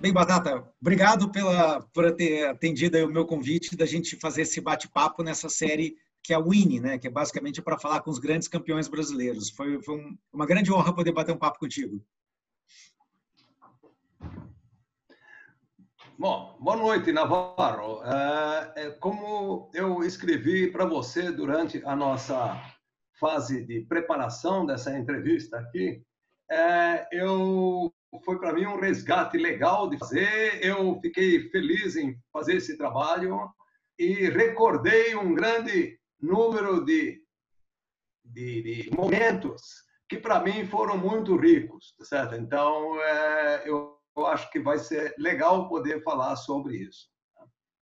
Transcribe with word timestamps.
Bem, 0.00 0.14
Batata, 0.14 0.66
obrigado 0.80 1.30
pela, 1.30 1.82
por 1.92 2.10
ter 2.12 2.48
atendido 2.48 2.96
o 3.04 3.12
meu 3.12 3.26
convite 3.26 3.76
da 3.76 3.84
gente 3.84 4.16
fazer 4.16 4.42
esse 4.42 4.58
bate-papo 4.58 5.22
nessa 5.22 5.50
série 5.50 5.94
que 6.22 6.32
é 6.32 6.36
a 6.36 6.40
Winnie, 6.40 6.80
né? 6.80 6.98
que 6.98 7.06
é 7.06 7.10
basicamente 7.10 7.60
para 7.60 7.78
falar 7.78 8.00
com 8.00 8.10
os 8.10 8.18
grandes 8.18 8.48
campeões 8.48 8.88
brasileiros. 8.88 9.50
Foi, 9.50 9.82
foi 9.82 9.96
um, 9.96 10.16
uma 10.32 10.46
grande 10.46 10.72
honra 10.72 10.94
poder 10.94 11.12
bater 11.12 11.32
um 11.32 11.38
papo 11.38 11.58
contigo. 11.58 12.02
Bom, 16.18 16.56
boa 16.58 16.76
noite, 16.78 17.12
Navarro. 17.12 18.02
É, 18.02 18.72
é 18.76 18.90
como 18.92 19.70
eu 19.74 20.02
escrevi 20.02 20.70
para 20.72 20.86
você 20.86 21.30
durante 21.30 21.84
a 21.84 21.94
nossa 21.94 22.58
fase 23.18 23.66
de 23.66 23.82
preparação 23.82 24.64
dessa 24.64 24.98
entrevista 24.98 25.58
aqui, 25.58 26.02
é, 26.50 27.06
eu 27.12 27.92
foi 28.24 28.38
para 28.38 28.52
mim 28.52 28.66
um 28.66 28.80
resgate 28.80 29.38
legal 29.38 29.88
de 29.88 29.98
fazer. 29.98 30.64
Eu 30.64 30.98
fiquei 31.00 31.48
feliz 31.50 31.96
em 31.96 32.18
fazer 32.32 32.56
esse 32.56 32.76
trabalho 32.76 33.48
e 33.98 34.28
recordei 34.30 35.14
um 35.14 35.34
grande 35.34 35.98
número 36.20 36.84
de, 36.84 37.22
de, 38.24 38.62
de 38.62 38.90
momentos 38.96 39.62
que 40.08 40.18
para 40.18 40.42
mim 40.42 40.66
foram 40.66 40.98
muito 40.98 41.36
ricos, 41.36 41.94
tá 41.96 42.04
certo? 42.04 42.34
Então 42.34 43.00
é, 43.00 43.62
eu, 43.68 43.96
eu, 44.16 44.26
acho 44.26 44.50
que 44.50 44.58
vai 44.58 44.76
ser 44.78 45.14
legal 45.16 45.68
poder 45.68 46.02
falar 46.02 46.34
sobre 46.34 46.78
isso. 46.78 47.08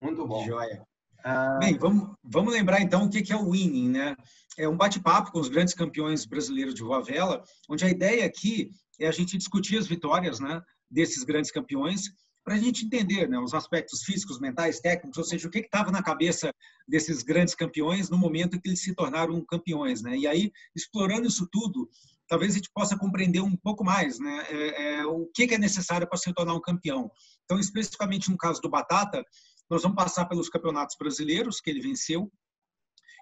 Muito 0.03 0.27
bom. 0.27 0.45
Joia. 0.45 0.87
Ah, 1.25 1.59
Bem, 1.59 1.77
vamos, 1.77 2.15
vamos 2.23 2.53
lembrar 2.53 2.81
então 2.81 3.05
o 3.05 3.11
que 3.11 3.33
é 3.33 3.37
o 3.37 3.51
winning, 3.51 3.91
né? 3.91 4.17
É 4.59 4.69
um 4.69 4.77
bate-papo 4.77 5.33
com 5.33 5.41
os 5.41 5.49
grandes 5.49 5.75
campeões 5.75 6.27
brasileiros 6.27 6.75
de 6.75 6.83
voa 6.83 7.03
vela, 7.03 7.43
onde 7.69 7.85
a 7.85 7.89
ideia 7.89 8.27
aqui 8.27 8.71
é 8.99 9.07
a 9.09 9.13
gente 9.13 9.37
discutir 9.37 9.79
as 9.79 9.87
vitórias 9.87 10.41
né, 10.41 10.61
desses 10.91 11.25
grandes 11.25 11.51
campeões, 11.51 12.11
para 12.45 12.55
a 12.55 12.59
gente 12.59 12.87
entender 12.87 13.29
né, 13.29 13.39
os 13.39 13.53
aspectos 13.53 14.03
físicos, 14.03 14.41
mentais, 14.41 14.81
técnicos, 14.81 15.19
ou 15.19 15.25
seja, 15.25 15.47
o 15.47 15.51
que 15.51 15.59
estava 15.59 15.91
na 15.91 16.03
cabeça 16.03 16.51
desses 16.89 17.23
grandes 17.23 17.55
campeões 17.55 18.09
no 18.09 18.17
momento 18.17 18.57
em 18.57 18.61
que 18.61 18.71
eles 18.71 18.81
se 18.81 18.95
tornaram 18.95 19.45
campeões. 19.45 20.01
Né? 20.01 20.17
E 20.17 20.27
aí, 20.27 20.51
explorando 20.75 21.29
isso 21.29 21.47
tudo, 21.53 21.87
talvez 22.27 22.53
a 22.53 22.57
gente 22.57 22.71
possa 22.73 22.97
compreender 22.97 23.43
um 23.43 23.55
pouco 23.55 23.85
mais 23.85 24.19
né, 24.19 24.47
é, 24.49 25.01
é, 25.01 25.07
o 25.07 25.27
que, 25.35 25.47
que 25.47 25.55
é 25.57 25.59
necessário 25.59 26.09
para 26.09 26.17
se 26.17 26.33
tornar 26.33 26.55
um 26.55 26.61
campeão. 26.61 27.11
Então, 27.45 27.59
especificamente 27.59 28.31
no 28.31 28.39
caso 28.39 28.63
do 28.63 28.71
Batata, 28.71 29.23
nós 29.69 29.83
vamos 29.83 29.97
passar 29.97 30.25
pelos 30.25 30.49
campeonatos 30.49 30.97
brasileiros 30.99 31.61
que 31.61 31.69
ele 31.69 31.83
venceu, 31.83 32.33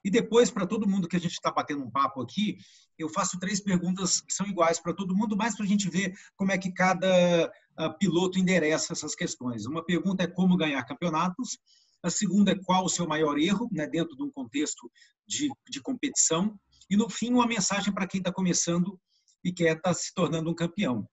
e 0.07 0.11
depois, 0.11 0.53
para 0.53 0.69
todo 0.69 0.87
mundo 0.87 1.09
que 1.09 1.17
a 1.17 1.19
gente 1.19 1.33
está 1.33 1.51
batendo 1.51 1.83
um 1.83 1.91
papo 1.91 2.23
aqui, 2.23 2.59
eu 2.97 3.09
faço 3.09 3.41
três 3.41 3.59
perguntas 3.59 4.21
que 4.21 4.33
são 4.33 4.47
iguais 4.47 4.79
para 4.79 4.95
todo 4.95 5.17
mundo, 5.17 5.37
mais 5.37 5.57
para 5.57 5.65
a 5.65 5.69
gente 5.69 5.91
ver 5.91 6.15
como 6.37 6.53
é 6.53 6.57
que 6.57 6.73
cada 6.73 7.51
uh, 7.77 7.99
piloto 7.99 8.39
endereça 8.39 8.93
essas 8.93 9.17
questões. 9.17 9.67
Uma 9.67 9.85
pergunta 9.85 10.23
é 10.23 10.29
como 10.29 10.57
ganhar 10.57 10.85
campeonatos, 10.85 11.59
a 12.05 12.09
segunda 12.09 12.53
é 12.53 12.55
qual 12.55 12.85
o 12.85 12.89
seu 12.89 13.05
maior 13.05 13.37
erro, 13.37 13.69
né, 13.73 13.85
dentro 13.89 14.17
de 14.17 14.23
um 14.23 14.31
contexto 14.31 14.89
de, 15.27 15.51
de 15.69 15.81
competição, 15.81 16.57
e 16.89 16.97
no 16.97 17.11
fim, 17.11 17.33
uma 17.33 17.49
mensagem 17.49 17.93
para 17.93 18.07
quem 18.07 18.21
está 18.21 18.33
começando 18.33 18.97
e 19.43 19.53
quer 19.53 19.77
estar 19.77 19.91
tá 19.91 19.93
se 19.93 20.15
tornando 20.15 20.49
um 20.49 20.55
campeão. 20.55 21.05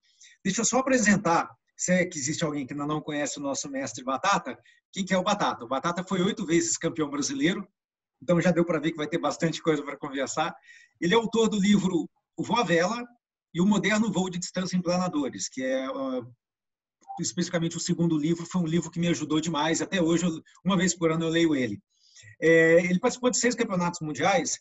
Deixa 0.46 0.62
eu 0.62 0.66
só 0.66 0.78
apresentar, 0.78 1.50
se 1.76 1.94
é 1.94 2.06
que 2.06 2.20
existe 2.20 2.46
alguém 2.46 2.68
que 2.68 2.74
ainda 2.74 2.86
não 2.86 3.02
conhece 3.02 3.40
o 3.40 3.42
nosso 3.42 3.68
mestre 3.72 4.04
Batata, 4.04 4.56
quem 4.92 5.04
que 5.04 5.16
é 5.16 5.18
o 5.18 5.24
Batata? 5.24 5.66
O 5.66 5.68
Batata 5.68 6.04
foi 6.04 6.22
oito 6.22 6.46
vezes 6.46 6.78
campeão 6.78 7.10
brasileiro, 7.10 7.68
então 8.24 8.40
já 8.40 8.52
deu 8.52 8.64
para 8.64 8.80
ver 8.80 8.92
que 8.92 8.98
vai 8.98 9.08
ter 9.08 9.18
bastante 9.18 9.62
coisa 9.62 9.84
para 9.84 9.98
conversar. 9.98 10.56
Ele 11.00 11.14
é 11.14 11.18
autor 11.18 11.50
do 11.50 11.60
livro 11.60 12.10
O 12.38 12.44
Voo 12.44 12.58
à 12.58 12.64
Vela 12.64 13.06
e 13.54 13.60
o 13.60 13.66
Moderno 13.66 14.12
Voo 14.12 14.30
de 14.30 14.40
Distância 14.40 14.78
em 14.78 14.82
Planadores, 14.82 15.50
que 15.50 15.62
é 15.62 15.90
uh, 15.92 16.26
especificamente 17.20 17.76
o 17.76 17.82
segundo 17.82 18.18
livro, 18.18 18.46
foi 18.46 18.62
um 18.62 18.66
livro 18.66 18.90
que 18.90 19.00
me 19.00 19.10
ajudou 19.10 19.42
demais. 19.42 19.82
Até 19.82 20.02
hoje, 20.02 20.26
uma 20.64 20.78
vez 20.78 20.96
por 20.96 21.12
ano, 21.12 21.26
eu 21.26 21.30
leio 21.30 21.54
ele. 21.54 21.80
É, 22.42 22.86
ele 22.86 23.00
participou 23.00 23.30
de 23.30 23.38
seis 23.38 23.56
campeonatos 23.56 24.00
mundiais, 24.00 24.60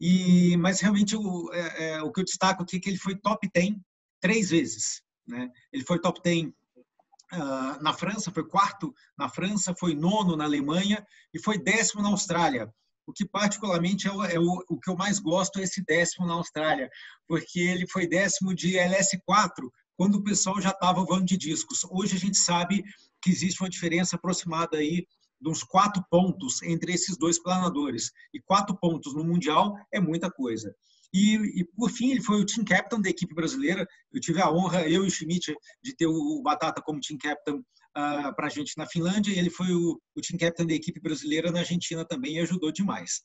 e, 0.00 0.56
mas 0.56 0.80
realmente 0.80 1.14
o, 1.14 1.52
é, 1.52 1.90
é, 1.90 2.02
o 2.02 2.10
que 2.10 2.20
eu 2.20 2.24
destaco 2.24 2.62
aqui 2.62 2.76
é 2.78 2.80
que 2.80 2.88
ele 2.88 2.98
foi 2.98 3.14
top 3.14 3.48
10 3.54 3.74
três 4.20 4.48
vezes. 4.48 5.02
Né? 5.26 5.50
Ele 5.70 5.84
foi 5.84 6.00
top 6.00 6.20
10 6.22 6.46
uh, 6.46 7.82
na 7.82 7.92
França, 7.92 8.32
foi 8.32 8.48
quarto 8.48 8.94
na 9.16 9.28
França, 9.28 9.74
foi 9.78 9.94
nono 9.94 10.36
na 10.36 10.44
Alemanha 10.44 11.06
e 11.32 11.38
foi 11.38 11.58
décimo 11.58 12.02
na 12.02 12.08
Austrália. 12.08 12.72
O 13.06 13.12
que 13.12 13.26
particularmente 13.26 14.08
é, 14.08 14.12
o, 14.12 14.24
é 14.24 14.38
o, 14.38 14.64
o, 14.68 14.80
que 14.80 14.90
eu 14.90 14.96
mais 14.96 15.18
gosto 15.18 15.58
é 15.58 15.62
esse 15.62 15.84
décimo 15.84 16.26
na 16.26 16.34
Austrália, 16.34 16.88
porque 17.28 17.60
ele 17.60 17.86
foi 17.86 18.06
décimo 18.06 18.54
de 18.54 18.74
LS4, 18.74 19.68
quando 19.96 20.16
o 20.16 20.24
pessoal 20.24 20.60
já 20.60 20.70
estava 20.70 21.04
voando 21.04 21.26
de 21.26 21.36
discos. 21.36 21.84
Hoje 21.90 22.16
a 22.16 22.18
gente 22.18 22.38
sabe 22.38 22.82
que 23.22 23.30
existe 23.30 23.62
uma 23.62 23.70
diferença 23.70 24.16
aproximada 24.16 24.78
aí 24.78 25.06
de 25.40 25.50
uns 25.50 25.62
quatro 25.62 26.02
pontos 26.10 26.62
entre 26.62 26.92
esses 26.92 27.16
dois 27.16 27.40
planadores. 27.40 28.10
E 28.32 28.40
quatro 28.40 28.76
pontos 28.76 29.14
no 29.14 29.24
Mundial 29.24 29.76
é 29.92 30.00
muita 30.00 30.30
coisa. 30.30 30.74
E, 31.12 31.60
e, 31.60 31.64
por 31.76 31.90
fim, 31.90 32.10
ele 32.10 32.20
foi 32.20 32.40
o 32.40 32.46
team 32.46 32.64
captain 32.64 33.00
da 33.00 33.08
equipe 33.08 33.34
brasileira. 33.34 33.86
Eu 34.12 34.20
tive 34.20 34.40
a 34.40 34.50
honra, 34.50 34.88
eu 34.88 35.04
e 35.04 35.06
o 35.06 35.10
Schmidt, 35.10 35.54
de 35.82 35.94
ter 35.94 36.06
o 36.06 36.42
Batata 36.42 36.82
como 36.82 37.00
team 37.00 37.18
captain 37.18 37.62
para 37.94 38.46
a 38.46 38.50
gente 38.50 38.76
na 38.76 38.86
Finlândia. 38.86 39.32
E 39.32 39.38
ele 39.38 39.50
foi 39.50 39.72
o, 39.72 40.00
o 40.14 40.20
team 40.20 40.38
captain 40.38 40.66
da 40.66 40.74
equipe 40.74 41.00
brasileira 41.00 41.50
na 41.50 41.60
Argentina 41.60 42.04
também 42.04 42.36
e 42.36 42.40
ajudou 42.40 42.72
demais. 42.72 43.22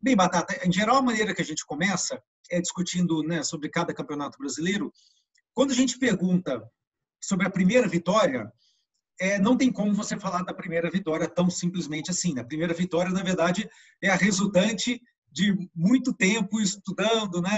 Bem, 0.00 0.16
Batata, 0.16 0.66
em 0.66 0.72
geral, 0.72 0.96
a 0.96 1.02
maneira 1.02 1.34
que 1.34 1.42
a 1.42 1.44
gente 1.44 1.64
começa 1.64 2.20
é 2.50 2.60
discutindo 2.60 3.22
né, 3.22 3.42
sobre 3.42 3.68
cada 3.68 3.94
campeonato 3.94 4.38
brasileiro. 4.38 4.92
Quando 5.52 5.70
a 5.70 5.74
gente 5.74 5.98
pergunta 5.98 6.62
sobre 7.22 7.46
a 7.46 7.50
primeira 7.50 7.88
vitória, 7.88 8.50
é, 9.20 9.38
não 9.38 9.56
tem 9.56 9.72
como 9.72 9.94
você 9.94 10.18
falar 10.18 10.42
da 10.42 10.52
primeira 10.52 10.90
vitória 10.90 11.28
tão 11.28 11.48
simplesmente 11.48 12.10
assim. 12.10 12.34
Né? 12.34 12.42
A 12.42 12.46
primeira 12.46 12.74
vitória, 12.74 13.12
na 13.12 13.22
verdade, 13.22 13.68
é 14.02 14.10
a 14.10 14.16
resultante 14.16 15.00
de 15.30 15.56
muito 15.74 16.12
tempo 16.12 16.60
estudando, 16.60 17.42
né, 17.42 17.50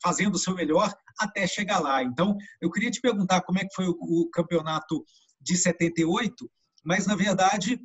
fazendo 0.00 0.36
o 0.36 0.38
seu 0.38 0.54
melhor 0.54 0.94
até 1.18 1.46
chegar 1.48 1.80
lá. 1.80 2.02
Então, 2.02 2.36
eu 2.60 2.70
queria 2.70 2.90
te 2.90 3.00
perguntar 3.00 3.40
como 3.40 3.58
é 3.58 3.62
que 3.62 3.74
foi 3.74 3.88
o, 3.88 3.96
o 3.98 4.30
campeonato 4.30 5.04
de 5.40 5.56
78, 5.56 6.50
mas 6.84 7.06
na 7.06 7.14
verdade, 7.14 7.80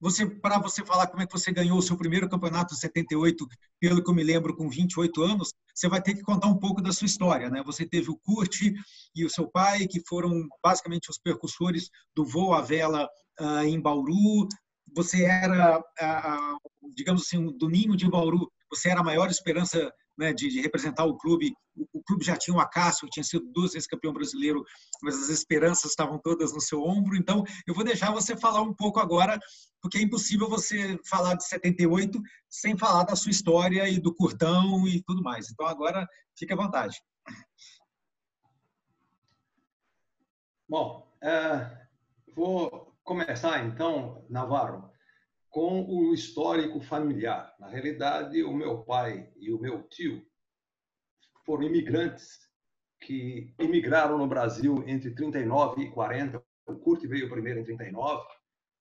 você 0.00 0.26
para 0.26 0.58
você 0.58 0.84
falar 0.84 1.06
como 1.06 1.22
é 1.22 1.26
que 1.26 1.32
você 1.32 1.52
ganhou 1.52 1.78
o 1.78 1.82
seu 1.82 1.96
primeiro 1.96 2.28
campeonato 2.28 2.74
de 2.74 2.80
78, 2.80 3.46
pelo 3.78 4.02
que 4.02 4.10
eu 4.10 4.14
me 4.14 4.24
lembro, 4.24 4.56
com 4.56 4.68
28 4.68 5.22
anos, 5.22 5.54
você 5.72 5.88
vai 5.88 6.02
ter 6.02 6.14
que 6.14 6.22
contar 6.22 6.48
um 6.48 6.58
pouco 6.58 6.82
da 6.82 6.92
sua 6.92 7.06
história, 7.06 7.48
né? 7.48 7.62
Você 7.64 7.86
teve 7.86 8.10
o 8.10 8.16
Kurt 8.16 8.62
e 9.14 9.24
o 9.24 9.30
seu 9.30 9.48
pai, 9.48 9.86
que 9.86 10.02
foram 10.06 10.48
basicamente 10.62 11.08
os 11.08 11.18
percussores 11.18 11.88
do 12.16 12.24
voo 12.24 12.52
à 12.52 12.60
vela 12.60 13.08
uh, 13.40 13.62
em 13.64 13.80
Bauru, 13.80 14.48
você 14.94 15.24
era, 15.24 15.80
digamos 16.94 17.22
assim, 17.22 17.46
do 17.56 17.68
ninho 17.68 17.96
de 17.96 18.08
Bauru, 18.10 18.50
você 18.68 18.90
era 18.90 19.00
a 19.00 19.04
maior 19.04 19.30
esperança 19.30 19.92
né, 20.16 20.32
de, 20.32 20.48
de, 20.48 20.60
representar 20.60 21.04
o 21.04 21.16
clube. 21.16 21.52
O, 21.74 21.86
o, 21.98 22.02
clube 22.02 22.24
já 22.24 22.36
tinha 22.36 22.56
o 22.56 22.60
Acácio, 22.60 23.06
que 23.06 23.12
tinha 23.12 23.24
sido 23.24 23.44
duas 23.52 23.72
vezes 23.72 23.86
campeão 23.86 24.12
brasileiro, 24.12 24.62
mas 25.02 25.16
as 25.16 25.28
esperanças 25.28 25.90
estavam 25.90 26.18
todas 26.18 26.52
no 26.52 26.60
seu 26.60 26.82
ombro. 26.82 27.16
Então, 27.16 27.44
eu 27.66 27.74
vou 27.74 27.84
deixar 27.84 28.12
você 28.12 28.36
falar 28.36 28.62
um 28.62 28.74
pouco 28.74 29.00
agora, 29.00 29.38
porque 29.80 29.98
é 29.98 30.02
impossível 30.02 30.48
você 30.48 30.98
falar 31.08 31.34
de 31.34 31.46
78 31.46 32.20
sem 32.48 32.76
falar 32.76 33.04
da 33.04 33.16
sua 33.16 33.30
história 33.30 33.88
e 33.88 33.98
do 33.98 34.14
curtão 34.14 34.86
e 34.86 35.02
tudo 35.02 35.22
mais. 35.22 35.50
Então, 35.50 35.66
agora, 35.66 36.06
fique 36.36 36.52
à 36.52 36.56
vontade. 36.56 36.96
Bom, 40.68 41.06
é, 41.22 41.86
vou 42.34 42.96
começar, 43.04 43.64
então, 43.66 44.24
Navarro, 44.30 44.91
com 45.52 45.84
o 45.84 46.14
histórico 46.14 46.80
familiar. 46.80 47.54
Na 47.60 47.68
realidade, 47.68 48.42
o 48.42 48.54
meu 48.54 48.82
pai 48.82 49.30
e 49.36 49.52
o 49.52 49.60
meu 49.60 49.82
tio 49.82 50.26
foram 51.44 51.64
imigrantes 51.64 52.48
que 53.02 53.54
imigraram 53.60 54.16
no 54.16 54.26
Brasil 54.26 54.82
entre 54.86 55.14
39 55.14 55.82
e 55.82 55.90
40. 55.90 56.42
O 56.66 56.76
Kurt 56.76 57.02
veio 57.02 57.28
primeiro 57.28 57.60
em 57.60 57.64
39, 57.64 58.26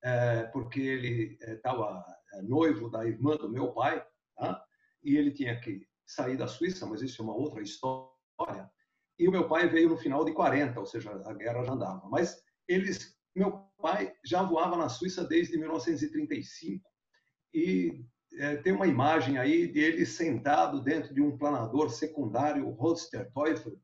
é, 0.02 0.44
porque 0.44 0.80
ele 0.80 1.38
estava 1.42 2.06
é, 2.34 2.40
é, 2.40 2.42
noivo 2.42 2.90
da 2.90 3.06
irmã 3.06 3.36
do 3.36 3.50
meu 3.50 3.74
pai, 3.74 4.02
tá? 4.38 4.64
e 5.04 5.18
ele 5.18 5.32
tinha 5.32 5.60
que 5.60 5.86
sair 6.06 6.38
da 6.38 6.48
Suíça, 6.48 6.86
mas 6.86 7.02
isso 7.02 7.22
é 7.22 7.26
uma 7.26 7.36
outra 7.36 7.62
história. 7.62 8.72
E 9.20 9.28
o 9.28 9.32
meu 9.32 9.46
pai 9.50 9.68
veio 9.68 9.90
no 9.90 9.98
final 9.98 10.24
de 10.24 10.32
40, 10.32 10.80
ou 10.80 10.86
seja, 10.86 11.12
a 11.26 11.34
guerra 11.34 11.66
já 11.66 11.74
andava. 11.74 12.08
Mas 12.08 12.42
eles 12.66 13.20
meu 13.36 13.66
pai 13.82 14.14
já 14.24 14.44
voava 14.44 14.76
na 14.78 14.90
Suíça 14.90 15.26
desde 15.26 15.58
1935 15.58 16.84
e 17.54 18.06
é, 18.34 18.56
tem 18.58 18.74
uma 18.74 18.88
imagem 18.88 19.38
aí 19.38 19.68
dele 19.68 20.06
sentado 20.06 20.82
dentro 20.82 21.14
de 21.14 21.22
um 21.22 21.38
planador 21.38 21.90
secundário 21.90 22.70
Roadster 22.72 23.30
Teufel, 23.34 23.78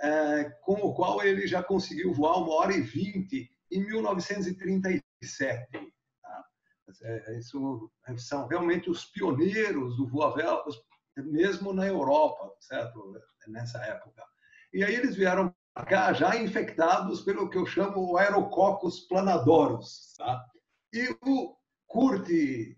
é, 0.00 0.44
com 0.62 0.74
o 0.74 0.94
qual 0.94 1.22
ele 1.22 1.46
já 1.46 1.62
conseguiu 1.62 2.12
voar 2.12 2.38
uma 2.38 2.54
hora 2.54 2.74
e 2.74 2.80
vinte 2.80 3.50
em 3.70 3.84
1937. 3.86 5.66
Tá? 6.22 6.44
É, 7.02 7.38
isso 7.38 7.90
são 8.18 8.46
realmente 8.46 8.90
os 8.90 9.06
pioneiros 9.06 9.96
do 9.96 10.06
voa 10.06 10.34
vela, 10.34 10.62
mesmo 11.16 11.72
na 11.72 11.86
Europa, 11.86 12.52
certo? 12.60 13.14
Nessa 13.48 13.78
época. 13.78 14.22
E 14.72 14.82
aí 14.82 14.94
eles 14.94 15.16
vieram 15.16 15.54
já 16.14 16.36
infectados 16.36 17.22
pelo 17.22 17.48
que 17.48 17.58
eu 17.58 17.66
chamo 17.66 18.12
o 18.12 18.16
Aerococcus 18.16 19.00
planadoros. 19.00 20.14
Tá? 20.16 20.44
E 20.92 21.08
o 21.26 21.56
Kurt, 21.86 22.28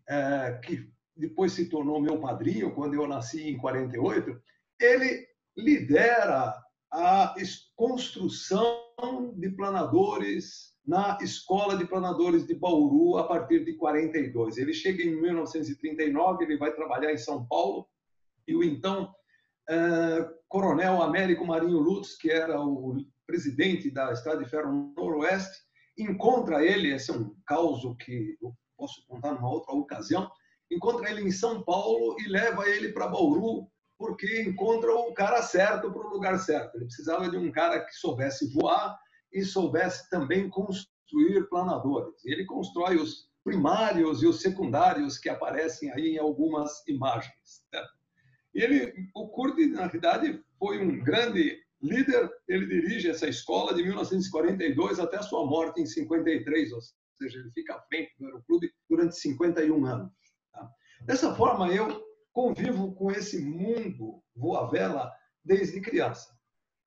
é, 0.08 0.60
que 0.64 0.90
depois 1.16 1.52
se 1.52 1.68
tornou 1.68 2.00
meu 2.00 2.20
padrinho 2.20 2.74
quando 2.74 2.94
eu 2.94 3.06
nasci 3.06 3.50
em 3.50 3.58
48, 3.58 4.40
ele 4.80 5.26
lidera 5.56 6.54
a 6.92 7.34
construção 7.74 9.34
de 9.36 9.50
planadores 9.50 10.74
na 10.86 11.18
Escola 11.20 11.76
de 11.76 11.84
Planadores 11.84 12.46
de 12.46 12.54
Bauru 12.54 13.18
a 13.18 13.24
partir 13.24 13.64
de 13.64 13.74
42. 13.74 14.56
Ele 14.56 14.72
chega 14.72 15.02
em 15.02 15.20
1939, 15.20 16.44
ele 16.44 16.56
vai 16.56 16.72
trabalhar 16.72 17.12
em 17.12 17.18
São 17.18 17.44
Paulo 17.46 17.88
e 18.46 18.54
o 18.54 18.62
então 18.62 19.12
uh, 19.70 20.34
Coronel 20.48 21.02
Américo 21.02 21.46
Marinho 21.46 21.78
Lutz, 21.78 22.16
que 22.16 22.30
era 22.30 22.60
o 22.60 22.96
presidente 23.26 23.90
da 23.90 24.12
Estrada 24.12 24.42
de 24.42 24.50
Ferro 24.50 24.92
Noroeste, 24.96 25.66
encontra 25.98 26.64
ele, 26.64 26.92
esse 26.92 27.10
é 27.10 27.14
um 27.14 27.34
caos 27.46 27.82
que 28.04 28.36
eu 28.42 28.54
posso 28.76 29.04
contar 29.06 29.32
numa 29.32 29.50
outra 29.50 29.74
ocasião, 29.74 30.30
encontra 30.70 31.10
ele 31.10 31.22
em 31.22 31.30
São 31.30 31.62
Paulo 31.62 32.16
e 32.20 32.28
leva 32.28 32.68
ele 32.68 32.92
para 32.92 33.08
Bauru, 33.08 33.68
porque 33.98 34.42
encontra 34.42 34.94
o 34.94 35.12
cara 35.14 35.42
certo 35.42 35.90
para 35.90 36.06
o 36.06 36.10
lugar 36.10 36.38
certo. 36.38 36.76
Ele 36.76 36.84
precisava 36.84 37.30
de 37.30 37.36
um 37.36 37.50
cara 37.50 37.80
que 37.80 37.94
soubesse 37.94 38.52
voar 38.52 38.98
e 39.32 39.42
soubesse 39.42 40.08
também 40.10 40.50
construir 40.50 41.48
planadores. 41.48 42.24
Ele 42.24 42.44
constrói 42.44 42.96
os 42.96 43.30
primários 43.42 44.22
e 44.22 44.26
os 44.26 44.40
secundários 44.40 45.18
que 45.18 45.28
aparecem 45.28 45.90
aí 45.92 46.14
em 46.14 46.18
algumas 46.18 46.86
imagens. 46.86 47.64
Né? 47.72 47.82
E 48.56 48.62
ele, 48.62 49.10
o 49.14 49.28
Kurt, 49.28 49.58
na 49.68 49.86
verdade, 49.86 50.42
foi 50.58 50.82
um 50.82 51.04
grande 51.04 51.58
líder. 51.82 52.30
Ele 52.48 52.66
dirige 52.66 53.10
essa 53.10 53.28
escola 53.28 53.74
de 53.74 53.82
1942 53.82 54.98
até 54.98 55.18
a 55.18 55.22
sua 55.22 55.44
morte 55.44 55.82
em 55.82 55.84
53, 55.84 56.72
ou 56.72 56.80
seja, 57.18 57.38
ele 57.38 57.50
fica 57.50 57.74
à 57.74 57.82
frente 57.82 58.14
do 58.18 58.24
Aeroclube 58.24 58.72
durante 58.88 59.14
51 59.16 59.84
anos. 59.84 60.10
Tá? 60.50 60.70
Dessa 61.02 61.34
forma, 61.34 61.68
eu 61.68 62.02
convivo 62.32 62.94
com 62.94 63.10
esse 63.10 63.44
mundo 63.44 64.22
voa 64.34 64.70
vela 64.70 65.12
desde 65.44 65.78
criança. 65.82 66.34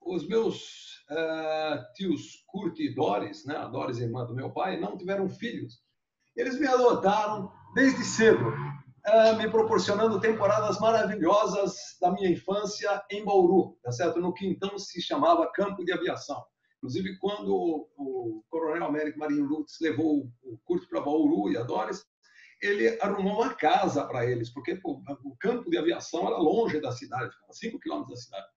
Os 0.02 0.28
meus 0.28 1.04
uh, 1.12 1.94
tios 1.94 2.44
Kurt 2.48 2.80
e 2.80 2.96
Doris, 2.96 3.46
né, 3.46 3.56
a 3.56 3.68
Doris, 3.68 4.00
irmã 4.00 4.26
do 4.26 4.34
meu 4.34 4.50
pai, 4.50 4.80
não 4.80 4.98
tiveram 4.98 5.30
filhos. 5.30 5.84
Eles 6.36 6.60
me 6.60 6.66
adotaram 6.66 7.52
desde 7.76 8.04
cedo 8.04 8.44
me 9.38 9.50
proporcionando 9.50 10.20
temporadas 10.20 10.80
maravilhosas 10.80 11.98
da 12.02 12.12
minha 12.12 12.30
infância 12.30 13.04
em 13.10 13.24
Bauru, 13.24 13.78
tá 13.84 13.92
certo? 13.92 14.20
No 14.20 14.34
que 14.34 14.48
então 14.48 14.78
se 14.78 15.02
chamava 15.02 15.52
Campo 15.52 15.84
de 15.84 15.92
Aviação. 15.92 16.44
Inclusive, 16.78 17.18
quando 17.18 17.88
o, 17.98 18.44
Coronel 18.50 18.86
Américo 18.86 19.20
Marinho 19.20 19.46
Lutz 19.46 19.78
levou 19.82 20.32
o 20.42 20.58
Curto 20.64 20.88
para 20.88 21.02
Bauru 21.02 21.52
e 21.52 21.58
a 21.58 21.64
Doris, 21.64 22.06
ele 22.62 22.98
arrumou 23.02 23.42
uma 23.42 23.54
casa 23.54 24.06
para 24.06 24.26
eles, 24.26 24.50
porque 24.50 24.80
o 24.84 25.36
campo 25.40 25.70
de 25.70 25.78
aviação 25.78 26.28
era 26.28 26.38
longe 26.38 26.80
da 26.80 26.92
cidade, 26.92 27.32
ficava 27.32 27.54
5 27.54 27.80
quilômetros 27.80 28.18
da 28.18 28.24
cidade. 28.24 28.48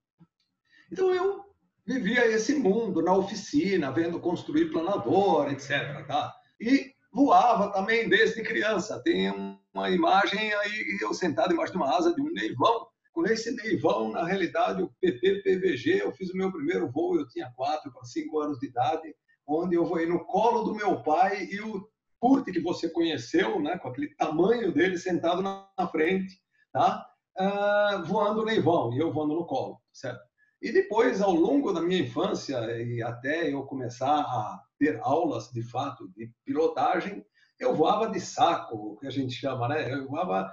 Então, 0.91 1.15
eu 1.15 1.45
vivia 1.87 2.27
esse 2.27 2.55
mundo 2.55 3.03
na 3.03 3.15
oficina, 3.15 3.93
vendo 3.93 4.21
construir 4.21 4.71
planador, 4.71 5.51
etc. 5.51 6.07
Tá? 6.07 6.35
E 6.61 6.92
voava 7.13 7.71
também 7.73 8.09
desde 8.09 8.43
criança. 8.43 9.01
Tem 9.03 9.31
uma 9.75 9.91
imagem 9.91 10.53
aí, 10.55 10.99
eu 11.01 11.13
sentado 11.13 11.53
embaixo 11.53 11.73
de 11.73 11.79
uma 11.79 11.95
asa 11.95 12.15
de 12.15 12.21
um 12.21 12.33
neivão. 12.33 12.87
Com 13.13 13.27
esse 13.27 13.51
neivão, 13.55 14.11
na 14.11 14.25
realidade, 14.25 14.83
o 14.83 14.91
PT-PVG, 15.01 16.03
eu 16.03 16.13
fiz 16.13 16.31
o 16.31 16.37
meu 16.37 16.51
primeiro 16.51 16.91
voo, 16.91 17.17
eu 17.17 17.29
tinha 17.29 17.53
4 17.55 17.93
para 17.93 18.05
5 18.05 18.41
anos 18.41 18.59
de 18.59 18.69
idade, 18.69 19.15
onde 19.47 19.77
eu 19.77 19.85
voei 19.85 20.07
no 20.07 20.25
colo 20.25 20.63
do 20.63 20.75
meu 20.75 21.03
pai 21.03 21.45
e 21.45 21.61
o 21.61 21.87
Kurt, 22.19 22.45
que 22.47 22.61
você 22.61 22.89
conheceu, 22.89 23.61
né, 23.61 23.77
com 23.79 23.89
aquele 23.89 24.15
tamanho 24.15 24.73
dele 24.73 24.97
sentado 24.97 25.43
na 25.43 25.69
frente, 25.91 26.41
tá? 26.73 27.05
Uh, 27.37 28.05
voando 28.05 28.45
neivão, 28.45 28.95
e 28.95 28.99
eu 28.99 29.13
voando 29.13 29.35
no 29.35 29.45
colo, 29.45 29.79
certo? 29.93 30.23
E 30.63 30.71
depois, 30.71 31.21
ao 31.21 31.35
longo 31.35 31.73
da 31.73 31.83
minha 31.83 32.01
infância 32.01 32.57
e 32.81 33.03
até 33.03 33.53
eu 33.53 33.65
começar 33.65 34.21
a 34.21 34.63
ter 34.79 35.01
aulas 35.03 35.51
de 35.51 35.61
fato 35.61 36.09
de 36.17 36.31
pilotagem, 36.45 37.27
eu 37.59 37.75
voava 37.75 38.09
de 38.09 38.21
saco, 38.21 38.97
que 39.01 39.09
a 39.09 39.11
gente 39.11 39.35
chama, 39.35 39.67
né? 39.67 39.93
Eu 39.93 40.07
voava 40.07 40.49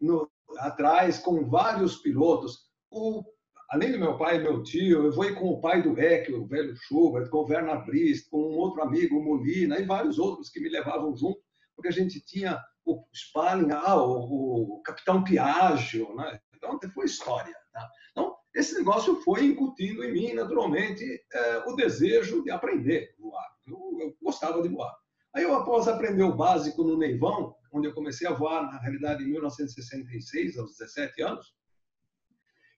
no, 0.00 0.28
atrás 0.58 1.18
com 1.18 1.48
vários 1.48 1.96
pilotos. 1.98 2.68
O, 2.90 3.22
além 3.70 3.92
do 3.92 4.00
meu 4.00 4.18
pai 4.18 4.36
e 4.36 4.42
meu 4.42 4.64
tio, 4.64 5.04
eu 5.04 5.12
voei 5.12 5.32
com 5.32 5.48
o 5.48 5.60
pai 5.60 5.80
do 5.80 5.96
Eck, 6.00 6.32
o 6.32 6.46
velho 6.48 6.74
Schubert, 6.74 7.30
com 7.30 7.38
o 7.38 7.46
Werner 7.48 7.84
Brist, 7.86 8.28
com 8.28 8.36
um 8.36 8.58
outro 8.58 8.82
amigo, 8.82 9.16
o 9.16 9.22
Molina, 9.22 9.78
e 9.78 9.84
vários 9.84 10.18
outros 10.18 10.50
que 10.50 10.58
me 10.58 10.68
levavam 10.68 11.16
junto, 11.16 11.40
porque 11.76 11.88
a 11.88 11.92
gente 11.92 12.20
tinha 12.20 12.60
o 12.84 13.04
Spalling, 13.12 13.70
ah, 13.70 13.94
o, 13.94 14.76
o 14.76 14.82
Capitão 14.82 15.22
Piaggio, 15.22 16.16
né? 16.16 16.40
Então, 16.56 16.78
foi 16.92 17.06
história. 17.06 17.54
Tá? 17.72 17.88
Então, 18.10 18.36
esse 18.54 18.74
negócio 18.74 19.20
foi 19.22 19.44
incutindo 19.44 20.02
em 20.02 20.12
mim, 20.12 20.32
naturalmente, 20.32 21.04
é, 21.32 21.58
o 21.66 21.74
desejo 21.74 22.42
de 22.42 22.50
aprender 22.50 23.14
voar. 23.18 23.46
Eu, 23.66 23.98
eu, 24.00 24.16
gostava 24.20 24.60
de 24.60 24.68
voar. 24.68 24.94
Aí, 25.34 25.44
eu, 25.44 25.54
após 25.54 25.86
aprender 25.86 26.24
o 26.24 26.34
básico 26.34 26.82
no 26.82 26.98
Neivão, 26.98 27.54
onde 27.72 27.86
eu 27.86 27.94
comecei 27.94 28.26
a 28.26 28.32
voar, 28.32 28.62
na 28.62 28.80
realidade, 28.80 29.22
em 29.22 29.28
1966, 29.30 30.58
aos 30.58 30.76
17 30.76 31.22
anos, 31.22 31.54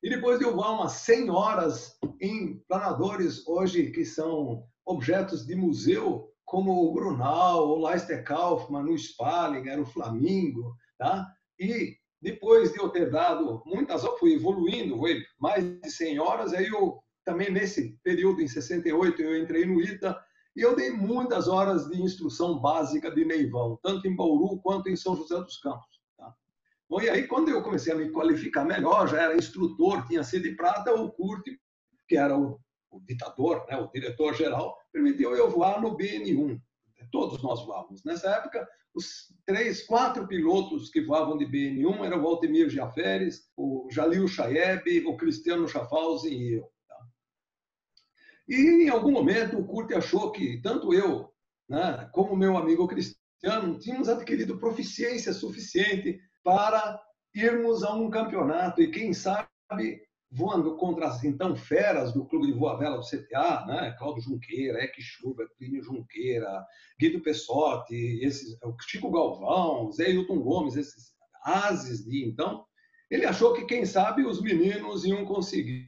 e 0.03 0.11
depois 0.11 0.39
de 0.39 0.45
eu 0.45 0.55
voar 0.55 0.73
umas 0.73 0.93
100 0.93 1.31
horas 1.31 1.97
em 2.21 2.59
planadores, 2.69 3.47
hoje, 3.47 3.91
que 3.93 4.05
são 4.05 4.67
objetos 4.85 5.47
de 5.47 5.55
museu, 5.55 6.29
como 6.45 6.73
o 6.73 6.93
Grunau, 6.93 7.69
o 7.69 7.89
Leister 7.89 8.25
Kaufmann, 8.25 8.91
o 8.91 8.95
Spalling, 8.95 9.69
era 9.69 9.81
o 9.81 9.87
Flamingo, 9.87 10.75
tá? 10.99 11.27
E 11.59 11.97
depois 12.23 12.73
de 12.73 12.79
eu 12.79 12.89
ter 12.89 13.11
dado 13.11 13.63
muitas 13.67 14.05
horas, 14.05 14.21
fui 14.21 14.35
evoluindo, 14.35 14.97
foi 14.97 15.25
mais 15.41 15.65
de 15.65 15.91
100 15.91 16.21
horas, 16.21 16.55
aí 16.55 16.69
eu 16.69 17.03
também 17.25 17.51
nesse 17.51 17.99
período, 18.03 18.41
em 18.41 18.47
68, 18.47 19.21
eu 19.21 19.43
entrei 19.43 19.67
no 19.67 19.81
ITA 19.81 20.19
e 20.55 20.61
eu 20.61 20.77
dei 20.77 20.91
muitas 20.91 21.49
horas 21.49 21.89
de 21.89 22.01
instrução 22.01 22.61
básica 22.61 23.11
de 23.11 23.25
neivão, 23.25 23.79
tanto 23.83 24.07
em 24.07 24.15
Bauru 24.15 24.61
quanto 24.61 24.89
em 24.89 24.97
São 24.97 25.17
José 25.17 25.35
dos 25.37 25.59
Campos. 25.59 26.01
Tá? 26.17 26.33
Bom, 26.89 27.01
e 27.01 27.11
aí, 27.11 27.27
quando 27.27 27.49
eu 27.49 27.63
comecei 27.63 27.93
a 27.93 27.97
me 27.97 28.11
qualificar 28.11 28.65
melhor, 28.65 29.09
já 29.09 29.23
era 29.23 29.37
instrutor, 29.37 30.07
tinha 30.07 30.23
sido 30.23 30.45
de 30.45 30.55
prata, 30.55 30.95
o 30.95 31.11
Kurt, 31.11 31.45
que 32.07 32.17
era 32.17 32.39
o, 32.39 32.61
o 32.91 33.01
ditador, 33.01 33.65
né, 33.69 33.77
o 33.79 33.91
diretor-geral, 33.91 34.77
permitiu 34.93 35.35
eu 35.35 35.51
voar 35.51 35.81
no 35.81 35.97
BN1. 35.97 36.61
Todos 37.11 37.43
nós 37.43 37.65
voávamos. 37.65 38.05
Nessa 38.05 38.31
época, 38.31 38.69
os 38.95 39.35
três, 39.47 39.87
quatro 39.87 40.27
pilotos 40.27 40.91
que 40.91 41.01
voavam 41.01 41.37
de 41.37 41.47
BN1 41.47 42.05
eram 42.05 42.19
o 42.19 42.23
Valtemir 42.23 42.69
Jaferes, 42.69 43.49
o 43.57 43.89
Jalil 43.91 44.29
Chaeb, 44.29 45.07
o 45.07 45.17
Cristiano 45.17 45.67
Schaffhausen 45.67 46.33
e 46.33 46.53
eu. 46.55 46.71
Tá? 46.87 46.97
E 48.49 48.85
em 48.85 48.89
algum 48.89 49.11
momento 49.11 49.59
o 49.59 49.67
Kurt 49.67 49.93
achou 49.93 50.31
que 50.31 50.61
tanto 50.61 50.93
eu 50.93 51.33
né, 51.69 52.09
como 52.13 52.37
meu 52.37 52.57
amigo 52.57 52.87
Cristiano 52.87 53.79
tínhamos 53.79 54.09
adquirido 54.09 54.59
proficiência 54.59 55.33
suficiente 55.33 56.21
para 56.45 57.01
irmos 57.35 57.83
a 57.83 57.95
um 57.95 58.11
campeonato 58.11 58.83
e 58.83 58.91
quem 58.91 59.15
sabe 59.15 60.03
voando 60.33 60.77
contra 60.77 61.09
as 61.09 61.23
então 61.23 61.55
feras 61.55 62.13
do 62.13 62.25
clube 62.25 62.47
de 62.47 62.53
voa 62.55 62.79
vela 62.79 62.97
do 62.97 63.07
CTA, 63.07 63.67
né? 63.67 63.95
Cláudio 63.99 64.23
Junqueira, 64.23 64.83
Eck 64.83 65.01
Schubert, 65.01 65.51
Plínio 65.59 65.83
Junqueira, 65.83 66.67
Guido 66.99 67.21
Pessotti, 67.21 68.21
esses, 68.23 68.57
Chico 68.81 69.11
Galvão, 69.11 69.93
Zé 69.93 70.11
Hilton 70.11 70.41
Gomes, 70.41 70.77
esses 70.77 71.13
ases 71.45 72.05
de 72.05 72.25
então, 72.25 72.65
ele 73.11 73.27
achou 73.27 73.53
que, 73.53 73.67
quem 73.67 73.85
sabe, 73.85 74.25
os 74.25 74.41
meninos 74.41 75.05
iam 75.05 75.25
conseguir 75.27 75.87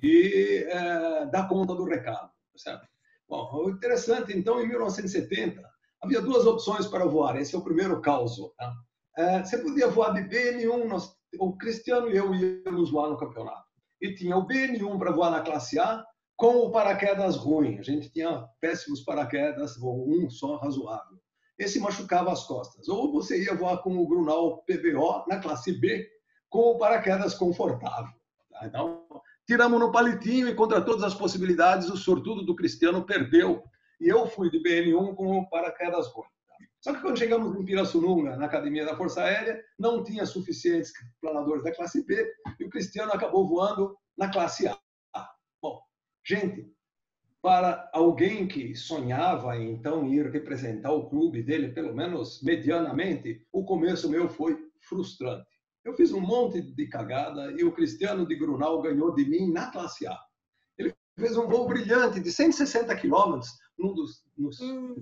é, 0.68 1.26
dar 1.26 1.48
conta 1.48 1.74
do 1.74 1.84
recado, 1.84 2.30
certo? 2.54 2.86
Bom, 3.26 3.70
interessante, 3.70 4.36
então, 4.36 4.60
em 4.60 4.68
1970, 4.68 5.62
havia 6.02 6.20
duas 6.20 6.44
opções 6.44 6.86
para 6.86 7.06
voar. 7.06 7.40
Esse 7.40 7.54
é 7.54 7.58
o 7.58 7.64
primeiro 7.64 8.02
caos. 8.02 8.36
Tá? 8.58 8.74
É, 9.16 9.42
você 9.42 9.56
podia 9.56 9.88
voar 9.88 10.12
de 10.12 10.20
BN1, 10.28 10.86
nós, 10.86 11.16
o 11.38 11.56
Cristiano 11.56 12.10
e 12.10 12.16
eu 12.16 12.34
íamos 12.34 12.90
voar 12.90 13.08
no 13.08 13.16
campeonato 13.16 13.63
e 14.00 14.14
tinha 14.14 14.36
o 14.36 14.46
BN1 14.46 14.98
para 14.98 15.12
voar 15.12 15.30
na 15.30 15.40
classe 15.40 15.78
A 15.78 16.04
com 16.36 16.56
o 16.56 16.70
paraquedas 16.70 17.36
ruim. 17.36 17.78
A 17.78 17.82
gente 17.82 18.10
tinha 18.10 18.46
péssimos 18.60 19.02
paraquedas, 19.02 19.76
um 19.80 20.28
só 20.28 20.56
razoável. 20.56 21.18
Esse 21.58 21.78
machucava 21.78 22.32
as 22.32 22.44
costas. 22.44 22.88
Ou 22.88 23.12
você 23.12 23.42
ia 23.42 23.54
voar 23.54 23.78
com 23.78 23.96
o 23.96 24.06
Grunau 24.06 24.64
PBO 24.64 25.24
na 25.28 25.38
classe 25.38 25.72
B 25.78 26.08
com 26.50 26.72
o 26.72 26.78
paraquedas 26.78 27.34
confortável. 27.34 28.12
Tá? 28.50 28.66
Então, 28.66 29.06
tiramos 29.46 29.78
no 29.78 29.92
palitinho 29.92 30.48
e 30.48 30.54
contra 30.54 30.80
todas 30.80 31.02
as 31.02 31.14
possibilidades, 31.14 31.88
o 31.88 31.96
sortudo 31.96 32.44
do 32.44 32.56
Cristiano 32.56 33.04
perdeu. 33.04 33.62
E 34.00 34.08
eu 34.08 34.26
fui 34.26 34.50
de 34.50 34.60
BN1 34.62 35.14
com 35.14 35.38
o 35.38 35.48
paraquedas 35.48 36.08
ruim. 36.08 36.26
Só 36.84 36.92
que 36.92 37.00
quando 37.00 37.18
chegamos 37.18 37.58
em 37.58 37.64
Pirassununga, 37.64 38.36
na 38.36 38.44
Academia 38.44 38.84
da 38.84 38.94
Força 38.94 39.22
Aérea, 39.22 39.58
não 39.78 40.04
tinha 40.04 40.26
suficientes 40.26 40.92
planadores 41.18 41.64
da 41.64 41.74
classe 41.74 42.04
B 42.04 42.30
e 42.60 42.64
o 42.66 42.68
Cristiano 42.68 43.10
acabou 43.10 43.48
voando 43.48 43.96
na 44.18 44.30
classe 44.30 44.68
A. 44.68 44.78
Bom, 45.62 45.80
gente, 46.22 46.70
para 47.40 47.88
alguém 47.90 48.46
que 48.46 48.76
sonhava 48.76 49.56
em 49.56 49.70
então 49.70 50.06
ir 50.12 50.30
representar 50.30 50.92
o 50.92 51.08
clube 51.08 51.42
dele, 51.42 51.72
pelo 51.72 51.94
menos 51.94 52.42
medianamente, 52.42 53.46
o 53.50 53.64
começo 53.64 54.10
meu 54.10 54.28
foi 54.28 54.54
frustrante. 54.86 55.48
Eu 55.86 55.96
fiz 55.96 56.12
um 56.12 56.20
monte 56.20 56.60
de 56.60 56.86
cagada 56.86 57.50
e 57.52 57.64
o 57.64 57.72
Cristiano 57.72 58.26
de 58.26 58.36
Grunau 58.36 58.82
ganhou 58.82 59.14
de 59.14 59.24
mim 59.24 59.50
na 59.50 59.70
classe 59.70 60.06
A. 60.06 60.20
Ele 60.76 60.92
fez 61.18 61.34
um 61.38 61.48
voo 61.48 61.66
brilhante 61.66 62.20
de 62.20 62.30
160 62.30 62.94
quilômetros 62.96 63.48
no 63.78 63.94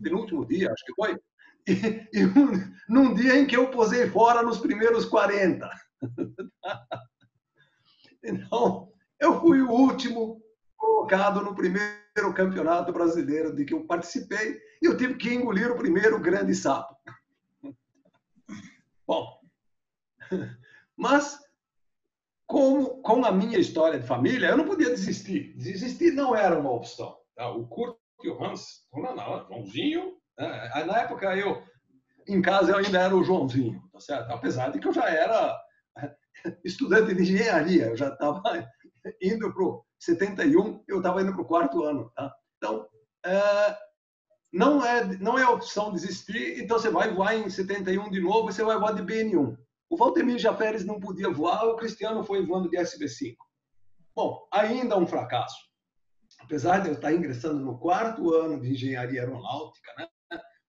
penúltimo 0.01 0.47
dia, 0.47 0.71
acho 0.71 0.85
que 0.87 0.95
foi, 0.95 1.19
e, 1.67 2.09
e 2.13 2.25
um, 2.27 2.73
num 2.89 3.15
dia 3.15 3.39
em 3.39 3.47
que 3.47 3.57
eu 3.57 3.71
posei 3.71 4.09
fora 4.11 4.43
nos 4.43 4.59
primeiros 4.59 5.05
40. 5.05 5.69
Então, 8.25 8.93
eu 9.19 9.41
fui 9.41 9.61
o 9.61 9.69
último 9.69 10.41
colocado 10.77 11.43
no 11.43 11.57
primeiro 11.57 12.33
campeonato 12.35 12.93
brasileiro 12.93 13.53
de 13.53 13.65
que 13.65 13.75
eu 13.75 13.85
participei 13.85 14.61
e 14.81 14.87
eu 14.87 14.97
tive 14.97 15.15
que 15.15 15.35
engolir 15.35 15.73
o 15.73 15.77
primeiro 15.77 16.21
grande 16.21 16.55
sapo. 16.55 16.97
Bom, 19.05 19.41
mas 20.97 21.39
com, 22.47 22.85
com 23.03 23.25
a 23.25 23.33
minha 23.33 23.59
história 23.59 23.99
de 23.99 24.07
família, 24.07 24.49
eu 24.49 24.57
não 24.57 24.67
podia 24.67 24.91
desistir. 24.91 25.55
Desistir 25.57 26.13
não 26.13 26.37
era 26.37 26.59
uma 26.59 26.71
opção. 26.71 27.19
Tá? 27.35 27.51
O 27.51 27.67
Kurt 27.67 27.97
e 28.23 28.29
o 28.29 28.45
Hans, 28.45 28.87
não, 28.93 29.17
Joãozinho. 29.17 30.22
Né? 30.43 30.85
Na 30.85 31.01
época, 31.01 31.37
eu, 31.37 31.63
em 32.27 32.43
casa, 32.43 32.73
eu 32.73 32.79
ainda 32.79 33.01
era 33.01 33.17
o 33.17 33.23
Joãozinho, 33.23 33.81
tá 33.93 34.01
certo? 34.01 34.33
apesar 34.33 34.71
de 34.71 34.81
que 34.81 34.89
eu 34.89 34.93
já 34.93 35.09
era 35.09 35.57
estudante 36.65 37.15
de 37.15 37.23
engenharia, 37.23 37.87
eu 37.87 37.97
já 37.97 38.09
estava 38.09 38.43
indo 39.23 39.53
para 39.53 39.63
o 39.63 39.85
71, 40.01 40.83
eu 40.89 40.99
estava 40.99 41.23
indo 41.23 41.33
para 41.33 41.43
o 41.43 41.47
quarto 41.47 41.85
ano. 41.85 42.11
Tá? 42.17 42.35
Então, 42.57 42.89
é, 43.25 43.79
não, 44.53 44.85
é, 44.85 45.05
não 45.19 45.39
é 45.39 45.49
opção 45.49 45.93
desistir, 45.93 46.61
então 46.61 46.79
você 46.79 46.91
vai 46.91 47.13
voar 47.13 47.37
em 47.37 47.49
71 47.49 48.11
de 48.11 48.21
novo 48.21 48.53
você 48.53 48.65
vai 48.65 48.79
voar 48.79 48.95
de 48.95 49.03
BN1. 49.03 49.57
O 49.89 49.97
Valtemir 49.97 50.39
Jaferes 50.39 50.85
não 50.85 50.99
podia 50.99 51.31
voar, 51.31 51.65
o 51.67 51.77
Cristiano 51.77 52.25
foi 52.25 52.45
voando 52.45 52.69
de 52.69 52.79
SB5. 52.79 53.37
Bom, 54.17 54.47
ainda 54.53 54.99
um 54.99 55.07
fracasso. 55.07 55.57
Apesar 56.41 56.81
de 56.81 56.89
eu 56.89 56.95
estar 56.95 57.13
ingressando 57.13 57.61
no 57.61 57.79
quarto 57.79 58.35
ano 58.35 58.61
de 58.61 58.73
engenharia 58.73 59.21
aeronáutica, 59.21 59.93
né, 59.97 60.09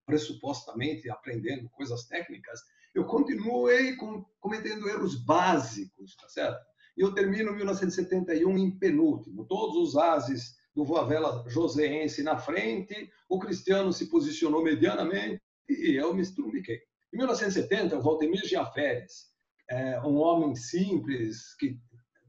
pressupostamente 0.05 1.09
aprendendo 1.09 1.69
coisas 1.69 2.05
técnicas, 2.05 2.59
eu 2.93 3.05
continuei 3.05 3.95
cometendo 4.39 4.87
erros 4.87 5.15
básicos, 5.15 6.15
tá 6.15 6.29
certo? 6.29 6.63
E 6.95 7.01
eu 7.01 7.13
termino 7.13 7.53
1971 7.53 8.57
em 8.57 8.71
penúltimo. 8.77 9.45
Todos 9.45 9.89
os 9.89 9.97
ases 9.97 10.55
do 10.75 10.85
Voavela 10.85 11.43
joseense 11.47 12.21
na 12.23 12.37
frente, 12.37 13.09
o 13.27 13.39
Cristiano 13.39 13.91
se 13.91 14.09
posicionou 14.09 14.63
medianamente 14.63 15.41
e 15.67 15.95
eu 15.95 16.13
me 16.13 16.21
estrumiquei. 16.21 16.81
Em 17.11 17.17
1970, 17.17 17.97
o 17.97 18.01
Valdemir 18.01 18.45
Giaferes, 18.45 19.31
é, 19.69 19.99
um 20.01 20.17
homem 20.17 20.55
simples 20.55 21.55
que 21.55 21.79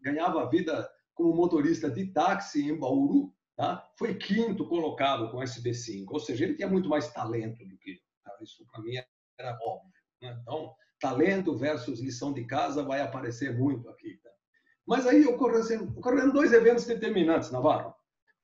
ganhava 0.02 0.48
vida 0.48 0.88
como 1.14 1.34
motorista 1.34 1.90
de 1.90 2.06
táxi 2.06 2.68
em 2.68 2.78
Bauru, 2.78 3.33
tá? 3.56 3.88
foi 3.98 4.14
quinto 4.14 4.66
colocado 4.66 5.30
com 5.30 5.38
SB5, 5.38 6.06
ou 6.10 6.20
seja, 6.20 6.44
ele 6.44 6.54
tinha 6.54 6.68
muito 6.68 6.88
mais 6.88 7.12
talento 7.12 7.64
do 7.64 7.76
que 7.78 7.92
eu. 7.92 7.98
Tá? 8.24 8.36
Isso 8.42 8.64
para 8.70 8.82
mim 8.82 8.94
era 9.38 9.58
óbvio. 9.62 9.92
Né? 10.22 10.38
Então, 10.42 10.74
talento 11.00 11.56
versus 11.56 12.00
lição 12.00 12.32
de 12.32 12.44
casa 12.44 12.82
vai 12.82 13.00
aparecer 13.00 13.56
muito 13.56 13.88
aqui. 13.88 14.18
Tá? 14.22 14.30
Mas 14.86 15.06
aí 15.06 15.26
ocorreram, 15.26 15.88
ocorreram 15.96 16.32
dois 16.32 16.52
eventos 16.52 16.84
determinantes, 16.84 17.50
Navarro. 17.50 17.94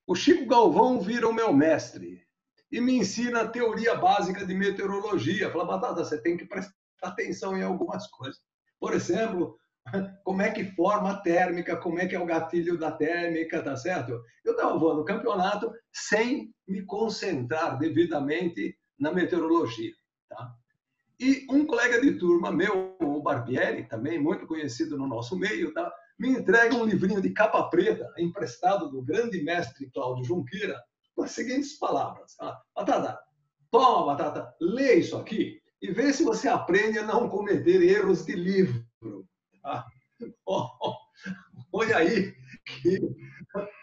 O 0.06 0.14
Chico 0.14 0.46
Galvão 0.46 1.00
vira 1.00 1.28
o 1.28 1.32
meu 1.32 1.52
mestre 1.52 2.26
e 2.72 2.80
me 2.80 2.94
ensina 2.94 3.42
a 3.42 3.48
teoria 3.48 3.94
básica 3.94 4.46
de 4.46 4.54
meteorologia. 4.54 5.50
Fala, 5.50 5.64
Batata, 5.64 6.04
você 6.04 6.20
tem 6.20 6.36
que 6.36 6.46
prestar 6.46 6.74
atenção 7.02 7.56
em 7.56 7.62
algumas 7.62 8.06
coisas. 8.08 8.40
Por 8.78 8.94
exemplo, 8.94 9.56
como 10.24 10.42
é 10.42 10.50
que 10.50 10.64
forma 10.64 11.12
a 11.12 11.20
térmica, 11.20 11.76
como 11.76 11.98
é 11.98 12.06
que 12.06 12.14
é 12.14 12.20
o 12.20 12.26
gatilho 12.26 12.78
da 12.78 12.92
térmica, 12.92 13.62
tá 13.62 13.76
certo? 13.76 14.20
Eu 14.44 14.52
estava 14.52 14.78
voando 14.78 15.00
no 15.00 15.04
campeonato 15.04 15.72
sem 15.92 16.52
me 16.66 16.82
concentrar 16.82 17.78
devidamente 17.78 18.76
na 18.98 19.12
meteorologia, 19.12 19.92
tá? 20.28 20.54
E 21.18 21.46
um 21.50 21.66
colega 21.66 22.00
de 22.00 22.12
turma 22.12 22.50
meu, 22.50 22.96
o 23.00 23.22
Barbieri, 23.22 23.86
também 23.86 24.18
muito 24.18 24.46
conhecido 24.46 24.96
no 24.96 25.06
nosso 25.06 25.36
meio, 25.38 25.72
tá? 25.74 25.92
me 26.20 26.28
entrega 26.28 26.74
um 26.74 26.84
livrinho 26.84 27.22
de 27.22 27.30
capa 27.30 27.62
preta, 27.70 28.06
emprestado 28.18 28.90
do 28.90 29.00
grande 29.00 29.42
mestre 29.42 29.90
Cláudio 29.90 30.22
Junqueira, 30.24 30.78
com 31.16 31.22
as 31.22 31.30
seguintes 31.30 31.78
palavras. 31.78 32.36
Tá? 32.36 32.60
Batata, 32.76 33.18
toma, 33.70 34.04
Batata, 34.04 34.54
lê 34.60 34.96
isso 34.96 35.16
aqui 35.16 35.62
e 35.80 35.90
vê 35.90 36.12
se 36.12 36.22
você 36.22 36.46
aprende 36.46 36.98
a 36.98 37.06
não 37.06 37.26
cometer 37.26 37.82
erros 37.82 38.26
de 38.26 38.34
livro. 38.34 38.84
Tá? 39.62 39.86
foi 41.70 41.92
aí 41.94 42.34
que 42.82 43.00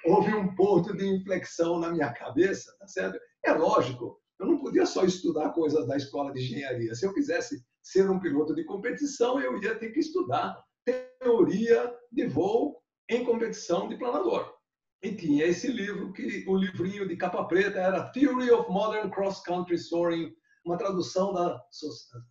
houve 0.05 0.33
um 0.35 0.53
ponto 0.55 0.95
de 0.95 1.05
inflexão 1.05 1.79
na 1.79 1.89
minha 1.91 2.13
cabeça, 2.13 2.75
tá 2.79 2.87
certo? 2.87 3.19
É 3.43 3.53
lógico, 3.53 4.19
eu 4.39 4.45
não 4.45 4.59
podia 4.59 4.85
só 4.85 5.03
estudar 5.03 5.51
coisas 5.51 5.87
da 5.87 5.97
escola 5.97 6.31
de 6.31 6.41
engenharia. 6.41 6.93
Se 6.93 7.05
eu 7.05 7.13
quisesse 7.13 7.65
ser 7.81 8.09
um 8.09 8.19
piloto 8.19 8.53
de 8.53 8.63
competição, 8.65 9.39
eu 9.39 9.61
ia 9.61 9.75
ter 9.75 9.91
que 9.91 9.99
estudar 9.99 10.61
teoria 10.85 11.93
de 12.11 12.27
voo 12.27 12.77
em 13.09 13.25
competição 13.25 13.87
de 13.87 13.97
planador. 13.97 14.53
E 15.01 15.13
tinha 15.13 15.45
esse 15.45 15.67
livro, 15.67 16.11
que 16.13 16.43
o 16.47 16.55
livrinho 16.55 17.07
de 17.07 17.15
capa 17.15 17.43
preta 17.45 17.79
era 17.79 18.11
Theory 18.11 18.51
of 18.51 18.69
Modern 18.69 19.09
Cross 19.09 19.41
Country 19.41 19.77
Soaring, 19.77 20.33
uma 20.65 20.77
tradução 20.77 21.33
da 21.33 21.61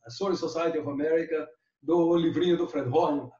Soaring 0.09 0.37
Society 0.37 0.79
of 0.79 0.89
America, 0.89 1.49
do 1.87 2.17
livrinho 2.17 2.59
do 2.59 2.67
Fred 2.67 2.91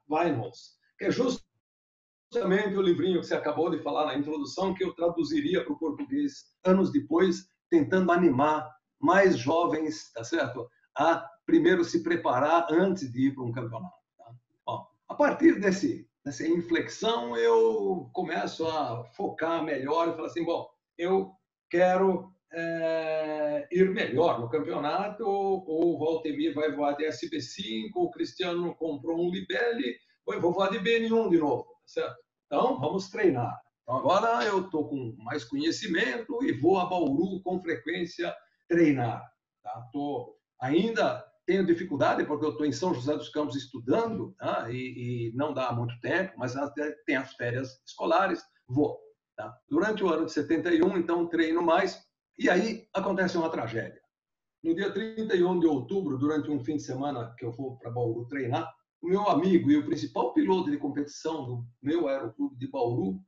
Weinholz, 0.09 0.77
que 0.97 1.05
é 1.05 1.11
justamente 1.11 2.77
o 2.77 2.81
livrinho 2.81 3.19
que 3.19 3.27
você 3.27 3.35
acabou 3.35 3.69
de 3.69 3.79
falar 3.79 4.05
na 4.05 4.17
introdução, 4.17 4.73
que 4.73 4.83
eu 4.83 4.93
traduziria 4.93 5.63
para 5.63 5.73
o 5.73 5.77
português 5.77 6.45
anos 6.65 6.91
depois, 6.91 7.49
tentando 7.69 8.11
animar 8.11 8.73
mais 8.99 9.37
jovens, 9.37 10.11
tá 10.13 10.23
certo? 10.23 10.67
A 10.97 11.29
primeiro 11.45 11.83
se 11.83 12.01
preparar 12.01 12.67
antes 12.71 13.11
de 13.11 13.27
ir 13.27 13.35
para 13.35 13.43
um 13.43 13.51
campeonato. 13.51 13.93
Tá? 14.17 14.31
Bom, 14.65 14.87
a 15.09 15.13
partir 15.13 15.59
desse, 15.59 16.09
dessa 16.23 16.47
inflexão, 16.47 17.35
eu 17.35 18.09
começo 18.13 18.65
a 18.65 19.03
focar 19.11 19.61
melhor 19.61 20.07
e 20.07 20.13
falar 20.13 20.27
assim, 20.27 20.45
bom, 20.45 20.69
eu 20.97 21.33
quero 21.69 22.33
é, 22.53 23.67
ir 23.71 23.89
melhor 23.89 24.39
no 24.39 24.49
campeonato, 24.49 25.25
ou 25.25 25.95
o 25.95 25.99
Valtemir 25.99 26.53
vai 26.53 26.71
voar 26.71 26.93
de 26.93 27.05
SB5, 27.05 27.91
o 27.95 28.11
Cristiano 28.11 28.75
comprou 28.75 29.19
um 29.19 29.29
Libelli, 29.29 29.95
eu 30.27 30.41
vou 30.41 30.53
voar 30.53 30.69
de 30.69 30.79
BN1 30.79 31.29
de 31.29 31.37
novo, 31.37 31.63
tá 31.63 31.87
certo? 31.87 32.17
Então, 32.45 32.79
vamos 32.79 33.09
treinar. 33.09 33.57
Então, 33.83 33.97
agora 33.97 34.43
eu 34.45 34.65
estou 34.65 34.89
com 34.89 35.15
mais 35.19 35.43
conhecimento 35.45 36.43
e 36.43 36.51
vou 36.51 36.79
a 36.79 36.85
Bauru 36.85 37.41
com 37.41 37.61
frequência 37.61 38.35
treinar. 38.67 39.25
Tá? 39.63 39.89
Tô, 39.93 40.37
ainda 40.61 41.25
tenho 41.45 41.65
dificuldade 41.65 42.25
porque 42.25 42.45
eu 42.45 42.51
estou 42.51 42.65
em 42.65 42.71
São 42.73 42.93
José 42.93 43.15
dos 43.15 43.29
Campos 43.29 43.55
estudando 43.55 44.33
tá? 44.37 44.69
e, 44.69 45.29
e, 45.29 45.35
não 45.35 45.53
dá 45.53 45.71
muito 45.71 45.97
tempo, 46.01 46.33
mas 46.37 46.53
tem 47.05 47.15
as 47.15 47.33
férias 47.33 47.81
escolares, 47.85 48.43
vou. 48.67 48.99
Tá? 49.37 49.57
Durante 49.69 50.03
o 50.03 50.09
ano 50.09 50.25
de 50.25 50.33
71, 50.33 50.97
então, 50.97 51.27
treino 51.27 51.61
mais 51.61 52.06
e 52.37 52.49
aí 52.49 52.87
acontece 52.93 53.37
uma 53.37 53.49
tragédia. 53.49 54.01
No 54.63 54.75
dia 54.75 54.91
31 54.91 55.59
de 55.59 55.67
outubro, 55.67 56.17
durante 56.17 56.49
um 56.49 56.63
fim 56.63 56.77
de 56.77 56.83
semana 56.83 57.33
que 57.37 57.45
eu 57.45 57.51
vou 57.51 57.77
para 57.77 57.91
Bauru 57.91 58.27
treinar, 58.27 58.71
o 59.01 59.07
meu 59.07 59.27
amigo 59.29 59.69
e 59.69 59.77
o 59.77 59.85
principal 59.85 60.33
piloto 60.33 60.71
de 60.71 60.77
competição 60.77 61.45
do 61.45 61.65
meu 61.81 62.07
aeroclube 62.07 62.57
de 62.57 62.67
Bauru, 62.67 63.19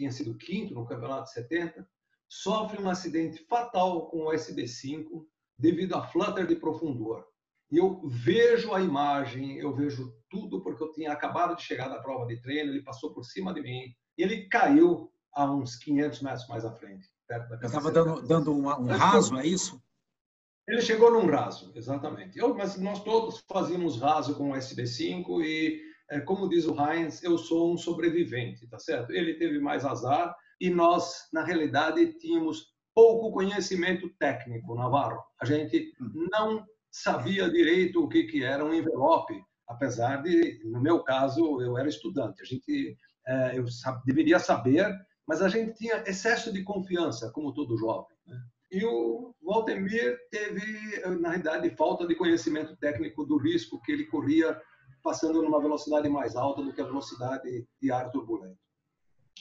tinha 0.00 0.10
sido 0.10 0.36
quinto 0.36 0.72
no 0.72 0.86
campeonato 0.86 1.24
de 1.24 1.32
70, 1.32 1.86
sofre 2.26 2.82
um 2.82 2.88
acidente 2.88 3.44
fatal 3.46 4.08
com 4.08 4.24
o 4.24 4.32
SB5 4.32 5.26
devido 5.58 5.94
a 5.94 6.06
flutter 6.06 6.46
de 6.46 6.56
profundor. 6.56 7.26
E 7.70 7.76
eu 7.76 8.00
vejo 8.06 8.72
a 8.72 8.80
imagem, 8.80 9.58
eu 9.58 9.74
vejo 9.76 10.12
tudo, 10.30 10.62
porque 10.62 10.82
eu 10.82 10.90
tinha 10.90 11.12
acabado 11.12 11.54
de 11.54 11.62
chegar 11.62 11.88
da 11.88 12.00
prova 12.00 12.26
de 12.26 12.40
treino, 12.40 12.70
ele 12.70 12.82
passou 12.82 13.12
por 13.12 13.24
cima 13.24 13.52
de 13.52 13.60
mim, 13.60 13.94
e 14.16 14.22
ele 14.22 14.48
caiu 14.48 15.12
a 15.34 15.50
uns 15.50 15.76
500 15.76 16.22
metros 16.22 16.48
mais 16.48 16.64
à 16.64 16.72
frente. 16.72 17.06
Estava 17.62 17.92
dando, 17.92 18.22
dando 18.22 18.52
um, 18.52 18.66
um 18.66 18.86
raso, 18.86 19.36
é 19.38 19.46
isso? 19.46 19.80
Ele 20.68 20.82
chegou 20.82 21.10
num 21.10 21.26
raso, 21.26 21.72
exatamente. 21.74 22.38
Eu, 22.38 22.54
mas 22.54 22.78
nós 22.78 23.02
todos 23.02 23.42
fazíamos 23.48 24.00
raso 24.00 24.36
com 24.36 24.50
o 24.50 24.54
SB5 24.54 25.44
e 25.44 25.80
é, 26.10 26.20
como 26.20 26.48
diz 26.48 26.66
o 26.66 26.74
Heinz, 26.74 27.22
eu 27.22 27.38
sou 27.38 27.72
um 27.72 27.78
sobrevivente, 27.78 28.66
tá 28.68 28.78
certo? 28.78 29.12
Ele 29.12 29.34
teve 29.34 29.60
mais 29.60 29.84
azar 29.84 30.34
e 30.60 30.68
nós, 30.68 31.28
na 31.32 31.44
realidade, 31.44 32.18
tínhamos 32.18 32.74
pouco 32.94 33.32
conhecimento 33.32 34.10
técnico, 34.18 34.74
Navarro. 34.74 35.22
A 35.40 35.44
gente 35.44 35.92
hum. 36.00 36.26
não 36.32 36.66
sabia 36.90 37.48
direito 37.48 38.02
o 38.02 38.08
que, 38.08 38.24
que 38.24 38.42
era 38.42 38.64
um 38.64 38.74
envelope, 38.74 39.40
apesar 39.68 40.22
de, 40.22 40.60
no 40.64 40.80
meu 40.80 41.02
caso, 41.04 41.62
eu 41.62 41.78
era 41.78 41.88
estudante. 41.88 42.42
A 42.42 42.44
gente, 42.44 42.96
é, 43.26 43.58
eu 43.58 43.64
deveria 44.04 44.40
saber, 44.40 44.92
mas 45.30 45.40
a 45.40 45.48
gente 45.48 45.74
tinha 45.74 46.02
excesso 46.08 46.52
de 46.52 46.64
confiança, 46.64 47.30
como 47.30 47.54
todo 47.54 47.78
jovem. 47.78 48.16
Né? 48.26 48.36
E 48.72 48.84
o 48.84 49.32
Walter 49.40 49.80
teve, 50.28 51.00
na 51.20 51.28
realidade, 51.28 51.70
falta 51.76 52.04
de 52.04 52.16
conhecimento 52.16 52.76
técnico 52.78 53.24
do 53.24 53.36
risco 53.36 53.80
que 53.82 53.92
ele 53.92 54.06
corria 54.06 54.60
passando 55.04 55.40
numa 55.40 55.62
velocidade 55.62 56.08
mais 56.08 56.34
alta 56.34 56.64
do 56.64 56.72
que 56.72 56.80
a 56.80 56.84
velocidade 56.84 57.64
de 57.80 57.92
ar 57.92 58.10
turbulento. 58.10 58.58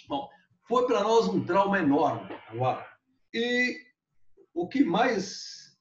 Bom, 0.07 0.29
foi 0.67 0.85
para 0.85 1.01
nós 1.01 1.27
um 1.27 1.43
trauma 1.43 1.79
enorme 1.79 2.35
agora. 2.49 2.85
E 3.33 3.75
o 4.53 4.67
que 4.67 4.83
mais 4.83 5.75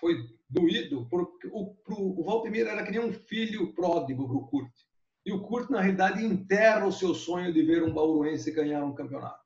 foi 0.00 0.16
doído, 0.48 1.06
porque 1.08 1.46
o, 1.46 1.76
o 1.86 2.24
Valtemir 2.24 2.66
era 2.66 2.82
que 2.84 2.90
nem 2.90 2.98
um 2.98 3.12
filho 3.12 3.72
pródigo 3.72 4.26
para 4.26 4.36
o 4.36 4.48
Kurt. 4.48 4.72
E 5.30 5.32
o 5.32 5.40
Kurt, 5.40 5.70
na 5.70 5.80
realidade, 5.80 6.24
enterra 6.24 6.84
o 6.84 6.90
seu 6.90 7.14
sonho 7.14 7.52
de 7.52 7.62
ver 7.62 7.84
um 7.84 7.94
bauruense 7.94 8.50
ganhar 8.50 8.84
um 8.84 8.96
campeonato. 8.96 9.38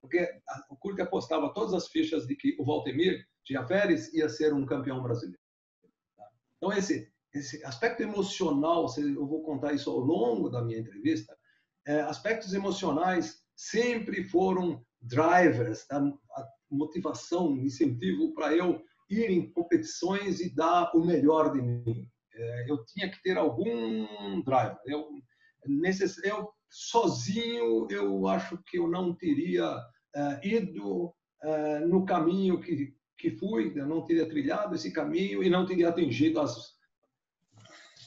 Porque 0.00 0.24
o 0.70 0.76
Kurt 0.76 1.00
apostava 1.00 1.52
todas 1.52 1.74
as 1.74 1.88
fichas 1.88 2.28
de 2.28 2.36
que 2.36 2.54
o 2.60 2.64
Valtemir 2.64 3.26
Giaferes 3.44 4.14
ia 4.14 4.28
ser 4.28 4.54
um 4.54 4.64
campeão 4.64 5.02
brasileiro. 5.02 5.42
Então, 6.56 6.72
esse, 6.72 7.12
esse 7.34 7.64
aspecto 7.64 8.04
emocional, 8.04 8.86
eu 8.96 9.26
vou 9.26 9.42
contar 9.42 9.72
isso 9.72 9.90
ao 9.90 9.98
longo 9.98 10.48
da 10.48 10.62
minha 10.62 10.78
entrevista, 10.78 11.36
é, 11.88 12.02
aspectos 12.02 12.54
emocionais 12.54 13.42
sempre 13.56 14.22
foram 14.22 14.80
drivers, 15.00 15.84
tá? 15.88 15.98
a 15.98 16.48
motivação, 16.70 17.56
incentivo 17.56 18.32
para 18.32 18.54
eu 18.54 18.80
ir 19.10 19.28
em 19.28 19.50
competições 19.50 20.38
e 20.38 20.54
dar 20.54 20.92
o 20.94 21.04
melhor 21.04 21.52
de 21.52 21.60
mim. 21.60 22.08
É, 22.32 22.70
eu 22.70 22.84
tinha 22.84 23.10
que 23.10 23.20
ter 23.22 23.36
algum 23.36 24.40
driver. 24.44 24.78
Eu, 24.86 25.08
necess... 25.66 26.18
eu 26.24 26.52
sozinho, 26.72 27.86
eu 27.90 28.26
acho 28.26 28.56
que 28.64 28.78
eu 28.78 28.88
não 28.88 29.14
teria 29.14 29.76
uh, 29.76 30.46
ido 30.46 31.08
uh, 31.44 31.86
no 31.86 32.06
caminho 32.06 32.60
que, 32.60 32.94
que 33.18 33.30
fui, 33.32 33.72
eu 33.76 33.86
não 33.86 34.06
teria 34.06 34.26
trilhado 34.26 34.74
esse 34.74 34.90
caminho 34.90 35.42
e 35.42 35.50
não 35.50 35.66
teria 35.66 35.90
atingido 35.90 36.40
as 36.40 36.72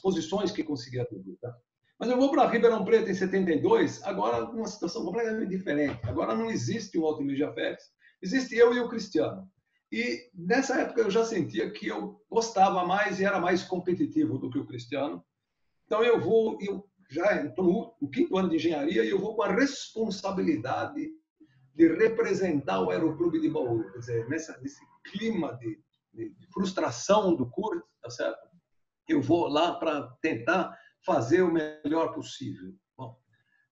posições 0.02 0.50
que 0.50 0.64
consegui 0.64 0.98
atingir. 0.98 1.36
Tá? 1.40 1.56
Mas 1.98 2.10
eu 2.10 2.16
vou 2.16 2.30
para 2.30 2.48
Ribeirão 2.48 2.84
Preto 2.84 3.08
em 3.08 3.14
72, 3.14 4.02
agora 4.02 4.44
uma 4.50 4.66
situação 4.66 5.04
completamente 5.04 5.48
diferente. 5.48 6.00
Agora 6.02 6.34
não 6.34 6.50
existe 6.50 6.98
o 6.98 7.06
Altimir 7.06 7.36
Jafetes, 7.36 7.86
existe 8.20 8.56
eu 8.56 8.74
e 8.74 8.80
o 8.80 8.88
Cristiano. 8.88 9.48
E 9.92 10.28
nessa 10.34 10.80
época 10.80 11.02
eu 11.02 11.10
já 11.10 11.24
sentia 11.24 11.70
que 11.70 11.86
eu 11.86 12.20
gostava 12.28 12.84
mais 12.84 13.20
e 13.20 13.24
era 13.24 13.38
mais 13.38 13.62
competitivo 13.62 14.38
do 14.38 14.50
que 14.50 14.58
o 14.58 14.66
Cristiano. 14.66 15.24
Então 15.86 16.02
eu 16.02 16.20
vou, 16.20 16.58
eu 16.60 16.84
já 17.10 17.44
estou 17.44 17.96
no 18.00 18.10
quinto 18.10 18.36
ano 18.36 18.48
de 18.48 18.56
engenharia 18.56 19.04
e 19.04 19.10
eu 19.10 19.18
vou 19.18 19.36
com 19.36 19.42
a 19.42 19.52
responsabilidade 19.52 21.08
de 21.74 21.88
representar 21.88 22.80
o 22.80 22.90
Aeroclube 22.90 23.40
de 23.40 23.50
Bauru. 23.50 23.90
Quer 23.92 23.98
dizer, 23.98 24.28
nessa, 24.28 24.58
nesse 24.60 24.80
clima 25.04 25.56
de, 25.58 25.78
de, 26.12 26.34
de 26.34 26.46
frustração 26.52 27.34
do 27.34 27.48
curso, 27.50 27.84
tá 28.02 28.10
certo? 28.10 28.48
Eu 29.08 29.20
vou 29.20 29.46
lá 29.46 29.74
para 29.74 30.08
tentar 30.20 30.76
fazer 31.04 31.42
o 31.42 31.52
melhor 31.52 32.12
possível. 32.12 32.74
Bom, 32.96 33.16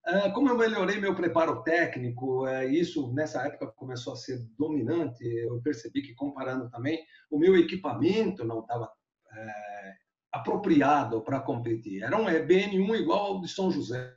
é, 0.07 0.29
como 0.29 0.49
eu 0.49 0.57
melhorei 0.57 0.99
meu 0.99 1.15
preparo 1.15 1.63
técnico, 1.63 2.47
é, 2.47 2.65
isso 2.67 3.11
nessa 3.13 3.45
época 3.45 3.73
começou 3.75 4.13
a 4.13 4.17
ser 4.17 4.39
dominante. 4.57 5.25
Eu 5.25 5.59
percebi 5.61 6.01
que 6.01 6.13
comparando 6.13 6.69
também, 6.69 7.03
o 7.29 7.37
meu 7.37 7.57
equipamento 7.57 8.45
não 8.45 8.61
estava 8.61 8.89
é, 9.33 9.93
apropriado 10.35 11.21
para 11.21 11.39
competir. 11.39 12.03
Era 12.03 12.17
um 12.17 12.25
EBN1 12.25 12.99
igual 12.99 13.25
ao 13.25 13.41
de 13.41 13.47
São 13.47 13.71
José, 13.71 14.15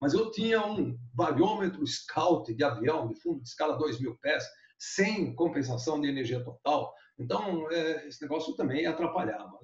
mas 0.00 0.14
eu 0.14 0.30
tinha 0.30 0.64
um 0.64 0.96
bariômetro 1.12 1.86
Scout 1.86 2.52
de 2.54 2.64
avião 2.64 3.08
de 3.08 3.20
fundo 3.20 3.42
de 3.42 3.48
escala 3.48 3.76
2 3.78 4.00
mil 4.00 4.16
pés, 4.18 4.44
sem 4.78 5.34
compensação 5.34 6.00
de 6.00 6.08
energia 6.08 6.44
total. 6.44 6.92
Então, 7.18 7.70
esse 7.70 8.20
negócio 8.20 8.54
também 8.54 8.86
atrapalhava 8.86 9.58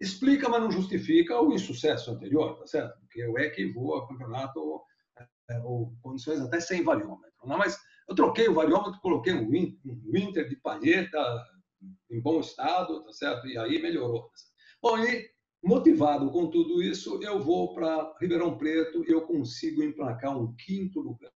explica, 0.00 0.48
mas 0.48 0.62
não 0.62 0.70
justifica 0.70 1.40
o 1.40 1.52
insucesso 1.52 2.10
anterior, 2.10 2.58
tá 2.58 2.66
certo? 2.66 2.98
Porque 3.00 3.26
o 3.26 3.38
EC 3.38 3.72
voa 3.74 4.06
campeonato 4.06 4.82
é, 5.50 5.58
ou 5.60 5.92
condições 6.02 6.40
até 6.40 6.60
sem 6.60 6.84
variômetro. 6.84 7.32
Não? 7.42 7.50
Né? 7.50 7.56
Mas 7.58 7.78
eu 8.08 8.14
troquei 8.14 8.48
o 8.48 8.54
variômetro, 8.54 9.00
coloquei 9.00 9.34
um 9.34 9.50
Winter 9.50 10.48
de 10.48 10.56
palheta 10.56 11.18
em 12.10 12.20
bom 12.20 12.40
estado, 12.40 13.04
tá 13.04 13.12
certo? 13.12 13.46
E 13.46 13.58
aí 13.58 13.80
melhorou. 13.82 14.22
Tá 14.22 14.30
bom, 14.82 14.98
e 14.98 15.28
motivado 15.62 16.30
com 16.30 16.48
tudo 16.48 16.82
isso, 16.82 17.20
eu 17.22 17.40
vou 17.40 17.74
para 17.74 18.14
Ribeirão 18.20 18.56
Preto 18.56 19.04
e 19.04 19.10
eu 19.10 19.22
consigo 19.22 19.82
emplacar 19.82 20.36
um 20.36 20.54
quinto 20.54 21.00
lugar. 21.00 21.32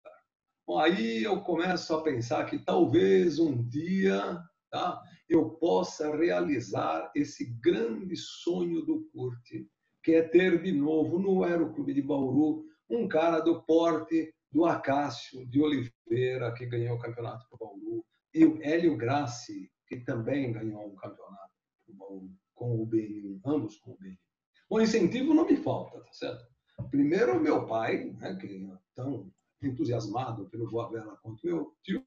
Bom, 0.67 0.79
aí 0.79 1.23
eu 1.23 1.41
começo 1.41 1.95
a 1.95 2.03
pensar 2.03 2.45
que 2.45 2.59
talvez 2.59 3.39
um 3.39 3.67
dia 3.67 4.41
tá? 4.71 5.03
eu 5.29 5.51
possa 5.51 6.15
realizar 6.17 7.11
esse 7.15 7.45
grande 7.61 8.17
sonho 8.17 8.83
do 8.83 9.05
Curte, 9.13 9.69
que 10.03 10.13
é 10.13 10.23
ter 10.23 10.63
de 10.63 10.73
novo 10.73 11.19
no 11.19 11.43
Aeroclube 11.43 11.93
de 11.93 12.03
Bauru 12.03 12.65
um 12.89 13.07
cara 13.07 13.41
do 13.41 13.63
porte 13.63 14.35
do 14.51 14.65
Acácio 14.65 15.47
de 15.47 15.61
Oliveira, 15.61 16.53
que 16.53 16.67
ganhou 16.67 16.97
o 16.97 17.01
campeonato 17.01 17.47
para 17.49 17.59
Bauru, 17.59 18.05
e 18.35 18.45
o 18.45 18.61
Hélio 18.63 18.97
Grassi, 18.97 19.71
que 19.87 19.99
também 19.99 20.53
ganhou 20.53 20.87
um 20.87 20.97
campeonato 20.97 21.51
Bauru, 21.89 22.31
com 22.61 22.79
o 22.79 22.85
BI, 22.85 23.41
ambos 23.47 23.79
com 23.79 23.93
o 23.93 23.97
BI. 23.97 24.19
O 24.69 24.79
incentivo 24.79 25.33
não 25.33 25.47
me 25.47 25.57
falta, 25.57 25.99
tá 25.99 26.13
certo? 26.13 26.45
Primeiro, 26.91 27.41
meu 27.41 27.67
pai, 27.67 28.11
né, 28.19 28.37
que 28.37 28.47
é 28.47 28.79
tão 28.95 29.33
entusiasmado 29.63 30.47
pelo 30.51 30.69
Voa 30.71 30.91
Vela 30.91 31.19
quanto 31.23 31.45
meu 31.45 31.75
tio, 31.83 32.05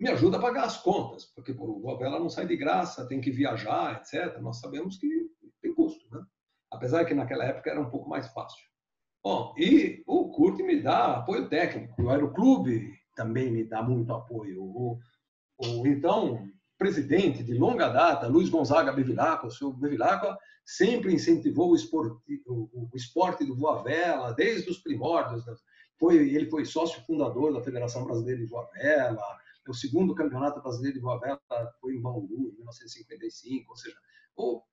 me 0.00 0.08
ajuda 0.08 0.38
a 0.38 0.40
pagar 0.40 0.64
as 0.64 0.78
contas, 0.78 1.26
porque 1.26 1.52
pô, 1.52 1.64
o 1.64 1.98
Vela 1.98 2.18
não 2.18 2.30
sai 2.30 2.46
de 2.46 2.56
graça, 2.56 3.06
tem 3.06 3.20
que 3.20 3.30
viajar, 3.30 4.00
etc. 4.00 4.40
Nós 4.40 4.60
sabemos 4.60 4.96
que 4.96 5.30
tem 5.60 5.74
custo, 5.74 6.02
né? 6.10 6.24
Apesar 6.70 7.04
que 7.04 7.12
naquela 7.12 7.44
época 7.44 7.70
era 7.70 7.80
um 7.80 7.90
pouco 7.90 8.08
mais 8.08 8.26
fácil. 8.28 8.64
Bom, 9.22 9.54
e 9.58 10.02
o 10.06 10.30
Kurt 10.30 10.58
me 10.60 10.80
dá 10.80 11.18
apoio 11.18 11.50
técnico, 11.50 12.02
o 12.02 12.08
Aeroclube 12.08 12.94
também 13.14 13.52
me 13.52 13.62
dá 13.62 13.82
muito 13.82 14.12
apoio. 14.12 14.64
O, 14.64 14.98
o 15.58 15.86
então 15.86 16.48
presidente 16.82 17.44
de 17.44 17.54
longa 17.54 17.88
data, 17.88 18.26
Luiz 18.26 18.48
Gonzaga 18.48 18.92
Bevilacqua, 18.92 19.46
o 19.46 19.50
senhor 19.52 19.72
Bevilacqua, 19.72 20.36
sempre 20.64 21.14
incentivou 21.14 21.70
o 21.70 21.76
esporte, 21.76 22.42
o, 22.44 22.88
o 22.92 22.96
esporte 22.96 23.44
do 23.44 23.54
voa 23.54 23.84
vela, 23.84 24.32
desde 24.32 24.68
os 24.68 24.78
primórdios. 24.78 25.44
Foi, 25.96 26.16
ele 26.16 26.50
foi 26.50 26.64
sócio 26.64 27.00
fundador 27.06 27.52
da 27.52 27.62
Federação 27.62 28.04
Brasileira 28.04 28.40
de 28.40 28.46
Voa 28.46 28.68
Vela, 28.74 29.22
o 29.68 29.72
segundo 29.72 30.12
campeonato 30.12 30.60
brasileiro 30.60 30.98
de 30.98 31.04
Vela 31.04 31.40
foi 31.80 31.94
em 31.94 32.02
Bauru, 32.02 32.26
em 32.50 32.56
1955, 32.56 33.70
ou 33.70 33.76
seja, 33.76 33.96
ou, 34.34 34.64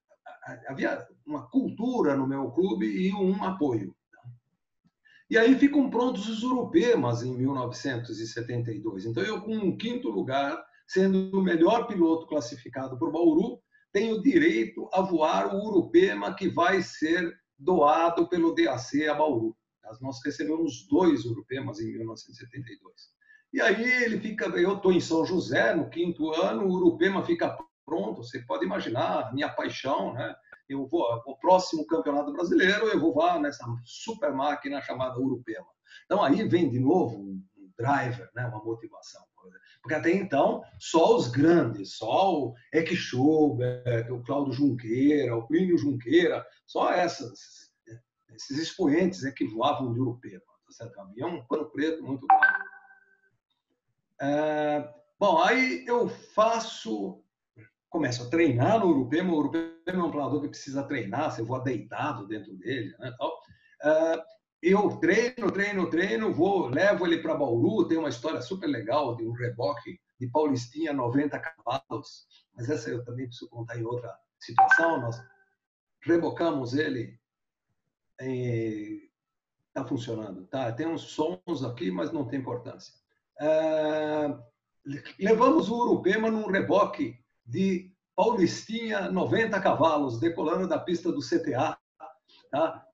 havia 0.67 1.07
uma 1.27 1.47
cultura 1.47 2.15
no 2.15 2.25
meu 2.25 2.49
clube 2.49 2.87
e 2.87 3.13
um 3.13 3.43
apoio. 3.43 3.95
E 5.29 5.37
aí 5.37 5.53
ficam 5.59 5.91
prontos 5.91 6.27
os 6.27 6.41
Urupemas 6.41 7.21
em 7.21 7.37
1972. 7.37 9.05
Então, 9.05 9.21
eu, 9.21 9.41
com 9.41 9.55
um 9.55 9.77
quinto 9.77 10.09
lugar, 10.09 10.59
sendo 10.89 11.37
o 11.37 11.41
melhor 11.41 11.85
piloto 11.85 12.25
classificado 12.25 12.97
por 12.97 13.11
Bauru, 13.11 13.61
tenho 13.93 14.21
direito 14.21 14.89
a 14.91 15.01
voar 15.01 15.53
o 15.53 15.63
Urupema 15.63 16.35
que 16.35 16.49
vai 16.49 16.81
ser 16.81 17.31
doado 17.57 18.27
pelo 18.27 18.55
DAC 18.55 19.07
a 19.07 19.13
Bauru. 19.13 19.55
Nós 20.01 20.19
recebemos 20.25 20.87
dois 20.89 21.25
Urupemas 21.25 21.79
em 21.79 21.91
1972. 21.91 22.93
E 23.53 23.61
aí 23.61 24.03
ele 24.03 24.19
fica, 24.19 24.45
eu 24.45 24.77
estou 24.77 24.91
em 24.91 24.99
São 24.99 25.25
José, 25.25 25.75
no 25.75 25.89
quinto 25.89 26.31
ano, 26.33 26.65
o 26.65 26.71
Urupema 26.71 27.23
fica 27.23 27.55
pronto, 27.85 28.23
você 28.23 28.39
pode 28.39 28.65
imaginar, 28.65 29.33
minha 29.33 29.49
paixão, 29.49 30.13
né? 30.13 30.35
Eu 30.67 30.87
vou, 30.87 31.03
o 31.25 31.35
próximo 31.37 31.85
campeonato 31.87 32.31
brasileiro, 32.31 32.87
eu 32.87 32.99
vou 32.99 33.17
lá 33.17 33.39
nessa 33.39 33.65
super 33.83 34.31
máquina 34.31 34.81
chamada 34.81 35.19
Urupema. 35.19 35.65
Então 36.05 36.23
aí 36.23 36.47
vem 36.47 36.69
de 36.69 36.79
novo 36.79 37.17
um 37.17 37.43
driver, 37.75 38.29
né? 38.35 38.45
uma 38.45 38.63
motivação. 38.63 39.23
Porque 39.81 39.95
até 39.95 40.11
então, 40.11 40.61
só 40.77 41.15
os 41.15 41.29
grandes, 41.29 41.97
só 41.97 42.33
o 42.33 42.55
Eck 42.73 42.93
o 44.11 44.23
Cláudio 44.23 44.53
Junqueira, 44.53 45.35
o 45.35 45.47
Plínio 45.47 45.77
Junqueira, 45.77 46.45
só 46.67 46.91
essas, 46.91 47.71
esses 48.33 48.57
expoentes 48.57 49.23
é 49.23 49.31
que 49.31 49.47
voavam 49.47 49.93
de 49.93 49.99
Urupema. 49.99 50.41
Tá 50.65 50.71
certo? 50.71 50.99
Havia 50.99 51.25
um 51.25 51.43
pano 51.45 51.69
preto 51.71 52.03
muito 52.03 52.27
grande. 52.27 52.69
É, 54.21 54.93
bom, 55.17 55.41
aí 55.41 55.85
eu 55.87 56.09
faço, 56.09 57.23
começo 57.89 58.23
a 58.23 58.29
treinar 58.29 58.79
no 58.79 58.87
Urupema. 58.87 59.33
O 59.33 59.37
Urupema 59.37 59.73
é 59.85 59.97
um 60.03 60.11
planador 60.11 60.41
que 60.41 60.49
precisa 60.49 60.83
treinar, 60.83 61.31
você 61.31 61.41
voa 61.41 61.63
deitado 61.63 62.27
dentro 62.27 62.53
dele, 62.57 62.93
né, 62.99 63.13
tal. 63.17 63.39
É, 63.81 64.23
eu 64.61 64.97
treino, 64.97 65.51
treino, 65.51 65.89
treino, 65.89 66.33
vou, 66.33 66.67
levo 66.67 67.05
ele 67.05 67.21
para 67.21 67.35
Bauru, 67.35 67.87
tem 67.87 67.97
uma 67.97 68.09
história 68.09 68.41
super 68.41 68.67
legal 68.67 69.15
de 69.15 69.25
um 69.25 69.31
reboque 69.31 69.99
de 70.19 70.27
Paulistinha 70.27 70.91
90 70.91 71.39
cavalos, 71.39 72.27
mas 72.53 72.69
essa 72.69 72.89
eu 72.89 73.03
também 73.05 73.25
preciso 73.25 73.49
contar 73.49 73.79
em 73.79 73.83
outra 73.83 74.13
situação. 74.37 74.99
Nós 74.99 75.21
rebocamos 76.01 76.73
ele, 76.73 77.17
está 79.67 79.87
funcionando, 79.87 80.45
tá? 80.47 80.71
Tem 80.73 80.87
uns 80.87 81.03
sons 81.03 81.63
aqui, 81.63 81.89
mas 81.89 82.11
não 82.11 82.27
tem 82.27 82.39
importância. 82.39 82.93
é, 83.39 84.37
levamos 85.19 85.69
o 85.69 85.75
Urupema 85.75 86.29
num 86.29 86.47
reboque 86.47 87.17
de 87.45 87.93
Paulistinha 88.15 89.09
90 89.09 89.59
cavalos, 89.61 90.19
decolando 90.19 90.67
da 90.67 90.77
pista 90.77 91.11
do 91.11 91.21
CTA, 91.21 91.77
tá? 92.51 92.85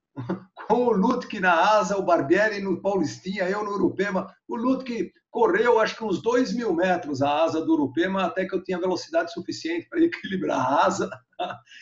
Com 0.67 0.85
o 0.85 0.91
Lutke 0.91 1.39
na 1.39 1.53
asa, 1.53 1.97
o 1.97 2.03
Barbieri 2.03 2.61
no 2.61 2.81
Paulistinha, 2.81 3.49
eu 3.49 3.63
no 3.63 3.71
Urupema. 3.71 4.33
O 4.47 4.55
Lutke 4.55 5.11
correu, 5.29 5.79
acho 5.79 5.97
que 5.97 6.03
uns 6.03 6.21
dois 6.21 6.53
mil 6.53 6.73
metros 6.73 7.21
a 7.21 7.43
asa 7.43 7.63
do 7.63 7.73
Urupema, 7.73 8.25
até 8.25 8.45
que 8.45 8.55
eu 8.55 8.63
tinha 8.63 8.79
velocidade 8.79 9.31
suficiente 9.33 9.87
para 9.89 9.99
equilibrar 10.03 10.59
a 10.59 10.85
asa. 10.85 11.09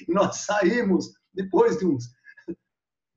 E 0.08 0.14
nós 0.14 0.38
saímos, 0.38 1.14
depois 1.34 1.78
de 1.78 1.86
uns 1.86 2.06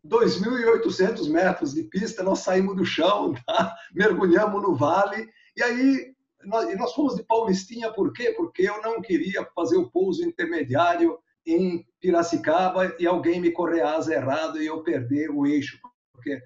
2.800 0.06 1.28
metros 1.30 1.74
de 1.74 1.82
pista, 1.84 2.22
nós 2.22 2.40
saímos 2.40 2.76
do 2.76 2.84
chão, 2.84 3.34
tá? 3.46 3.74
mergulhamos 3.92 4.62
no 4.62 4.76
vale, 4.76 5.28
e 5.56 5.62
aí 5.62 6.14
nós, 6.44 6.78
nós 6.78 6.94
fomos 6.94 7.16
de 7.16 7.24
Paulistinha, 7.24 7.92
por 7.92 8.12
quê? 8.12 8.32
Porque 8.36 8.62
eu 8.62 8.80
não 8.82 9.00
queria 9.00 9.44
fazer 9.54 9.76
o 9.76 9.90
pouso 9.90 10.24
intermediário 10.24 11.18
em 11.46 11.86
Piracicaba 12.00 12.96
e 12.98 13.06
alguém 13.06 13.40
me 13.40 13.54
asa 13.82 14.14
errado 14.14 14.60
e 14.60 14.66
eu 14.66 14.82
perder 14.82 15.30
o 15.30 15.46
eixo, 15.46 15.78
porque 16.12 16.42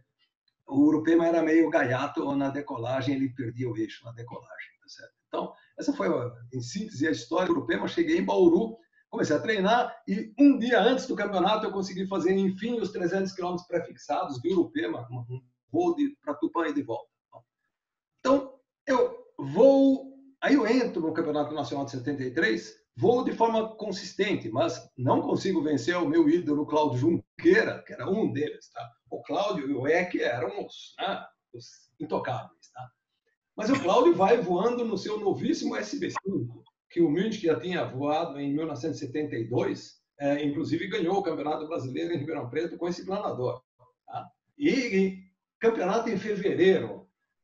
o 0.68 0.80
Urupema 0.80 1.26
era 1.26 1.42
meio 1.42 1.70
gaiato 1.70 2.34
na 2.36 2.50
decolagem, 2.50 3.14
ele 3.14 3.34
perdia 3.34 3.68
o 3.68 3.76
eixo 3.76 4.04
na 4.04 4.12
decolagem. 4.12 4.70
Tá? 4.80 5.08
Então, 5.28 5.54
essa 5.78 5.92
foi, 5.92 6.08
em 6.52 6.60
síntese, 6.60 7.06
a 7.06 7.10
história 7.10 7.46
do 7.46 7.52
Urupema. 7.52 7.88
Cheguei 7.88 8.18
em 8.18 8.24
Bauru, 8.24 8.76
comecei 9.08 9.34
a 9.34 9.40
treinar 9.40 9.94
e 10.06 10.32
um 10.38 10.58
dia 10.58 10.80
antes 10.80 11.06
do 11.06 11.16
campeonato 11.16 11.66
eu 11.66 11.72
consegui 11.72 12.06
fazer, 12.06 12.32
enfim, 12.32 12.78
os 12.80 12.90
300 12.90 13.32
quilômetros 13.32 13.66
pré-fixados 13.66 14.40
de 14.40 14.52
Urupema, 14.52 15.08
um 15.10 15.40
voo 15.70 15.96
para 16.22 16.34
Tupã 16.34 16.68
e 16.68 16.74
de 16.74 16.82
volta. 16.82 17.08
Então, 18.18 18.60
eu 18.86 19.16
vou... 19.38 20.10
Aí 20.42 20.54
eu 20.54 20.66
entro 20.66 21.02
no 21.02 21.12
Campeonato 21.12 21.54
Nacional 21.54 21.84
de 21.84 21.92
73 21.92 22.79
Vou 23.00 23.24
de 23.24 23.32
forma 23.32 23.74
consistente, 23.76 24.50
mas 24.50 24.86
não 24.94 25.22
consigo 25.22 25.62
vencer 25.62 25.96
o 25.96 26.06
meu 26.06 26.28
ídolo 26.28 26.66
Cláudio 26.66 26.98
Junqueira, 26.98 27.82
que 27.86 27.94
era 27.94 28.06
um 28.06 28.30
deles. 28.30 28.70
Tá? 28.70 28.92
O 29.10 29.22
Cláudio 29.22 29.70
e 29.70 29.72
o 29.72 29.88
Eck 29.88 30.22
eram 30.22 30.66
os, 30.66 30.94
né, 30.98 31.24
os 31.54 31.90
intocáveis. 31.98 32.70
Tá? 32.74 32.90
Mas 33.56 33.70
o 33.70 33.80
Cláudio 33.80 34.14
vai 34.14 34.36
voando 34.36 34.84
no 34.84 34.98
seu 34.98 35.18
novíssimo 35.18 35.76
SB5, 35.76 36.62
que 36.90 37.00
o 37.00 37.08
Munich 37.08 37.40
já 37.40 37.58
tinha 37.58 37.86
voado 37.86 38.38
em 38.38 38.52
1972, 38.52 39.98
é, 40.18 40.44
inclusive 40.44 40.86
ganhou 40.86 41.16
o 41.16 41.22
Campeonato 41.22 41.66
Brasileiro 41.66 42.12
em 42.12 42.18
Ribeirão 42.18 42.50
Preto 42.50 42.76
com 42.76 42.86
esse 42.86 43.06
planador. 43.06 43.62
Tá? 44.06 44.28
E, 44.58 44.70
e 44.70 45.18
campeonato 45.58 46.10
em 46.10 46.18
fevereiro, 46.18 46.99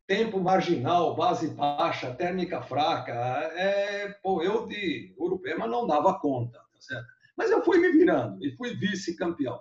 tempo 0.07 0.41
marginal, 0.41 1.15
base 1.17 1.49
baixa, 1.49 2.15
térmica 2.15 2.63
fraca. 2.63 3.13
É, 3.13 4.09
pô, 4.23 4.43
eu 4.43 4.67
de 4.67 5.15
Urupema 5.19 5.67
não 5.67 5.87
dava 5.87 6.19
conta, 6.19 6.59
tá 6.59 6.81
certo? 6.81 7.07
Mas 7.37 7.51
eu 7.51 7.65
fui 7.65 7.79
me 7.79 7.91
virando 7.91 8.45
e 8.45 8.57
fui 8.57 8.75
vice-campeão. 8.77 9.61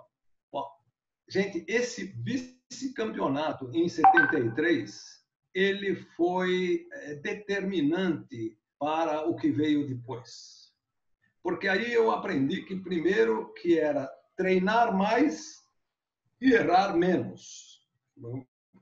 Gente, 1.28 1.64
esse 1.66 2.04
vice-campeonato 2.22 3.68
em 3.74 3.88
73, 3.88 5.24
ele 5.52 5.96
foi 6.16 6.86
é, 6.92 7.14
determinante 7.16 8.56
para 8.78 9.26
o 9.26 9.34
que 9.34 9.50
veio 9.50 9.86
depois. 9.86 10.72
Porque 11.42 11.66
aí 11.66 11.92
eu 11.92 12.12
aprendi 12.12 12.62
que 12.62 12.76
primeiro 12.76 13.52
que 13.54 13.78
era 13.78 14.08
treinar 14.36 14.96
mais 14.96 15.64
e 16.40 16.52
errar 16.52 16.96
menos. 16.96 17.84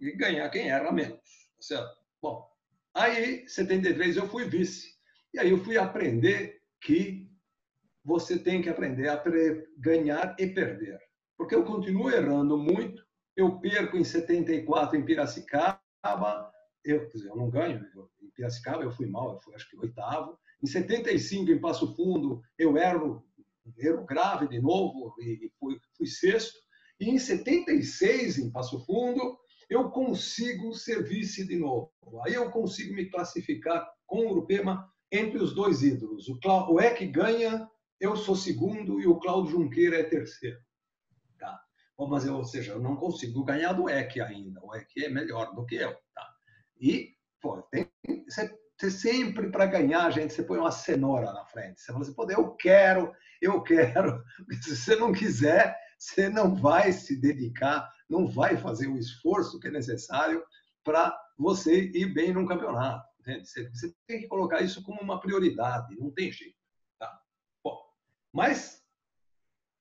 E 0.01 0.13
ganhar 0.13 0.49
quem 0.51 0.69
erra 0.69 0.93
menos. 0.93 1.24
Certo? 1.65 1.97
Bom, 2.21 2.47
aí, 2.93 3.49
73, 3.49 4.19
eu 4.19 4.29
fui 4.29 4.45
vice. 4.45 4.95
E 5.33 5.39
aí 5.39 5.49
eu 5.49 5.65
fui 5.65 5.79
aprender 5.79 6.61
que 6.79 7.27
você 8.05 8.39
tem 8.39 8.61
que 8.61 8.69
aprender 8.69 9.09
a 9.09 9.23
ganhar 9.79 10.37
e 10.39 10.47
perder. 10.47 11.01
Porque 11.39 11.55
eu 11.55 11.65
continuo 11.65 12.11
errando 12.11 12.59
muito. 12.59 13.03
Eu 13.35 13.59
perco 13.61 13.97
em 13.97 14.05
74 14.05 14.95
em 14.99 15.05
Piracicaba. 15.07 15.81
Eu, 16.85 17.09
dizer, 17.09 17.31
eu 17.31 17.37
não 17.37 17.49
ganho. 17.49 17.83
Eu, 17.95 18.11
em 18.23 18.31
Piracicaba 18.33 18.83
eu 18.83 18.93
fui 18.93 19.07
mal, 19.07 19.33
eu 19.33 19.41
fui 19.41 19.55
acho 19.55 19.69
que 19.71 19.79
oitavo. 19.79 20.39
Em 20.63 20.67
75, 20.67 21.51
em 21.51 21.61
Passo 21.61 21.97
Fundo, 21.97 22.43
eu 22.59 22.77
erro, 22.77 23.27
erro 23.79 24.05
grave 24.05 24.49
de 24.49 24.61
novo 24.61 25.15
e 25.19 25.51
fui, 25.59 25.81
fui 25.97 26.07
sexto. 26.07 26.59
E 27.01 27.09
em 27.09 27.19
76, 27.19 28.39
em 28.39 28.51
Passo 28.51 28.85
Fundo, 28.85 29.39
eu 29.69 29.91
consigo 29.91 30.75
ser 30.75 31.03
vice 31.03 31.47
de 31.47 31.57
novo. 31.57 31.91
Aí 32.25 32.35
eu 32.35 32.51
consigo 32.51 32.95
me 32.95 33.07
classificar 33.07 33.87
com 34.07 34.27
o 34.27 34.31
Urupema 34.31 34.91
entre 35.11 35.39
os 35.39 35.55
dois 35.55 35.83
ídolos. 35.83 36.29
O, 36.29 36.39
Clá... 36.41 36.71
o 36.71 36.81
Eck 36.81 37.07
ganha, 37.07 37.69
eu 38.01 38.17
sou 38.17 38.37
segundo 38.37 39.01
e 39.01 39.07
o 39.07 39.19
Cláudio 39.19 39.53
Junqueira 39.53 39.99
é 39.99 40.05
terceiro. 40.05 40.59
Tá? 41.39 41.61
Bom, 41.97 42.09
mas 42.09 42.25
eu, 42.25 42.35
ou 42.35 42.45
seja, 42.45 42.73
eu 42.73 42.81
não 42.81 42.97
consigo 42.97 43.45
ganhar 43.45 43.73
do 43.73 43.89
Eck 43.89 44.21
ainda. 44.21 44.61
O 44.63 44.75
Eck 44.75 45.05
é 45.05 45.09
melhor 45.09 45.55
do 45.55 45.65
que 45.65 45.77
eu. 45.77 45.95
Tá? 46.15 46.35
E, 46.81 47.15
pô, 47.41 47.63
tem, 47.63 47.91
sempre 48.91 49.51
para 49.51 49.67
ganhar, 49.67 50.11
gente, 50.11 50.33
você 50.33 50.43
põe 50.43 50.59
uma 50.59 50.73
cenoura 50.73 51.33
na 51.33 51.45
frente. 51.47 51.81
Você 51.81 51.93
fala 51.93 52.03
assim, 52.03 52.15
pô, 52.15 52.31
eu 52.31 52.51
quero, 52.57 53.13
eu 53.41 53.63
quero. 53.63 54.23
Se 54.63 54.77
você 54.77 54.97
não 54.97 55.13
quiser, 55.13 55.77
você 55.99 56.29
não 56.29 56.55
vai 56.55 56.93
se 56.93 57.17
dedicar 57.17 57.89
não 58.09 58.27
vai 58.27 58.57
fazer 58.57 58.87
o 58.87 58.99
esforço 58.99 59.59
que 59.59 59.69
é 59.69 59.71
necessário 59.71 60.43
para 60.83 61.17
você 61.39 61.91
ir 61.95 62.13
bem 62.13 62.33
num 62.33 62.47
campeonato. 62.47 63.05
Você, 63.25 63.69
você, 63.71 63.95
tem 64.07 64.21
que 64.21 64.29
colocar 64.29 64.61
isso 64.61 64.83
como 64.83 65.01
uma 65.01 65.21
prioridade, 65.21 65.97
não 65.99 66.11
tem 66.11 66.31
jeito. 66.31 66.57
Tá? 66.99 67.19
Bom, 67.63 67.81
mas 68.33 68.83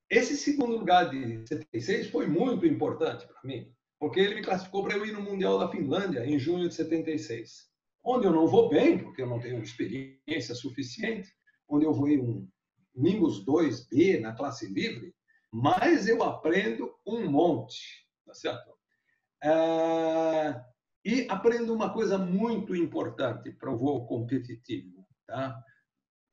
esse 0.10 0.38
segundo 0.38 0.78
lugar 0.78 1.10
de 1.10 1.46
76 1.48 2.10
foi 2.10 2.28
muito 2.28 2.66
importante 2.66 3.28
para 3.28 3.42
mim, 3.44 3.70
porque 4.00 4.20
ele 4.20 4.36
me 4.36 4.44
classificou 4.44 4.84
para 4.84 4.96
eu 4.96 5.06
ir 5.06 5.12
no 5.12 5.22
Mundial 5.22 5.60
da 5.60 5.70
Finlândia 5.70 6.26
em 6.26 6.40
junho 6.40 6.70
de 6.70 6.76
76, 6.76 7.70
onde 8.04 8.26
eu 8.26 8.32
não 8.32 8.48
vou 8.48 8.70
bem, 8.70 8.98
porque 8.98 9.22
eu 9.22 9.28
não 9.28 9.40
tenho 9.40 9.62
experiência 9.62 10.56
suficiente, 10.56 11.30
onde 11.68 11.86
eu 11.86 11.94
vou 11.94 12.08
ir 12.08 12.22
um 12.22 12.48
Nimbus 12.96 13.44
2B 13.44 14.20
na 14.20 14.34
classe 14.34 14.68
livre, 14.68 15.14
mas 15.52 16.08
eu 16.08 16.24
aprendo 16.24 16.94
um 17.06 17.30
monte 17.30 18.03
tá 18.26 18.34
certo? 18.34 18.74
É, 19.44 20.64
e 21.06 21.28
aprendo 21.30 21.74
uma 21.74 21.92
coisa 21.92 22.18
muito 22.18 22.76
importante 22.76 23.52
para 23.52 23.72
o 23.72 23.78
voo 23.78 24.06
competitivo, 24.06 25.06
tá? 25.28 25.62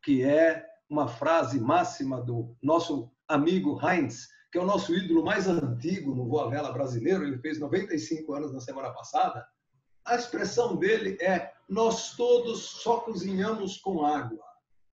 que 0.02 0.22
é 0.22 0.66
uma 0.88 1.08
frase 1.08 1.60
máxima 1.60 2.20
do 2.20 2.56
nosso 2.62 3.10
amigo 3.28 3.78
Heinz, 3.84 4.28
que 4.50 4.58
é 4.58 4.60
o 4.60 4.66
nosso 4.66 4.94
ídolo 4.94 5.24
mais 5.24 5.46
antigo 5.46 6.14
no 6.14 6.28
voo 6.28 6.40
à 6.40 6.48
vela 6.48 6.72
brasileiro, 6.72 7.24
ele 7.24 7.38
fez 7.38 7.58
95 7.58 8.32
anos 8.34 8.52
na 8.52 8.60
semana 8.60 8.90
passada. 8.90 9.46
A 10.04 10.16
expressão 10.16 10.76
dele 10.76 11.16
é: 11.20 11.52
Nós 11.68 12.16
todos 12.16 12.62
só 12.62 13.00
cozinhamos 13.00 13.78
com 13.78 14.04
água. 14.04 14.44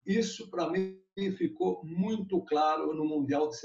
Isso, 0.06 0.50
para 0.50 0.70
mim, 0.70 1.02
ficou 1.38 1.84
muito 1.84 2.42
claro 2.46 2.94
no 2.94 3.06
Mundial 3.06 3.50
de 3.50 3.58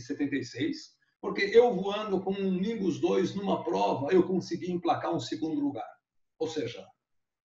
76, 0.00 0.95
porque 1.26 1.42
eu 1.52 1.74
voando 1.74 2.20
com 2.20 2.30
um 2.30 2.52
Nimbus 2.52 3.00
2 3.00 3.34
numa 3.34 3.64
prova, 3.64 4.12
eu 4.12 4.22
consegui 4.22 4.70
emplacar 4.70 5.12
um 5.12 5.18
segundo 5.18 5.60
lugar. 5.60 5.90
Ou 6.38 6.46
seja, 6.46 6.86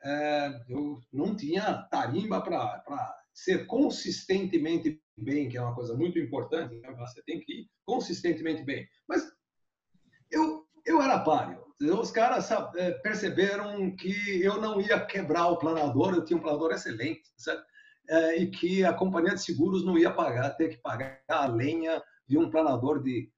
é, 0.03 0.61
eu 0.69 0.99
não 1.11 1.35
tinha 1.35 1.81
tarimba 1.89 2.39
para 2.41 3.17
ser 3.33 3.65
consistentemente 3.65 5.01
bem, 5.17 5.49
que 5.49 5.57
é 5.57 5.61
uma 5.61 5.73
coisa 5.73 5.97
muito 5.97 6.19
importante, 6.19 6.75
né? 6.75 6.91
você 6.91 7.23
tem 7.23 7.39
que 7.39 7.61
ir 7.61 7.69
consistentemente 7.83 8.63
bem. 8.63 8.87
Mas 9.09 9.27
eu, 10.29 10.63
eu 10.85 11.01
era 11.01 11.17
páreo. 11.17 11.65
Os 11.99 12.11
caras 12.11 12.51
é, 12.75 12.91
perceberam 12.99 13.95
que 13.95 14.43
eu 14.43 14.61
não 14.61 14.79
ia 14.79 15.03
quebrar 15.03 15.47
o 15.47 15.57
planador, 15.57 16.13
eu 16.13 16.23
tinha 16.23 16.37
um 16.37 16.43
planador 16.43 16.71
excelente, 16.71 17.23
é, 18.07 18.37
e 18.37 18.51
que 18.51 18.85
a 18.85 18.93
companhia 18.93 19.33
de 19.33 19.41
seguros 19.41 19.83
não 19.83 19.97
ia 19.97 20.13
pagar, 20.13 20.51
ter 20.51 20.69
que 20.69 20.77
pagar 20.77 21.19
a 21.27 21.47
lenha 21.47 21.99
de 22.27 22.37
um 22.37 22.47
planador 22.47 23.01
de 23.01 23.31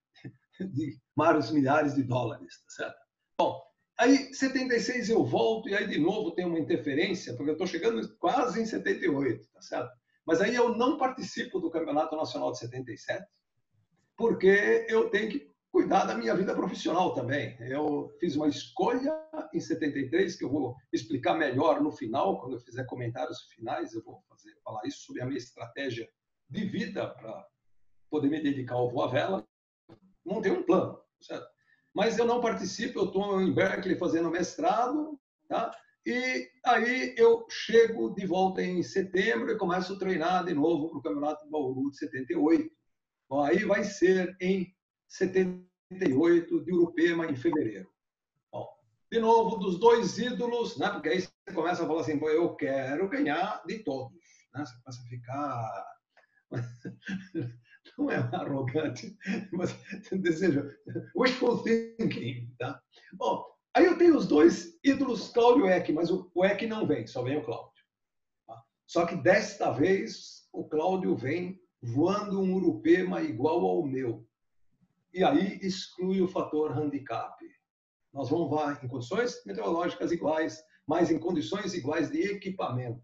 de 0.60 0.98
vários 1.16 1.52
milhares 1.52 1.96
de 1.96 2.04
dólares, 2.04 2.62
tá 2.64 2.70
certo? 2.70 2.98
Bom, 3.38 3.62
aí 3.98 4.34
76 4.34 5.10
eu 5.10 5.26
volto 5.26 5.70
e 5.70 5.76
aí 5.76 5.88
de 5.88 6.00
novo 6.00 6.32
tem 6.32 6.46
uma 6.46 6.60
interferência, 6.60 7.36
porque 7.36 7.50
eu 7.50 7.54
estou 7.54 7.68
chegando 7.68 8.16
quase 8.18 8.62
em 8.62 8.66
78, 8.66 9.48
tá 9.52 9.62
certo? 9.62 9.92
Mas 10.26 10.42
aí 10.42 10.56
eu 10.56 10.76
não 10.76 10.98
participo 10.98 11.60
do 11.60 11.70
Campeonato 11.70 12.16
Nacional 12.16 12.52
de 12.52 12.60
77, 12.60 13.26
porque 14.16 14.86
eu 14.88 15.10
tenho 15.10 15.30
que 15.30 15.54
cuidar 15.72 16.06
da 16.06 16.16
minha 16.16 16.36
vida 16.36 16.56
profissional 16.56 17.16
também. 17.16 17.58
Eu 17.60 18.16
fiz 18.20 18.36
uma 18.36 18.48
escolha 18.48 19.12
em 19.52 19.60
73 19.60 20.36
que 20.38 20.46
eu 20.46 20.50
vou 20.50 20.76
explicar 20.94 21.34
melhor 21.34 21.82
no 21.82 21.92
final, 21.92 22.40
quando 22.40 22.54
eu 22.54 22.60
fizer 22.60 22.86
comentários 22.86 23.42
finais, 23.54 23.94
eu 23.94 24.04
vou 24.04 24.22
fazer 24.30 24.54
falar 24.64 24.82
isso 24.86 25.00
sobre 25.00 25.22
a 25.24 25.26
minha 25.26 25.38
estratégia 25.38 26.08
de 26.48 26.64
vida 26.66 27.10
para 27.10 27.48
poder 28.10 28.30
me 28.30 28.42
dedicar 28.42 28.76
ao 28.76 28.92
voa 28.92 29.10
vela 29.10 29.48
montei 30.26 30.52
um 30.52 30.64
plano, 30.64 31.00
certo? 31.22 31.48
Mas 31.94 32.18
eu 32.18 32.26
não 32.26 32.42
participo, 32.42 33.00
eu 33.00 33.06
estou 33.06 33.42
em 33.42 33.54
Berkeley 33.54 33.98
fazendo 33.98 34.32
mestrado, 34.32 35.20
tá? 35.48 35.72
E 36.06 36.50
aí 36.66 37.16
eu 37.18 37.46
chego 37.50 38.14
de 38.14 38.26
volta 38.26 38.62
em 38.62 38.84
setembro 38.84 39.52
e 39.52 39.58
começo 39.58 39.94
a 39.94 39.98
treinar 40.00 40.44
de 40.44 40.54
novo 40.54 40.90
para 40.90 40.98
o 40.98 41.02
Campeonato 41.02 41.46
de 41.46 41.52
Bauru 41.52 41.90
de 41.92 41.98
78. 41.98 42.70
Bom, 43.30 43.42
aí 43.42 43.64
vai 43.64 43.86
ser 43.86 44.36
em 44.42 44.76
78 45.08 46.66
de 46.66 46.74
Urupema, 46.74 47.26
em 47.26 47.36
fevereiro. 47.38 47.90
Bom, 48.52 48.68
de 49.10 49.20
novo, 49.20 49.56
dos 49.58 49.80
dois 49.80 50.18
ídolos, 50.18 50.78
né? 50.78 50.90
porque 50.90 51.10
aí 51.10 51.22
você 51.22 51.32
começa 51.54 51.84
a 51.84 51.88
falar 51.88 52.02
assim, 52.02 52.20
eu 52.22 52.54
quero 52.56 53.08
ganhar 53.08 53.64
de 53.66 53.80
todos. 53.84 54.20
Né? 54.54 54.66
Você 54.66 54.74
começa 54.84 55.02
a 55.02 55.08
ficar... 55.08 55.86
Não 57.98 58.10
é 58.10 58.18
arrogante, 58.18 59.16
mas 59.52 59.76
deseja 60.12 60.68
wishful 61.16 61.64
thinking. 61.64 62.52
Tá? 62.58 62.82
Bom, 63.14 63.54
Aí 63.76 63.86
eu 63.86 63.98
tenho 63.98 64.16
os 64.16 64.28
dois 64.28 64.80
ídolos, 64.84 65.30
Cláudio 65.30 65.68
Eck, 65.68 65.92
mas 65.92 66.12
o, 66.12 66.30
Eck 66.44 66.68
não 66.68 66.86
vem, 66.86 67.08
só 67.08 67.24
vem 67.24 67.38
o 67.38 67.44
Cláudio. 67.44 67.84
Tá? 68.46 68.64
Só 68.86 69.06
que 69.06 69.16
desta 69.16 69.72
vez 69.72 70.48
o 70.54 70.64
Cláudio 70.64 71.16
vem 71.16 71.60
voando 71.82 72.40
um 72.40 72.54
Urupema 72.54 73.24
igual 73.24 73.66
ao 73.66 73.84
meu. 73.84 74.28
E 75.12 75.24
aí 75.24 75.58
exclui 75.64 76.22
o 76.22 76.28
fator 76.28 76.78
handicap. 76.78 77.36
Nós 78.14 78.30
vamos 78.30 78.48
voar 78.48 78.80
em 78.84 78.88
condições 78.88 79.44
meteorológicas 79.44 80.12
iguais, 80.12 80.64
mas 80.86 81.10
em 81.10 81.18
condições 81.18 81.74
iguais 81.74 82.12
de 82.12 82.22
equipamento. 82.22 83.04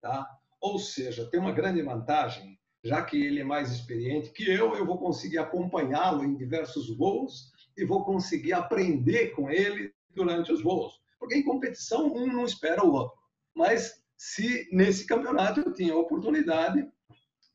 Tá? 0.00 0.28
Ou 0.60 0.78
seja, 0.78 1.28
tem 1.28 1.40
uma 1.40 1.50
grande 1.50 1.82
vantagem, 1.82 2.56
já 2.82 3.02
que 3.02 3.16
ele 3.16 3.40
é 3.40 3.44
mais 3.44 3.70
experiente 3.70 4.30
que 4.30 4.48
eu, 4.50 4.74
eu 4.74 4.84
vou 4.84 4.98
conseguir 4.98 5.38
acompanhá-lo 5.38 6.24
em 6.24 6.34
diversos 6.34 6.94
voos 6.96 7.52
e 7.76 7.84
vou 7.84 8.04
conseguir 8.04 8.52
aprender 8.52 9.28
com 9.30 9.50
ele 9.50 9.94
durante 10.10 10.52
os 10.52 10.62
voos. 10.62 11.00
Porque 11.18 11.36
em 11.36 11.44
competição, 11.44 12.12
um 12.12 12.26
não 12.26 12.44
espera 12.44 12.84
o 12.84 12.92
outro. 12.92 13.16
Mas 13.54 14.02
se 14.16 14.68
nesse 14.72 15.06
campeonato 15.06 15.60
eu 15.60 15.72
tinha 15.72 15.92
a 15.92 15.98
oportunidade 15.98 16.88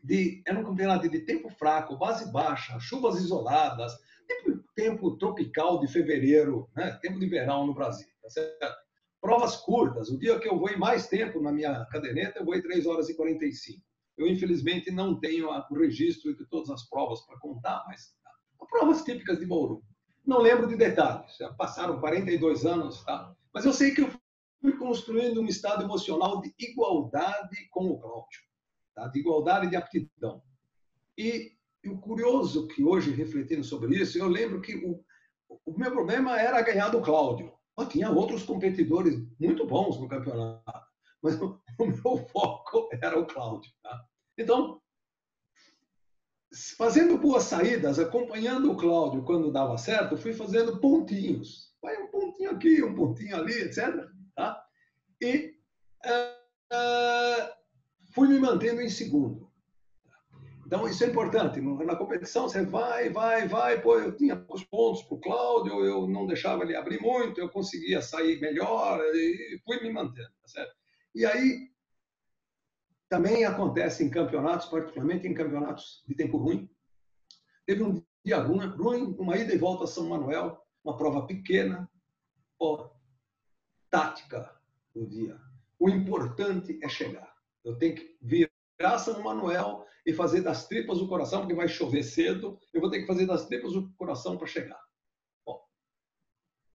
de. 0.01 0.41
Era 0.45 0.59
um 0.59 0.63
campeonato 0.63 1.09
de 1.09 1.19
tempo 1.19 1.49
fraco, 1.49 1.97
base 1.97 2.31
baixa, 2.31 2.79
chuvas 2.79 3.19
isoladas, 3.19 3.93
tempo, 4.27 4.63
tempo 4.75 5.17
tropical 5.17 5.79
de 5.79 5.87
fevereiro, 5.87 6.69
né? 6.75 6.97
tempo 7.01 7.19
de 7.19 7.27
verão 7.27 7.67
no 7.67 7.73
Brasil. 7.73 8.07
Tá 8.59 8.75
Provas 9.19 9.57
curtas. 9.57 10.09
O 10.09 10.17
dia 10.17 10.39
que 10.39 10.47
eu 10.47 10.57
vou 10.57 10.69
em 10.69 10.77
mais 10.77 11.07
tempo 11.07 11.41
na 11.41 11.51
minha 11.51 11.85
caderneta, 11.85 12.39
eu 12.39 12.45
vou 12.45 12.55
em 12.55 12.61
3 12.61 12.85
horas 12.85 13.09
e 13.09 13.15
45. 13.15 13.87
Eu, 14.17 14.27
infelizmente, 14.27 14.89
não 14.89 15.19
tenho 15.19 15.49
o 15.49 15.73
registro 15.75 16.36
de 16.36 16.45
todas 16.47 16.69
as 16.69 16.89
provas 16.89 17.21
para 17.25 17.38
contar, 17.39 17.84
mas 17.88 18.15
provas 18.69 19.03
típicas 19.03 19.39
de 19.39 19.45
Bauru. 19.45 19.84
Não 20.25 20.39
lembro 20.39 20.67
de 20.67 20.75
detalhes, 20.75 21.38
já 21.38 21.53
passaram 21.53 21.99
42 21.99 22.65
anos, 22.65 23.03
tá? 23.06 23.34
mas 23.53 23.65
eu 23.65 23.71
sei 23.71 23.91
que 23.91 24.01
eu 24.01 24.12
fui 24.62 24.75
construindo 24.77 25.39
um 25.41 25.45
estado 25.45 25.84
emocional 25.84 26.41
de 26.41 26.53
igualdade 26.60 27.67
com 27.69 27.86
o 27.88 27.99
Cláudio, 27.99 28.41
tá? 28.93 29.08
de 29.08 29.19
igualdade 29.19 29.69
de 29.69 29.75
aptidão. 29.75 30.41
E, 31.17 31.53
o 31.86 31.97
curioso 31.99 32.67
que 32.67 32.84
hoje, 32.84 33.12
refletindo 33.12 33.63
sobre 33.63 33.95
isso, 33.95 34.17
eu 34.17 34.27
lembro 34.27 34.62
que 34.62 34.75
o, 34.75 35.01
o 35.65 35.77
meu 35.77 35.91
problema 35.91 36.38
era 36.38 36.62
ganhar 36.62 36.89
do 36.89 37.01
Cláudio. 37.01 37.53
Eu 37.77 37.88
tinha 37.88 38.12
outros 38.12 38.43
competidores 38.43 39.15
muito 39.39 39.65
bons 39.65 39.97
no 39.99 40.10
campeonato, 40.10 40.88
mas 41.21 41.39
o 41.79 41.85
meu 41.85 42.27
foco 42.27 42.89
era 43.01 43.17
o 43.19 43.25
Cláudio. 43.25 43.71
Tá? 43.83 44.01
Então, 44.37 44.81
fazendo 46.77 47.17
boas 47.17 47.43
saídas, 47.43 47.99
acompanhando 47.99 48.71
o 48.71 48.77
Cláudio 48.77 49.23
quando 49.23 49.51
dava 49.51 49.77
certo, 49.77 50.17
fui 50.17 50.33
fazendo 50.33 50.79
pontinhos. 50.79 51.73
Vai 51.81 52.01
um 52.01 52.07
pontinho 52.07 52.51
aqui, 52.51 52.83
um 52.83 52.95
pontinho 52.95 53.35
ali, 53.35 53.53
etc. 53.53 54.07
Tá? 54.35 54.63
E 55.21 55.55
uh, 56.05 57.53
fui 58.13 58.27
me 58.27 58.39
mantendo 58.39 58.81
em 58.81 58.89
segundo. 58.89 59.47
Então, 60.65 60.85
isso 60.85 61.01
é 61.05 61.07
importante. 61.07 61.61
Na 61.61 61.95
competição, 61.95 62.49
você 62.49 62.65
vai, 62.65 63.09
vai, 63.09 63.47
vai. 63.47 63.81
Pô, 63.81 63.97
eu 63.97 64.17
tinha 64.17 64.45
os 64.49 64.65
pontos 64.65 65.01
para 65.03 65.15
o 65.15 65.21
Cláudio, 65.21 65.85
eu 65.85 66.07
não 66.07 66.27
deixava 66.27 66.63
ele 66.63 66.75
abrir 66.75 67.01
muito, 67.01 67.39
eu 67.39 67.47
conseguia 67.47 68.01
sair 68.01 68.41
melhor 68.41 68.99
e 69.15 69.61
fui 69.63 69.81
me 69.81 69.93
mantendo. 69.93 70.27
Tá 70.41 70.47
certo? 70.47 70.75
E 71.17 71.25
aí, 71.25 71.71
também 73.10 73.43
acontece 73.43 74.03
em 74.03 74.10
campeonatos, 74.10 74.67
particularmente 74.67 75.27
em 75.27 75.34
campeonatos 75.34 76.03
de 76.08 76.13
tempo 76.13 76.38
ruim. 76.38 76.69
Teve 77.65 77.82
um 77.82 78.06
dia 78.23 78.38
ruim, 78.38 79.15
uma 79.17 79.36
ida 79.36 79.51
e 79.51 79.58
volta 79.58 79.86
a 79.86 79.88
São 79.88 80.10
Manuel, 80.10 80.63
uma 80.84 80.95
prova 80.95 81.25
pequena, 81.25 81.89
ó, 82.60 82.91
tática 83.89 84.62
do 84.93 85.08
dia. 85.08 85.41
O 85.80 85.89
importante 85.89 86.77
é 86.84 86.88
chegar. 86.88 87.36
Eu 87.63 87.80
tenho 87.80 87.95
que 87.95 88.15
virar 88.21 88.99
São 88.99 89.19
Manuel 89.23 89.88
e 90.06 90.13
fazer 90.13 90.41
das 90.41 90.67
tripas 90.67 90.99
o 90.99 91.08
coração, 91.08 91.39
porque 91.39 91.56
vai 91.56 91.67
chover 91.67 92.03
cedo. 92.03 92.60
Eu 92.71 92.80
vou 92.80 92.91
ter 92.91 92.99
que 92.99 93.08
fazer 93.08 93.25
das 93.25 93.47
tripas 93.47 93.73
o 93.73 93.91
coração 93.93 94.38
para 94.38 94.45
chegar. 94.45 94.86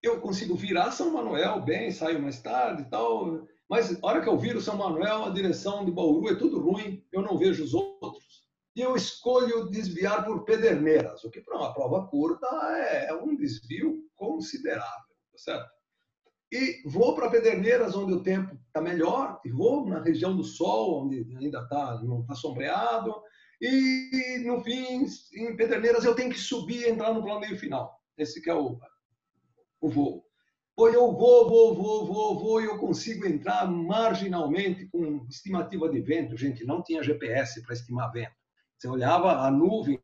Eu 0.02 0.20
consigo 0.20 0.56
virar 0.56 0.90
São 0.90 1.12
Manuel 1.12 1.62
bem, 1.62 1.92
saio 1.92 2.20
mais 2.20 2.42
tarde 2.42 2.82
e 2.82 2.86
tal. 2.86 3.46
Mas 3.72 3.90
a 3.90 4.06
hora 4.06 4.20
que 4.20 4.28
eu 4.28 4.36
viro 4.36 4.60
São 4.60 4.76
Manuel, 4.76 5.24
a 5.24 5.30
direção 5.30 5.82
de 5.82 5.90
Bauru 5.90 6.28
é 6.28 6.34
tudo 6.34 6.60
ruim, 6.60 7.02
eu 7.10 7.22
não 7.22 7.38
vejo 7.38 7.64
os 7.64 7.72
outros. 7.72 8.42
E 8.76 8.82
eu 8.82 8.94
escolho 8.94 9.70
desviar 9.70 10.26
por 10.26 10.44
Pederneiras, 10.44 11.24
o 11.24 11.30
que 11.30 11.40
para 11.40 11.56
uma 11.56 11.72
prova 11.72 12.06
curta 12.06 12.46
é, 12.76 13.06
é 13.06 13.14
um 13.14 13.34
desvio 13.34 14.04
considerável, 14.14 15.16
tá 15.32 15.38
certo? 15.38 15.70
E 16.52 16.82
vou 16.84 17.14
para 17.14 17.30
Pederneiras, 17.30 17.96
onde 17.96 18.12
o 18.12 18.22
tempo 18.22 18.54
está 18.66 18.82
melhor, 18.82 19.40
e 19.42 19.50
vou 19.50 19.88
na 19.88 20.02
região 20.02 20.36
do 20.36 20.44
sol, 20.44 21.06
onde 21.06 21.34
ainda 21.40 21.66
tá, 21.66 21.98
não 22.04 22.20
está 22.20 22.34
sombreado. 22.34 23.22
E, 23.58 24.42
no 24.44 24.62
fim, 24.62 25.06
em 25.32 25.56
Pederneiras, 25.56 26.04
eu 26.04 26.14
tenho 26.14 26.30
que 26.30 26.38
subir 26.38 26.82
e 26.82 26.90
entrar 26.90 27.14
no 27.14 27.22
planeio 27.22 27.56
final. 27.56 27.98
Esse 28.18 28.42
que 28.42 28.50
é 28.50 28.54
o, 28.54 28.78
o 29.80 29.88
voo. 29.88 30.30
Ou 30.74 30.88
eu 30.88 31.12
vou, 31.12 31.48
vou, 31.48 31.74
vou, 31.74 32.06
vou, 32.06 32.40
vou, 32.40 32.60
e 32.62 32.64
eu 32.64 32.78
consigo 32.78 33.26
entrar 33.26 33.70
marginalmente 33.70 34.86
com 34.86 35.26
estimativa 35.28 35.88
de 35.88 36.00
vento. 36.00 36.36
Gente, 36.36 36.64
não 36.64 36.82
tinha 36.82 37.02
GPS 37.02 37.62
para 37.62 37.74
estimar 37.74 38.10
vento. 38.10 38.32
Você 38.78 38.88
olhava 38.88 39.32
a 39.32 39.50
nuvem 39.50 40.02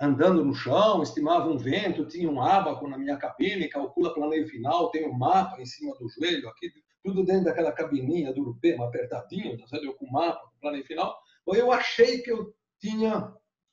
andando 0.00 0.44
no 0.44 0.52
chão, 0.52 1.02
estimava 1.02 1.48
um 1.48 1.56
vento, 1.56 2.06
tinha 2.06 2.28
um 2.28 2.42
abaco 2.42 2.88
na 2.88 2.98
minha 2.98 3.16
cabine, 3.18 3.68
calcula 3.68 4.12
planeio 4.12 4.48
final, 4.48 4.90
tem 4.90 5.06
um 5.06 5.12
mapa 5.12 5.60
em 5.60 5.66
cima 5.66 5.94
do 5.96 6.08
joelho, 6.08 6.48
aqui, 6.48 6.72
tudo 7.04 7.24
dentro 7.24 7.44
daquela 7.44 7.70
cabininha 7.70 8.32
do 8.32 8.40
Urupema, 8.40 8.86
apertadinho, 8.86 9.58
tá 9.58 9.76
eu 9.76 9.94
com 9.94 10.06
o 10.06 10.12
mapa, 10.12 10.40
planeio 10.60 10.84
final. 10.86 11.16
Ou 11.46 11.54
eu 11.54 11.70
achei 11.70 12.18
que 12.22 12.32
eu 12.32 12.52
tinha, 12.80 13.32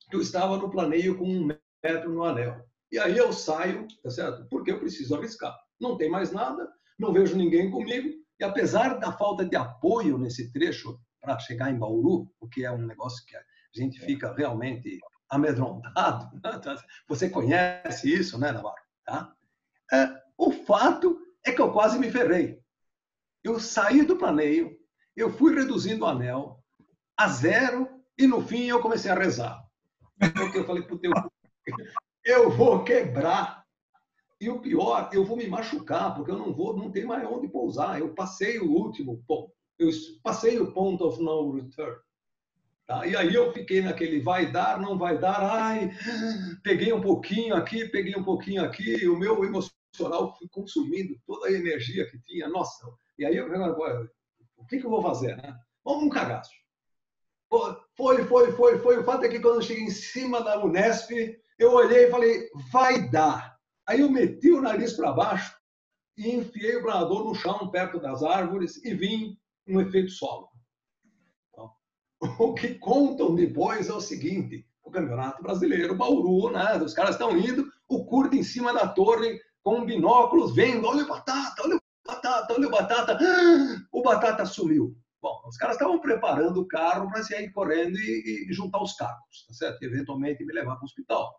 que 0.10 0.16
eu 0.16 0.22
estava 0.22 0.56
no 0.58 0.70
planeio 0.70 1.18
com 1.18 1.26
um 1.26 1.50
metro 1.84 2.14
no 2.14 2.24
anel. 2.24 2.64
E 2.92 3.00
aí 3.00 3.18
eu 3.18 3.34
saio, 3.34 3.88
tá 4.04 4.10
certo? 4.12 4.48
Porque 4.50 4.72
eu 4.72 4.80
preciso 4.80 5.16
arriscar 5.16 5.58
não 5.80 5.98
tem 5.98 6.10
mais 6.10 6.32
nada, 6.32 6.72
não 6.98 7.14
vejo 7.14 7.38
ninguém 7.38 7.70
comigo, 7.70 8.10
e 8.40 8.44
apesar 8.44 9.00
da 9.00 9.12
falta 9.12 9.46
de 9.46 9.56
apoio 9.56 10.18
nesse 10.18 10.52
trecho 10.52 11.00
para 11.22 11.40
chegar 11.40 11.72
em 11.72 11.78
Bauru, 11.78 12.32
o 12.40 12.48
que 12.48 12.66
é 12.66 12.72
um 12.72 12.86
negócio 12.86 13.26
que 13.26 13.36
a 13.36 13.42
gente 13.74 14.00
fica 14.00 14.34
realmente 14.34 15.00
amedrontado, 15.30 16.30
né? 16.44 16.76
você 17.08 17.30
conhece 17.30 18.14
isso, 18.14 18.40
né, 18.40 18.52
Navarro? 18.52 18.76
Tá? 19.06 19.34
É, 19.92 20.10
o 20.38 20.52
fato 20.52 21.20
é 21.46 21.52
que 21.52 21.62
eu 21.62 21.72
quase 21.72 21.98
me 21.98 22.12
ferrei. 22.12 22.62
Eu 23.44 23.60
saí 23.60 24.04
do 24.04 24.18
planeio, 24.18 24.78
eu 25.16 25.32
fui 25.32 25.56
reduzindo 25.56 26.06
o 26.06 26.08
anel 26.08 26.64
a 27.18 27.28
zero 27.28 27.90
e 28.18 28.28
no 28.28 28.46
fim 28.46 28.66
eu 28.66 28.82
comecei 28.82 29.10
a 29.10 29.16
rezar. 29.16 29.64
Porque 30.36 30.60
eu 30.60 30.66
falei, 30.66 30.84
puta, 30.84 31.08
eu, 31.08 31.14
eu 32.26 32.52
vou 32.52 32.84
quebrar 32.84 33.64
e 34.40 34.50
o 34.50 34.60
pior, 34.60 35.10
eu 35.12 35.26
vou 35.26 35.36
me 35.36 35.48
machucar, 35.48 36.14
porque 36.14 36.30
eu 36.30 36.38
não 36.38 36.54
vou, 36.54 36.78
não 36.78 36.92
tem 36.92 37.06
mais 37.06 37.28
onde 37.28 37.48
pousar. 37.48 38.00
Eu 38.00 38.14
passei 38.14 38.60
o 38.60 38.72
último 38.72 39.24
ponto. 39.28 39.52
Eu 39.80 39.90
passei 40.24 40.60
o 40.60 40.72
ponto 40.72 41.06
of 41.06 41.22
no 41.22 41.52
return. 41.52 41.98
Tá? 42.86 43.06
E 43.06 43.16
aí 43.16 43.34
eu 43.34 43.52
fiquei 43.52 43.82
naquele 43.82 44.22
vai 44.22 44.52
dar, 44.52 44.80
não 44.80 44.98
vai 44.98 45.18
dar. 45.18 45.42
Ai, 45.42 45.92
peguei 46.64 46.94
um 46.94 47.02
pouquinho 47.02 47.56
aqui, 47.56 47.86
peguei 47.90 48.16
um 48.16 48.24
pouquinho 48.24 48.64
aqui. 48.64 49.08
O 49.08 49.18
meu 49.18 49.44
emocional 49.44 50.36
foi 50.38 50.48
consumindo 50.50 51.20
toda 51.26 51.48
a 51.48 51.52
energia 51.52 52.10
que 52.10 52.20
tinha. 52.20 52.48
Nossa. 52.48 52.88
E 53.18 53.26
aí 53.26 53.36
eu 53.36 53.64
agora, 53.64 54.10
o 54.56 54.66
que, 54.66 54.80
que 54.80 54.86
eu 54.86 54.92
vou 54.92 55.02
fazer, 55.02 55.36
né? 55.36 55.56
Vamos 55.84 56.04
um 56.04 56.10
cagaço. 56.10 56.52
Foi, 57.50 58.24
foi, 58.24 58.52
foi, 58.54 58.78
foi. 58.80 59.00
O 59.00 59.04
fato 59.04 59.26
é 59.26 59.30
que 59.30 59.40
quando 59.40 59.56
eu 59.56 59.62
cheguei 59.62 59.84
em 59.84 59.90
cima 59.90 60.42
da 60.44 60.64
Unesp, 60.64 61.12
eu 61.58 61.74
olhei 61.74 62.06
e 62.06 62.12
falei, 62.12 62.50
vai 62.72 63.10
dar. 63.10 63.57
Aí 63.88 64.02
eu 64.02 64.10
meti 64.10 64.52
o 64.52 64.62
nariz 64.62 64.94
para 64.94 65.14
baixo 65.14 65.56
e 66.18 66.30
enfiei 66.32 66.78
o 66.78 66.84
planador 66.84 67.24
no 67.24 67.36
chão, 67.36 67.70
perto 67.70 68.00
das 68.00 68.22
árvores, 68.24 68.84
e 68.84 68.94
vim 68.94 69.38
um 69.68 69.80
efeito 69.80 70.12
solo. 70.12 70.50
Então, 71.50 71.72
o 72.40 72.54
que 72.54 72.76
contam 72.76 73.36
depois 73.36 73.90
é 73.90 73.94
o 73.94 74.02
seguinte: 74.02 74.68
o 74.84 74.92
Campeonato 74.92 75.42
Brasileiro, 75.42 75.96
Bauru, 75.96 76.52
né? 76.52 76.78
Os 76.78 76.94
caras 76.94 77.12
estão 77.12 77.38
indo, 77.38 77.70
o 77.88 78.06
curto 78.06 78.36
em 78.36 78.44
cima 78.44 78.74
da 78.74 78.88
torre, 78.88 79.40
com 79.64 79.86
binóculos, 79.86 80.56
vendo, 80.56 80.88
olha 80.88 81.04
o 81.04 81.08
batata, 81.08 81.64
olha 81.64 81.76
o 81.76 81.82
Batata, 82.08 82.54
olha 82.54 82.68
o 82.68 82.72
Batata. 82.72 83.18
O 83.92 84.02
Batata 84.02 84.46
sumiu. 84.46 84.96
Bom, 85.22 85.42
os 85.48 85.58
caras 85.58 85.76
estavam 85.76 86.00
preparando 86.00 86.62
o 86.62 86.68
carro 86.68 87.10
para 87.10 87.24
sair 87.24 87.52
correndo 87.52 87.98
e, 87.98 88.48
e, 88.50 88.54
juntar 88.54 88.82
os 88.82 88.94
cacos, 88.94 89.46
tá 89.48 89.54
certo? 89.54 89.84
E 89.84 89.88
eventualmente 89.88 90.46
me 90.46 90.54
levar 90.54 90.76
para 90.76 90.84
o 90.84 90.86
hospital. 90.86 91.36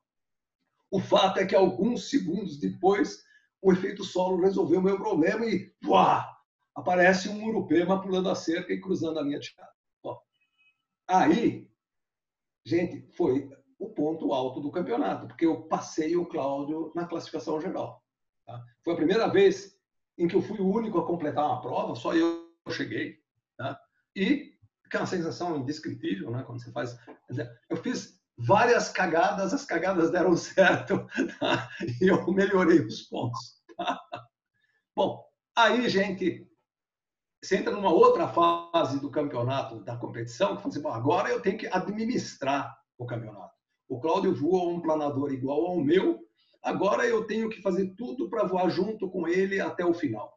O 0.90 1.00
fato 1.00 1.38
é 1.38 1.46
que 1.46 1.54
alguns 1.54 2.08
segundos 2.08 2.58
depois, 2.58 3.22
o 3.60 3.72
efeito 3.72 4.04
solo 4.04 4.40
resolveu 4.40 4.80
o 4.80 4.82
meu 4.82 4.96
problema 4.96 5.44
e 5.44 5.72
uá, 5.84 6.36
aparece 6.74 7.28
um 7.28 7.44
urupema 7.46 8.00
pulando 8.00 8.30
a 8.30 8.34
cerca 8.34 8.72
e 8.72 8.80
cruzando 8.80 9.18
a 9.18 9.22
linha 9.22 9.38
de 9.38 9.46
chegada. 9.46 9.72
Aí, 11.06 11.66
gente, 12.64 13.10
foi 13.16 13.50
o 13.78 13.88
ponto 13.88 14.32
alto 14.32 14.60
do 14.60 14.70
campeonato, 14.70 15.26
porque 15.26 15.46
eu 15.46 15.62
passei 15.62 16.14
o 16.16 16.26
Cláudio 16.26 16.92
na 16.94 17.06
classificação 17.06 17.60
geral. 17.60 18.04
Tá? 18.44 18.62
Foi 18.84 18.92
a 18.92 18.96
primeira 18.96 19.26
vez 19.28 19.78
em 20.18 20.28
que 20.28 20.34
eu 20.34 20.42
fui 20.42 20.58
o 20.58 20.68
único 20.68 20.98
a 20.98 21.06
completar 21.06 21.46
uma 21.46 21.62
prova, 21.62 21.94
só 21.94 22.14
eu 22.14 22.46
cheguei. 22.70 23.18
Tá? 23.56 23.80
E 24.14 24.58
que 24.90 24.96
é 24.96 25.00
uma 25.00 25.06
sensação 25.06 25.56
indescritível, 25.56 26.30
né? 26.30 26.42
Quando 26.44 26.62
você 26.62 26.72
faz. 26.72 26.98
Eu 27.68 27.76
fiz 27.76 28.17
várias 28.38 28.88
cagadas, 28.88 29.52
as 29.52 29.64
cagadas 29.64 30.10
deram 30.10 30.36
certo 30.36 31.06
e 32.00 32.06
eu 32.06 32.24
melhorei 32.32 32.80
os 32.80 33.02
pontos. 33.02 33.58
Bom, 34.94 35.24
aí, 35.56 35.88
gente, 35.88 36.46
você 37.42 37.56
entra 37.56 37.72
numa 37.72 37.92
outra 37.92 38.28
fase 38.28 39.00
do 39.00 39.10
campeonato, 39.10 39.82
da 39.84 39.96
competição, 39.96 40.56
que 40.56 40.62
fala 40.62 40.74
assim, 40.74 41.00
agora 41.00 41.28
eu 41.30 41.40
tenho 41.40 41.58
que 41.58 41.66
administrar 41.66 42.76
o 42.96 43.06
campeonato. 43.06 43.56
O 43.88 44.00
Cláudio 44.00 44.34
voa 44.34 44.72
um 44.72 44.80
planador 44.80 45.32
igual 45.32 45.66
ao 45.66 45.80
meu, 45.80 46.18
agora 46.62 47.06
eu 47.06 47.24
tenho 47.26 47.48
que 47.48 47.62
fazer 47.62 47.94
tudo 47.96 48.28
para 48.28 48.44
voar 48.44 48.68
junto 48.68 49.08
com 49.10 49.26
ele 49.26 49.60
até 49.60 49.84
o 49.84 49.94
final. 49.94 50.36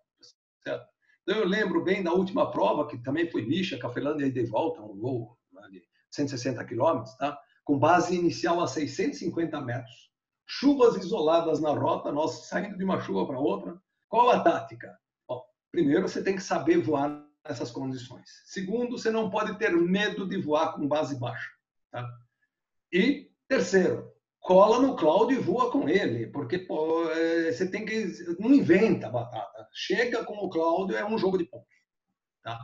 Certo? 0.64 0.86
Então 1.24 1.38
eu 1.38 1.48
lembro 1.48 1.84
bem 1.84 2.04
da 2.04 2.14
última 2.14 2.50
prova, 2.50 2.88
que 2.88 2.98
também 2.98 3.30
foi 3.30 3.44
Misha, 3.44 3.78
Cafelândia 3.78 4.26
e 4.26 4.32
de 4.32 4.46
volta, 4.46 4.82
um 4.82 4.96
voo 4.96 5.38
de 5.70 5.84
160 6.12 6.64
quilômetros, 6.66 7.16
tá? 7.16 7.38
Com 7.63 7.78
base 7.78 8.15
inicial 8.15 8.62
a 8.62 8.67
650 8.67 9.62
metros. 9.62 10.12
Chuvas 10.45 10.97
isoladas 10.97 11.60
na 11.62 11.71
rota, 11.71 12.12
nós 12.12 12.47
saindo 12.47 12.78
de 12.78 12.84
uma 12.84 13.00
chuva 13.00 13.26
para 13.26 13.39
outra. 13.39 13.82
Qual 14.10 14.30
a 14.30 14.41
tática? 14.41 14.97
Bom, 15.28 15.41
primeiro, 15.71 16.08
você 16.08 16.24
tem 16.24 16.36
que 16.36 16.43
saber 16.43 16.82
voar 16.82 17.26
nessas 17.47 17.71
condições. 17.71 18.30
Segundo, 18.45 18.97
você 18.97 19.10
não 19.10 19.30
pode 19.30 19.58
ter 19.58 19.71
medo 19.71 20.28
de 20.28 20.41
voar 20.41 20.74
com 20.74 20.88
base 20.88 21.17
baixa. 21.17 21.50
Tá? 21.91 22.06
E 22.91 23.32
Terceiro, 23.52 24.10
cola 24.39 24.80
no 24.80 24.95
Cláudio 24.95 25.38
e 25.38 25.43
voa 25.43 25.69
com 25.74 25.89
ele, 25.89 26.28
porque 26.28 26.58
pô, 26.58 27.04
é, 27.12 27.52
você 27.52 27.69
tem 27.69 27.86
que. 27.86 28.06
Não 28.39 28.54
inventa 28.54 29.10
batata. 29.10 29.67
Chega 29.74 30.24
com 30.24 30.36
o 30.36 30.50
Cláudio, 30.50 30.95
é 30.95 31.06
um 31.06 31.17
jogo 31.17 31.38
de 31.38 31.43
pontos. 31.43 31.67
Tá? 32.41 32.58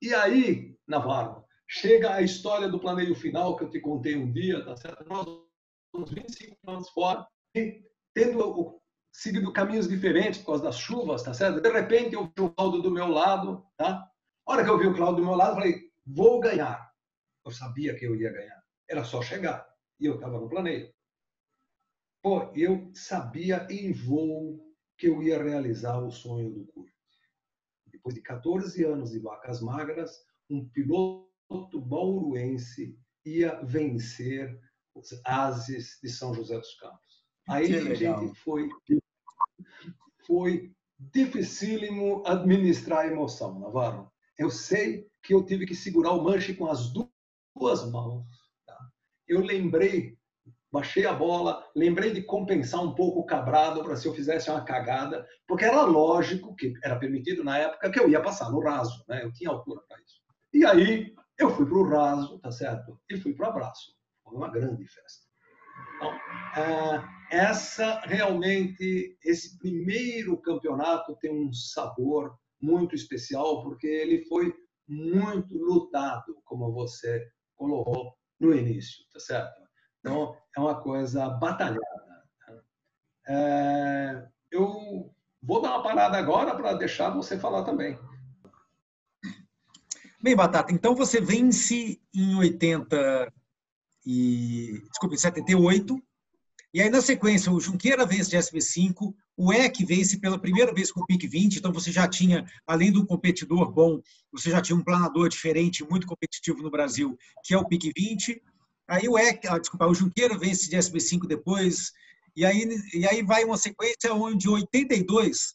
E 0.00 0.14
aí, 0.14 0.78
Navarro, 0.86 1.39
chega 1.70 2.14
a 2.14 2.20
história 2.20 2.68
do 2.68 2.80
planeio 2.80 3.14
final 3.14 3.56
que 3.56 3.62
eu 3.62 3.70
te 3.70 3.80
contei 3.80 4.16
um 4.16 4.32
dia, 4.32 4.64
tá 4.64 4.76
certo? 4.76 5.08
Nós 5.08 5.26
uns 5.94 6.10
25 6.10 6.56
anos 6.66 6.88
fora, 6.90 7.26
e 7.54 7.84
tendo 8.12 8.80
seguido 9.12 9.52
caminhos 9.52 9.88
diferentes 9.88 10.40
por 10.40 10.46
causa 10.46 10.64
das 10.64 10.78
chuvas, 10.78 11.22
tá 11.22 11.32
certo? 11.32 11.60
De 11.60 11.70
repente 11.70 12.14
eu 12.14 12.24
vi 12.24 12.42
o 12.42 12.50
Cláudio 12.50 12.82
do 12.82 12.90
meu 12.90 13.08
lado, 13.08 13.64
tá? 13.76 14.04
A 14.46 14.52
hora 14.52 14.64
que 14.64 14.70
eu 14.70 14.78
vi 14.78 14.86
o 14.86 14.94
Cláudio 14.94 15.22
do 15.22 15.26
meu 15.26 15.36
lado, 15.36 15.50
eu 15.50 15.54
falei, 15.54 15.90
vou 16.04 16.40
ganhar. 16.40 16.90
Eu 17.44 17.52
sabia 17.52 17.94
que 17.96 18.04
eu 18.04 18.16
ia 18.16 18.32
ganhar. 18.32 18.62
Era 18.88 19.04
só 19.04 19.22
chegar. 19.22 19.68
E 19.98 20.06
eu 20.06 20.16
estava 20.16 20.38
no 20.40 20.48
planeta. 20.48 20.92
Pô, 22.22 22.52
eu 22.54 22.90
sabia 22.94 23.66
em 23.70 23.92
voo 23.92 24.74
que 24.98 25.08
eu 25.08 25.22
ia 25.22 25.42
realizar 25.42 25.98
o 25.98 26.10
sonho 26.10 26.50
do 26.50 26.66
curso. 26.66 26.94
Depois 27.86 28.14
de 28.14 28.22
14 28.22 28.84
anos 28.84 29.10
de 29.10 29.18
vacas 29.18 29.60
magras, 29.60 30.24
um 30.48 30.68
piloto 30.68 31.29
bauruense 31.80 32.98
ia 33.24 33.60
vencer 33.62 34.58
os 34.94 35.20
ases 35.24 35.98
de 36.02 36.08
São 36.08 36.34
José 36.34 36.56
dos 36.56 36.74
Campos. 36.74 37.24
Aí, 37.48 37.66
gente, 37.96 38.34
foi, 38.36 38.68
foi 40.26 40.72
dificílimo 40.98 42.22
administrar 42.26 43.00
a 43.00 43.06
emoção, 43.06 43.58
Navarro. 43.58 44.10
Eu 44.38 44.50
sei 44.50 45.08
que 45.22 45.34
eu 45.34 45.44
tive 45.44 45.66
que 45.66 45.74
segurar 45.74 46.12
o 46.12 46.22
manche 46.22 46.54
com 46.54 46.66
as 46.66 46.92
duas 46.92 47.90
mãos 47.90 48.40
eu 49.30 49.40
lembrei, 49.40 50.18
baixei 50.72 51.06
a 51.06 51.12
bola, 51.12 51.64
lembrei 51.74 52.12
de 52.12 52.20
compensar 52.20 52.82
um 52.82 52.94
pouco 52.94 53.20
o 53.20 53.24
cabrado 53.24 53.82
para 53.84 53.94
se 53.94 54.08
eu 54.08 54.12
fizesse 54.12 54.50
uma 54.50 54.64
cagada, 54.64 55.24
porque 55.46 55.64
era 55.64 55.82
lógico 55.82 56.54
que 56.56 56.74
era 56.82 56.98
permitido 56.98 57.44
na 57.44 57.56
época 57.56 57.90
que 57.90 58.00
eu 58.00 58.08
ia 58.10 58.20
passar 58.20 58.50
no 58.50 58.60
raso, 58.60 59.04
né? 59.08 59.24
Eu 59.24 59.32
tinha 59.32 59.50
altura 59.50 59.82
para 59.88 59.98
isso. 60.00 60.20
E 60.52 60.66
aí 60.66 61.14
eu 61.40 61.50
fui 61.50 61.66
para 61.66 61.78
o 61.78 61.88
raso, 61.88 62.38
tá 62.38 62.52
certo? 62.52 63.00
E 63.10 63.16
fui 63.18 63.32
para 63.34 63.46
o 63.46 63.50
abraço. 63.50 63.94
Foi 64.22 64.36
uma 64.36 64.50
grande 64.50 64.86
festa. 64.86 65.26
Então, 65.96 66.12
essa 67.30 68.00
realmente, 68.00 69.16
esse 69.24 69.58
primeiro 69.58 70.36
campeonato 70.42 71.16
tem 71.16 71.32
um 71.32 71.52
sabor 71.52 72.38
muito 72.60 72.94
especial, 72.94 73.62
porque 73.62 73.86
ele 73.86 74.24
foi 74.26 74.54
muito 74.86 75.56
lutado, 75.56 76.36
como 76.44 76.72
você 76.72 77.26
colocou 77.56 78.14
no 78.38 78.54
início, 78.54 79.04
tá 79.12 79.20
certo? 79.20 79.60
Então, 80.00 80.36
é 80.56 80.60
uma 80.60 80.82
coisa 80.82 81.28
batalhada. 81.28 81.80
Né? 82.48 82.60
É, 83.28 84.28
eu 84.50 85.14
vou 85.42 85.62
dar 85.62 85.70
uma 85.70 85.82
parada 85.82 86.18
agora 86.18 86.54
para 86.54 86.74
deixar 86.74 87.10
você 87.10 87.38
falar 87.38 87.64
também. 87.64 87.98
Bem, 90.22 90.36
Batata, 90.36 90.72
então 90.72 90.94
você 90.94 91.18
vence 91.18 91.98
em 92.14 92.34
80 92.34 93.32
e... 94.04 94.82
Desculpe, 94.90 95.14
em 95.14 95.18
78, 95.18 96.02
e 96.72 96.80
aí, 96.80 96.88
na 96.88 97.00
sequência, 97.00 97.50
o 97.50 97.58
Junqueira 97.58 98.06
vence 98.06 98.30
de 98.30 98.36
SB5, 98.36 99.12
o 99.36 99.52
EC 99.52 99.84
vence 99.84 100.20
pela 100.20 100.38
primeira 100.38 100.72
vez 100.72 100.92
com 100.92 101.00
o 101.00 101.06
PIC 101.06 101.26
20, 101.26 101.56
então 101.56 101.72
você 101.72 101.90
já 101.90 102.06
tinha, 102.06 102.44
além 102.64 102.92
do 102.92 103.04
competidor 103.04 103.72
bom, 103.72 104.00
você 104.30 104.50
já 104.50 104.60
tinha 104.60 104.76
um 104.76 104.84
planador 104.84 105.28
diferente, 105.28 105.82
muito 105.88 106.06
competitivo 106.06 106.62
no 106.62 106.70
Brasil, 106.70 107.18
que 107.42 107.54
é 107.54 107.58
o 107.58 107.66
PIC 107.66 107.90
20. 107.96 108.42
Aí 108.86 109.08
o 109.08 109.18
EC, 109.18 109.46
ah, 109.48 109.58
desculpa, 109.58 109.86
o 109.86 109.94
Junqueira 109.94 110.38
vence 110.38 110.68
de 110.68 110.76
SB5 110.76 111.26
depois, 111.26 111.92
e 112.36 112.44
aí, 112.44 112.68
e 112.94 113.08
aí 113.08 113.22
vai 113.22 113.42
uma 113.42 113.56
sequência 113.56 114.12
onde 114.12 114.48
82, 114.48 115.54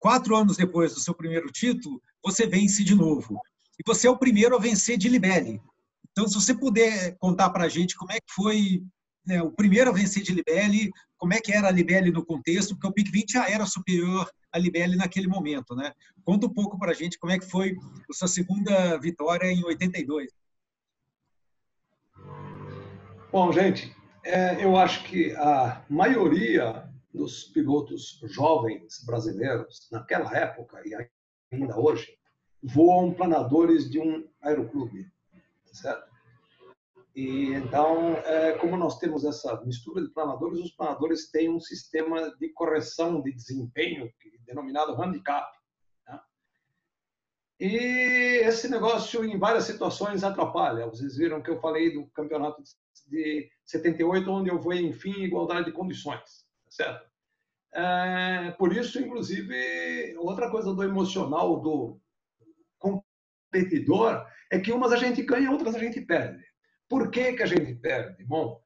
quatro 0.00 0.34
anos 0.34 0.56
depois 0.56 0.94
do 0.94 1.00
seu 1.00 1.14
primeiro 1.14 1.52
título, 1.52 2.02
você 2.24 2.46
vence 2.46 2.82
de 2.82 2.94
novo. 2.96 3.38
E 3.78 3.82
você 3.86 4.06
é 4.06 4.10
o 4.10 4.18
primeiro 4.18 4.56
a 4.56 4.58
vencer 4.58 4.96
de 4.96 5.08
Libelli. 5.08 5.60
Então, 6.10 6.28
se 6.28 6.34
você 6.34 6.54
puder 6.54 7.16
contar 7.18 7.50
para 7.50 7.64
a 7.64 7.68
gente 7.68 7.96
como 7.96 8.12
é 8.12 8.16
que 8.16 8.32
foi 8.32 8.82
né, 9.26 9.42
o 9.42 9.50
primeiro 9.50 9.90
a 9.90 9.92
vencer 9.92 10.22
de 10.22 10.32
Libelli, 10.32 10.90
como 11.16 11.32
é 11.32 11.40
que 11.40 11.52
era 11.52 11.68
a 11.68 11.70
Libelli 11.70 12.10
no 12.10 12.24
contexto, 12.24 12.74
porque 12.74 12.88
o 12.88 12.92
PIC 12.92 13.10
20 13.10 13.32
já 13.32 13.48
era 13.48 13.64
superior 13.64 14.28
à 14.52 14.58
Libelli 14.58 14.96
naquele 14.96 15.28
momento, 15.28 15.74
né? 15.74 15.92
Conta 16.24 16.46
um 16.46 16.52
pouco 16.52 16.78
para 16.78 16.90
a 16.90 16.94
gente 16.94 17.18
como 17.18 17.32
é 17.32 17.38
que 17.38 17.48
foi 17.48 17.76
a 18.10 18.12
sua 18.12 18.28
segunda 18.28 18.98
vitória 18.98 19.50
em 19.50 19.64
82. 19.64 20.30
Bom, 23.30 23.50
gente, 23.52 23.94
é, 24.24 24.62
eu 24.62 24.76
acho 24.76 25.04
que 25.04 25.34
a 25.36 25.84
maioria 25.88 26.88
dos 27.14 27.44
pilotos 27.44 28.20
jovens 28.24 29.02
brasileiros, 29.04 29.88
naquela 29.90 30.36
época 30.36 30.82
e 30.84 30.94
ainda 31.54 31.78
hoje, 31.78 32.06
voam 32.62 33.12
planadores 33.12 33.90
de 33.90 33.98
um 33.98 34.28
aeroclube, 34.40 35.10
certo? 35.72 36.12
E 37.14 37.52
então, 37.52 38.14
é, 38.24 38.52
como 38.52 38.76
nós 38.76 38.98
temos 38.98 39.24
essa 39.24 39.60
mistura 39.64 40.02
de 40.02 40.08
planadores, 40.08 40.60
os 40.60 40.70
planadores 40.70 41.30
têm 41.30 41.50
um 41.50 41.60
sistema 41.60 42.34
de 42.36 42.48
correção 42.50 43.20
de 43.20 43.32
desempenho 43.32 44.10
denominado 44.46 45.00
handicap. 45.00 45.46
Né? 46.08 46.20
E 47.60 47.76
esse 48.44 48.70
negócio, 48.70 49.24
em 49.24 49.38
várias 49.38 49.64
situações, 49.64 50.24
atrapalha. 50.24 50.86
Vocês 50.86 51.16
viram 51.16 51.42
que 51.42 51.50
eu 51.50 51.60
falei 51.60 51.92
do 51.92 52.06
campeonato 52.08 52.62
de 53.06 53.50
78, 53.66 54.30
onde 54.30 54.50
eu 54.50 54.58
vou, 54.58 54.72
enfim, 54.72 55.22
igualdade 55.22 55.66
de 55.66 55.72
condições, 55.72 56.46
tá 56.64 56.70
certo? 56.70 57.12
É, 57.74 58.50
por 58.52 58.74
isso, 58.74 58.98
inclusive, 58.98 60.16
outra 60.18 60.50
coisa 60.50 60.74
do 60.74 60.82
emocional 60.82 61.60
do 61.60 62.01
competidor 63.52 64.26
é 64.50 64.58
que 64.58 64.72
umas 64.72 64.92
a 64.92 64.96
gente 64.96 65.22
ganha, 65.22 65.50
outras 65.50 65.74
a 65.74 65.78
gente 65.78 66.00
perde. 66.00 66.42
Por 66.88 67.10
que, 67.10 67.34
que 67.34 67.42
a 67.42 67.46
gente 67.46 67.74
perde? 67.74 68.24
Bom, 68.24 68.60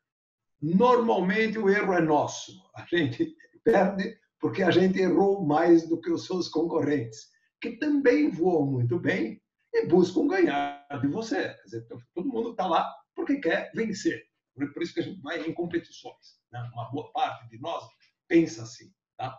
normalmente 0.63 1.59
o 1.59 1.69
erro 1.69 1.93
é 1.93 2.01
nosso. 2.01 2.53
A 2.75 2.85
gente 2.85 3.35
perde 3.65 4.17
porque 4.41 4.63
a 4.63 4.71
gente 4.71 5.01
errou 5.01 5.45
mais 5.45 5.89
do 5.89 6.01
que 6.01 6.11
os 6.11 6.27
seus 6.27 6.49
concorrentes, 6.49 7.29
que 7.61 7.73
também 7.79 8.31
voam 8.31 8.67
muito 8.67 8.99
bem 8.99 9.43
e 9.73 9.87
buscam 9.87 10.29
ganhar 10.29 10.87
de 11.01 11.09
você. 11.09 11.49
Quer 11.49 11.65
dizer, 11.65 11.87
todo 12.15 12.29
mundo 12.29 12.51
está 12.51 12.67
lá 12.67 12.89
porque 13.15 13.41
quer 13.41 13.73
vencer. 13.75 14.23
Por 14.55 14.83
isso 14.83 14.95
que 14.95 15.01
a 15.01 15.03
gente 15.03 15.21
vai 15.21 15.41
em 15.43 15.53
competições. 15.53 16.39
Né? 16.53 16.61
Uma 16.73 16.91
boa 16.91 17.11
parte 17.13 17.49
de 17.49 17.59
nós 17.61 17.85
pensa 18.29 18.63
assim. 18.63 18.93
Tá? 19.17 19.39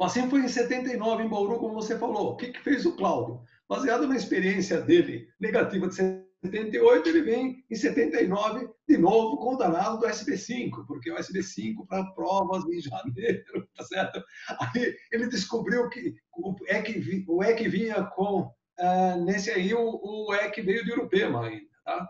assim 0.00 0.28
foi 0.28 0.40
em 0.40 0.48
79, 0.48 1.22
em 1.22 1.28
Bauru, 1.28 1.58
como 1.58 1.74
você 1.74 1.98
falou. 1.98 2.32
O 2.32 2.36
que, 2.36 2.52
que 2.52 2.60
fez 2.60 2.84
o 2.84 2.96
Cláudio? 2.96 3.42
Baseado 3.68 4.06
na 4.06 4.16
experiência 4.16 4.80
dele 4.80 5.28
negativa 5.40 5.88
de 5.88 5.94
78, 5.94 7.08
ele 7.08 7.22
vem 7.22 7.64
em 7.68 7.74
79 7.74 8.68
de 8.88 8.98
novo 8.98 9.36
com 9.38 9.54
o 9.54 9.56
danado 9.56 9.98
do 9.98 10.06
SB5, 10.06 10.86
porque 10.86 11.10
o 11.10 11.16
SB5 11.16 11.86
para 11.88 12.04
provas 12.12 12.64
em 12.66 12.80
janeiro, 12.80 13.68
tá 13.76 13.84
certo? 13.84 14.24
Aí 14.60 14.96
ele 15.10 15.28
descobriu 15.28 15.88
que 15.88 16.14
o 16.32 16.54
EC, 16.68 17.24
o 17.26 17.42
EC 17.42 17.68
vinha 17.68 18.04
com, 18.04 18.42
uh, 18.42 19.24
nesse 19.24 19.50
aí, 19.50 19.74
o, 19.74 20.00
o 20.02 20.34
EC 20.34 20.62
veio 20.62 20.84
de 20.84 20.92
Urupema 20.92 21.46
ainda, 21.46 21.66
tá? 21.84 22.08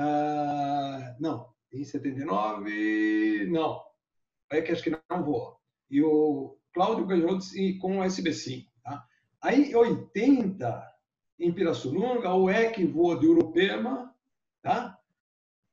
Uh, 0.00 1.22
não, 1.22 1.52
em 1.72 1.84
79, 1.84 3.46
não. 3.50 3.80
O 4.52 4.56
EC 4.56 4.70
acho 4.70 4.82
que 4.82 4.90
não 4.90 5.22
voou. 5.22 5.56
E 5.90 6.02
o 6.02 6.58
Cláudio 6.72 7.06
ganhou 7.06 7.38
com 7.80 7.98
o 7.98 8.02
SB5, 8.02 8.64
tá? 8.64 8.71
Aí, 9.42 9.70
em 9.70 9.74
80, 9.74 10.92
em 11.40 11.52
Pirassununga, 11.52 12.32
o 12.32 12.48
EC 12.48 12.86
voa 12.86 13.18
de 13.18 13.26
Urupema, 13.26 14.14
tá? 14.62 14.96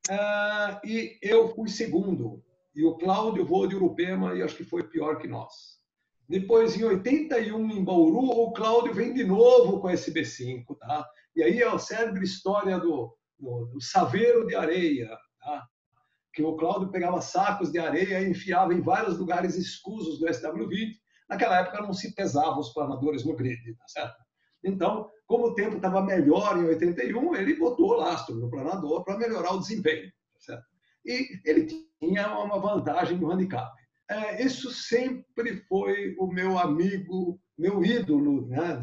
Ah, 0.10 0.82
e 0.84 1.20
eu 1.22 1.54
fui 1.54 1.70
segundo. 1.70 2.44
E 2.74 2.84
o 2.84 2.96
Cláudio 2.96 3.46
voou 3.46 3.68
de 3.68 3.76
Urupema 3.76 4.34
e 4.36 4.42
acho 4.42 4.56
que 4.56 4.64
foi 4.64 4.84
pior 4.84 5.20
que 5.20 5.28
nós. 5.28 5.80
Depois, 6.28 6.76
em 6.76 6.84
81, 6.84 7.72
em 7.72 7.84
Bauru, 7.84 8.20
o 8.20 8.52
Cláudio 8.54 8.94
vem 8.94 9.14
de 9.14 9.24
novo 9.24 9.80
com 9.80 9.88
a 9.88 9.94
SB5, 9.94 10.78
tá? 10.78 11.08
E 11.36 11.44
aí 11.44 11.62
é 11.62 11.68
a 11.68 11.78
célebre 11.78 12.24
história 12.24 12.80
do, 12.80 13.16
do, 13.38 13.66
do 13.66 13.82
saveiro 13.82 14.48
de 14.48 14.56
areia, 14.56 15.10
tá? 15.40 15.68
Que 16.34 16.42
o 16.42 16.56
Cláudio 16.56 16.90
pegava 16.90 17.22
sacos 17.22 17.72
de 17.72 17.80
areia 17.80 18.22
e 18.22 18.30
enfiava 18.30 18.74
em 18.74 18.82
vários 18.82 19.18
lugares 19.18 19.56
escusos 19.56 20.20
do 20.20 20.28
SW20. 20.28 20.94
Naquela 21.30 21.60
época 21.60 21.82
não 21.82 21.94
se 21.94 22.14
pesavam 22.16 22.60
os 22.60 22.74
planadores 22.74 23.24
no 23.24 23.36
grid, 23.36 23.76
tá 23.76 23.88
certo? 23.88 24.18
Então, 24.64 25.10
como 25.28 25.48
o 25.48 25.56
tempo 25.56 25.76
estava 25.76 26.02
melhor 26.02 26.58
em 26.58 26.66
81, 26.66 27.36
ele 27.36 27.56
botou 27.56 27.94
lastro 27.94 28.36
no 28.36 28.50
planador 28.50 29.04
para 29.04 29.18
melhorar 29.18 29.54
o 29.54 29.60
desempenho. 29.60 30.12
Certo? 30.40 30.66
E 31.06 31.40
ele 31.46 31.68
tinha 32.00 32.38
uma 32.40 32.60
vantagem 32.60 33.18
no 33.18 33.32
handicap. 33.32 33.72
É, 34.10 34.44
isso 34.44 34.72
sempre 34.72 35.58
foi 35.68 36.16
o 36.18 36.28
meu 36.28 36.58
amigo, 36.58 37.40
meu 37.58 37.84
ídolo, 37.84 38.48
né, 38.48 38.80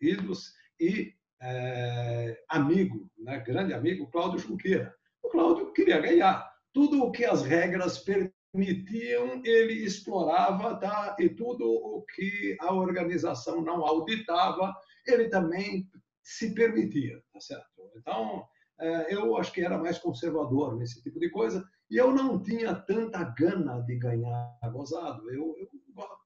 ídolos 0.00 0.52
e 0.80 1.14
é, 1.40 2.42
amigo, 2.48 3.08
né, 3.16 3.38
grande 3.38 3.72
amigo, 3.72 4.10
Cláudio 4.10 4.40
Junqueira. 4.40 4.92
O 5.22 5.28
Cláudio 5.28 5.72
queria 5.72 6.00
ganhar. 6.00 6.50
Tudo 6.72 7.04
o 7.04 7.12
que 7.12 7.24
as 7.24 7.42
regras 7.42 7.98
permitiam, 7.98 8.35
ele 8.62 9.84
explorava, 9.84 10.76
tá? 10.76 11.16
e 11.18 11.28
tudo 11.28 11.64
o 11.64 12.04
que 12.14 12.56
a 12.60 12.72
organização 12.72 13.62
não 13.62 13.84
auditava, 13.84 14.74
ele 15.06 15.28
também 15.28 15.88
se 16.22 16.54
permitia, 16.54 17.22
tá 17.32 17.40
certo? 17.40 17.90
Então, 17.96 18.46
é, 18.78 19.14
eu 19.14 19.36
acho 19.36 19.52
que 19.52 19.62
era 19.62 19.78
mais 19.78 19.98
conservador 19.98 20.76
nesse 20.76 21.02
tipo 21.02 21.18
de 21.18 21.30
coisa 21.30 21.66
e 21.90 21.96
eu 21.96 22.12
não 22.12 22.42
tinha 22.42 22.74
tanta 22.74 23.22
gana 23.38 23.80
de 23.82 23.96
ganhar 23.96 24.58
gozado. 24.72 25.30
Eu, 25.30 25.54
eu 25.58 25.68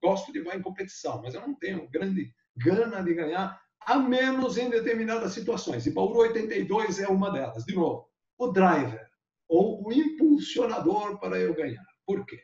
gosto 0.01 0.33
de 0.33 0.41
vai 0.41 0.57
em 0.57 0.61
competição, 0.61 1.21
mas 1.21 1.33
eu 1.33 1.41
não 1.41 1.53
tenho 1.55 1.89
grande 1.89 2.33
gana 2.57 3.01
de 3.01 3.13
ganhar, 3.13 3.61
a 3.81 3.97
menos 3.97 4.57
em 4.57 4.69
determinadas 4.69 5.33
situações. 5.33 5.85
E 5.85 5.91
Bauru 5.91 6.19
82 6.19 6.99
é 6.99 7.07
uma 7.07 7.31
delas. 7.31 7.63
De 7.63 7.75
novo, 7.75 8.09
o 8.37 8.47
driver 8.47 9.07
ou 9.47 9.85
o 9.85 9.93
impulsionador 9.93 11.19
para 11.19 11.37
eu 11.37 11.53
ganhar. 11.53 11.85
Por 12.05 12.25
quê? 12.25 12.39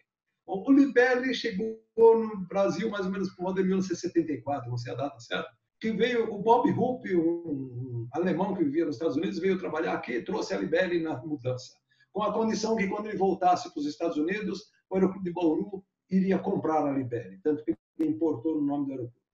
O 0.45 0.71
Libelli 0.71 1.33
chegou 1.33 1.79
no 1.97 2.47
Brasil 2.47 2.89
mais 2.89 3.05
ou 3.05 3.11
menos 3.11 3.29
por 3.29 3.43
volta 3.43 3.61
de 3.61 3.67
1974, 3.67 4.69
não 4.69 4.77
sei 4.77 4.93
a 4.93 4.95
data 4.95 5.19
certa 5.19 5.57
que 5.79 5.91
veio 5.91 6.33
o 6.33 6.39
Bob 6.39 6.71
Hope, 6.71 7.15
um 7.15 8.07
alemão 8.11 8.55
que 8.55 8.63
vivia 8.63 8.85
nos 8.85 8.95
Estados 8.95 9.15
Unidos, 9.15 9.39
veio 9.39 9.59
trabalhar 9.59 9.93
aqui 9.93 10.13
e 10.13 10.23
trouxe 10.23 10.53
a 10.53 10.57
Libelli 10.57 11.01
na 11.01 11.17
mudança, 11.23 11.73
com 12.11 12.23
a 12.23 12.33
condição 12.33 12.75
que 12.75 12.87
quando 12.87 13.07
ele 13.07 13.17
voltasse 13.17 13.71
para 13.71 13.79
os 13.79 13.85
Estados 13.85 14.17
Unidos, 14.17 14.71
o 14.89 14.95
aeroporto 14.95 15.23
de 15.23 15.31
Bauru 15.31 15.83
iria 16.09 16.39
comprar 16.39 16.85
a 16.85 16.91
Libelli, 16.91 17.39
tanto 17.43 17.63
que 17.63 17.75
ele 17.99 18.09
importou 18.09 18.55
no 18.55 18.65
nome 18.65 18.85
do 18.87 18.91
aeroporto. 18.93 19.27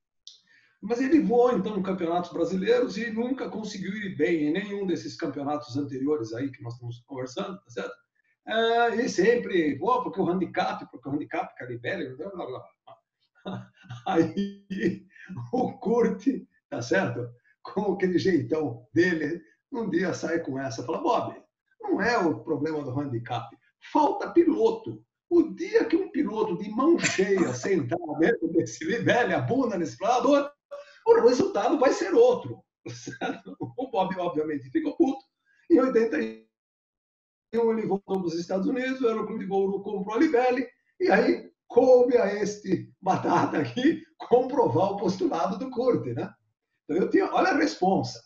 Mas 0.81 0.99
ele 0.99 1.21
voou 1.21 1.53
então 1.53 1.77
em 1.77 1.83
campeonatos 1.83 2.33
brasileiros 2.33 2.97
e 2.97 3.09
nunca 3.09 3.49
conseguiu 3.49 3.93
ir 3.93 4.17
bem 4.17 4.47
em 4.47 4.51
nenhum 4.51 4.85
desses 4.85 5.15
campeonatos 5.15 5.77
anteriores 5.77 6.33
aí 6.33 6.51
que 6.51 6.61
nós 6.61 6.73
estamos 6.73 7.01
conversando, 7.07 7.57
tá 7.57 7.69
certo? 7.69 8.02
É, 8.45 8.95
e 8.95 9.09
sempre, 9.09 9.77
voa 9.77 10.03
porque 10.03 10.19
o 10.19 10.29
handicap, 10.29 10.85
porque 10.91 11.07
o 11.07 11.11
handicap 11.13 11.55
com 11.57 11.63
a 11.63 11.67
Libelli, 11.67 12.15
blá, 12.15 12.29
blá, 12.29 12.45
blá. 12.45 12.63
Aí 14.07 15.05
o 15.51 15.73
Curte, 15.79 16.47
tá 16.69 16.81
certo? 16.81 17.29
Com 17.61 17.93
aquele 17.93 18.17
jeitão 18.17 18.85
dele, 18.93 19.41
um 19.71 19.89
dia 19.89 20.13
sai 20.13 20.39
com 20.39 20.59
essa, 20.59 20.83
fala, 20.83 21.01
Bob, 21.01 21.41
não 21.81 22.01
é 22.01 22.17
o 22.17 22.43
problema 22.43 22.83
do 22.83 22.91
handicap, 22.91 23.55
falta 23.91 24.31
piloto. 24.31 25.03
O 25.29 25.55
dia 25.55 25.85
que 25.85 25.95
um 25.95 26.11
piloto 26.11 26.57
de 26.57 26.69
mão 26.69 26.99
cheia 26.99 27.51
sentar 27.55 27.97
dentro 28.19 28.49
desse 28.49 28.83
libele, 28.85 29.33
a 29.33 29.41
bunda 29.41 29.77
nesse 29.77 29.97
planador, 29.97 30.51
o 31.07 31.21
resultado 31.21 31.79
vai 31.79 31.91
ser 31.91 32.13
outro. 32.13 32.63
Certo? 32.89 33.55
O 33.59 33.89
Bob, 33.89 34.13
obviamente, 34.19 34.69
ficou 34.69 34.95
puto. 34.97 35.23
Em 35.71 35.79
81, 35.79 36.45
ele 37.53 37.87
voltou 37.87 38.19
para 38.19 38.27
os 38.27 38.39
Estados 38.39 38.67
Unidos, 38.67 39.01
o 39.01 39.07
Aeroclube 39.07 39.43
de 39.43 39.49
Bauru 39.49 39.81
comprou 39.81 40.15
a 40.15 40.19
Libele, 40.19 40.67
e 40.99 41.09
aí 41.11 41.51
coube 41.67 42.17
a 42.17 42.33
este 42.33 42.91
batata 43.01 43.57
aqui 43.57 44.03
comprovar 44.17 44.91
o 44.91 44.97
postulado 44.97 45.57
do 45.57 45.69
Curte, 45.69 46.13
né? 46.13 46.33
Então 46.83 46.97
eu 46.97 47.09
tinha, 47.09 47.31
olha 47.31 47.49
a 47.49 47.57
responsa. 47.57 48.21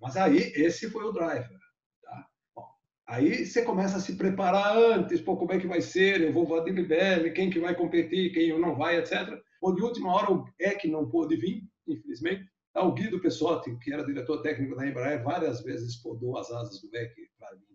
Mas 0.00 0.16
aí 0.16 0.52
esse 0.54 0.90
foi 0.90 1.04
o 1.04 1.12
driver. 1.12 1.58
Tá? 2.02 2.26
Bom, 2.54 2.66
aí 3.06 3.46
você 3.46 3.62
começa 3.62 3.96
a 3.96 4.00
se 4.00 4.16
preparar 4.16 4.76
antes, 4.76 5.20
pô, 5.20 5.36
como 5.36 5.52
é 5.52 5.58
que 5.58 5.66
vai 5.66 5.80
ser, 5.80 6.20
eu 6.20 6.32
vou 6.32 6.46
voar 6.46 6.64
de 6.64 7.30
quem 7.32 7.50
que 7.50 7.60
vai 7.60 7.74
competir, 7.74 8.32
quem 8.32 8.58
não 8.58 8.76
vai, 8.76 8.98
etc. 8.98 9.38
Ou 9.60 9.74
de 9.74 9.82
última 9.82 10.14
hora 10.14 10.32
o 10.32 10.44
é 10.60 10.74
que 10.74 10.88
não 10.88 11.08
pôde 11.08 11.36
vir, 11.36 11.62
infelizmente. 11.86 12.48
Tá, 12.72 12.82
o 12.82 12.92
Guido 12.92 13.20
Pessotti, 13.20 13.76
que 13.78 13.92
era 13.92 14.04
diretor 14.04 14.42
técnico 14.42 14.76
da 14.76 14.86
Embraer, 14.86 15.22
várias 15.22 15.62
vezes 15.62 15.96
podou 15.96 16.36
as 16.36 16.50
asas 16.50 16.80
do 16.82 16.94
EC 16.94 17.14
para 17.38 17.54
vir 17.54 17.73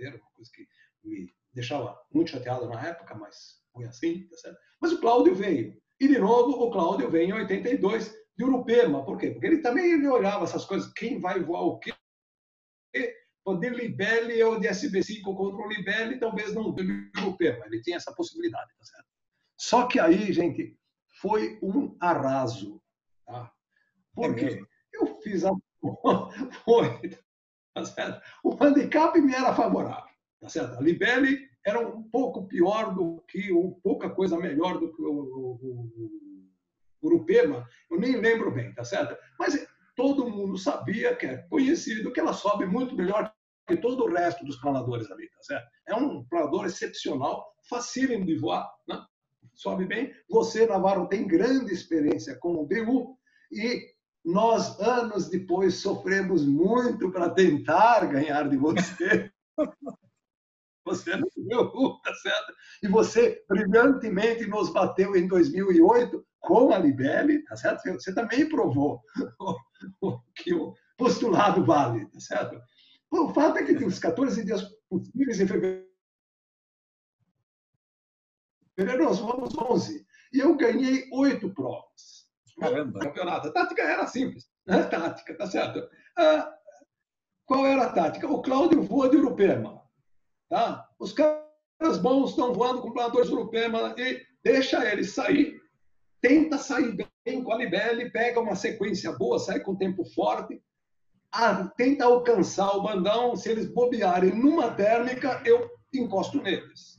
Brasileiro, 0.00 0.18
uma 0.22 0.30
coisa 0.32 0.50
que 0.54 0.66
me 1.04 1.34
deixava 1.52 2.00
muito 2.12 2.30
chateado 2.30 2.68
na 2.68 2.88
época, 2.88 3.14
mas 3.14 3.60
foi 3.72 3.84
assim, 3.84 4.26
tá 4.28 4.36
certo? 4.36 4.58
Mas 4.80 4.92
o 4.92 5.00
Cláudio 5.00 5.34
veio. 5.34 5.80
E, 6.00 6.08
de 6.08 6.18
novo, 6.18 6.52
o 6.52 6.70
Cláudio 6.70 7.10
vem 7.10 7.28
em 7.28 7.32
82 7.32 8.14
de 8.36 8.44
Urupema. 8.44 9.04
Por 9.04 9.18
quê? 9.18 9.30
Porque 9.30 9.46
ele 9.46 9.58
também 9.58 9.92
ele 9.92 10.08
olhava 10.08 10.44
essas 10.44 10.64
coisas. 10.64 10.92
Quem 10.94 11.20
vai 11.20 11.42
voar 11.42 11.62
o 11.62 11.78
quê? 11.78 11.92
O 13.44 13.54
de 13.54 13.70
Libelli 13.70 14.42
ou 14.42 14.60
de 14.60 14.68
SB5 14.68 15.22
contra 15.22 15.66
o 15.66 15.68
Libelli, 15.68 16.18
talvez 16.18 16.54
não 16.54 16.74
de 16.74 17.10
Urupema. 17.18 17.66
Ele 17.66 17.82
tinha 17.82 17.96
essa 17.96 18.14
possibilidade, 18.14 18.70
tá 18.78 18.84
certo? 18.84 19.06
Só 19.56 19.86
que 19.86 19.98
aí, 19.98 20.32
gente, 20.32 20.78
foi 21.20 21.58
um 21.62 21.96
arraso. 22.00 22.82
Tá? 23.26 23.52
Por 24.14 24.30
é 24.30 24.34
quê? 24.34 24.64
Eu 24.92 25.20
fiz 25.20 25.44
a... 25.44 25.50
Foi, 26.64 27.00
tá 27.80 27.86
certo? 27.86 28.22
O 28.44 28.56
handicap 28.62 29.20
me 29.20 29.34
era 29.34 29.54
favorável, 29.54 30.10
tá 30.40 30.48
certo? 30.48 30.78
A 30.78 30.80
Libelli 30.80 31.48
era 31.64 31.80
um 31.80 32.02
pouco 32.02 32.46
pior 32.46 32.94
do 32.94 33.22
que, 33.28 33.52
ou 33.52 33.80
pouca 33.82 34.08
coisa 34.10 34.38
melhor 34.38 34.78
do 34.78 34.92
que 34.92 35.02
o, 35.02 35.12
o, 35.12 35.50
o 37.02 37.06
Urupema, 37.06 37.66
eu 37.90 37.98
nem 37.98 38.16
lembro 38.16 38.50
bem, 38.50 38.72
tá 38.74 38.84
certo? 38.84 39.16
Mas 39.38 39.66
todo 39.96 40.28
mundo 40.28 40.56
sabia, 40.58 41.14
que 41.16 41.26
é 41.26 41.38
conhecido, 41.48 42.12
que 42.12 42.20
ela 42.20 42.32
sobe 42.32 42.66
muito 42.66 42.94
melhor 42.94 43.32
que 43.66 43.76
todo 43.76 44.04
o 44.04 44.12
resto 44.12 44.44
dos 44.44 44.56
planadores 44.56 45.10
ali, 45.10 45.28
tá 45.30 45.42
certo? 45.42 45.68
É 45.86 45.94
um 45.94 46.24
planador 46.24 46.66
excepcional, 46.66 47.54
facílimo 47.68 48.26
de 48.26 48.36
voar, 48.36 48.68
né? 48.88 49.02
sobe 49.54 49.84
bem. 49.84 50.12
Você, 50.28 50.66
Navarro, 50.66 51.06
tem 51.06 51.26
grande 51.26 51.72
experiência 51.72 52.36
com 52.38 52.54
o 52.54 52.66
BU 52.66 53.16
e 53.52 53.92
nós, 54.24 54.78
anos 54.80 55.28
depois, 55.28 55.76
sofremos 55.76 56.44
muito 56.44 57.10
para 57.10 57.30
tentar 57.30 58.06
ganhar 58.06 58.48
de 58.48 58.56
você. 58.56 59.32
Você 60.82 61.14
não 61.14 61.28
viu, 61.36 62.00
tá 62.02 62.14
certo? 62.14 62.54
E 62.82 62.88
você 62.88 63.44
brilhantemente 63.48 64.46
nos 64.46 64.72
bateu 64.72 65.14
em 65.14 65.28
2008 65.28 66.26
com 66.40 66.72
a 66.72 66.78
Libelli, 66.78 67.44
tá 67.44 67.54
certo? 67.54 67.82
Você 67.92 68.14
também 68.14 68.48
provou 68.48 69.00
que 70.36 70.54
o 70.54 70.74
postulado 70.96 71.64
vale, 71.64 72.06
tá 72.06 72.18
certo? 72.18 72.60
O 73.10 73.28
fato 73.32 73.58
é 73.58 73.64
que 73.64 73.74
tem 73.74 73.86
os 73.86 73.98
14 73.98 74.44
dias 74.44 74.64
possíveis 74.88 75.38
em 75.38 75.46
fevereiro, 75.46 75.86
nós 78.78 79.18
vamos 79.18 79.56
11. 79.56 80.06
E 80.32 80.38
eu 80.38 80.56
ganhei 80.56 81.08
oito 81.12 81.52
provas. 81.52 82.19
Caramba! 82.60 83.00
Campeonato. 83.00 83.48
A 83.48 83.52
tática 83.52 83.82
era 83.82 84.06
simples. 84.06 84.48
Né? 84.66 84.82
Tática, 84.84 85.36
tá 85.36 85.46
certo? 85.46 85.88
Ah, 86.16 86.52
qual 87.46 87.66
era 87.66 87.84
a 87.84 87.92
tática? 87.92 88.30
O 88.30 88.42
Cláudio 88.42 88.82
voa 88.82 89.08
de 89.08 89.16
Urupema. 89.16 89.82
Tá? 90.48 90.86
Os 90.98 91.12
caras 91.12 91.98
bons 92.00 92.30
estão 92.30 92.52
voando 92.52 92.82
com 92.82 92.92
planadores 92.92 93.30
Urupema 93.30 93.94
e 93.98 94.20
deixa 94.44 94.84
eles 94.90 95.12
sair 95.14 95.60
tenta 96.20 96.58
sair 96.58 96.96
bem 97.24 97.42
com 97.42 97.52
a 97.52 97.56
Libelle, 97.56 98.10
pega 98.10 98.40
uma 98.40 98.54
sequência 98.54 99.12
boa, 99.12 99.38
sai 99.38 99.60
com 99.60 99.76
tempo 99.76 100.04
forte, 100.04 100.62
a, 101.32 101.68
tenta 101.68 102.04
alcançar 102.04 102.76
o 102.76 102.82
bandão, 102.82 103.36
se 103.36 103.50
eles 103.50 103.72
bobearem 103.72 104.34
numa 104.34 104.70
térmica, 104.72 105.42
eu 105.44 105.70
encosto 105.94 106.42
neles. 106.42 106.98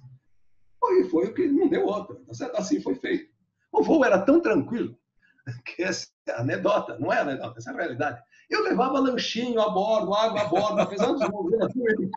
E 0.83 1.03
foi 1.05 1.27
o 1.27 1.33
que 1.33 1.47
não 1.47 1.69
deu 1.69 1.85
outra, 1.85 2.15
tá 2.15 2.51
assim 2.57 2.81
foi 2.81 2.95
feito. 2.95 3.31
O 3.71 3.83
voo 3.83 4.03
era 4.03 4.19
tão 4.19 4.41
tranquilo, 4.41 4.97
que 5.65 5.83
é 5.83 5.91
anedota, 6.33 6.97
não 6.99 7.11
é 7.11 7.19
anedota, 7.19 7.57
essa 7.57 7.71
é 7.71 7.73
a 7.73 7.77
realidade. 7.77 8.21
Eu 8.49 8.63
levava 8.63 8.99
lanchinho 8.99 9.61
a 9.61 9.69
bordo, 9.69 10.13
água 10.13 10.41
a 10.41 10.45
bordo, 10.45 10.81
apesar 10.81 11.07
dos 11.13 11.27
voos 11.29 11.55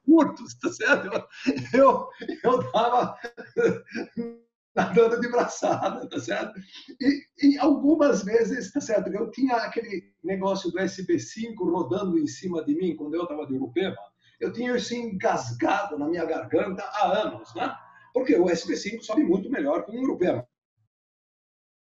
curtos, 0.04 0.54
tá 0.54 0.72
certo? 0.72 1.28
Eu, 1.72 2.08
eu 2.42 2.72
dava 2.72 3.16
nadando 4.74 5.20
de 5.20 5.28
braçada, 5.28 6.08
tá 6.08 6.18
certo? 6.18 6.58
E, 7.00 7.22
e, 7.40 7.58
algumas 7.58 8.24
vezes, 8.24 8.72
tá 8.72 8.80
certo? 8.80 9.08
Eu 9.12 9.30
tinha 9.30 9.56
aquele 9.56 10.12
negócio 10.22 10.70
do 10.72 10.78
SB5 10.78 11.54
rodando 11.58 12.18
em 12.18 12.26
cima 12.26 12.64
de 12.64 12.74
mim 12.74 12.96
quando 12.96 13.14
eu 13.14 13.22
estava 13.22 13.46
de 13.46 13.54
Urupema. 13.54 13.96
Eu 14.40 14.52
tinha 14.52 14.76
isso 14.76 14.94
engasgado 14.94 15.96
na 15.96 16.08
minha 16.08 16.24
garganta 16.24 16.82
há 16.82 17.22
anos, 17.22 17.54
né? 17.54 17.72
Porque 18.12 18.34
o 18.36 18.46
SB5 18.46 19.02
sobe 19.02 19.22
muito 19.22 19.48
melhor 19.48 19.84
que 19.84 19.96
o 19.96 20.02
Urupema. 20.02 20.44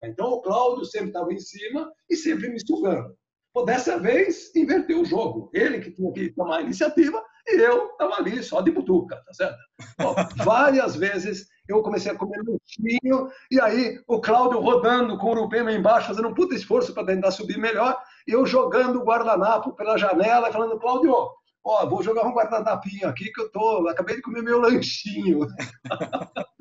Então 0.03 0.29
o 0.29 0.41
Cláudio 0.41 0.85
sempre 0.85 1.09
estava 1.09 1.33
em 1.33 1.39
cima 1.39 1.93
e 2.09 2.17
sempre 2.17 2.49
me 2.49 2.61
sugando. 2.61 3.15
Pô, 3.53 3.63
dessa 3.63 3.99
vez, 3.99 4.55
inverteu 4.55 5.01
o 5.01 5.05
jogo. 5.05 5.51
Ele 5.53 5.81
que 5.81 5.91
tinha 5.91 6.13
que 6.13 6.33
tomar 6.33 6.59
a 6.59 6.63
iniciativa 6.63 7.23
e 7.47 7.61
eu 7.61 7.89
estava 7.89 8.15
ali 8.17 8.43
só 8.43 8.61
de 8.61 8.71
butuca, 8.71 9.17
tá 9.27 9.33
certo? 9.35 9.59
Bom, 9.99 10.15
várias 10.45 10.95
vezes 10.95 11.49
eu 11.69 11.83
comecei 11.83 12.11
a 12.11 12.17
comer 12.17 12.39
lutinho, 12.39 13.31
e 13.51 13.61
aí 13.61 14.01
o 14.07 14.21
Cláudio 14.21 14.61
rodando 14.61 15.17
com 15.19 15.29
o 15.29 15.31
Urupema 15.31 15.73
embaixo, 15.73 16.09
fazendo 16.09 16.29
um 16.29 16.35
puta 16.35 16.55
esforço 16.55 16.93
para 16.93 17.07
tentar 17.07 17.31
subir 17.31 17.59
melhor, 17.59 17.97
e 18.27 18.33
eu 18.33 18.45
jogando 18.45 19.01
o 19.01 19.05
guardanapo 19.05 19.73
pela 19.75 19.97
janela 19.97 20.49
e 20.49 20.53
falando, 20.53 20.79
Cláudio, 20.81 21.15
ó, 21.65 21.87
vou 21.87 22.03
jogar 22.03 22.27
um 22.27 22.35
guardanapinho 22.35 23.09
aqui 23.09 23.31
que 23.33 23.41
eu 23.41 23.51
tô, 23.51 23.87
acabei 23.89 24.17
de 24.17 24.23
comer 24.23 24.43
meu 24.43 24.61
lanchinho. 24.61 25.47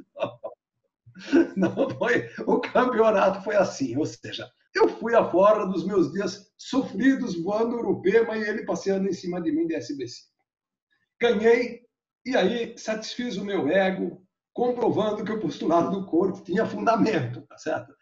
Não 1.55 1.89
foi, 1.89 2.29
o 2.45 2.59
campeonato 2.59 3.43
foi 3.43 3.55
assim, 3.55 3.97
ou 3.97 4.05
seja, 4.05 4.49
eu 4.73 4.87
fui 4.87 5.15
afora 5.15 5.65
dos 5.65 5.85
meus 5.85 6.11
dias 6.11 6.51
sofridos 6.57 7.41
voando 7.41 7.77
Urupema 7.77 8.37
e 8.37 8.43
ele 8.43 8.65
passeando 8.65 9.07
em 9.07 9.13
cima 9.13 9.41
de 9.41 9.51
mim 9.51 9.67
de 9.67 9.75
SBC. 9.75 10.23
Ganhei 11.19 11.81
e 12.25 12.35
aí 12.35 12.77
satisfiz 12.77 13.37
o 13.37 13.45
meu 13.45 13.67
ego, 13.67 14.25
comprovando 14.53 15.23
que 15.23 15.31
o 15.31 15.39
postulado 15.39 15.91
do 15.91 16.05
corpo 16.05 16.43
tinha 16.43 16.65
fundamento, 16.65 17.41
tá 17.41 17.57
certo? 17.57 17.93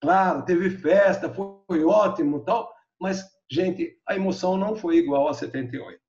Claro, 0.00 0.44
teve 0.44 0.70
festa, 0.70 1.32
foi 1.32 1.82
ótimo, 1.82 2.44
tal, 2.44 2.72
mas 3.00 3.24
gente, 3.50 3.98
a 4.06 4.14
emoção 4.14 4.56
não 4.56 4.76
foi 4.76 4.96
igual 4.96 5.28
a 5.28 5.34
78. 5.34 6.00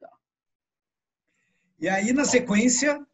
Tá. 0.00 0.08
E 1.78 1.88
aí 1.88 2.12
na 2.12 2.24
sequência, 2.24 3.06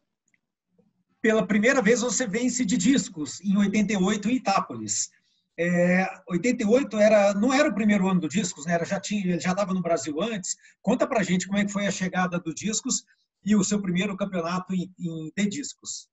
pela 1.23 1.47
primeira 1.47 1.81
vez 1.81 2.01
você 2.01 2.27
vence 2.27 2.65
de 2.65 2.75
discos 2.75 3.39
em 3.39 3.55
88 3.55 4.29
em 4.29 4.35
Itápolis. 4.35 5.09
É, 5.57 6.05
88 6.27 6.97
era, 6.97 7.33
não 7.33 7.53
era 7.53 7.69
o 7.69 7.73
primeiro 7.73 8.09
ano 8.09 8.19
do 8.19 8.27
Discos, 8.27 8.65
né? 8.65 8.73
Era, 8.73 8.83
já 8.83 8.99
tinha, 8.99 9.21
ele 9.25 9.39
já 9.39 9.51
estava 9.51 9.73
no 9.73 9.81
Brasil 9.81 10.21
antes. 10.21 10.57
Conta 10.81 11.07
para 11.07 11.23
gente 11.23 11.47
como 11.47 11.57
é 11.57 11.63
que 11.63 11.71
foi 11.71 11.87
a 11.87 11.91
chegada 11.91 12.37
do 12.37 12.53
Discos 12.53 13.05
e 13.45 13.55
o 13.55 13.63
seu 13.63 13.81
primeiro 13.81 14.17
campeonato 14.17 14.73
em, 14.73 14.93
em 14.99 15.31
de 15.33 15.49
discos. 15.49 16.09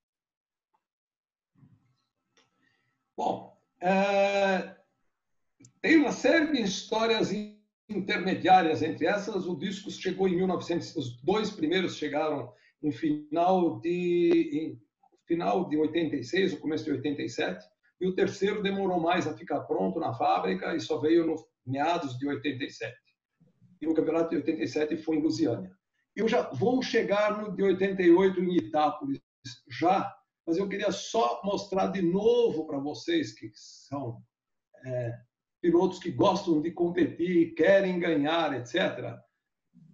Bom, 3.16 3.58
é, 3.80 4.76
tem 5.82 5.96
uma 5.96 6.12
série 6.12 6.52
de 6.52 6.62
histórias 6.62 7.32
intermediárias 7.88 8.80
entre 8.80 9.06
essas. 9.06 9.44
O 9.44 9.56
Discos 9.56 9.98
chegou 9.98 10.28
em 10.28 10.36
1900, 10.36 10.94
os 10.94 11.20
dois 11.20 11.50
primeiros 11.50 11.96
chegaram 11.96 12.52
em 12.80 12.92
final 12.92 13.80
de 13.80 14.78
final 15.30 15.68
de 15.68 15.76
86, 15.76 16.54
o 16.54 16.58
começo 16.58 16.84
de 16.84 16.90
87 16.90 17.64
e 18.00 18.08
o 18.08 18.14
terceiro 18.16 18.64
demorou 18.64 18.98
mais 18.98 19.28
a 19.28 19.36
ficar 19.36 19.60
pronto 19.60 20.00
na 20.00 20.12
fábrica 20.12 20.74
e 20.74 20.80
só 20.80 20.98
veio 20.98 21.24
no 21.24 21.36
meados 21.64 22.18
de 22.18 22.26
87. 22.26 22.92
E 23.80 23.86
o 23.86 23.94
campeonato 23.94 24.30
de 24.30 24.36
87 24.38 24.96
foi 24.96 25.18
em 25.18 25.22
Lusiânia. 25.22 25.70
Eu 26.16 26.26
já 26.26 26.50
vou 26.50 26.82
chegar 26.82 27.40
no 27.40 27.54
de 27.54 27.62
88 27.62 28.40
em 28.40 28.56
Itápolis, 28.56 29.20
já, 29.70 30.12
mas 30.44 30.56
eu 30.56 30.68
queria 30.68 30.90
só 30.90 31.40
mostrar 31.44 31.86
de 31.86 32.02
novo 32.02 32.66
para 32.66 32.80
vocês 32.80 33.32
que 33.32 33.52
são 33.54 34.20
é, 34.84 35.12
pilotos 35.62 36.00
que 36.00 36.10
gostam 36.10 36.60
de 36.60 36.72
competir, 36.72 37.54
querem 37.54 38.00
ganhar, 38.00 38.52
etc., 38.54 39.16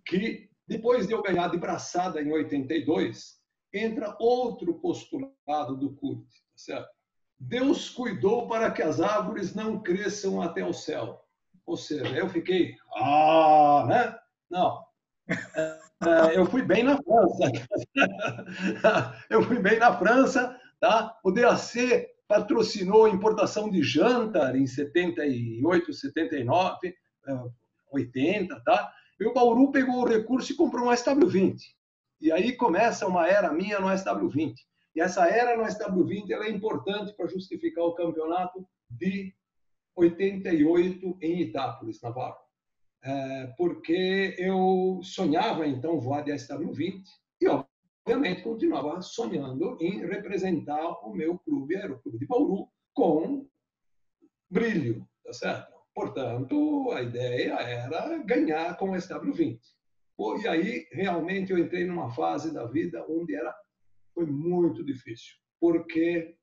que 0.07 0.49
depois 0.67 1.07
de 1.07 1.13
eu 1.13 1.23
ganhar 1.23 1.49
de 1.49 1.59
braçada 1.59 2.23
em 2.23 2.33
82, 2.33 3.37
entra 3.73 4.17
outro 4.19 4.75
postulado 4.75 5.77
do 5.77 5.95
CURT, 5.95 6.25
tá 6.25 6.57
certo? 6.57 6.89
Deus 7.39 7.91
cuidou 7.91 8.49
para 8.49 8.71
que 8.71 8.83
as 8.83 9.01
árvores 9.01 9.55
não 9.55 9.83
cresçam 9.83 10.41
até 10.41 10.65
o 10.65 10.73
céu. 10.73 11.23
Ou 11.67 11.77
seja, 11.77 12.17
eu 12.17 12.29
fiquei, 12.29 12.77
ah, 12.97 13.85
né? 13.89 14.19
Não. 14.49 14.85
É, 15.29 16.39
eu 16.39 16.47
fui 16.47 16.63
bem 16.63 16.83
na 16.83 16.97
França. 17.03 17.53
Eu 19.31 19.43
fui 19.43 19.59
bem 19.59 19.79
na 19.79 19.97
França, 19.99 20.57
tá? 20.79 21.19
O 21.25 21.31
DAC 21.31 22.07
patrocinou 22.29 23.07
a 23.07 23.11
importação 23.11 23.71
de 23.71 23.83
Jantar 23.83 24.55
em 24.57 24.67
78, 24.67 25.93
79, 25.93 26.95
80, 27.91 28.61
tá? 28.61 28.93
E 29.19 29.27
o 29.27 29.33
Bauru 29.33 29.73
pegou 29.73 30.03
o 30.03 30.07
recurso 30.07 30.53
e 30.53 30.57
comprou 30.57 30.89
um 30.89 30.91
SW20. 30.91 31.57
E 32.21 32.33
aí 32.33 32.57
começa 32.57 33.07
uma 33.07 33.29
era 33.29 33.53
minha 33.53 33.79
no 33.79 33.89
SW20. 33.89 34.55
E 34.95 35.01
essa 35.01 35.29
era 35.29 35.57
no 35.57 35.65
SW20 35.65 36.31
ela 36.31 36.47
é 36.47 36.51
importante 36.51 37.13
para 37.15 37.29
justificar 37.29 37.85
o 37.85 37.95
campeonato 37.95 38.67
de 38.91 39.35
88 39.95 41.19
em 41.21 41.41
Itápolis, 41.43 42.01
Navarro. 42.01 42.47
É, 43.03 43.47
porque 43.59 44.35
eu 44.39 45.01
sonhava 45.03 45.67
então 45.67 46.01
voar 46.01 46.25
de 46.25 46.33
SW20 46.33 47.03
e, 47.41 47.47
obviamente, 47.47 48.43
continuava 48.43 49.01
sonhando 49.03 49.77
em 49.81 50.05
representar 50.07 51.07
o 51.07 51.13
meu 51.13 51.39
clube, 51.39 51.77
era 51.77 51.93
o 51.93 51.99
Clube 52.01 52.19
de 52.19 52.27
Bauru, 52.27 52.69
com 52.95 53.47
brilho, 54.51 55.07
tá 55.25 55.33
certo? 55.33 55.77
Portanto, 55.95 56.91
a 56.93 57.03
ideia 57.03 57.55
era 57.55 58.19
ganhar 58.19 58.77
com 58.77 58.91
o 58.91 58.95
SW20. 58.95 59.61
E 60.19 60.49
aí, 60.49 60.87
realmente, 60.93 61.53
eu 61.53 61.59
entrei 61.59 61.85
numa 61.85 62.11
fase 62.11 62.53
da 62.53 62.67
vida 62.67 63.05
onde 63.09 63.35
era 63.35 63.55
foi 64.15 64.25
muito 64.25 64.83
difícil, 64.83 65.35
porque 65.61 66.35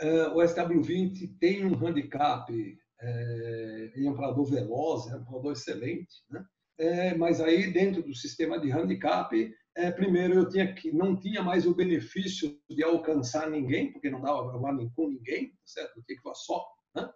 uh, 0.00 0.28
o 0.28 0.36
SW20 0.36 1.36
tem 1.40 1.66
um 1.66 1.74
handicap, 1.74 2.52
ele 2.52 4.06
é 4.06 4.10
um 4.10 4.14
parador 4.14 4.44
veloz, 4.44 5.10
é 5.10 5.16
um 5.16 5.24
parador 5.24 5.52
excelente, 5.52 6.22
né? 6.30 6.44
É, 6.78 7.12
mas 7.16 7.40
aí 7.40 7.72
dentro 7.72 8.04
do 8.04 8.14
sistema 8.14 8.60
de 8.60 8.70
handicap, 8.70 9.34
é, 9.76 9.90
primeiro 9.90 10.34
eu 10.34 10.48
tinha 10.48 10.72
que 10.72 10.92
não 10.92 11.18
tinha 11.18 11.42
mais 11.42 11.66
o 11.66 11.74
benefício 11.74 12.56
de 12.70 12.84
alcançar 12.84 13.50
ninguém, 13.50 13.92
porque 13.92 14.08
não 14.08 14.20
dava 14.20 14.48
para 14.48 14.58
voar 14.58 14.76
com 14.94 15.08
ninguém, 15.08 15.52
certo? 15.64 15.96
Eu 15.96 16.04
tinha 16.04 16.16
que 16.16 16.22
voar 16.22 16.36
só, 16.36 16.64
né? 16.94 17.10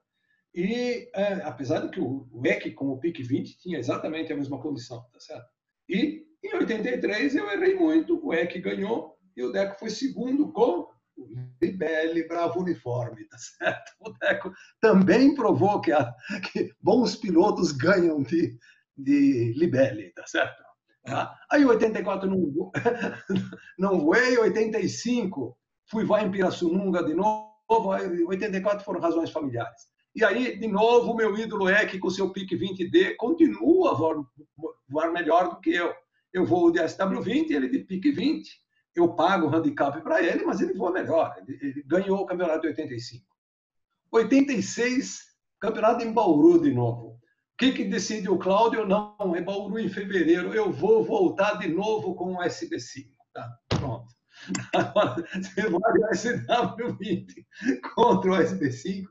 E 0.53 1.09
é, 1.15 1.35
apesar 1.45 1.79
de 1.81 1.91
que 1.91 2.01
o, 2.01 2.29
o 2.33 2.45
EC 2.45 2.75
com 2.75 2.89
o 2.89 2.99
PIC 2.99 3.23
20 3.23 3.59
tinha 3.59 3.79
exatamente 3.79 4.33
a 4.33 4.37
mesma 4.37 4.61
condição, 4.61 5.01
tá 5.13 5.21
certo? 5.21 5.49
E 5.89 6.27
em 6.43 6.55
83 6.57 7.35
eu 7.35 7.51
errei 7.51 7.75
muito, 7.75 8.25
o 8.25 8.33
EC 8.35 8.61
ganhou 8.61 9.17
e 9.37 9.43
o 9.43 9.53
Deco 9.53 9.79
foi 9.79 9.91
segundo 9.91 10.53
com 10.53 10.89
o 11.17 11.29
Libelli 11.61 12.27
Bravo 12.27 12.61
Uniforme, 12.61 13.27
tá 13.29 13.37
certo? 13.39 13.93
O 14.01 14.11
Deco 14.11 14.53
também 14.81 15.35
provou 15.35 15.81
que, 15.81 15.93
a, 15.93 16.13
que 16.53 16.73
bons 16.81 17.17
pilotos 17.17 17.73
ganham 17.73 18.23
de, 18.23 18.59
de 18.97 19.53
Libelli, 19.57 20.13
tá 20.15 20.27
certo? 20.27 20.63
Tá? 21.05 21.37
Aí 21.51 21.65
84 21.65 22.29
não, 22.29 22.71
não 23.79 24.01
voei, 24.01 24.39
85 24.39 25.57
fui 25.91 26.05
voar 26.05 26.25
em 26.25 26.31
Pirassununga 26.31 27.05
de 27.05 27.15
novo, 27.15 27.51
84 28.29 28.85
foram 28.85 29.01
razões 29.01 29.31
familiares. 29.31 29.93
E 30.15 30.25
aí, 30.25 30.59
de 30.59 30.69
novo, 30.69 31.15
meu 31.15 31.37
ídolo 31.39 31.69
é 31.69 31.87
que 31.87 31.99
com 31.99 32.11
seu 32.11 32.31
pique 32.33 32.57
20D 32.57 33.17
continua 33.17 33.95
voar, 34.93 35.11
melhor 35.11 35.49
do 35.49 35.61
que 35.61 35.75
eu. 35.75 35.93
Eu 36.33 36.47
vou 36.47 36.71
de 36.71 36.81
SW20, 36.81 37.51
ele 37.51 37.69
de 37.69 37.81
pique 37.81 38.11
20, 38.11 38.49
eu 38.95 39.15
pago 39.15 39.47
o 39.47 39.51
handicap 39.51 40.01
para 40.03 40.23
ele, 40.23 40.45
mas 40.45 40.61
ele 40.61 40.75
voa 40.75 40.93
melhor. 40.93 41.35
Ele, 41.39 41.59
ele, 41.61 41.83
ganhou 41.83 42.21
o 42.21 42.27
campeonato 42.27 42.63
de 42.63 42.69
85. 42.69 43.25
86, 44.11 45.21
campeonato 45.61 46.05
em 46.05 46.13
Bauru 46.13 46.63
de 46.63 46.73
novo. 46.73 47.13
O 47.13 47.57
que, 47.59 47.73
que 47.73 47.85
decide 47.85 48.29
o 48.29 48.39
Cláudio? 48.39 48.87
Não, 48.87 49.35
é 49.35 49.41
Bauru 49.41 49.79
em 49.79 49.89
fevereiro. 49.89 50.55
Eu 50.55 50.71
vou 50.71 51.05
voltar 51.05 51.55
de 51.55 51.69
novo 51.69 52.15
com 52.15 52.35
o 52.35 52.39
SB5. 52.39 53.09
Tá, 53.33 53.59
pronto. 53.69 54.13
Agora, 54.75 55.25
você 55.33 55.69
vai 55.69 55.93
o 55.93 56.11
SW20 56.11 57.27
contra 57.95 58.33
o 58.33 58.35
SB5 58.35 59.05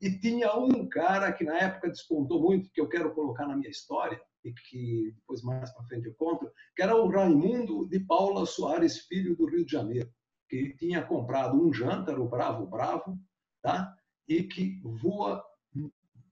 E 0.00 0.10
tinha 0.18 0.54
um 0.56 0.88
cara 0.88 1.32
que 1.32 1.44
na 1.44 1.56
época 1.58 1.88
despontou 1.88 2.42
muito, 2.42 2.70
que 2.70 2.80
eu 2.80 2.88
quero 2.88 3.14
colocar 3.14 3.46
na 3.46 3.56
minha 3.56 3.70
história, 3.70 4.20
e 4.48 4.52
que 4.52 5.12
depois 5.14 5.42
mais 5.42 5.72
para 5.72 5.84
frente 5.84 6.06
eu 6.06 6.14
conto, 6.14 6.50
que 6.74 6.82
era 6.82 6.96
o 6.96 7.08
Raimundo 7.08 7.88
de 7.88 8.00
Paula 8.00 8.46
Soares 8.46 8.98
Filho 9.06 9.36
do 9.36 9.46
Rio 9.46 9.64
de 9.64 9.72
Janeiro, 9.72 10.10
que 10.48 10.74
tinha 10.76 11.02
comprado 11.02 11.60
um 11.60 11.72
Jântar, 11.72 12.20
o 12.20 12.28
Bravo 12.28 12.66
Bravo, 12.66 13.18
tá? 13.62 13.96
e 14.28 14.42
que 14.42 14.80
voa, 14.82 15.44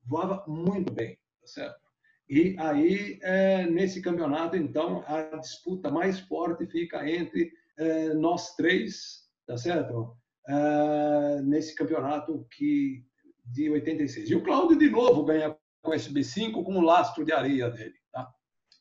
voava 0.05 0.45
muito 0.47 0.93
bem, 0.93 1.17
tá 1.41 1.47
certo? 1.47 1.85
E 2.29 2.57
aí, 2.59 3.19
é, 3.23 3.67
nesse 3.67 4.01
campeonato, 4.01 4.57
então, 4.57 5.05
a 5.07 5.37
disputa 5.37 5.91
mais 5.91 6.21
forte 6.21 6.67
fica 6.67 7.09
entre 7.09 7.53
é, 7.77 8.15
nós 8.15 8.55
três, 8.57 9.29
tá 9.47 9.57
certo? 9.57 10.17
É, 10.49 11.43
nesse 11.43 11.75
campeonato 11.75 12.47
que 12.57 13.05
de 13.45 13.69
86. 13.71 14.31
E 14.31 14.35
o 14.35 14.43
Cláudio, 14.43 14.79
de 14.79 14.89
novo, 14.89 15.25
ganha 15.25 15.55
com 15.83 15.91
o 15.91 15.95
SB5 15.95 16.65
com 16.65 16.79
o 16.79 16.81
lastro 16.81 17.25
de 17.25 17.33
areia 17.33 17.69
dele. 17.71 17.95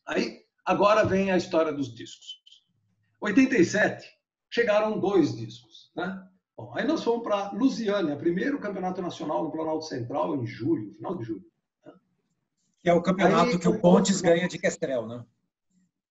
Aí, 0.05 0.41
agora 0.65 1.05
vem 1.05 1.31
a 1.31 1.37
história 1.37 1.71
dos 1.71 1.93
discos. 1.93 2.41
87, 3.21 4.07
chegaram 4.49 4.99
dois 4.99 5.35
discos. 5.35 5.91
Né? 5.95 6.27
Bom, 6.57 6.73
aí 6.75 6.85
nós 6.85 7.03
fomos 7.03 7.23
para 7.23 7.51
Lusiânia, 7.51 8.15
primeiro 8.15 8.59
campeonato 8.59 9.01
nacional 9.01 9.43
no 9.43 9.51
Planalto 9.51 9.85
Central, 9.85 10.35
em 10.35 10.45
julho, 10.45 10.93
final 10.95 11.15
de 11.17 11.23
julho. 11.23 11.45
Né? 11.85 11.93
Que 12.83 12.89
é 12.89 12.93
o 12.93 13.01
campeonato 13.01 13.51
aí, 13.51 13.59
que 13.59 13.67
o 13.67 13.79
Pontes 13.79 14.21
ganha 14.21 14.47
de 14.47 14.59
Kestrel, 14.59 15.07
né? 15.07 15.25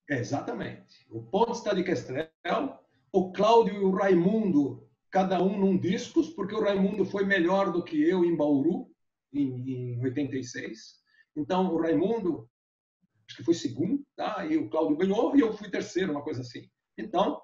Exatamente. 0.09 1.07
O 1.09 1.21
Pontes 1.21 1.59
está 1.59 1.73
de 1.73 1.83
Kestrel, 1.83 2.29
o 3.11 3.31
Cláudio 3.31 3.75
e 3.75 3.85
o 3.85 3.91
Raimundo 3.91 4.89
cada 5.13 5.41
um 5.41 5.59
num 5.59 5.77
discos, 5.77 6.31
porque 6.31 6.55
o 6.55 6.61
Raimundo 6.61 7.05
foi 7.05 7.23
melhor 7.23 7.71
do 7.71 7.83
que 7.83 8.01
eu 8.01 8.25
em 8.25 8.35
Bauru, 8.35 8.89
em, 9.31 9.93
em 9.93 10.01
86. 10.01 10.95
Então, 11.35 11.71
o 11.71 11.79
Raimundo, 11.79 12.49
acho 13.27 13.37
que 13.37 13.43
foi 13.43 13.53
segundo, 13.53 14.03
tá? 14.15 14.45
e 14.45 14.57
o 14.57 14.69
Cláudio 14.69 14.97
ganhou, 14.97 15.35
e 15.35 15.39
eu 15.39 15.53
fui 15.53 15.69
terceiro, 15.69 16.11
uma 16.11 16.23
coisa 16.23 16.41
assim. 16.41 16.69
Então, 16.97 17.41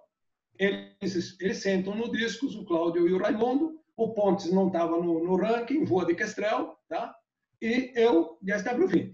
eles, 0.57 1.39
eles 1.39 1.57
sentam 1.57 1.95
no 1.95 2.11
discos, 2.11 2.55
o 2.55 2.65
Cláudio 2.65 3.07
e 3.07 3.13
o 3.13 3.17
Raimundo, 3.17 3.79
o 3.95 4.13
Pontes 4.13 4.51
não 4.51 4.67
estava 4.67 5.01
no, 5.01 5.23
no, 5.23 5.35
ranking, 5.35 5.83
voa 5.83 6.05
de 6.05 6.15
Kestrel, 6.15 6.77
tá? 6.87 7.15
e 7.61 7.91
eu 7.95 8.37
de 8.41 8.53
SW20. 8.53 9.13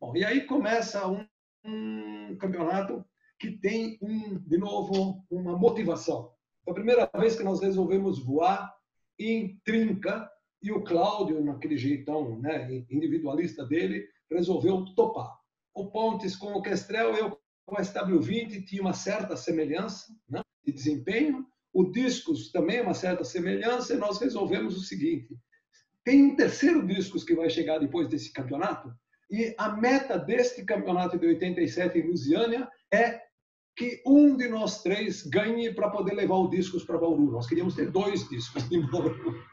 Bom, 0.00 0.16
e 0.16 0.24
aí 0.24 0.46
começa 0.46 1.06
um, 1.08 1.26
um 1.64 2.36
campeonato 2.38 3.04
que 3.38 3.50
tem, 3.50 3.98
um, 4.02 4.38
de 4.38 4.58
novo, 4.58 5.24
uma 5.30 5.56
motivação. 5.56 6.32
Foi 6.64 6.72
a 6.72 6.74
primeira 6.74 7.10
vez 7.18 7.36
que 7.36 7.42
nós 7.42 7.60
resolvemos 7.60 8.24
voar 8.24 8.74
em 9.18 9.58
trinca 9.64 10.30
e 10.62 10.72
o 10.72 10.82
Cláudio, 10.82 11.42
naquele 11.42 11.76
jeitão 11.76 12.38
né, 12.40 12.84
individualista 12.90 13.64
dele, 13.64 14.06
resolveu 14.30 14.84
topar. 14.94 15.37
O 15.78 15.92
Pontes 15.92 16.34
com 16.34 16.54
o 16.54 16.60
Kestrel, 16.62 17.14
eu 17.14 17.38
com 17.64 17.76
a 17.76 17.82
SW20 17.82 18.64
tinha 18.64 18.82
uma 18.82 18.92
certa 18.92 19.36
semelhança 19.36 20.12
né, 20.28 20.42
de 20.66 20.72
desempenho. 20.72 21.46
O 21.72 21.84
Discos 21.84 22.50
também 22.50 22.80
uma 22.80 22.94
certa 22.94 23.22
semelhança 23.22 23.94
e 23.94 23.96
nós 23.96 24.18
resolvemos 24.18 24.76
o 24.76 24.80
seguinte: 24.80 25.38
tem 26.02 26.24
um 26.24 26.34
terceiro 26.34 26.84
Discos 26.84 27.22
que 27.22 27.36
vai 27.36 27.48
chegar 27.48 27.78
depois 27.78 28.08
desse 28.08 28.32
campeonato 28.32 28.92
e 29.30 29.54
a 29.56 29.68
meta 29.76 30.18
deste 30.18 30.64
campeonato 30.64 31.16
de 31.16 31.28
87 31.28 31.98
em 31.98 32.08
Lusiânia 32.08 32.68
é 32.92 33.20
que 33.76 34.02
um 34.04 34.36
de 34.36 34.48
nós 34.48 34.82
três 34.82 35.22
ganhe 35.22 35.72
para 35.72 35.90
poder 35.90 36.14
levar 36.14 36.38
o 36.38 36.48
discos 36.48 36.82
para 36.84 36.98
Bauru. 36.98 37.30
Nós 37.30 37.46
queríamos 37.46 37.76
ter 37.76 37.88
dois 37.92 38.28
discos 38.28 38.68
de 38.68 38.80
Bauru. 38.90 39.14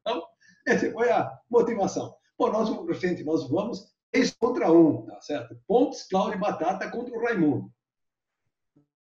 Então, 0.00 0.22
essa 0.66 0.90
foi 0.90 1.10
a 1.10 1.30
motivação. 1.50 2.14
Pô, 2.38 2.50
nós 2.50 2.70
frente, 2.98 3.22
nós 3.22 3.46
vamos 3.50 3.92
três 4.10 4.32
contra 4.32 4.72
um, 4.72 5.06
tá 5.06 5.20
certo? 5.20 5.58
Pontes, 5.66 6.06
Cláudio 6.08 6.38
Batata 6.38 6.90
contra 6.90 7.14
o 7.14 7.22
Raimundo. 7.22 7.72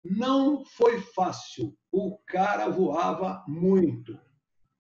Não 0.05 0.65
foi 0.65 1.01
fácil. 1.01 1.77
O 1.91 2.19
cara 2.27 2.69
voava 2.69 3.45
muito, 3.49 4.19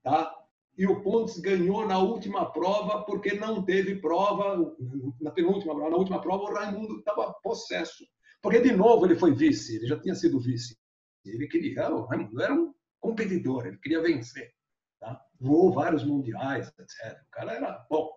tá? 0.03 0.33
E 0.79 0.87
o 0.87 1.03
Pontes 1.03 1.39
ganhou 1.41 1.87
na 1.87 1.99
última 1.99 2.53
prova 2.53 3.05
porque 3.05 3.35
não 3.35 3.65
teve 3.65 4.01
prova 4.01 4.77
na 5.21 5.31
penúltima 5.31 5.75
prova. 5.75 5.91
Na 5.91 5.97
última 5.97 6.21
prova 6.21 6.45
o 6.45 6.55
Raimundo 6.55 6.99
estava 6.99 7.33
possesso 7.43 8.05
porque, 8.47 8.61
de 8.61 8.73
novo, 8.77 9.05
ele 9.05 9.17
foi 9.17 9.35
vice, 9.35 9.75
ele 9.75 9.89
já 9.89 9.99
tinha 9.99 10.15
sido 10.15 10.39
vice. 10.39 10.79
Ele 11.25 11.49
queria, 11.49 11.91
o 11.91 12.07
Raimundo 12.07 12.41
era 12.41 12.55
um 12.55 12.73
competidor, 13.01 13.67
ele 13.67 13.77
queria 13.79 14.01
vencer. 14.01 14.53
Tá? 15.01 15.21
Voou 15.41 15.73
vários 15.73 16.05
mundiais, 16.05 16.69
etc. 16.79 17.21
O 17.27 17.31
cara 17.33 17.55
era 17.55 17.87
bom. 17.91 18.09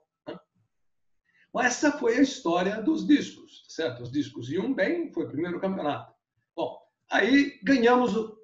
Mas 1.53 1.65
essa 1.67 1.91
foi 1.91 2.17
a 2.17 2.21
história 2.21 2.81
dos 2.81 3.05
discos, 3.05 3.63
tá 3.63 3.73
certo? 3.73 4.03
Os 4.03 4.11
discos 4.11 4.49
iam 4.49 4.73
bem, 4.73 5.11
foi 5.11 5.25
o 5.25 5.29
primeiro 5.29 5.59
campeonato. 5.59 6.13
Bom, 6.55 6.77
aí 7.11 7.59
ganhamos 7.63 8.15
o. 8.15 8.37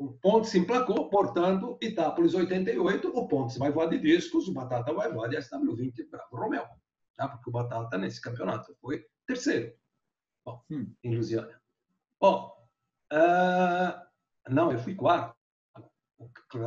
O 0.00 0.12
Pontes 0.12 0.50
se 0.50 0.58
emplacou, 0.60 1.10
portanto, 1.10 1.76
Itápolis 1.82 2.32
88, 2.32 3.08
o 3.08 3.26
Pontes 3.26 3.58
vai 3.58 3.72
voar 3.72 3.88
de 3.88 3.98
discos, 3.98 4.46
o 4.46 4.52
Batata 4.52 4.92
vai 4.92 5.12
voar 5.12 5.28
de 5.28 5.36
SW20 5.36 6.08
Bravo 6.08 6.36
Romeu. 6.36 6.64
Tá? 7.16 7.26
Porque 7.26 7.50
o 7.50 7.52
Batata, 7.52 7.98
nesse 7.98 8.20
campeonato, 8.20 8.76
foi 8.80 9.04
terceiro. 9.26 9.74
Bom, 10.46 10.62
hum. 10.70 10.94
em 11.02 11.16
Lusiana. 11.16 11.60
Bom, 12.20 12.56
uh, 13.12 14.00
não, 14.48 14.70
eu 14.70 14.78
fui 14.78 14.94
quarto. 14.94 15.36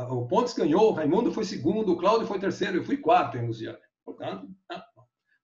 O 0.09 0.27
Pontes 0.27 0.53
ganhou, 0.53 0.89
o 0.89 0.93
Raimundo 0.93 1.31
foi 1.31 1.45
segundo, 1.45 1.93
o 1.93 1.97
Cláudio 1.97 2.27
foi 2.27 2.37
terceiro, 2.37 2.79
eu 2.79 2.83
fui 2.83 2.97
quarto 2.97 3.37
em 3.37 3.47
Lusiana. 3.47 3.79
Portanto, 4.03 4.53
tá 4.67 4.85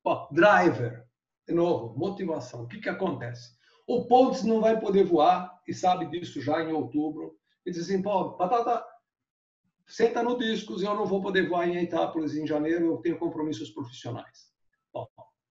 bom, 0.07 0.27
driver, 0.31 1.05
de 1.45 1.53
novo, 1.53 1.97
motivação. 1.99 2.63
O 2.63 2.67
que, 2.67 2.79
que 2.79 2.87
acontece? 2.87 3.57
O 3.85 4.05
Pontes 4.05 4.43
não 4.43 4.61
vai 4.61 4.79
poder 4.79 5.03
voar 5.03 5.61
e 5.67 5.73
sabe 5.73 6.05
disso 6.09 6.41
já 6.41 6.61
em 6.61 6.71
outubro. 6.71 7.37
Ele 7.65 7.75
diz 7.75 7.83
assim, 7.83 8.01
pô, 8.01 8.37
Batata, 8.37 8.85
senta 9.85 10.23
no 10.23 10.37
discos, 10.37 10.81
eu 10.81 10.95
não 10.95 11.05
vou 11.05 11.21
poder 11.21 11.49
voar 11.49 11.67
em 11.67 11.83
Itápolis 11.83 12.35
em 12.35 12.47
janeiro, 12.47 12.85
eu 12.85 12.97
tenho 12.97 13.19
compromissos 13.19 13.69
profissionais. 13.71 14.47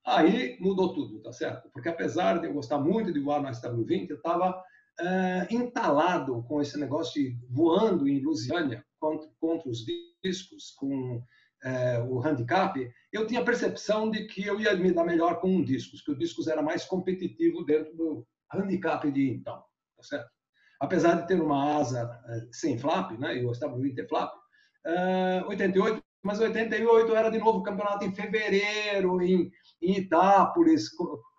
Aí 0.07 0.57
mudou 0.61 0.95
tudo, 0.95 1.21
tá 1.21 1.33
certo? 1.33 1.69
Porque 1.71 1.89
apesar 1.89 2.39
de 2.39 2.47
eu 2.47 2.55
gostar 2.55 2.79
muito 2.79 3.13
de 3.13 3.21
voar 3.21 3.43
no 3.43 3.49
SW20, 3.49 4.09
eu 4.09 4.17
estava 4.17 4.63
é, 4.99 5.47
entalado 5.51 6.43
com 6.45 6.63
esse 6.63 6.79
negócio 6.79 7.13
de 7.13 7.39
voando 7.51 8.09
em 8.09 8.21
Lusiânia 8.21 8.85
contra, 8.99 9.29
contra 9.39 9.69
os 9.69 9.85
discos, 10.25 10.71
com 10.79 11.23
é, 11.65 12.01
o 12.01 12.19
handicap, 12.21 12.79
eu 13.13 13.27
tinha 13.27 13.41
a 13.41 13.45
percepção 13.45 14.11
de 14.11 14.27
que 14.27 14.45
eu 14.45 14.61
ia 14.61 14.77
me 14.77 14.93
dar 14.93 15.05
melhor 15.05 15.41
com 15.41 15.49
um 15.49 15.65
discos, 15.65 16.03
que 16.03 16.13
o 16.13 16.19
discos 16.19 16.49
era 16.49 16.63
mais 16.63 16.85
competitivo 16.85 17.65
dentro 17.65 17.97
do 17.97 18.27
handicap 18.53 19.11
de 19.11 19.31
então, 19.31 19.57
tá 19.97 20.03
certo? 20.03 20.31
Apesar 20.81 21.23
de 21.23 21.27
ter 21.27 21.41
uma 21.41 21.79
asa 21.79 22.21
é, 22.29 22.49
sem 22.53 22.79
flap, 22.79 23.13
né, 23.19 23.39
e 23.39 23.45
o 23.45 23.51
SW20 23.51 23.99
é 23.99 24.09
flap, 24.09 24.33
88, 25.49 26.01
mas 26.23 26.39
88 26.39 27.13
era 27.15 27.29
de 27.29 27.39
novo 27.39 27.63
campeonato 27.63 28.05
em 28.05 28.13
fevereiro, 28.13 29.21
em 29.21 29.51
em 29.83 29.99
Itápolis, 29.99 30.91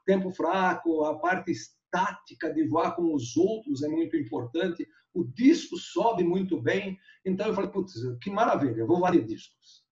tempo 0.06 0.32
fraco, 0.32 1.04
a 1.04 1.20
parte 1.20 1.52
estática 1.52 2.54
de 2.54 2.68
voar 2.68 2.96
com 2.96 3.14
os 3.14 3.36
outros 3.36 3.84
é 3.84 3.88
muito 3.88 4.16
importante, 4.16 4.88
o 5.14 5.24
disco 5.24 5.78
sobe 5.78 6.24
muito 6.24 6.62
bem, 6.62 6.98
então 7.26 7.48
eu 7.48 7.54
falei, 7.54 7.72
putz, 7.72 7.94
que 8.22 8.30
maravilha, 8.30 8.82
eu 8.82 8.88
vou 8.88 9.00
voar 9.00 9.12
de 9.12 9.24
discos. 9.24 9.86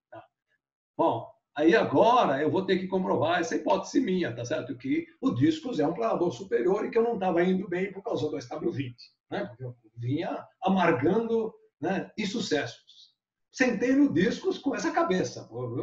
Bom, 0.98 1.30
aí 1.56 1.76
agora 1.76 2.42
eu 2.42 2.50
vou 2.50 2.66
ter 2.66 2.78
que 2.80 2.88
comprovar 2.88 3.40
essa 3.40 3.56
hipótese 3.56 4.00
minha, 4.00 4.34
tá 4.36 4.46
certo? 4.46 4.78
Que 4.78 5.06
o 5.22 5.32
discos 5.32 5.80
é 5.80 5.88
um 5.88 5.94
planador 5.94 6.32
superior 6.32 6.86
e 6.86 6.92
que 6.92 6.98
eu 6.98 7.04
não 7.04 7.16
estava 7.16 7.44
indo 7.44 7.68
bem 7.68 7.92
por 7.92 8.02
causa 8.04 8.30
do 8.30 8.38
SW20, 8.38 8.96
né? 9.32 9.46
Porque 9.46 9.64
eu 9.64 9.76
vinha 9.98 10.46
amargando 10.62 11.54
né, 11.80 12.12
insucessos. 12.18 13.14
Sentei 13.52 13.94
no 13.94 14.12
discos 14.12 14.58
com 14.58 14.76
essa 14.76 14.92
cabeça, 14.92 15.48
vou, 15.50 15.76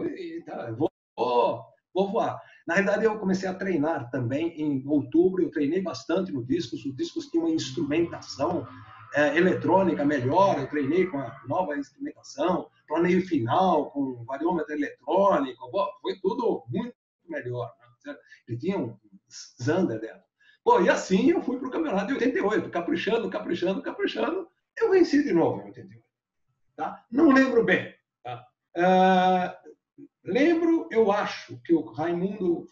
vou, 1.16 1.64
vou 1.94 2.10
voar. 2.10 2.40
Na 2.66 2.74
realidade, 2.74 3.04
eu 3.04 3.18
comecei 3.18 3.48
a 3.48 3.54
treinar 3.54 4.10
também 4.10 4.48
em 4.60 4.86
outubro. 4.86 5.42
Eu 5.42 5.50
treinei 5.50 5.82
bastante 5.82 6.32
no 6.32 6.44
Discos. 6.44 6.84
O 6.84 6.94
Discos 6.94 7.26
tinha 7.26 7.42
uma 7.42 7.52
instrumentação 7.52 8.66
é, 9.14 9.36
eletrônica 9.36 10.04
melhor. 10.04 10.58
Eu 10.58 10.68
treinei 10.68 11.06
com 11.06 11.18
a 11.18 11.40
nova 11.46 11.76
instrumentação, 11.76 12.68
planeio 12.86 13.26
final 13.26 13.90
com 13.90 14.24
variômetro 14.24 14.72
eletrônico. 14.72 15.70
Foi 16.00 16.18
tudo 16.20 16.64
muito 16.68 16.94
melhor. 17.28 17.72
Né? 18.04 18.16
Ele 18.48 18.58
tinha 18.58 18.78
um 18.78 18.96
Zander 19.62 20.00
dentro. 20.00 20.22
Bom, 20.64 20.82
e 20.82 20.88
assim 20.88 21.30
eu 21.30 21.42
fui 21.42 21.58
para 21.58 21.68
o 21.68 21.70
campeonato 21.70 22.08
de 22.08 22.14
88, 22.14 22.70
caprichando, 22.70 23.30
caprichando, 23.30 23.82
caprichando. 23.82 24.48
Eu 24.76 24.90
venci 24.90 25.22
de 25.22 25.32
novo 25.32 25.60
em 25.62 25.66
88. 25.66 26.04
Tá? 26.76 27.04
Não 27.10 27.32
lembro 27.32 27.64
bem. 27.64 27.94
Tá? 28.22 28.46
Uh, 28.76 29.72
Lembro, 30.24 30.88
eu 30.90 31.10
acho, 31.10 31.60
que 31.64 31.74
o 31.74 31.82
Raimundo 31.82 32.66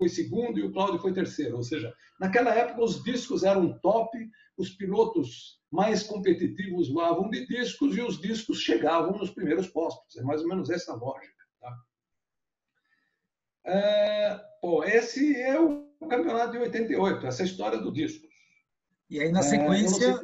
foi 0.00 0.08
segundo 0.08 0.58
e 0.58 0.62
o 0.62 0.72
Cláudio 0.72 0.98
foi 0.98 1.12
terceiro. 1.12 1.56
Ou 1.56 1.62
seja, 1.62 1.94
naquela 2.18 2.54
época 2.54 2.82
os 2.82 3.04
discos 3.04 3.44
eram 3.44 3.78
top, 3.80 4.10
os 4.56 4.70
pilotos 4.70 5.60
mais 5.70 6.02
competitivos 6.02 6.88
voavam 6.88 7.28
de 7.28 7.46
discos 7.46 7.94
e 7.94 8.00
os 8.00 8.18
discos 8.18 8.62
chegavam 8.62 9.18
nos 9.18 9.30
primeiros 9.30 9.68
postos. 9.68 10.16
É 10.16 10.22
mais 10.22 10.40
ou 10.40 10.48
menos 10.48 10.70
essa 10.70 10.92
a 10.92 10.96
lógica. 10.96 11.44
Tá? 11.60 11.78
É, 13.66 14.40
bom, 14.62 14.82
esse 14.82 15.36
é 15.36 15.60
o 15.60 15.86
campeonato 16.08 16.52
de 16.52 16.58
88, 16.58 17.26
essa 17.26 17.42
é 17.42 17.44
história 17.44 17.78
do 17.78 17.92
disco. 17.92 18.26
E 19.10 19.20
aí, 19.20 19.30
na 19.30 19.40
é, 19.40 19.42
sequência, 19.42 20.06
é, 20.12 20.20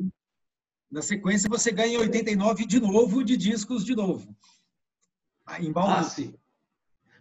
na 0.90 1.02
sequência 1.02 1.50
você 1.50 1.70
ganha 1.70 1.96
em 1.96 1.98
89 1.98 2.64
de 2.64 2.80
novo 2.80 3.22
de 3.22 3.36
discos 3.36 3.84
de 3.84 3.94
novo. 3.94 4.34
Em 5.60 5.70
Bauru. 5.70 5.92
Ah, 5.92 6.02
sim. 6.02 6.34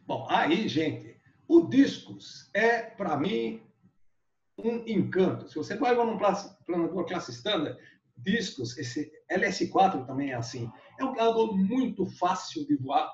Bom, 0.08 0.26
aí, 0.30 0.68
gente, 0.70 1.15
o 1.48 1.68
discos 1.68 2.50
é, 2.54 2.82
para 2.82 3.18
mim, 3.18 3.62
um 4.58 4.84
encanto. 4.88 5.48
Se 5.50 5.56
você 5.56 5.76
vai 5.76 5.96
num 5.96 6.18
planador 6.18 7.06
classe 7.06 7.32
standard, 7.32 7.78
discos, 8.18 8.78
esse 8.78 9.12
LS4 9.32 10.06
também 10.06 10.32
é 10.32 10.36
assim. 10.36 10.72
É 11.00 11.04
um 11.04 11.14
planador 11.14 11.56
muito 11.56 12.06
fácil 12.06 12.66
de 12.66 12.76
voar. 12.78 13.12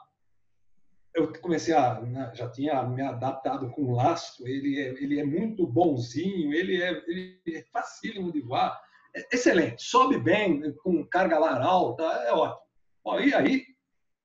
Eu 1.13 1.33
comecei 1.41 1.73
a, 1.73 1.99
né, 1.99 2.31
já 2.33 2.49
tinha 2.49 2.83
me 2.83 3.01
adaptado 3.01 3.69
com 3.71 3.83
o 3.83 3.95
lastro, 3.95 4.47
ele 4.47 4.79
é, 4.79 4.89
ele 5.03 5.19
é 5.19 5.25
muito 5.25 5.67
bonzinho, 5.67 6.53
ele 6.53 6.81
é, 6.81 6.89
ele 7.05 7.41
é 7.47 7.63
facílimo 7.73 8.31
de 8.31 8.39
voar, 8.39 8.79
é 9.13 9.27
excelente, 9.33 9.83
sobe 9.83 10.17
bem, 10.17 10.73
com 10.75 11.05
carga 11.05 11.37
lar 11.37 11.61
alta, 11.61 12.03
é 12.03 12.31
ótimo. 12.31 12.61
Bom, 13.03 13.19
e 13.19 13.33
aí, 13.33 13.65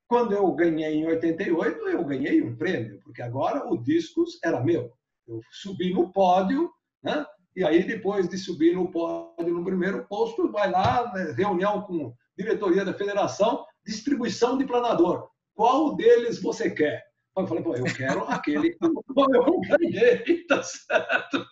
quando 0.08 0.32
eu 0.32 0.50
ganhei 0.52 0.94
em 0.94 1.06
88, 1.06 1.88
eu 1.88 2.04
ganhei 2.04 2.42
um 2.42 2.56
prêmio, 2.56 3.00
porque 3.02 3.22
agora 3.22 3.66
o 3.66 3.76
Discos 3.76 4.38
era 4.42 4.60
meu. 4.60 4.92
Eu 5.26 5.40
subi 5.50 5.92
no 5.92 6.12
pódio, 6.12 6.70
né? 7.02 7.26
E 7.54 7.64
aí, 7.64 7.82
depois 7.84 8.28
de 8.28 8.36
subir 8.36 8.74
no 8.74 8.90
pódio 8.90 9.54
no 9.54 9.64
primeiro 9.64 10.06
posto, 10.06 10.52
vai 10.52 10.70
lá, 10.70 11.10
né, 11.14 11.32
reunião 11.32 11.82
com 11.82 12.14
diretoria 12.36 12.84
da 12.84 12.92
federação, 12.92 13.64
distribuição 13.84 14.58
de 14.58 14.66
planador. 14.66 15.28
Qual 15.54 15.96
deles 15.96 16.40
você 16.40 16.70
quer? 16.70 17.02
Eu 17.34 17.46
falei, 17.46 17.62
pô, 17.62 17.74
eu 17.74 17.84
quero 17.84 18.24
aquele 18.28 18.72
que 18.72 18.84
eu 18.84 19.60
ganhei, 19.60 20.44
tá 20.46 20.62
certo? 20.62 21.46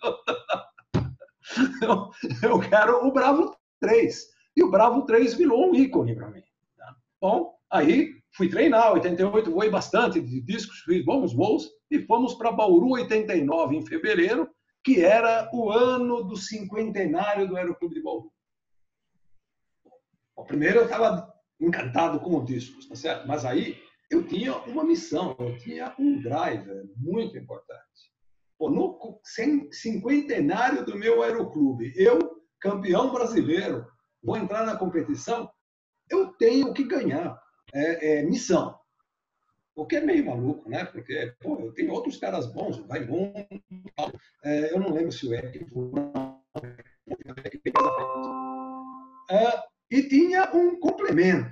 Eu, 2.43 2.59
quero 2.59 3.05
o 3.05 3.11
Bravo 3.11 3.55
3. 3.79 4.27
E 4.55 4.63
o 4.63 4.71
Bravo 4.71 5.05
3 5.05 5.35
virou 5.35 5.69
um 5.69 5.75
ícone 5.75 6.15
para 6.15 6.29
mim. 6.29 6.43
Tá? 6.77 6.95
Bom, 7.21 7.55
aí 7.69 8.13
fui 8.35 8.49
treinar, 8.49 8.93
88 8.93 9.51
voei 9.51 9.69
bastante 9.69 10.19
de 10.19 10.41
discos, 10.41 10.79
fiz 10.79 11.03
bons 11.05 11.33
voos, 11.33 11.69
e 11.89 11.99
fomos 12.05 12.33
para 12.35 12.51
Bauru 12.51 12.91
89 12.91 13.77
em 13.77 13.85
fevereiro, 13.85 14.49
que 14.83 15.03
era 15.03 15.49
o 15.53 15.71
ano 15.71 16.23
do 16.23 16.35
cinquentenário 16.35 17.47
do 17.47 17.55
Aeroclube 17.55 17.95
de 17.95 18.03
Bauru. 18.03 18.31
Primeiro 20.47 20.79
eu 20.79 20.83
estava 20.83 21.33
encantado 21.59 22.19
com 22.19 22.35
o 22.35 22.45
discos, 22.45 22.87
tá 22.87 22.95
certo? 22.95 23.27
Mas 23.27 23.45
aí 23.45 23.77
eu 24.11 24.27
tinha 24.27 24.55
uma 24.65 24.83
missão, 24.83 25.35
eu 25.39 25.57
tinha 25.57 25.95
um 25.97 26.21
driver 26.21 26.85
muito 26.97 27.37
importante. 27.37 27.81
Pô, 28.57 28.69
no 28.69 29.19
cinquentenário 29.71 30.85
do 30.85 30.95
meu 30.95 31.23
aeroclube, 31.23 31.93
eu, 31.95 32.19
campeão 32.59 33.11
brasileiro, 33.11 33.85
vou 34.23 34.37
entrar 34.37 34.65
na 34.65 34.77
competição, 34.77 35.49
eu 36.09 36.27
tenho 36.33 36.73
que 36.73 36.83
ganhar. 36.83 37.37
É, 37.75 38.19
é 38.19 38.23
missão. 38.23 38.79
O 39.75 39.85
que 39.85 39.97
é 39.97 40.01
meio 40.01 40.25
maluco, 40.25 40.69
né? 40.69 40.85
Porque, 40.85 41.35
pô, 41.41 41.59
eu 41.59 41.73
tenho 41.73 41.91
outros 41.91 42.15
caras 42.15 42.47
bons, 42.47 42.79
o 42.79 42.87
Raimundo, 42.87 43.45
é, 44.43 44.71
eu 44.73 44.79
não 44.79 44.93
lembro 44.93 45.11
se 45.11 45.27
o 45.27 45.33
Eric 45.33 45.65
é, 49.29 49.63
e 49.91 50.03
tinha 50.03 50.49
um 50.55 50.79
complemento. 50.79 51.51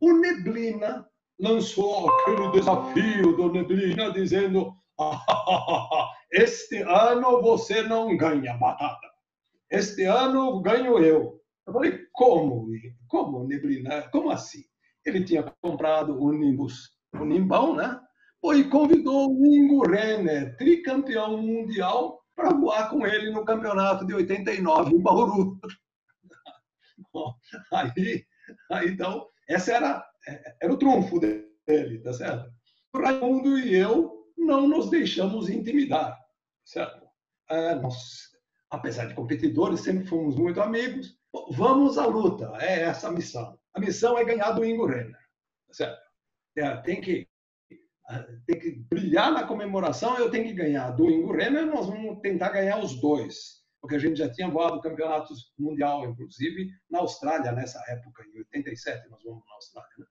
O 0.00 0.12
Neblina 0.12 1.08
lançou 1.38 2.10
aquele 2.10 2.50
desafio 2.52 3.36
do 3.36 3.52
Neblina 3.52 4.12
dizendo 4.12 4.76
este 6.30 6.82
ano 6.82 7.42
você 7.42 7.82
não 7.82 8.16
ganha 8.16 8.56
batata. 8.56 9.10
Este 9.70 10.04
ano 10.04 10.60
ganho 10.60 10.98
eu. 10.98 11.40
Eu 11.66 11.72
falei, 11.72 12.06
como? 12.12 12.68
Como, 13.08 13.46
Neblina? 13.46 14.02
Como 14.10 14.30
assim? 14.30 14.64
Ele 15.04 15.24
tinha 15.24 15.42
comprado 15.60 16.20
o 16.20 16.32
Nimbus, 16.32 16.90
o 17.14 17.24
Nimbão, 17.24 17.74
né? 17.74 18.00
E 18.44 18.64
convidou 18.64 19.30
o 19.30 19.46
Ingo 19.46 19.86
Renner, 19.88 20.56
tricampeão 20.56 21.40
mundial, 21.40 22.22
para 22.34 22.52
voar 22.52 22.90
com 22.90 23.06
ele 23.06 23.30
no 23.30 23.44
campeonato 23.44 24.04
de 24.06 24.14
89 24.14 24.94
em 24.94 25.00
Bauru. 25.00 25.58
Bom, 27.12 27.34
aí, 27.72 28.24
aí, 28.70 28.88
então, 28.88 29.28
essa 29.48 29.72
era, 29.72 30.04
era 30.60 30.72
o 30.72 30.78
trunfo 30.78 31.20
dele, 31.20 32.00
tá 32.02 32.12
certo? 32.12 32.50
O 32.94 32.98
Raimundo 32.98 33.58
e 33.58 33.74
eu 33.74 34.26
não 34.36 34.68
nos 34.68 34.90
deixamos 34.90 35.48
intimidar, 35.48 36.18
certo? 36.64 37.06
É, 37.48 37.74
nós, 37.74 38.30
apesar 38.70 39.06
de 39.06 39.14
competidores, 39.14 39.80
sempre 39.80 40.06
fomos 40.06 40.36
muito 40.36 40.60
amigos. 40.60 41.16
Vamos 41.52 41.96
à 41.96 42.06
luta, 42.06 42.52
é 42.60 42.82
essa 42.82 43.08
a 43.08 43.12
missão. 43.12 43.58
A 43.74 43.80
missão 43.80 44.18
é 44.18 44.24
ganhar 44.24 44.52
do 44.52 44.64
Ingo 44.64 44.86
Renner, 44.86 45.18
certo? 45.70 46.00
É, 46.56 46.76
tem 46.78 47.00
que 47.00 47.28
tem 48.46 48.58
que 48.58 48.72
brilhar 48.90 49.32
na 49.32 49.46
comemoração, 49.46 50.18
eu 50.18 50.30
tenho 50.30 50.44
que 50.44 50.52
ganhar 50.52 50.90
do 50.90 51.10
Ingo 51.10 51.32
Renner, 51.32 51.66
nós 51.66 51.86
vamos 51.86 52.20
tentar 52.20 52.50
ganhar 52.50 52.78
os 52.78 53.00
dois, 53.00 53.62
porque 53.80 53.96
a 53.96 53.98
gente 53.98 54.16
já 54.16 54.30
tinha 54.30 54.50
voado 54.50 54.80
campeonatos 54.80 55.52
mundial, 55.58 56.04
inclusive 56.04 56.70
na 56.90 56.98
Austrália 56.98 57.52
nessa 57.52 57.82
época, 57.88 58.24
em 58.24 58.38
87 58.38 59.08
nós 59.08 59.22
vamos 59.24 59.42
na 59.46 59.54
Austrália. 59.54 59.90
Né? 59.98 60.06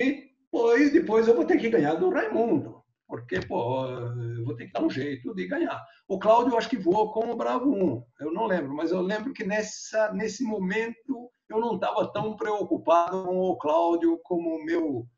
E 0.00 0.28
depois, 0.42 0.92
depois 0.92 1.28
eu 1.28 1.34
vou 1.34 1.44
ter 1.44 1.58
que 1.58 1.70
ganhar 1.70 1.94
do 1.94 2.10
Raimundo, 2.10 2.82
porque, 3.06 3.40
pô, 3.40 3.86
eu 3.86 4.44
vou 4.44 4.56
ter 4.56 4.66
que 4.66 4.72
dar 4.72 4.82
um 4.82 4.90
jeito 4.90 5.34
de 5.34 5.46
ganhar. 5.46 5.84
O 6.08 6.18
Cláudio, 6.18 6.52
eu 6.54 6.58
acho 6.58 6.68
que 6.68 6.76
voou 6.76 7.12
com 7.12 7.30
o 7.30 7.36
Bravo 7.36 7.70
1, 7.70 8.04
eu 8.20 8.32
não 8.32 8.46
lembro, 8.46 8.74
mas 8.74 8.90
eu 8.90 9.00
lembro 9.00 9.32
que 9.32 9.44
nessa, 9.44 10.12
nesse 10.12 10.42
momento 10.42 11.30
eu 11.48 11.60
não 11.60 11.74
estava 11.74 12.10
tão 12.12 12.36
preocupado 12.36 13.24
com 13.24 13.38
o 13.38 13.56
Cláudio 13.56 14.18
como 14.22 14.56
o 14.56 14.64
meu 14.64 15.08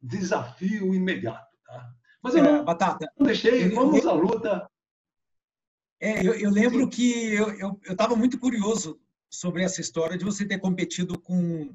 desafio 0.00 0.94
imediato. 0.94 1.56
Tá? 1.66 1.90
Mas 2.22 2.34
eu 2.34 2.44
é, 2.44 2.52
não, 2.52 2.64
Batata, 2.64 3.06
não 3.18 3.26
deixei, 3.26 3.68
vamos 3.70 4.06
à 4.06 4.12
luta. 4.12 4.68
É, 6.00 6.26
eu, 6.26 6.34
eu 6.34 6.50
lembro 6.50 6.88
que 6.88 7.34
eu 7.34 7.80
estava 7.88 8.14
muito 8.14 8.38
curioso 8.38 9.00
sobre 9.30 9.62
essa 9.62 9.80
história 9.80 10.16
de 10.16 10.24
você 10.24 10.46
ter 10.46 10.58
competido 10.58 11.18
com 11.18 11.70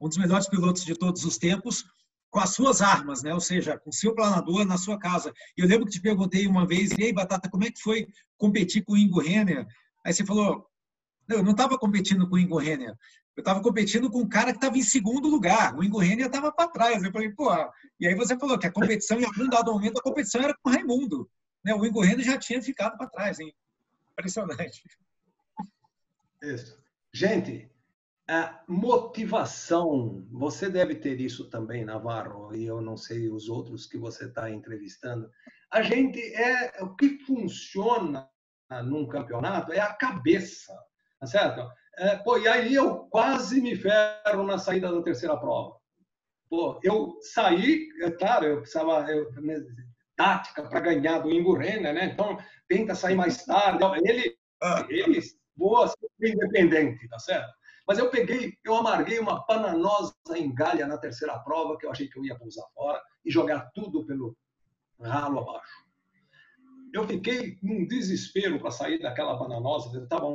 um 0.00 0.08
dos 0.08 0.18
melhores 0.18 0.48
pilotos 0.48 0.84
de 0.84 0.94
todos 0.94 1.24
os 1.24 1.38
tempos, 1.38 1.84
com 2.30 2.40
as 2.40 2.50
suas 2.50 2.82
armas, 2.82 3.22
né? 3.22 3.32
Ou 3.32 3.40
seja, 3.40 3.78
com 3.78 3.90
o 3.90 3.92
seu 3.92 4.14
planador 4.14 4.64
na 4.64 4.76
sua 4.76 4.98
casa. 4.98 5.32
Eu 5.56 5.66
lembro 5.66 5.86
que 5.86 5.92
te 5.92 6.00
perguntei 6.00 6.46
uma 6.46 6.66
vez, 6.66 6.90
e 6.92 7.04
aí, 7.04 7.12
Batata, 7.12 7.48
como 7.48 7.64
é 7.64 7.70
que 7.70 7.80
foi 7.80 8.06
competir 8.36 8.84
com 8.84 8.92
o 8.92 8.98
Ingo 8.98 9.20
Renner? 9.20 9.66
Aí 10.04 10.12
você 10.12 10.24
falou, 10.24 10.67
eu 11.28 11.42
não 11.42 11.52
estava 11.52 11.78
competindo 11.78 12.28
com 12.28 12.36
o 12.36 12.38
Ingo 12.38 12.58
Renner. 12.58 12.94
Eu 13.36 13.40
estava 13.40 13.60
competindo 13.60 14.10
com 14.10 14.20
um 14.20 14.28
cara 14.28 14.50
que 14.50 14.58
estava 14.58 14.76
em 14.76 14.82
segundo 14.82 15.28
lugar. 15.28 15.76
O 15.76 15.84
Ingo 15.84 15.98
Renner 15.98 16.26
estava 16.26 16.50
para 16.50 16.70
trás. 16.70 17.02
Eu 17.02 17.12
falei, 17.12 17.30
pô. 17.30 17.50
E 18.00 18.06
aí 18.06 18.14
você 18.14 18.36
falou 18.38 18.58
que 18.58 18.66
a 18.66 18.72
competição, 18.72 19.20
em 19.20 19.24
algum 19.24 19.48
dado 19.48 19.72
momento, 19.72 19.98
a 19.98 20.02
competição 20.02 20.42
era 20.42 20.54
com 20.62 20.70
o 20.70 20.72
Raimundo. 20.72 21.30
Né? 21.64 21.74
O 21.74 21.84
Ingo 21.84 22.00
Renner 22.00 22.24
já 22.24 22.38
tinha 22.38 22.62
ficado 22.62 22.96
para 22.96 23.08
trás, 23.08 23.38
hein? 23.38 23.54
Impressionante. 24.12 24.82
Isso. 26.42 26.78
Gente, 27.12 27.70
a 28.28 28.62
motivação, 28.68 30.26
você 30.30 30.68
deve 30.68 30.94
ter 30.94 31.20
isso 31.20 31.48
também, 31.48 31.84
Navarro, 31.84 32.54
e 32.54 32.64
eu 32.66 32.80
não 32.80 32.96
sei 32.96 33.30
os 33.30 33.48
outros 33.48 33.86
que 33.86 33.96
você 33.96 34.26
está 34.26 34.50
entrevistando. 34.50 35.30
A 35.70 35.82
gente 35.82 36.20
é 36.34 36.82
o 36.82 36.94
que 36.94 37.18
funciona 37.20 38.28
num 38.84 39.06
campeonato 39.06 39.72
é 39.72 39.80
a 39.80 39.94
cabeça, 39.94 40.74
tá 41.20 41.26
certo? 41.26 41.68
É, 41.96 42.16
pô, 42.16 42.38
e 42.38 42.46
aí 42.46 42.74
eu 42.74 43.00
quase 43.10 43.60
me 43.60 43.74
ferro 43.74 44.44
na 44.44 44.58
saída 44.58 44.92
da 44.92 45.02
terceira 45.02 45.36
prova. 45.36 45.76
Pô, 46.48 46.80
eu 46.82 47.18
saí, 47.20 47.88
é 48.02 48.10
claro, 48.10 48.46
eu 48.46 48.60
precisava 48.60 49.10
eu, 49.10 49.30
né, 49.42 49.60
tática 50.16 50.62
para 50.62 50.80
ganhar 50.80 51.18
do 51.18 51.30
Ingo 51.30 51.54
Renner, 51.54 51.92
né? 51.92 52.06
Então 52.06 52.38
tenta 52.68 52.94
sair 52.94 53.14
mais 53.14 53.44
tarde. 53.44 53.84
Ele, 54.04 54.36
ah. 54.62 54.86
ele 54.88 55.20
boa, 55.56 55.92
independente, 56.20 57.08
tá 57.08 57.18
certo? 57.18 57.52
Mas 57.86 57.98
eu 57.98 58.10
peguei, 58.10 58.54
eu 58.64 58.74
amarguei 58.74 59.18
uma 59.18 59.44
pananosa 59.44 60.14
engalha 60.36 60.86
na 60.86 60.98
terceira 60.98 61.38
prova, 61.38 61.76
que 61.78 61.86
eu 61.86 61.90
achei 61.90 62.06
que 62.06 62.18
eu 62.18 62.24
ia 62.24 62.38
pousar 62.38 62.66
fora 62.74 63.02
e 63.24 63.30
jogar 63.30 63.70
tudo 63.74 64.04
pelo 64.04 64.36
ralo 65.00 65.40
abaixo. 65.40 65.88
Eu 66.92 67.06
fiquei 67.06 67.58
num 67.62 67.86
desespero 67.86 68.58
para 68.58 68.70
sair 68.70 68.98
daquela 69.00 69.36
bananosa, 69.36 69.96
eu 69.96 70.04
estava 70.04 70.26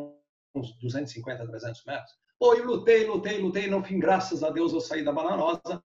uns 0.56 0.78
250, 0.80 1.47
300 1.47 1.86
metros. 1.86 2.12
Pô, 2.39 2.54
eu 2.54 2.66
lutei, 2.66 3.06
lutei, 3.06 3.39
lutei, 3.39 3.68
no 3.68 3.84
fim, 3.84 3.99
graças 3.99 4.43
a 4.43 4.49
Deus, 4.49 4.74
eu 4.74 4.82
saí 4.82 5.04
da 5.04 5.12
bananosa. 5.12 5.82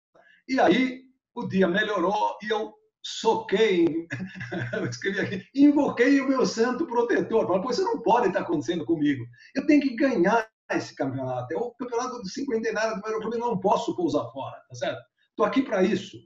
E 0.49 0.59
aí, 0.59 1.03
o 1.35 1.47
dia 1.47 1.69
melhorou 1.69 2.37
e 2.43 2.51
eu 2.51 2.75
soquei, 3.03 4.07
eu 4.75 4.87
escrevi 4.87 5.21
aqui, 5.21 5.45
invoquei 5.55 6.21
o 6.21 6.29
meu 6.29 6.45
santo 6.45 6.87
protetor. 6.87 7.47
Falei, 7.47 7.62
pois 7.62 7.79
isso 7.79 7.87
não 7.87 8.03
pode 8.03 8.29
estar 8.29 8.41
acontecendo 8.41 8.85
comigo. 8.85 9.25
Eu 9.55 9.66
tenho 9.66 9.81
que 9.81 9.95
ganhar 9.95 10.49
esse 10.73 10.95
campeonato. 10.95 11.53
É 11.53 11.57
o 11.57 11.71
campeonato 11.73 12.19
do 12.19 12.29
cinquentenário 12.29 13.01
do 13.01 13.07
Aeroclube, 13.07 13.39
não 13.39 13.59
posso 13.59 13.95
pousar 13.97 14.31
fora, 14.33 14.57
tá 14.69 14.75
certo? 14.75 15.01
Estou 15.31 15.47
aqui 15.47 15.62
para 15.62 15.83
isso. 15.83 16.19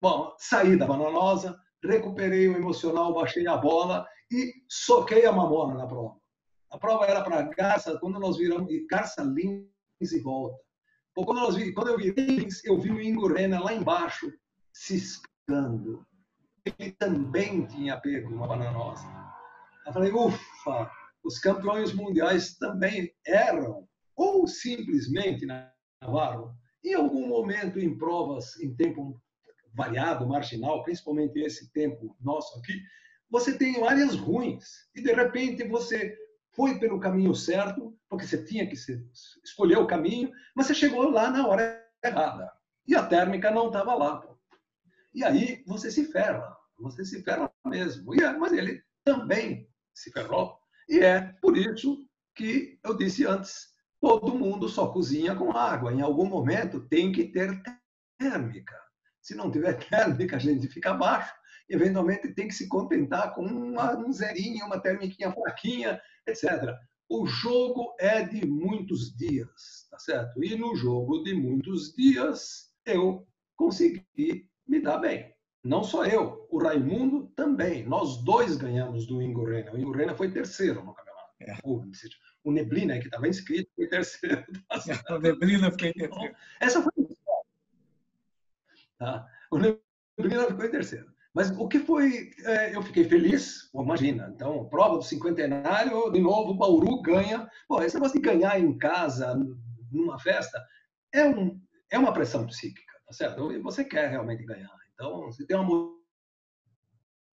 Bom, 0.00 0.34
saí 0.38 0.76
da 0.76 0.86
bananosa, 0.86 1.58
recuperei 1.84 2.48
o 2.48 2.56
emocional, 2.56 3.12
baixei 3.12 3.46
a 3.46 3.56
bola 3.56 4.06
e 4.30 4.52
soquei 4.68 5.26
a 5.26 5.32
mamona 5.32 5.74
na 5.74 5.86
prova. 5.86 6.16
A 6.70 6.78
prova 6.78 7.04
era 7.06 7.22
para 7.22 7.42
Garça, 7.42 7.98
quando 7.98 8.20
nós 8.20 8.36
viramos, 8.36 8.70
Garça 8.88 9.22
Lins 9.22 9.66
e 10.00 10.20
volta. 10.20 10.56
Quando, 11.14 11.34
nós, 11.34 11.56
quando 11.74 11.88
eu 11.88 11.98
virei, 11.98 12.46
eu 12.64 12.78
vi 12.78 12.90
o 12.90 13.00
Ingo 13.00 13.26
Renner 13.26 13.62
lá 13.62 13.74
embaixo, 13.74 14.32
ciscando. 14.72 16.06
Ele 16.78 16.92
também 16.92 17.66
tinha 17.66 18.00
pego 18.00 18.32
uma 18.32 18.46
bananosa. 18.46 19.04
Eu 19.86 19.92
falei, 19.92 20.12
ufa, 20.12 20.90
os 21.24 21.38
campeões 21.40 21.92
mundiais 21.92 22.56
também 22.56 23.12
eram, 23.26 23.88
ou 24.16 24.46
simplesmente, 24.46 25.46
Navarro, 26.00 26.54
em 26.84 26.94
algum 26.94 27.26
momento 27.26 27.78
em 27.78 27.96
provas 27.96 28.58
em 28.60 28.74
tempo 28.74 29.20
variado, 29.74 30.26
marginal, 30.26 30.82
principalmente 30.82 31.38
esse 31.40 31.70
tempo 31.72 32.16
nosso 32.20 32.58
aqui, 32.58 32.80
você 33.30 33.56
tem 33.56 33.86
áreas 33.86 34.16
ruins 34.16 34.88
e 34.94 35.02
de 35.02 35.12
repente 35.12 35.66
você 35.68 36.16
foi 36.52 36.78
pelo 36.78 37.00
caminho 37.00 37.34
certo, 37.34 37.96
porque 38.08 38.26
você 38.26 38.42
tinha 38.44 38.66
que 38.66 38.74
escolher 39.44 39.78
o 39.78 39.86
caminho, 39.86 40.30
mas 40.54 40.66
você 40.66 40.74
chegou 40.74 41.10
lá 41.10 41.30
na 41.30 41.46
hora 41.46 41.86
errada. 42.04 42.52
E 42.86 42.94
a 42.94 43.06
térmica 43.06 43.50
não 43.50 43.68
estava 43.68 43.94
lá. 43.94 44.16
Pô. 44.20 44.36
E 45.14 45.24
aí 45.24 45.62
você 45.66 45.90
se 45.90 46.04
ferra, 46.10 46.56
você 46.78 47.04
se 47.04 47.22
ferra 47.22 47.50
mesmo. 47.66 48.14
E 48.14 48.22
é, 48.22 48.32
mas 48.32 48.52
ele 48.52 48.82
também 49.04 49.68
se 49.94 50.10
ferrou. 50.10 50.58
E 50.88 50.98
é 51.00 51.34
por 51.40 51.56
isso 51.56 52.04
que 52.34 52.78
eu 52.82 52.96
disse 52.96 53.26
antes, 53.26 53.68
todo 54.00 54.34
mundo 54.34 54.68
só 54.68 54.88
cozinha 54.88 55.34
com 55.34 55.52
água. 55.52 55.92
Em 55.92 56.00
algum 56.00 56.26
momento 56.26 56.80
tem 56.88 57.12
que 57.12 57.24
ter 57.24 57.60
térmica. 58.18 58.76
Se 59.20 59.34
não 59.34 59.50
tiver 59.50 59.74
térmica, 59.88 60.36
a 60.36 60.40
gente 60.40 60.66
fica 60.68 60.90
abaixo. 60.90 61.32
Eventualmente 61.70 62.34
tem 62.34 62.48
que 62.48 62.54
se 62.54 62.68
contentar 62.68 63.32
com 63.32 63.42
uma, 63.42 63.96
um 63.96 64.12
zerinho, 64.12 64.66
uma 64.66 64.80
térmica 64.80 65.32
fraquinha, 65.32 66.00
etc. 66.26 66.76
O 67.08 67.26
jogo 67.26 67.94
é 67.98 68.24
de 68.24 68.44
muitos 68.44 69.16
dias, 69.16 69.86
tá 69.88 69.98
certo? 69.98 70.42
E 70.42 70.56
no 70.56 70.74
jogo 70.74 71.22
de 71.22 71.32
muitos 71.32 71.94
dias 71.94 72.72
eu 72.84 73.24
consegui 73.56 74.48
me 74.66 74.80
dar 74.80 74.98
bem. 74.98 75.32
Não 75.62 75.84
só 75.84 76.04
eu, 76.06 76.46
o 76.50 76.58
Raimundo 76.58 77.28
também. 77.36 77.86
Nós 77.86 78.22
dois 78.24 78.56
ganhamos 78.56 79.06
do 79.06 79.22
Ingo 79.22 79.44
Renner. 79.44 79.74
O 79.74 79.78
Ingo 79.78 79.92
Renner 79.92 80.16
foi 80.16 80.30
terceiro 80.30 80.84
no 80.84 80.94
campeonato. 80.94 81.30
É. 81.40 81.56
O, 82.42 82.50
Neblina, 82.50 82.98
que 82.98 83.04
estava 83.04 83.28
inscrito, 83.28 83.70
foi 83.76 83.86
terceiro. 83.86 84.44
Tá 85.06 85.16
o 85.16 85.20
Neblina 85.20 85.70
fiquei 85.70 85.92
terceiro. 85.92 86.14
Então, 86.24 86.36
essa 86.60 86.82
foi 86.82 86.92
Tá? 88.98 89.26
O 89.50 89.58
Neblina 89.58 90.46
ficou 90.46 90.64
em 90.64 90.70
terceiro. 90.70 91.10
Mas 91.34 91.50
o 91.50 91.68
que 91.68 91.78
foi, 91.78 92.30
é, 92.44 92.74
eu 92.74 92.82
fiquei 92.82 93.04
feliz, 93.04 93.70
imagina, 93.72 94.32
então, 94.34 94.68
prova 94.68 94.96
do 94.96 95.04
cinquentenário, 95.04 96.10
de 96.10 96.20
novo, 96.20 96.54
Bauru 96.54 97.00
ganha. 97.02 97.48
Pô, 97.68 97.80
esse 97.82 97.94
negócio 97.94 98.20
de 98.20 98.28
ganhar 98.28 98.58
em 98.58 98.76
casa, 98.76 99.38
numa 99.92 100.18
festa, 100.18 100.60
é, 101.14 101.24
um, 101.24 101.60
é 101.90 101.98
uma 101.98 102.12
pressão 102.12 102.46
psíquica, 102.46 102.92
tá 103.06 103.12
certo? 103.12 103.52
E 103.52 103.58
você 103.58 103.84
quer 103.84 104.10
realmente 104.10 104.44
ganhar. 104.44 104.74
Então, 104.94 105.26
você 105.26 105.46
tem 105.46 105.56
uma 105.56 105.92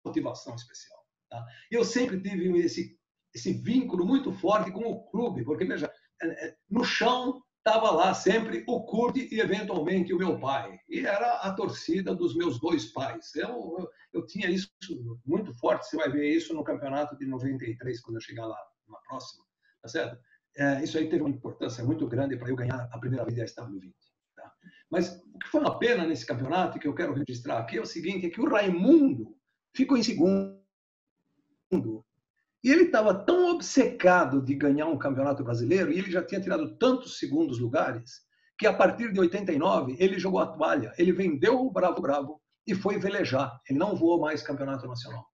motivação 0.05 0.55
especial. 0.55 1.05
Tá? 1.29 1.45
Eu 1.71 1.85
sempre 1.85 2.21
tive 2.21 2.59
esse, 2.59 2.97
esse 3.35 3.53
vínculo 3.53 4.07
muito 4.07 4.33
forte 4.33 4.71
com 4.71 4.85
o 4.85 5.11
clube, 5.11 5.45
porque, 5.45 5.65
veja, 5.65 5.93
é, 6.23 6.47
é, 6.47 6.57
no 6.71 6.85
chão 6.85 7.43
estava 7.65 7.91
lá 7.91 8.15
sempre 8.15 8.65
o 8.67 8.83
Curti 8.83 9.29
e, 9.31 9.41
eventualmente, 9.41 10.13
o 10.13 10.19
meu 10.19 10.39
pai. 10.39 10.79
E 10.89 11.01
era 11.01 11.37
a 11.37 11.53
torcida 11.53 12.15
dos 12.15 12.35
meus 12.35 12.59
dois 12.59 12.87
pais. 12.87 13.35
Eu, 13.37 13.77
eu, 13.79 13.91
eu, 14.15 14.27
tinha 14.27 14.51
isso 14.51 14.69
muito 15.25 15.53
forte. 15.55 15.87
Você 15.87 15.97
vai 15.97 16.11
ver 16.11 16.29
isso 16.29 16.55
no 16.55 16.65
campeonato 16.65 17.17
de 17.17 17.27
93, 17.27 18.01
quando 18.01 18.17
eu 18.17 18.23
chegar 18.23 18.47
lá 18.47 18.59
na 18.89 18.99
próxima. 19.09 19.45
Tá 19.83 19.89
certo? 19.89 20.19
É, 20.57 20.83
isso 20.83 20.99
aí 20.99 21.09
teve 21.09 21.23
uma 21.23 21.31
importância 21.31 21.85
muito 21.85 22.07
grande 22.07 22.37
para 22.37 22.49
eu 22.49 22.57
ganhar 22.57 22.89
a 22.91 22.99
primeira 22.99 23.25
vez 23.25 23.39
a 23.39 23.63
SW20. 23.63 23.93
Tá? 24.35 24.53
Mas 24.91 25.23
o 25.35 25.39
que 25.39 25.49
foi 25.49 25.61
uma 25.61 25.79
pena 25.79 26.07
nesse 26.07 26.27
campeonato, 26.27 26.79
que 26.79 26.89
eu 26.89 26.95
quero 26.95 27.15
registrar 27.15 27.59
aqui, 27.59 27.79
é 27.79 27.81
o 27.81 27.87
seguinte, 27.87 28.27
é 28.27 28.31
que 28.31 28.41
o 28.41 28.49
Raimundo 28.49 29.37
ficou 29.75 29.97
em 29.97 30.03
segundo 30.03 30.60
e 32.63 32.71
ele 32.71 32.85
estava 32.85 33.15
tão 33.15 33.51
obcecado 33.53 34.43
de 34.43 34.55
ganhar 34.55 34.87
um 34.87 34.99
campeonato 34.99 35.43
brasileiro, 35.43 35.91
e 35.91 35.99
ele 35.99 36.11
já 36.11 36.23
tinha 36.23 36.41
tirado 36.41 36.77
tantos 36.77 37.19
segundos 37.19 37.59
lugares, 37.59 38.23
que 38.59 38.67
a 38.67 38.75
partir 38.75 39.13
de 39.13 39.19
89 39.19 39.97
ele 39.99 40.19
jogou 40.19 40.41
a 40.41 40.47
toalha, 40.47 40.93
ele 40.99 41.13
vendeu 41.13 41.59
o 41.61 41.71
Bravo 41.71 42.03
Bravo 42.03 42.43
e 42.67 42.75
foi 42.75 42.99
velejar. 42.99 43.59
Ele 43.69 43.79
não 43.79 43.97
voou 43.97 44.21
mais 44.21 44.43
campeonato 44.43 44.87
nacional. 44.87 45.27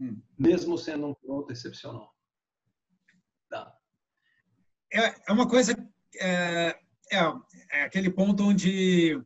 Hum. 0.00 0.18
Mesmo 0.38 0.78
sendo 0.78 1.08
um 1.08 1.14
piloto 1.14 1.52
excepcional. 1.52 2.10
Tá. 3.50 3.76
É, 4.90 5.14
é 5.28 5.32
uma 5.32 5.46
coisa. 5.46 5.74
É, 6.18 6.78
é, 7.12 7.18
é 7.72 7.82
aquele 7.82 8.10
ponto 8.10 8.44
onde, 8.44 9.22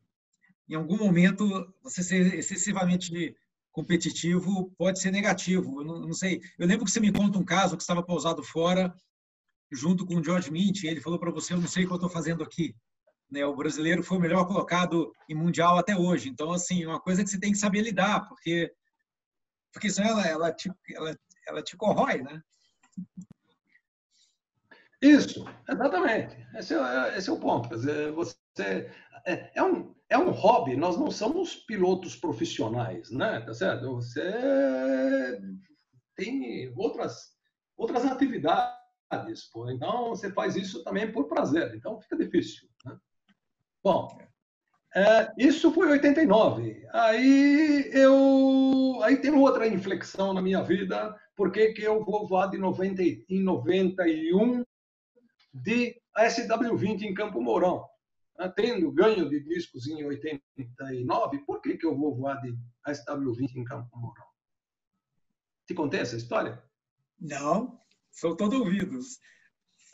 em 0.69 0.75
algum 0.75 0.99
momento, 0.99 1.73
você 1.81 2.03
ser 2.03 2.35
excessivamente 2.35 3.37
competitivo 3.75 4.73
pode 4.79 5.01
ser 5.01 5.11
negativo. 5.11 5.81
Eu 5.81 5.85
não, 5.85 5.99
não, 5.99 6.15
sei. 6.15 6.41
Eu 6.57 6.67
lembro 6.67 6.85
que 6.85 6.91
você 6.93 7.01
me 7.01 7.13
conta 7.13 7.39
um 7.39 7.45
caso 7.45 7.77
que 7.77 7.83
estava 7.83 8.03
pousado 8.03 8.43
fora, 8.43 8.95
junto 9.71 10.07
com 10.07 10.15
o 10.15 10.25
George 10.25 10.51
Mint, 10.51 10.85
ele 10.85 11.01
falou 11.01 11.19
para 11.19 11.33
você: 11.33 11.53
Eu 11.53 11.61
não 11.61 11.67
sei 11.67 11.85
o 11.85 11.89
que 11.89 11.93
eu 11.93 11.97
estou 11.97 12.09
fazendo 12.09 12.45
aqui. 12.45 12.75
Né? 13.29 13.45
O 13.45 13.57
brasileiro 13.57 14.03
foi 14.03 14.17
o 14.17 14.21
melhor 14.21 14.47
colocado 14.47 15.13
em 15.29 15.35
mundial 15.35 15.77
até 15.77 15.97
hoje. 15.97 16.29
Então, 16.29 16.53
assim, 16.53 16.85
é 16.85 16.89
uma 16.89 17.01
coisa 17.01 17.25
que 17.25 17.29
você 17.29 17.39
tem 17.39 17.51
que 17.51 17.59
saber 17.59 17.83
lidar, 17.83 18.29
porque, 18.29 18.73
porque 19.73 19.91
senão 19.91 20.11
ela, 20.11 20.27
ela, 20.27 20.53
te, 20.53 20.71
ela, 20.95 21.19
ela 21.49 21.63
te 21.63 21.77
corrói, 21.77 22.23
né? 22.23 22.41
Isso, 25.03 25.45
exatamente. 25.69 26.37
Esse 26.57 26.75
é, 26.75 27.19
esse 27.19 27.29
é 27.29 27.33
o 27.33 27.41
ponto. 27.41 27.69
Quer 27.69 27.75
dizer, 27.75 28.13
você 28.13 28.37
é, 28.63 29.51
é, 29.55 29.63
um, 29.63 29.95
é 30.09 30.19
um 30.19 30.31
hobby, 30.31 30.77
nós 30.77 30.99
não 30.99 31.11
somos 31.11 31.57
pilotos 31.57 32.17
profissionais, 32.17 33.11
né? 33.11 33.41
Tá 33.41 33.55
certo? 33.55 33.95
Você 33.95 35.41
tem 36.17 36.73
outras, 36.77 37.33
outras 37.77 38.05
atividades, 38.05 39.49
pô. 39.53 39.71
então 39.71 40.11
você 40.11 40.31
faz 40.33 40.57
isso 40.57 40.83
também 40.85 41.11
por 41.11 41.27
prazer, 41.27 41.75
então 41.75 42.01
fica 42.01 42.17
difícil. 42.17 42.69
Né? 42.85 42.97
Bom, 43.83 44.09
é, 44.95 45.33
isso 45.37 45.73
foi 45.73 45.91
89. 45.91 46.87
Aí 46.93 47.91
eu, 47.93 49.01
aí 49.03 49.17
tem 49.17 49.33
outra 49.33 49.67
inflexão 49.67 50.33
na 50.33 50.41
minha 50.41 50.63
vida, 50.63 51.15
porque 51.35 51.73
que 51.73 51.83
eu 51.83 52.05
vou 52.05 52.29
voar 52.29 52.47
de 52.47 52.59
90, 52.59 53.03
em 53.03 53.43
91 53.43 54.63
de 55.53 55.97
SW20 56.17 57.03
em 57.03 57.15
Campo 57.15 57.41
Mourão. 57.41 57.85
Tá 58.37 58.49
tendo 58.49 58.91
ganho 58.91 59.29
de 59.29 59.41
discos 59.41 59.87
em 59.87 60.05
89, 60.05 61.39
por 61.47 61.61
que, 61.61 61.77
que 61.77 61.87
eu 61.87 61.97
vou 61.97 62.17
voar 62.17 62.41
de 62.41 62.57
SW20 62.89 63.55
em 63.55 63.65
Campo 63.65 63.89
Mourão? 63.97 64.27
Te 65.67 65.75
contei 65.75 66.01
essa 66.01 66.17
história? 66.17 66.63
Não, 67.19 67.81
sou 68.11 68.37
todo 68.37 68.59
ouvidos. 68.59 69.21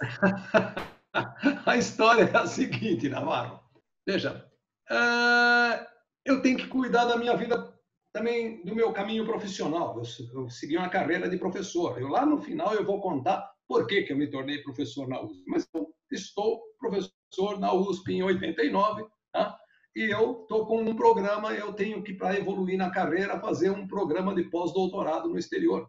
a 1.67 1.77
história 1.77 2.23
é 2.23 2.37
a 2.37 2.47
seguinte, 2.47 3.11
Navarro. 3.11 3.61
Veja, 4.07 4.51
uh, 4.91 5.87
eu 6.25 6.41
tenho 6.41 6.57
que 6.57 6.67
cuidar 6.67 7.05
da 7.05 7.19
minha 7.19 7.37
vida 7.37 7.79
também, 8.11 8.65
do 8.65 8.75
meu 8.75 8.91
caminho 8.93 9.27
profissional. 9.27 9.97
Eu, 9.97 10.43
eu 10.43 10.49
segui 10.49 10.79
uma 10.79 10.89
carreira 10.89 11.29
de 11.29 11.37
professor. 11.37 12.01
Eu 12.01 12.09
lá 12.09 12.25
no 12.25 12.41
final 12.41 12.75
eu 12.75 12.85
vou 12.85 13.01
contar 13.01 13.53
por 13.69 13.87
que, 13.87 14.03
que 14.03 14.13
eu 14.13 14.17
me 14.17 14.31
tornei 14.31 14.63
professor 14.63 15.07
na 15.07 15.21
USP. 15.21 15.45
Mas 15.47 15.69
eu 15.75 15.95
estou 16.11 16.70
professor 16.81 17.61
na 17.61 17.73
USP 17.73 18.15
em 18.15 18.23
89, 18.23 19.07
tá? 19.33 19.57
e 19.95 20.11
eu 20.11 20.43
estou 20.43 20.67
com 20.67 20.83
um 20.83 20.97
programa, 20.97 21.53
eu 21.53 21.73
tenho 21.73 22.03
que, 22.03 22.15
para 22.15 22.39
evoluir 22.39 22.79
na 22.79 22.91
carreira, 22.91 23.39
fazer 23.39 23.71
um 23.71 23.87
programa 23.87 24.35
de 24.35 24.45
pós-doutorado 24.45 25.29
no 25.29 25.39
exterior. 25.39 25.89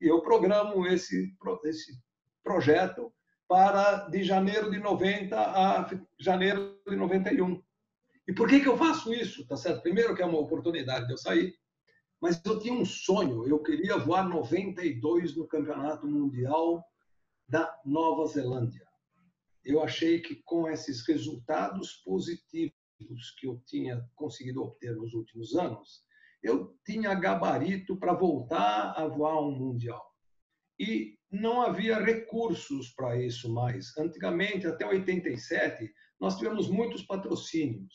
E 0.00 0.06
eu 0.06 0.20
programo 0.20 0.86
esse, 0.86 1.32
esse 1.64 1.92
projeto 2.42 3.12
para 3.48 4.08
de 4.08 4.22
janeiro 4.22 4.70
de 4.70 4.78
90 4.78 5.38
a 5.38 5.88
janeiro 6.18 6.78
de 6.88 6.96
91. 6.96 7.62
E 8.26 8.32
por 8.32 8.48
que, 8.48 8.60
que 8.60 8.68
eu 8.68 8.76
faço 8.76 9.12
isso? 9.12 9.46
Tá 9.46 9.56
certo? 9.56 9.82
Primeiro 9.82 10.14
que 10.14 10.22
é 10.22 10.26
uma 10.26 10.38
oportunidade 10.38 11.06
de 11.06 11.12
eu 11.12 11.18
sair, 11.18 11.54
mas 12.20 12.40
eu 12.44 12.58
tinha 12.58 12.72
um 12.72 12.84
sonho, 12.84 13.46
eu 13.46 13.58
queria 13.58 13.98
voar 13.98 14.28
92 14.28 15.36
no 15.36 15.46
Campeonato 15.46 16.06
Mundial 16.06 16.84
da 17.48 17.76
Nova 17.84 18.26
Zelândia. 18.26 18.86
Eu 19.64 19.82
achei 19.82 20.20
que 20.20 20.42
com 20.44 20.68
esses 20.68 21.06
resultados 21.06 22.02
positivos 22.04 22.72
que 23.38 23.46
eu 23.46 23.60
tinha 23.66 24.04
conseguido 24.14 24.62
obter 24.62 24.94
nos 24.96 25.12
últimos 25.14 25.54
anos, 25.54 26.04
eu 26.42 26.76
tinha 26.84 27.14
gabarito 27.14 27.96
para 27.96 28.14
voltar 28.14 28.92
a 28.96 29.06
voar 29.06 29.40
um 29.40 29.52
mundial. 29.52 30.04
E 30.78 31.16
não 31.30 31.62
havia 31.62 31.98
recursos 31.98 32.92
para 32.94 33.20
isso 33.20 33.52
mais. 33.52 33.96
Antigamente, 33.96 34.66
até 34.66 34.86
87, 34.86 35.92
nós 36.20 36.36
tivemos 36.36 36.68
muitos 36.68 37.02
patrocínios 37.02 37.92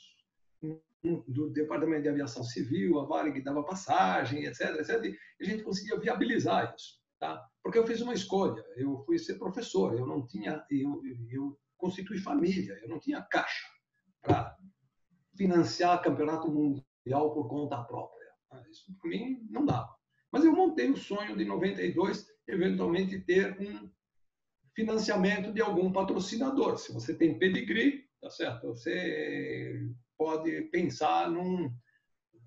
do 1.27 1.49
Departamento 1.51 2.03
de 2.03 2.09
Aviação 2.09 2.43
Civil, 2.43 2.99
a 2.99 3.05
Varig 3.05 3.41
dava 3.41 3.63
passagem, 3.63 4.45
etc, 4.45 4.75
etc, 4.79 5.03
e 5.05 5.17
a 5.41 5.45
gente 5.45 5.63
conseguia 5.63 5.99
viabilizar 5.99 6.73
isso, 6.75 6.99
tá? 7.19 7.45
Porque 7.63 7.77
eu 7.77 7.87
fiz 7.87 8.01
uma 8.01 8.13
escolha, 8.13 8.63
eu 8.75 9.03
fui 9.05 9.17
ser 9.17 9.35
professor, 9.35 9.93
eu 9.93 10.05
não 10.05 10.25
tinha, 10.25 10.65
eu, 10.69 11.01
eu 11.29 11.59
constituí 11.77 12.19
família, 12.19 12.79
eu 12.81 12.89
não 12.89 12.99
tinha 12.99 13.21
caixa 13.21 13.67
para 14.21 14.57
financiar 15.35 16.01
campeonato 16.01 16.49
mundial 16.49 17.33
por 17.33 17.47
conta 17.47 17.83
própria. 17.83 18.27
Ah, 18.51 18.63
isso 18.69 18.95
para 18.99 19.09
mim 19.09 19.45
não 19.49 19.65
dava. 19.65 19.95
Mas 20.31 20.43
eu 20.43 20.51
montei 20.51 20.89
o 20.89 20.97
sonho 20.97 21.37
de 21.37 21.45
92, 21.45 22.27
eventualmente 22.47 23.19
ter 23.19 23.59
um 23.59 23.89
financiamento 24.75 25.51
de 25.51 25.61
algum 25.61 25.91
patrocinador. 25.91 26.77
Se 26.77 26.93
você 26.93 27.13
tem 27.13 27.37
pedigree, 27.37 28.07
tá 28.21 28.29
certo? 28.29 28.67
Você 28.67 29.89
pode 30.17 30.61
pensar 30.63 31.29
num, 31.29 31.71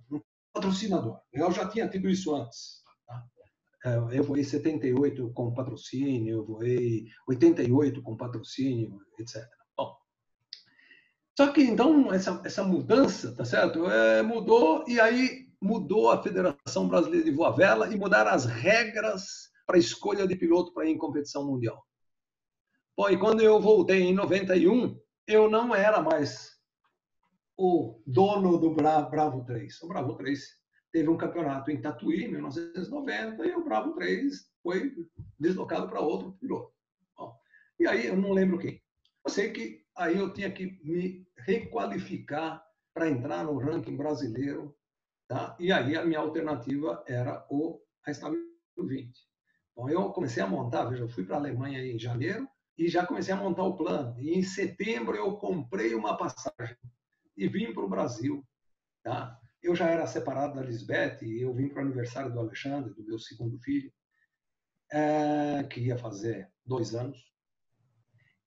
num 0.08 0.20
patrocinador. 0.52 1.20
Eu 1.32 1.50
já 1.52 1.68
tinha 1.68 1.88
tido 1.88 2.08
isso 2.08 2.34
antes. 2.34 2.79
É, 3.84 4.18
eu 4.18 4.22
voei 4.22 4.44
78 4.44 5.32
com 5.32 5.54
patrocínio, 5.54 6.38
eu 6.38 6.44
voei 6.44 7.06
88 7.26 8.02
com 8.02 8.16
patrocínio, 8.16 9.00
etc. 9.18 9.42
Bom, 9.76 9.96
só 11.36 11.50
que 11.50 11.62
então 11.62 12.12
essa, 12.12 12.42
essa 12.44 12.62
mudança, 12.62 13.34
tá 13.34 13.44
certo? 13.44 13.86
É, 13.90 14.22
mudou 14.22 14.84
e 14.86 15.00
aí 15.00 15.48
mudou 15.60 16.10
a 16.10 16.22
Federação 16.22 16.88
Brasileira 16.88 17.24
de 17.24 17.30
Voa 17.30 17.56
Vela 17.56 17.92
e 17.92 17.98
mudaram 17.98 18.30
as 18.30 18.44
regras 18.44 19.50
para 19.66 19.78
escolha 19.78 20.26
de 20.26 20.36
piloto 20.36 20.74
para 20.74 20.86
ir 20.86 20.92
em 20.92 20.98
competição 20.98 21.46
mundial. 21.46 21.82
Bom, 22.96 23.08
e 23.08 23.18
quando 23.18 23.40
eu 23.40 23.58
voltei 23.60 24.02
em 24.02 24.14
91, 24.14 24.98
eu 25.26 25.48
não 25.48 25.74
era 25.74 26.02
mais 26.02 26.50
o 27.56 28.02
dono 28.06 28.58
do 28.58 28.74
Bravo 28.74 29.44
3. 29.44 29.82
O 29.82 29.88
Bravo 29.88 30.14
3 30.16 30.59
teve 30.92 31.08
um 31.08 31.16
campeonato 31.16 31.70
em 31.70 31.80
Tatuí, 31.80 32.24
em 32.24 32.28
1990, 32.32 33.46
e 33.46 33.54
o 33.54 33.64
Bravo 33.64 33.92
3 33.94 34.50
foi 34.62 34.92
deslocado 35.38 35.88
para 35.88 36.00
outro 36.00 36.32
piloto. 36.32 36.72
Bom, 37.16 37.36
e 37.78 37.86
aí 37.86 38.06
eu 38.06 38.16
não 38.16 38.32
lembro 38.32 38.58
quem. 38.58 38.82
Eu 39.24 39.30
sei 39.30 39.52
que 39.52 39.84
aí 39.96 40.16
eu 40.16 40.32
tinha 40.32 40.50
que 40.50 40.80
me 40.82 41.26
requalificar 41.38 42.64
para 42.92 43.08
entrar 43.08 43.44
no 43.44 43.58
ranking 43.58 43.96
brasileiro, 43.96 44.76
tá? 45.28 45.56
E 45.58 45.72
aí 45.72 45.96
a 45.96 46.04
minha 46.04 46.18
alternativa 46.18 47.04
era 47.06 47.46
o 47.50 47.80
a 48.04 48.10
SW20. 48.10 49.12
Bom, 49.76 49.88
eu 49.88 50.10
comecei 50.10 50.42
a 50.42 50.46
montar, 50.46 50.86
veja, 50.86 51.04
eu 51.04 51.08
fui 51.08 51.24
para 51.24 51.36
a 51.36 51.38
Alemanha 51.38 51.84
em 51.84 51.98
janeiro, 51.98 52.48
e 52.80 52.88
já 52.88 53.06
comecei 53.06 53.34
a 53.34 53.36
montar 53.36 53.62
o 53.64 53.76
plano. 53.76 54.18
E 54.18 54.32
em 54.32 54.42
setembro 54.42 55.14
eu 55.14 55.36
comprei 55.36 55.94
uma 55.94 56.16
passagem 56.16 56.76
e 57.36 57.46
vim 57.46 57.74
para 57.74 57.84
o 57.84 57.88
Brasil. 57.88 58.42
Tá? 59.02 59.38
Eu 59.62 59.74
já 59.76 59.86
era 59.86 60.06
separado 60.06 60.54
da 60.54 60.62
Lisbeth 60.62 61.18
e 61.22 61.42
eu 61.42 61.52
vim 61.54 61.68
para 61.68 61.82
o 61.82 61.84
aniversário 61.84 62.32
do 62.32 62.40
Alexandre, 62.40 62.94
do 62.94 63.04
meu 63.04 63.18
segundo 63.18 63.58
filho, 63.58 63.92
é, 64.90 65.62
que 65.64 65.80
ia 65.80 65.98
fazer 65.98 66.50
dois 66.64 66.94
anos. 66.94 67.30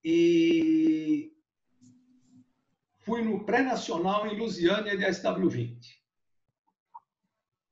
E 0.03 1.32
fui 3.01 3.22
no 3.22 3.45
pré-nacional 3.45 4.28
em 4.28 4.38
Lusiânia 4.38 4.97
de 4.97 5.05
SW20. 5.05 5.78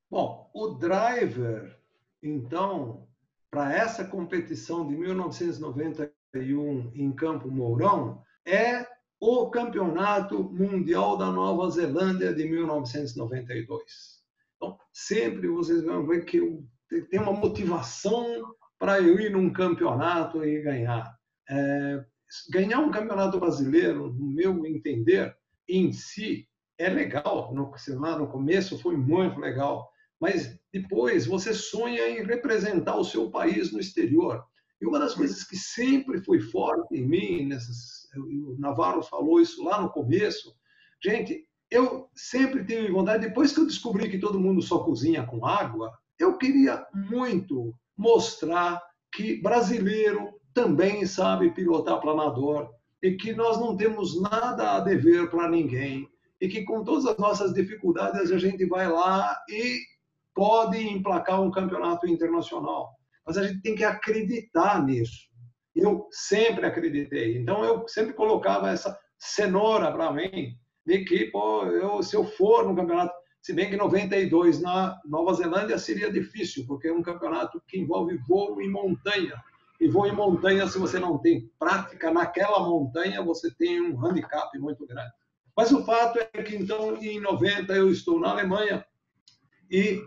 Bom, 0.10 0.50
o 0.54 0.70
driver, 0.76 1.80
então, 2.22 3.08
para 3.50 3.74
essa 3.74 4.06
competição 4.06 4.88
de 4.88 4.96
1990 4.96 6.14
em 6.34 7.12
Campo 7.14 7.50
Mourão 7.50 8.24
é 8.46 8.86
o 9.22 9.51
Campeonato 9.51 10.43
Mundial 10.51 11.15
da 11.15 11.32
Nova 11.32 11.69
Zelândia 11.69 12.34
de 12.34 12.43
1992. 12.43 13.84
Então, 14.55 14.80
sempre 14.91 15.47
vocês 15.47 15.84
vão 15.84 16.07
ver 16.07 16.26
que 16.26 16.41
tenho 17.11 17.22
uma 17.22 17.32
motivação 17.32 18.26
para 18.80 18.99
eu 18.99 19.19
ir 19.19 19.30
num 19.30 19.53
campeonato 19.53 20.43
e 20.43 20.63
ganhar. 20.63 21.15
É, 21.47 22.03
ganhar 22.49 22.80
um 22.80 22.89
campeonato 22.89 23.39
brasileiro, 23.39 24.11
no 24.11 24.26
meu 24.26 24.65
entender, 24.65 25.38
em 25.69 25.93
si, 25.93 26.47
é 26.80 26.89
legal. 26.89 27.53
No, 27.53 27.72
lá 27.99 28.17
no 28.17 28.28
começo 28.28 28.80
foi 28.80 28.97
muito 28.97 29.39
legal. 29.39 29.88
Mas 30.19 30.59
depois 30.74 31.28
você 31.28 31.53
sonha 31.53 32.09
em 32.09 32.24
representar 32.24 32.95
o 32.95 33.05
seu 33.05 33.30
país 33.30 33.72
no 33.72 33.80
exterior. 33.80 34.43
E 34.82 34.88
uma 34.88 34.97
das 34.97 35.13
coisas 35.13 35.43
que 35.43 35.55
sempre 35.55 36.24
foi 36.24 36.39
forte 36.39 36.95
em 36.95 37.07
mim, 37.07 37.45
nessas, 37.45 38.01
o 38.18 38.55
Navarro 38.59 39.01
falou 39.01 39.39
isso 39.39 39.64
lá 39.64 39.82
no 39.82 39.89
começo, 39.89 40.55
gente, 41.03 41.45
eu 41.70 42.09
sempre 42.16 42.66
tive 42.66 42.91
vontade, 42.91 43.28
depois 43.28 43.53
que 43.53 43.59
eu 43.59 43.66
descobri 43.66 44.09
que 44.09 44.20
todo 44.20 44.39
mundo 44.39 44.62
só 44.62 44.80
cozinha 44.80 45.26
com 45.26 45.45
água, 45.45 45.91
eu 46.20 46.38
queria 46.38 46.86
muito 46.93 47.74
mostrar 47.97 48.82
que 49.14 49.41
brasileiro 49.41 50.34
também 50.53 51.05
sabe 51.05 51.51
pilotar 51.51 52.01
planador 52.01 52.70
e 53.01 53.14
que 53.14 53.34
nós 53.34 53.59
não 53.59 53.76
temos 53.76 54.22
nada 54.22 54.74
a 54.74 54.80
dever 54.80 55.30
para 55.30 55.49
ninguém 55.49 56.07
e 56.39 56.47
que 56.47 56.64
com 56.64 56.84
todas 56.84 57.05
as 57.05 57.18
nossas 57.18 57.53
dificuldades 57.53 58.32
a 58.32 58.38
gente 58.38 58.66
vai 58.66 58.91
lá 58.91 59.38
e 59.49 59.80
pode 60.34 60.78
emplacar 60.78 61.41
um 61.41 61.51
campeonato 61.51 62.07
internacional 62.07 62.95
mas 63.26 63.38
a 63.38 63.47
gente 63.47 63.62
tem 63.62 63.76
que 63.76 63.84
acreditar 63.84 64.84
nisso. 64.84 65.30
Eu 65.76 66.07
sempre 66.11 66.65
acreditei. 66.65 67.38
Então, 67.38 67.63
eu 67.63 67.88
sempre 67.88 68.13
colocava 68.13 68.69
essa 68.69 68.97
cenoura 69.17 69.91
para 69.91 70.11
mim, 70.11 70.55
de 70.86 71.05
que, 71.05 71.26
pô, 71.28 71.65
eu, 71.65 72.01
se 72.01 72.15
eu 72.15 72.26
for 72.26 72.67
no 72.67 72.76
campeonato, 72.76 73.13
se 73.41 73.53
bem 73.53 73.69
que 73.69 73.78
92 73.78 74.61
na 74.61 74.99
Nova 75.05 75.34
Zelândia 75.34 75.78
seria 75.78 76.11
difícil, 76.11 76.65
porque 76.67 76.88
é 76.88 76.93
um 76.93 77.01
campeonato 77.01 77.61
que 77.67 77.80
envolve 77.80 78.17
voo 78.28 78.61
em 78.61 78.69
montanha. 78.69 79.41
E 79.80 79.88
voo 79.88 80.05
em 80.05 80.15
montanha, 80.15 80.67
se 80.67 80.78
você 80.78 80.99
não 80.99 81.17
tem 81.17 81.49
prática 81.57 82.11
naquela 82.11 82.59
montanha, 82.59 83.24
você 83.24 83.49
tem 83.55 83.82
um 83.82 83.99
handicap 84.05 84.57
muito 84.59 84.86
grande. 84.86 85.11
Mas 85.57 85.72
o 85.72 85.84
fato 85.84 86.19
é 86.19 86.43
que, 86.43 86.55
então, 86.55 86.97
em 86.97 87.19
90, 87.19 87.74
eu 87.74 87.89
estou 87.89 88.19
na 88.19 88.30
Alemanha 88.30 88.86
e 89.69 90.01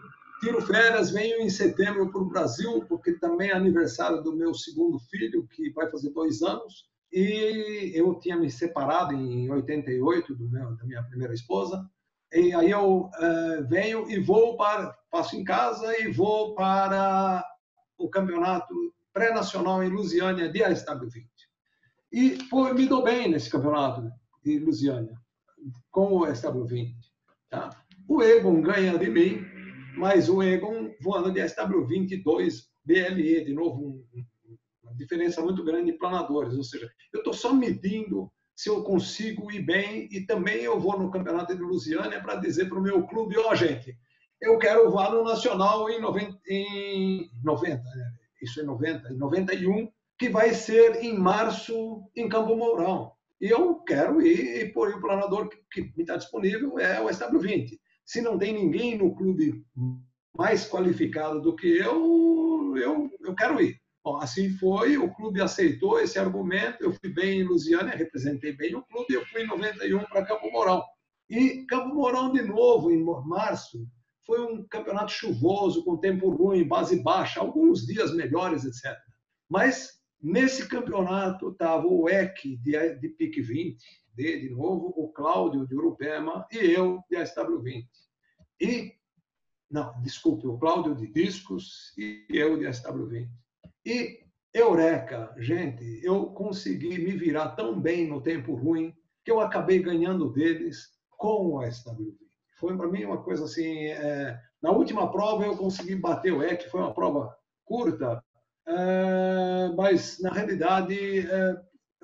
tiro 0.44 0.60
férias, 0.60 1.10
venho 1.10 1.40
em 1.40 1.48
setembro 1.48 2.12
para 2.12 2.20
o 2.20 2.28
Brasil, 2.28 2.84
porque 2.86 3.12
também 3.14 3.48
é 3.48 3.54
aniversário 3.54 4.22
do 4.22 4.36
meu 4.36 4.52
segundo 4.52 4.98
filho, 4.98 5.48
que 5.48 5.70
vai 5.70 5.90
fazer 5.90 6.10
dois 6.10 6.42
anos. 6.42 6.86
E 7.10 7.92
eu 7.94 8.14
tinha 8.16 8.36
me 8.36 8.50
separado 8.50 9.14
em 9.14 9.50
88 9.50 10.34
do 10.34 10.50
meu, 10.50 10.76
da 10.76 10.84
minha 10.84 11.02
primeira 11.04 11.32
esposa. 11.32 11.88
E 12.30 12.52
aí 12.52 12.70
eu 12.70 13.04
uh, 13.04 13.68
venho 13.68 14.10
e 14.10 14.20
vou 14.20 14.56
para, 14.56 14.92
passo 15.10 15.34
em 15.34 15.44
casa 15.44 15.98
e 15.98 16.12
vou 16.12 16.54
para 16.54 17.42
o 17.96 18.10
campeonato 18.10 18.74
pré-nacional 19.14 19.82
em 19.82 19.88
Lusiânia 19.88 20.50
de 20.50 20.58
ASW20. 20.58 21.24
E 22.12 22.36
foi, 22.50 22.74
me 22.74 22.86
dou 22.86 23.02
bem 23.02 23.30
nesse 23.30 23.48
campeonato 23.48 24.10
de 24.44 24.58
Lusiânia, 24.58 25.16
com 25.90 26.18
o 26.18 26.26
SW20. 26.26 26.92
Tá? 27.48 27.70
O 28.06 28.22
Egon 28.22 28.60
ganha 28.60 28.98
de 28.98 29.08
mim 29.08 29.53
mas 29.96 30.28
o 30.28 30.42
Egon 30.42 30.92
voando 31.00 31.32
de 31.32 31.40
SW22 31.40 32.64
BLE, 32.84 33.44
de 33.44 33.54
novo, 33.54 33.82
um, 33.82 34.24
uma 34.82 34.94
diferença 34.94 35.40
muito 35.40 35.64
grande 35.64 35.92
de 35.92 35.98
planadores, 35.98 36.54
ou 36.54 36.64
seja, 36.64 36.90
eu 37.12 37.18
estou 37.18 37.32
só 37.32 37.52
medindo 37.52 38.30
se 38.54 38.68
eu 38.68 38.82
consigo 38.84 39.50
ir 39.50 39.62
bem 39.62 40.08
e 40.12 40.20
também 40.20 40.62
eu 40.62 40.78
vou 40.78 40.98
no 40.98 41.10
Campeonato 41.10 41.56
de 41.56 41.62
Lusiânia 41.62 42.20
para 42.20 42.36
dizer 42.36 42.68
para 42.68 42.78
o 42.78 42.82
meu 42.82 43.06
clube, 43.06 43.36
ó 43.38 43.50
oh, 43.50 43.54
gente, 43.54 43.96
eu 44.40 44.58
quero 44.58 44.90
voar 44.90 45.12
no 45.12 45.24
Nacional 45.24 45.88
em 45.90 46.00
90, 46.00 46.38
em 46.48 47.30
90 47.42 47.82
né? 47.82 48.12
isso 48.42 48.60
é 48.60 48.62
90, 48.62 49.12
em 49.12 49.16
91, 49.16 49.88
que 50.18 50.28
vai 50.28 50.52
ser 50.54 51.02
em 51.02 51.18
março 51.18 52.02
em 52.14 52.28
Campo 52.28 52.54
Mourão. 52.54 53.12
E 53.40 53.48
eu 53.48 53.76
quero 53.76 54.22
ir, 54.22 54.60
e 54.60 54.72
por 54.72 54.88
o 54.90 55.00
planador 55.00 55.48
que 55.72 55.82
me 55.96 56.02
está 56.02 56.16
disponível 56.16 56.78
é 56.78 57.00
o 57.00 57.08
SW20 57.08 57.78
se 58.04 58.20
não 58.20 58.38
tem 58.38 58.52
ninguém 58.52 58.98
no 58.98 59.14
clube 59.14 59.64
mais 60.36 60.68
qualificado 60.68 61.40
do 61.40 61.54
que 61.54 61.78
eu, 61.78 62.74
eu, 62.76 63.10
eu 63.20 63.34
quero 63.34 63.60
ir. 63.60 63.80
Bom, 64.04 64.18
assim 64.18 64.50
foi, 64.50 64.98
o 64.98 65.12
clube 65.14 65.40
aceitou 65.40 65.98
esse 65.98 66.18
argumento, 66.18 66.82
eu 66.82 66.92
fui 66.92 67.08
bem 67.08 67.40
em 67.40 67.44
Lusiana, 67.44 67.90
representei 67.90 68.52
bem 68.52 68.74
o 68.74 68.82
clube, 68.82 69.14
eu 69.14 69.24
fui 69.26 69.42
em 69.42 69.46
91 69.46 70.04
para 70.04 70.26
Campo 70.26 70.50
Mourão. 70.50 70.82
E 71.30 71.64
Campo 71.66 71.94
Mourão, 71.94 72.30
de 72.30 72.42
novo, 72.42 72.90
em 72.90 73.02
março, 73.02 73.86
foi 74.26 74.40
um 74.40 74.66
campeonato 74.68 75.10
chuvoso, 75.10 75.84
com 75.84 75.96
tempo 75.96 76.28
ruim, 76.28 76.68
base 76.68 77.02
baixa, 77.02 77.40
alguns 77.40 77.86
dias 77.86 78.14
melhores, 78.14 78.64
etc. 78.64 78.94
Mas 79.48 79.98
nesse 80.20 80.68
campeonato 80.68 81.50
estava 81.50 81.86
o 81.86 82.08
EC 82.08 82.58
de, 82.60 82.98
de 82.98 83.08
PIC 83.08 83.40
20, 83.40 84.03
de, 84.14 84.40
de 84.40 84.50
novo, 84.50 84.92
o 84.96 85.12
Cláudio 85.12 85.66
de 85.66 85.74
Urupema 85.74 86.46
e 86.52 86.58
eu 86.58 87.02
de 87.10 87.16
SW20. 87.16 87.86
E 88.60 88.92
não, 89.70 90.00
desculpe, 90.02 90.46
o 90.46 90.58
Cláudio 90.58 90.94
de 90.94 91.06
discos 91.08 91.92
e 91.98 92.24
eu 92.30 92.56
de 92.56 92.64
SW20. 92.64 93.28
E 93.84 94.20
Eureka, 94.52 95.34
gente, 95.38 96.00
eu 96.04 96.26
consegui 96.26 96.96
me 96.98 97.16
virar 97.16 97.50
tão 97.56 97.80
bem 97.80 98.06
no 98.06 98.22
tempo 98.22 98.54
ruim 98.54 98.94
que 99.24 99.30
eu 99.30 99.40
acabei 99.40 99.80
ganhando 99.80 100.32
deles 100.32 100.90
com 101.10 101.56
o 101.56 101.58
SW20. 101.58 102.14
Foi 102.60 102.76
para 102.76 102.88
mim 102.88 103.04
uma 103.04 103.22
coisa 103.22 103.46
assim. 103.46 103.88
É... 103.88 104.38
na 104.62 104.70
última 104.70 105.10
prova 105.10 105.44
eu 105.44 105.56
consegui 105.56 105.96
bater 105.96 106.32
o 106.32 106.42
EC, 106.42 106.70
foi 106.70 106.80
uma 106.80 106.94
prova 106.94 107.36
curta, 107.64 108.22
é... 108.68 109.74
mas 109.76 110.20
na 110.20 110.30
realidade 110.30 111.26
é... 111.28 111.56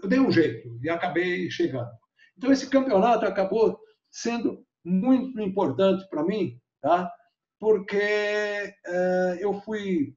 eu 0.02 0.08
dei 0.08 0.18
um 0.18 0.32
jeito 0.32 0.76
e 0.82 0.90
acabei 0.90 1.48
chegando. 1.50 1.99
Então 2.40 2.50
esse 2.50 2.70
campeonato 2.70 3.26
acabou 3.26 3.78
sendo 4.10 4.64
muito 4.82 5.38
importante 5.42 6.08
para 6.08 6.24
mim, 6.24 6.58
tá? 6.80 7.12
Porque 7.58 7.98
é, 8.00 9.38
eu 9.38 9.60
fui 9.60 10.16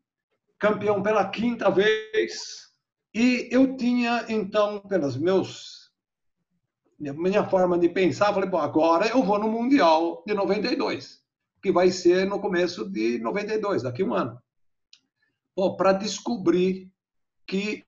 campeão 0.58 1.04
pela 1.04 1.30
quinta 1.30 1.70
vez 1.70 2.72
e 3.14 3.50
eu 3.52 3.76
tinha 3.76 4.26
então 4.30 4.80
pelos 4.80 5.18
meus 5.18 5.92
minha 6.98 7.44
forma 7.44 7.78
de 7.78 7.90
pensar, 7.90 8.34
falei, 8.34 8.50
bom, 8.50 8.60
agora 8.60 9.06
eu 9.08 9.22
vou 9.22 9.38
no 9.38 9.50
mundial 9.50 10.24
de 10.26 10.34
92, 10.34 11.22
que 11.62 11.74
vai 11.74 11.92
ser 11.92 12.26
no 12.26 12.40
começo 12.40 12.90
de 12.90 13.20
92, 13.20 13.84
daqui 13.84 14.02
a 14.02 14.06
um 14.06 14.14
ano. 14.14 14.42
Bom, 15.54 15.76
para 15.76 15.92
descobrir 15.92 16.90
que 17.46 17.84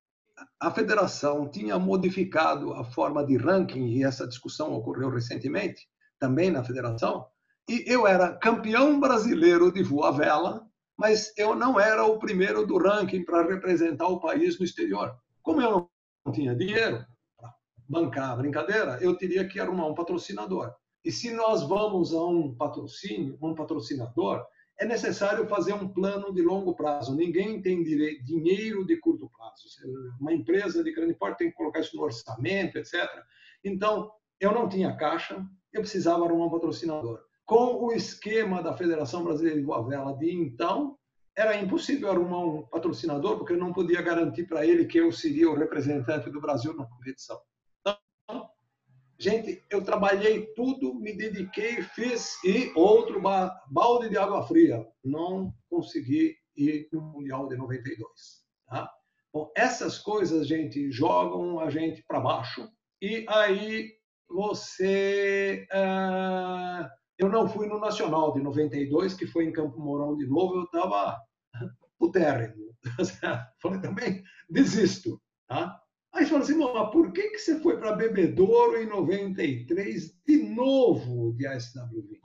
a 0.60 0.72
federação 0.72 1.50
tinha 1.50 1.78
modificado 1.80 2.74
a 2.74 2.84
forma 2.84 3.26
de 3.26 3.38
ranking 3.38 3.88
e 3.88 4.04
essa 4.04 4.28
discussão 4.28 4.74
ocorreu 4.74 5.10
recentemente 5.10 5.88
também 6.20 6.52
na 6.52 6.64
federação, 6.64 7.26
e 7.70 7.84
eu 7.88 8.06
era 8.06 8.38
campeão 8.38 9.00
brasileiro 9.00 9.72
de 9.72 9.82
voa 9.82 10.12
vela, 10.12 10.66
mas 10.98 11.34
eu 11.38 11.56
não 11.56 11.80
era 11.80 12.06
o 12.06 12.20
primeiro 12.20 12.66
do 12.66 12.78
ranking 12.78 13.24
para 13.24 13.48
representar 13.48 14.08
o 14.08 14.20
país 14.20 14.58
no 14.60 14.66
exterior. 14.66 15.16
Como 15.42 15.62
eu 15.62 15.90
não 16.26 16.32
tinha 16.32 16.56
dinheiro 16.56 17.06
para 17.38 17.54
bancar 17.88 18.32
a 18.32 18.36
brincadeira, 18.36 18.98
eu 19.02 19.16
teria 19.18 19.48
que 19.48 19.60
arrumar 19.60 19.88
um 19.88 19.96
patrocinador. 19.96 20.74
E 21.04 21.12
se 21.12 21.32
nós 21.32 21.64
vamos 21.68 22.14
a 22.14 22.26
um 22.26 22.56
patrocínio, 22.56 23.38
um 23.42 23.54
patrocinador, 23.54 24.46
é 24.78 24.86
necessário 24.86 25.48
fazer 25.48 25.74
um 25.74 25.88
plano 25.88 26.34
de 26.34 26.42
longo 26.42 26.76
prazo. 26.76 27.16
Ninguém 27.16 27.62
tem 27.62 27.82
dinheiro 27.84 28.86
de 28.86 28.98
curto 28.98 29.30
prazo. 29.30 29.64
Uma 30.20 30.34
empresa 30.34 30.84
de 30.84 30.92
grande 30.92 31.14
porte 31.14 31.40
tem 31.40 31.50
que 31.50 31.56
colocar 31.56 31.80
isso 31.80 31.96
no 31.96 32.04
orçamento, 32.04 32.78
etc. 32.78 33.08
Então, 33.64 34.12
eu 34.40 34.52
não 34.52 34.68
tinha 34.68 34.96
caixa, 34.96 35.46
eu 35.72 35.82
precisava 35.82 36.26
arrumar 36.26 36.46
um 36.46 36.52
patrocinador. 36.52 37.22
Com 37.46 37.86
o 37.86 37.92
esquema 37.94 38.62
da 38.62 38.76
Federação 38.76 39.24
Brasileira 39.24 39.60
de 39.60 39.66
Boa 39.66 39.88
Vela 39.88 40.18
de 40.18 40.34
então, 40.34 40.98
era 41.38 41.56
impossível 41.58 42.10
arrumar 42.12 42.46
um 42.46 42.62
patrocinador, 42.64 43.38
porque 43.38 43.54
eu 43.54 43.58
não 43.58 43.74
podia 43.74 44.02
garantir 44.02 44.46
para 44.46 44.66
ele 44.66 44.86
que 44.86 44.98
eu 44.98 45.12
seria 45.12 45.50
o 45.50 45.56
representante 45.56 46.30
do 46.30 46.42
Brasil 46.42 46.74
na 46.74 46.86
competição. 46.86 47.40
Gente, 49.18 49.64
eu 49.70 49.84
trabalhei 49.84 50.46
tudo, 50.56 50.94
me 50.94 51.16
dediquei, 51.16 51.82
fiz 51.82 52.38
e 52.44 52.72
outro 52.76 53.22
balde 53.72 54.10
de 54.10 54.18
água 54.18 54.46
fria. 54.46 54.86
Não 55.04 55.54
consegui 55.70 56.36
ir 56.56 56.90
no 56.92 57.02
Mundial 57.02 57.48
de 57.48 57.56
92. 57.56 58.10
Tá? 58.68 58.92
Bom, 59.34 59.52
essas 59.56 59.98
coisas, 59.98 60.48
gente, 60.48 60.92
jogam 60.92 61.60
a 61.60 61.70
gente 61.70 62.04
para 62.08 62.20
baixo 62.20 62.70
e 63.02 63.26
aí 63.30 63.92
você. 64.30 65.66
Uh, 65.72 66.90
eu 67.18 67.30
não 67.30 67.48
fui 67.48 67.68
no 67.68 67.80
Nacional 67.80 68.34
de 68.34 68.42
92, 68.42 69.14
que 69.14 69.28
foi 69.28 69.46
em 69.46 69.54
Campo 69.54 69.80
Mourão 69.80 70.18
de 70.18 70.28
novo, 70.28 70.56
eu 70.56 70.64
estava 70.64 71.18
putérrimo. 71.98 72.76
Falei 73.62 73.80
também, 73.80 74.24
desisto. 74.50 75.22
Tá? 75.48 75.80
Aí 76.16 76.26
falou 76.26 76.44
assim, 76.44 76.58
mas 76.58 76.92
por 76.92 77.12
que, 77.12 77.24
que 77.32 77.38
você 77.38 77.60
foi 77.60 77.78
para 77.78 77.92
Bebedouro 77.92 78.82
em 78.82 78.86
93 78.86 80.18
de 80.26 80.38
novo 80.44 81.34
de 81.34 81.46
ASW20? 81.46 82.22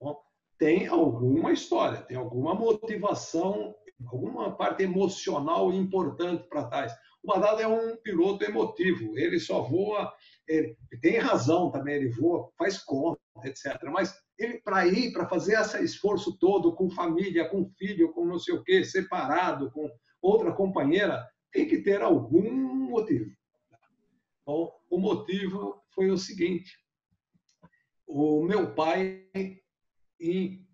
Bom, 0.00 0.20
tem 0.58 0.88
alguma 0.88 1.52
história, 1.52 2.02
tem 2.02 2.16
alguma 2.16 2.52
motivação, 2.52 3.76
alguma 4.06 4.56
parte 4.56 4.82
emocional 4.82 5.72
importante 5.72 6.48
para 6.48 6.64
trás. 6.64 6.92
O 7.22 7.28
Badada 7.28 7.62
é 7.62 7.68
um 7.68 7.96
piloto 7.98 8.44
emotivo, 8.44 9.16
ele 9.16 9.38
só 9.38 9.62
voa, 9.62 10.12
ele 10.48 10.76
tem 11.00 11.18
razão 11.18 11.70
também, 11.70 11.94
ele 11.94 12.08
voa, 12.08 12.50
faz 12.58 12.78
conta, 12.78 13.20
etc. 13.44 13.80
Mas 13.92 14.12
ele 14.36 14.60
para 14.64 14.84
ir, 14.88 15.12
para 15.12 15.28
fazer 15.28 15.60
esse 15.60 15.80
esforço 15.84 16.36
todo 16.40 16.74
com 16.74 16.90
família, 16.90 17.48
com 17.48 17.70
filho, 17.78 18.12
com 18.12 18.26
não 18.26 18.40
sei 18.40 18.56
o 18.56 18.64
quê, 18.64 18.84
separado, 18.84 19.70
com 19.70 19.88
outra 20.20 20.52
companheira, 20.52 21.24
tem 21.52 21.68
que 21.68 21.82
ter 21.82 22.00
algum 22.02 22.50
motivo. 22.88 23.30
Bom, 24.44 24.72
o 24.90 24.98
motivo 24.98 25.82
foi 25.94 26.10
o 26.10 26.18
seguinte: 26.18 26.76
o 28.06 28.42
meu 28.42 28.74
pai, 28.74 29.28
em 30.20 30.66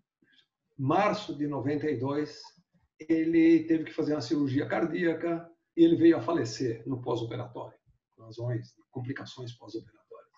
março 0.77 1.35
de 1.35 1.47
92, 1.47 2.41
ele 3.07 3.65
teve 3.65 3.85
que 3.85 3.93
fazer 3.93 4.13
uma 4.13 4.21
cirurgia 4.21 4.67
cardíaca 4.67 5.49
e 5.75 5.83
ele 5.83 5.95
veio 5.95 6.17
a 6.17 6.21
falecer 6.21 6.87
no 6.87 7.01
pós-operatório, 7.01 7.77
razões, 8.17 8.73
complicações 8.89 9.53
pós-operatórias. 9.53 10.29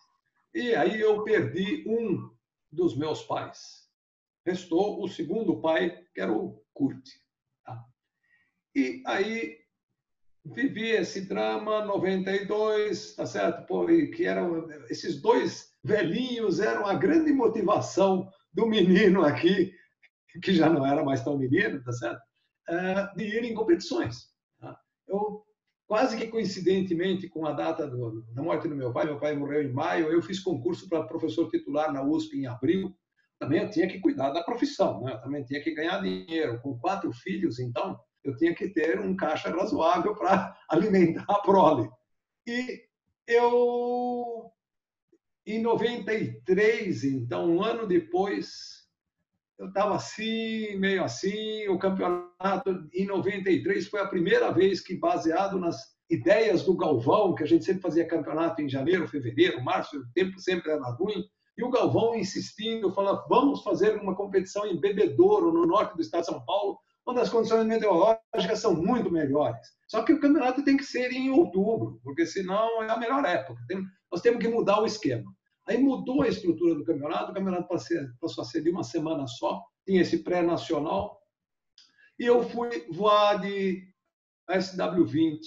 E 0.54 0.76
aí 0.76 1.00
eu 1.00 1.24
perdi 1.24 1.84
um 1.88 2.30
dos 2.72 2.98
meus 2.98 3.24
pais. 3.24 3.90
Restou 4.46 5.04
o 5.04 5.08
segundo 5.08 5.62
pai, 5.62 6.04
que 6.14 6.20
era 6.20 6.32
o 6.32 6.64
Kurt. 6.74 7.08
Tá? 7.64 7.86
E 8.76 9.04
aí 9.06 9.61
vivi 10.46 10.90
esse 10.90 11.28
drama 11.28 11.86
92, 11.86 13.16
tá 13.16 13.26
certo? 13.26 13.66
Pô, 13.68 13.86
que 13.86 14.26
eram 14.26 14.68
esses 14.90 15.22
dois 15.22 15.72
velhinhos 15.84 16.60
eram 16.60 16.86
a 16.86 16.94
grande 16.94 17.32
motivação 17.32 18.30
do 18.54 18.66
menino 18.66 19.24
aqui, 19.24 19.72
que 20.42 20.54
já 20.54 20.70
não 20.70 20.86
era 20.86 21.04
mais 21.04 21.24
tão 21.24 21.38
menino, 21.38 21.84
tá 21.84 21.92
certo? 21.92 22.22
É, 22.70 23.16
de 23.16 23.24
ir 23.24 23.44
em 23.44 23.54
competições. 23.54 24.30
Tá? 24.60 24.78
Eu 25.08 25.44
quase 25.88 26.18
que 26.18 26.28
coincidentemente 26.28 27.28
com 27.28 27.46
a 27.46 27.52
data 27.52 27.88
do, 27.88 28.24
da 28.34 28.42
morte 28.42 28.68
do 28.68 28.76
meu 28.76 28.94
pai, 28.94 29.06
meu 29.06 29.20
pai 29.20 29.36
morreu 29.36 29.62
em 29.62 29.74
maio, 29.74 30.08
eu 30.08 30.22
fiz 30.22 30.40
concurso 30.40 30.88
para 30.88 31.04
professor 31.04 31.50
titular 31.50 31.92
na 31.92 32.04
USP 32.04 32.38
em 32.38 32.48
abril. 32.48 32.96
Também 33.40 33.62
eu 33.62 33.70
tinha 33.70 33.88
que 33.88 34.00
cuidar 34.00 34.30
da 34.30 34.44
profissão, 34.44 35.02
né? 35.02 35.14
eu 35.14 35.22
também 35.22 35.44
tinha 35.44 35.62
que 35.62 35.74
ganhar 35.74 36.02
dinheiro. 36.02 36.62
Com 36.62 36.78
quatro 36.78 37.12
filhos, 37.12 37.60
então, 37.60 38.00
eu 38.24 38.36
tinha 38.38 38.54
que 38.54 38.70
ter 38.70 39.00
um 39.00 39.16
caixa 39.16 39.50
razoável 39.50 40.16
para 40.16 40.56
alimentar 40.70 41.26
a 41.28 41.40
prole. 41.40 41.90
E 42.48 42.84
eu, 43.28 44.52
em 45.46 45.62
93, 45.62 47.04
então, 47.04 47.50
um 47.50 47.64
ano 47.64 47.88
depois, 47.88 48.88
eu 49.58 49.68
estava 49.68 49.96
assim, 49.96 50.76
meio 50.78 51.04
assim. 51.04 51.68
O 51.68 51.78
campeonato 51.78 52.90
em 52.94 53.06
93 53.06 53.88
foi 53.88 54.02
a 54.02 54.08
primeira 54.08 54.52
vez 54.52 54.82
que, 54.82 54.96
baseado 54.96 55.60
nas 55.60 55.78
ideias 56.10 56.64
do 56.64 56.76
Galvão, 56.76 57.34
que 57.34 57.44
a 57.44 57.48
gente 57.48 57.64
sempre 57.64 57.82
fazia 57.82 58.08
campeonato 58.08 58.62
em 58.62 58.68
janeiro, 58.68 59.08
fevereiro, 59.08 59.64
março, 59.64 59.98
o 59.98 60.14
tempo 60.14 60.40
sempre 60.40 60.72
era 60.72 60.90
ruim, 60.92 61.24
e 61.58 61.64
o 61.64 61.70
Galvão 61.70 62.16
insistindo, 62.16 62.92
falando: 62.92 63.24
vamos 63.30 63.62
fazer 63.62 63.96
uma 64.02 64.16
competição 64.16 64.66
em 64.66 64.80
Bebedouro, 64.80 65.54
no 65.54 65.66
norte 65.66 65.96
do 65.96 66.02
estado 66.02 66.22
de 66.22 66.28
São 66.28 66.44
Paulo, 66.44 66.80
onde 67.06 67.20
as 67.20 67.30
condições 67.30 67.66
meteorológicas 67.66 68.60
são 68.60 68.76
muito 68.76 69.12
melhores. 69.12 69.68
Só 69.88 70.04
que 70.04 70.14
o 70.14 70.20
campeonato 70.20 70.64
tem 70.64 70.78
que 70.78 70.84
ser 70.84 71.12
em 71.12 71.30
outubro, 71.30 72.00
porque 72.04 72.26
senão 72.26 72.84
é 72.84 72.90
a 72.90 72.98
melhor 72.98 73.26
época. 73.26 73.62
nós 74.12 74.22
temos 74.22 74.42
que 74.42 74.48
mudar 74.48 74.82
o 74.82 74.86
esquema. 74.86 75.32
Aí 75.68 75.78
mudou 75.78 76.22
a 76.22 76.28
estrutura 76.28 76.76
do 76.76 76.84
campeonato, 76.84 77.32
o 77.32 77.34
campeonato 77.34 77.68
passou 77.68 78.42
a 78.42 78.46
ser 78.46 78.62
de 78.62 78.70
uma 78.70 78.84
semana 78.84 79.28
só, 79.28 79.64
tinha 79.86 80.02
esse 80.02 80.24
pré-nacional, 80.24 81.22
e 82.20 82.26
eu 82.26 82.44
fui 82.44 82.86
voar 82.92 83.40
de 83.40 83.88
SW20 84.50 85.40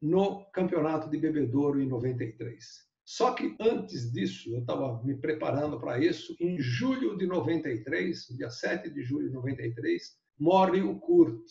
no 0.00 0.44
campeonato 0.50 1.08
de 1.08 1.16
Bebedouro 1.16 1.80
em 1.80 1.86
93. 1.86 2.84
Só 3.04 3.32
que 3.32 3.54
antes 3.60 4.10
disso, 4.12 4.54
eu 4.54 4.60
estava 4.60 5.02
me 5.04 5.14
preparando 5.14 5.78
para 5.78 5.98
isso, 5.98 6.34
em 6.40 6.58
julho 6.58 7.16
de 7.16 7.26
93, 7.26 8.26
dia 8.36 8.50
7 8.50 8.90
de 8.90 9.02
julho 9.02 9.28
de 9.28 9.34
93, 9.34 10.16
morre 10.38 10.80
o 10.82 10.98
Kurt 10.98 11.44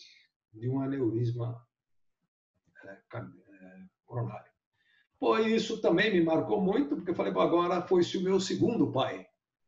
de 0.53 0.69
um 0.69 0.81
aneurisma 0.81 1.61
é, 2.85 2.91
é, 2.91 3.25
coronário. 4.05 4.51
Pô, 5.19 5.37
isso 5.37 5.81
também 5.81 6.11
me 6.11 6.21
marcou 6.21 6.61
muito, 6.61 6.95
porque 6.95 7.11
eu 7.11 7.15
falei, 7.15 7.31
agora 7.31 7.81
foi-se 7.87 8.17
o 8.17 8.23
meu 8.23 8.39
segundo 8.39 8.91
pai. 8.91 9.25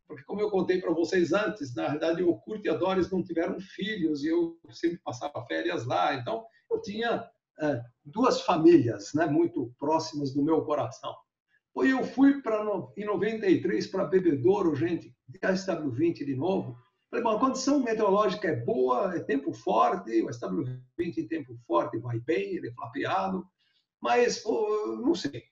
Porque, 0.07 0.23
como 0.23 0.41
eu 0.41 0.51
contei 0.51 0.79
para 0.79 0.93
vocês 0.93 1.33
antes, 1.33 1.73
na 1.73 1.87
verdade, 1.87 2.21
o 2.21 2.35
Kurt 2.35 2.63
e 2.65 2.69
a 2.69 2.75
Doris 2.75 3.09
não 3.09 3.23
tiveram 3.23 3.59
filhos 3.59 4.23
e 4.23 4.27
eu 4.27 4.59
sempre 4.69 4.99
passava 4.99 5.45
férias 5.45 5.85
lá. 5.85 6.13
Então, 6.13 6.45
eu 6.69 6.81
tinha 6.81 7.27
é, 7.59 7.81
duas 8.03 8.41
famílias 8.41 9.13
né, 9.13 9.25
muito 9.25 9.73
próximas 9.79 10.33
do 10.33 10.43
meu 10.43 10.63
coração. 10.63 11.15
Pô, 11.73 11.83
eu 11.83 12.03
fui 12.03 12.41
pra, 12.41 12.63
em 12.95 13.05
93 13.05 13.87
para 13.87 14.05
Bebedouro, 14.05 14.75
gente, 14.75 15.15
de 15.27 15.39
SW20 15.39 16.25
de 16.25 16.35
novo, 16.35 16.77
Falei, 17.09 17.23
bom, 17.23 17.31
a 17.31 17.39
condição 17.39 17.79
meteorológica 17.79 18.47
é 18.47 18.55
boa, 18.55 19.15
é 19.15 19.19
tempo 19.19 19.53
forte, 19.53 20.21
o 20.21 20.27
SW20 20.27 21.17
em 21.17 21.27
tempo 21.27 21.55
forte 21.67 21.97
vai 21.97 22.19
bem, 22.19 22.55
ele 22.55 22.69
é 22.69 22.73
flapeado, 22.73 23.47
mas 24.01 24.43
não 24.43 25.15
sei. 25.15 25.43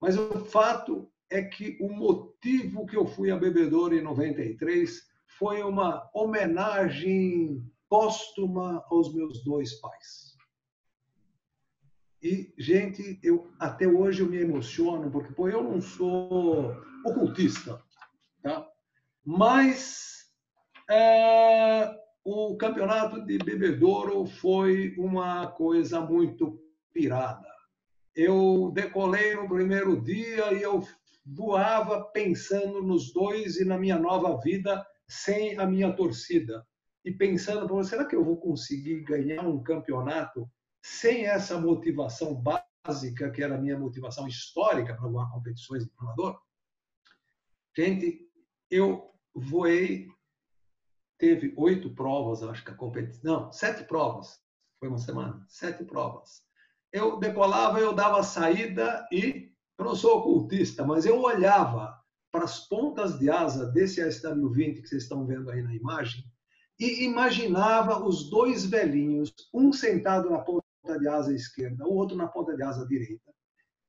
Mas 0.00 0.16
o 0.16 0.44
fato 0.44 1.10
é 1.28 1.42
que 1.42 1.78
o 1.80 1.88
motivo 1.88 2.86
que 2.86 2.96
eu 2.96 3.06
fui 3.06 3.30
a 3.30 3.36
Bebedouro 3.36 3.94
em 3.94 4.02
93 4.02 5.08
foi 5.38 5.62
uma 5.62 6.08
homenagem 6.14 7.64
póstuma 7.88 8.84
aos 8.90 9.12
meus 9.14 9.42
dois 9.42 9.74
pais. 9.74 10.36
E, 12.22 12.52
gente, 12.58 13.18
eu 13.22 13.50
até 13.58 13.86
hoje 13.86 14.20
eu 14.20 14.28
me 14.28 14.38
emociono, 14.38 15.10
porque 15.10 15.32
pô, 15.32 15.48
eu 15.48 15.62
não 15.62 15.80
sou 15.80 16.76
ocultista, 17.04 17.82
tá? 18.42 18.68
mas 19.24 20.19
é, 20.90 21.96
o 22.24 22.56
campeonato 22.56 23.24
de 23.24 23.38
bebedouro 23.38 24.26
foi 24.26 24.94
uma 24.98 25.46
coisa 25.52 26.00
muito 26.00 26.60
pirada. 26.92 27.48
Eu 28.14 28.72
decolei 28.74 29.34
no 29.36 29.48
primeiro 29.48 30.00
dia 30.02 30.52
e 30.52 30.62
eu 30.62 30.82
voava 31.24 32.04
pensando 32.12 32.82
nos 32.82 33.12
dois 33.12 33.56
e 33.56 33.64
na 33.64 33.78
minha 33.78 33.98
nova 33.98 34.38
vida 34.40 34.84
sem 35.08 35.56
a 35.58 35.66
minha 35.66 35.92
torcida. 35.92 36.66
E 37.04 37.12
pensando, 37.12 37.82
será 37.84 38.04
que 38.04 38.16
eu 38.16 38.24
vou 38.24 38.38
conseguir 38.38 39.02
ganhar 39.04 39.46
um 39.46 39.62
campeonato 39.62 40.50
sem 40.82 41.26
essa 41.26 41.58
motivação 41.58 42.34
básica, 42.34 43.30
que 43.30 43.42
era 43.42 43.54
a 43.54 43.60
minha 43.60 43.78
motivação 43.78 44.26
histórica 44.26 44.94
para 44.94 45.04
algumas 45.04 45.30
competições 45.30 45.84
de 45.84 45.90
planador? 45.90 46.38
Gente, 47.76 48.28
eu 48.70 49.10
voei, 49.34 50.08
teve 51.20 51.52
oito 51.56 51.90
provas, 51.90 52.42
acho 52.42 52.64
que 52.64 52.70
a 52.70 52.74
competição, 52.74 53.20
não, 53.22 53.52
sete 53.52 53.84
provas, 53.84 54.40
foi 54.80 54.88
uma 54.88 54.98
semana, 54.98 55.44
sete 55.46 55.84
provas. 55.84 56.42
Eu 56.90 57.18
decolava, 57.18 57.78
eu 57.78 57.92
dava 57.92 58.22
saída 58.22 59.06
e 59.12 59.52
eu 59.78 59.84
não 59.84 59.94
sou 59.94 60.18
ocultista, 60.18 60.84
mas 60.84 61.04
eu 61.04 61.20
olhava 61.20 61.96
para 62.32 62.44
as 62.44 62.66
pontas 62.66 63.18
de 63.18 63.30
asa 63.30 63.66
desse 63.66 64.00
SW20 64.00 64.80
que 64.80 64.88
vocês 64.88 65.02
estão 65.02 65.26
vendo 65.26 65.50
aí 65.50 65.62
na 65.62 65.74
imagem 65.74 66.24
e 66.78 67.04
imaginava 67.04 68.02
os 68.02 68.30
dois 68.30 68.64
velhinhos, 68.64 69.32
um 69.52 69.72
sentado 69.72 70.30
na 70.30 70.38
ponta 70.38 70.64
de 70.98 71.06
asa 71.06 71.34
esquerda, 71.34 71.84
o 71.84 71.94
outro 71.94 72.16
na 72.16 72.26
ponta 72.26 72.56
de 72.56 72.62
asa 72.62 72.86
direita, 72.86 73.30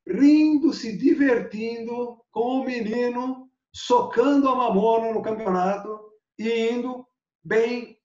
rindo, 0.06 0.74
se 0.74 0.98
divertindo 0.98 2.22
com 2.32 2.60
o 2.60 2.66
menino 2.66 3.50
socando 3.74 4.50
a 4.50 4.56
mamona 4.56 5.14
no 5.14 5.22
campeonato 5.22 5.98
e 6.38 6.72
indo 6.72 7.08
bem 7.44 7.98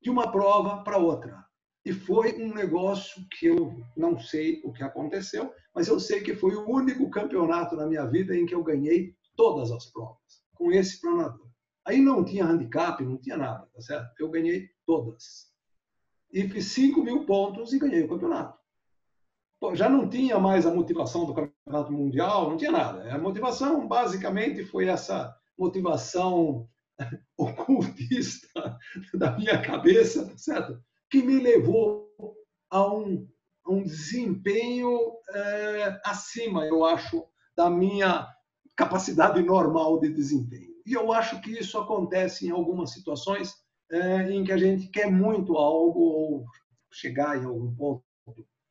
de 0.00 0.10
uma 0.10 0.30
prova 0.30 0.82
para 0.82 0.98
outra. 0.98 1.44
E 1.84 1.92
foi 1.92 2.40
um 2.40 2.54
negócio 2.54 3.26
que 3.30 3.46
eu 3.46 3.80
não 3.96 4.18
sei 4.18 4.60
o 4.64 4.72
que 4.72 4.82
aconteceu, 4.82 5.52
mas 5.74 5.88
eu 5.88 5.98
sei 5.98 6.20
que 6.20 6.34
foi 6.34 6.54
o 6.54 6.68
único 6.68 7.10
campeonato 7.10 7.74
na 7.74 7.86
minha 7.86 8.06
vida 8.06 8.36
em 8.36 8.46
que 8.46 8.54
eu 8.54 8.62
ganhei 8.62 9.16
todas 9.36 9.72
as 9.72 9.86
provas, 9.86 10.44
com 10.54 10.70
esse 10.70 11.00
planador. 11.00 11.50
Aí 11.84 12.00
não 12.00 12.24
tinha 12.24 12.44
handicap, 12.44 13.02
não 13.02 13.18
tinha 13.18 13.36
nada, 13.36 13.66
tá 13.74 13.80
certo? 13.80 14.12
Eu 14.20 14.30
ganhei 14.30 14.68
todas. 14.86 15.50
E 16.32 16.48
fiz 16.48 16.66
5 16.66 17.02
mil 17.02 17.26
pontos 17.26 17.72
e 17.72 17.78
ganhei 17.78 18.04
o 18.04 18.08
campeonato 18.08 18.62
já 19.74 19.88
não 19.88 20.08
tinha 20.08 20.38
mais 20.38 20.66
a 20.66 20.74
motivação 20.74 21.24
do 21.24 21.34
campeonato 21.34 21.92
mundial, 21.92 22.50
não 22.50 22.56
tinha 22.56 22.72
nada. 22.72 23.14
A 23.14 23.18
motivação, 23.18 23.86
basicamente, 23.86 24.64
foi 24.64 24.88
essa 24.88 25.34
motivação 25.56 26.68
ocultista 27.36 28.78
da 29.14 29.36
minha 29.36 29.60
cabeça, 29.62 30.26
tá 30.26 30.36
certo? 30.36 30.82
Que 31.10 31.22
me 31.22 31.40
levou 31.40 32.08
a 32.70 32.86
um, 32.92 33.28
um 33.66 33.82
desempenho 33.82 34.98
é, 35.34 36.00
acima, 36.04 36.66
eu 36.66 36.84
acho, 36.84 37.24
da 37.56 37.68
minha 37.68 38.26
capacidade 38.76 39.42
normal 39.42 40.00
de 40.00 40.08
desempenho. 40.08 40.72
E 40.86 40.94
eu 40.94 41.12
acho 41.12 41.40
que 41.40 41.50
isso 41.52 41.78
acontece 41.78 42.46
em 42.46 42.50
algumas 42.50 42.92
situações 42.92 43.54
é, 43.90 44.30
em 44.30 44.42
que 44.42 44.52
a 44.52 44.56
gente 44.56 44.88
quer 44.88 45.10
muito 45.10 45.56
algo 45.56 46.00
ou 46.00 46.44
chegar 46.90 47.40
em 47.40 47.44
algum 47.44 47.74
ponto 47.74 48.04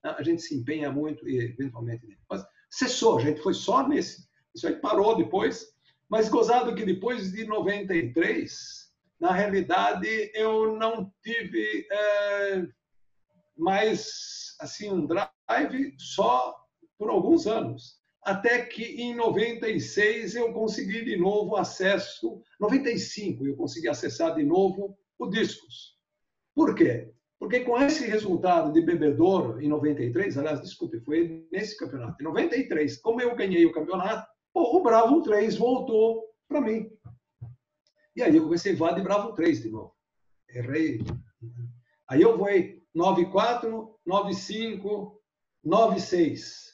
a 0.03 0.23
gente 0.23 0.41
se 0.41 0.55
empenha 0.55 0.91
muito 0.91 1.27
e 1.27 1.37
eventualmente. 1.37 2.17
Mas 2.29 2.43
cessou, 2.69 3.17
a 3.17 3.21
gente 3.21 3.41
foi 3.41 3.53
só 3.53 3.87
nesse. 3.87 4.27
Isso 4.55 4.67
aí 4.67 4.75
parou 4.75 5.15
depois. 5.15 5.67
Mas 6.11 6.27
gozado 6.27 6.75
que 6.75 6.83
depois 6.83 7.31
de 7.31 7.45
93, 7.45 8.91
na 9.17 9.31
realidade, 9.31 10.29
eu 10.33 10.75
não 10.77 11.09
tive 11.23 11.87
é, 11.89 12.67
mais 13.57 14.57
assim 14.59 14.91
um 14.91 15.05
drive 15.05 15.95
só 15.97 16.53
por 16.97 17.09
alguns 17.09 17.47
anos. 17.47 18.01
Até 18.21 18.65
que 18.65 18.83
em 19.01 19.15
96 19.15 20.35
eu 20.35 20.51
consegui 20.51 21.05
de 21.05 21.15
novo 21.15 21.55
acesso, 21.55 22.41
95 22.59 23.47
eu 23.47 23.55
consegui 23.55 23.87
acessar 23.87 24.35
de 24.35 24.43
novo 24.43 24.97
o 25.17 25.27
Discos. 25.27 25.97
Por 26.53 26.75
quê? 26.75 27.09
Porque 27.39 27.61
com 27.61 27.81
esse 27.81 28.05
resultado 28.05 28.73
de 28.73 28.81
bebedouro 28.81 29.61
em 29.61 29.69
93, 29.69 30.37
aliás, 30.37 30.59
desculpe, 30.59 30.99
foi 30.99 31.47
nesse 31.49 31.77
campeonato, 31.77 32.21
em 32.21 32.25
93, 32.25 32.97
como 32.97 33.21
eu 33.21 33.33
ganhei 33.33 33.65
o 33.65 33.71
campeonato, 33.71 34.29
pô, 34.53 34.77
o 34.77 34.83
Bravo 34.83 35.21
3 35.21 35.55
voltou 35.57 36.25
para 36.47 36.61
mim. 36.61 36.89
E 38.15 38.21
aí 38.21 38.35
eu 38.35 38.43
comecei 38.43 38.73
a 38.73 38.77
voar 38.77 38.93
de 38.93 39.01
Bravo 39.01 39.33
3 39.33 39.63
de 39.63 39.69
novo. 39.69 39.95
Errei. 40.49 40.99
Aí 42.09 42.21
eu 42.21 42.37
voei 42.37 42.83
94, 42.93 43.97
95, 44.05 45.21
96. 45.63 46.71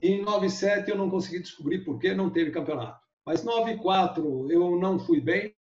Em 0.00 0.22
97 0.22 0.90
eu 0.90 0.96
não 0.96 1.10
consegui 1.10 1.40
descobrir 1.40 1.84
por 1.84 1.98
que 1.98 2.14
não 2.14 2.30
teve 2.30 2.50
campeonato. 2.50 3.00
Mas 3.24 3.44
94 3.44 4.50
eu 4.50 4.78
não 4.78 4.98
fui 4.98 5.20
bem, 5.20 5.54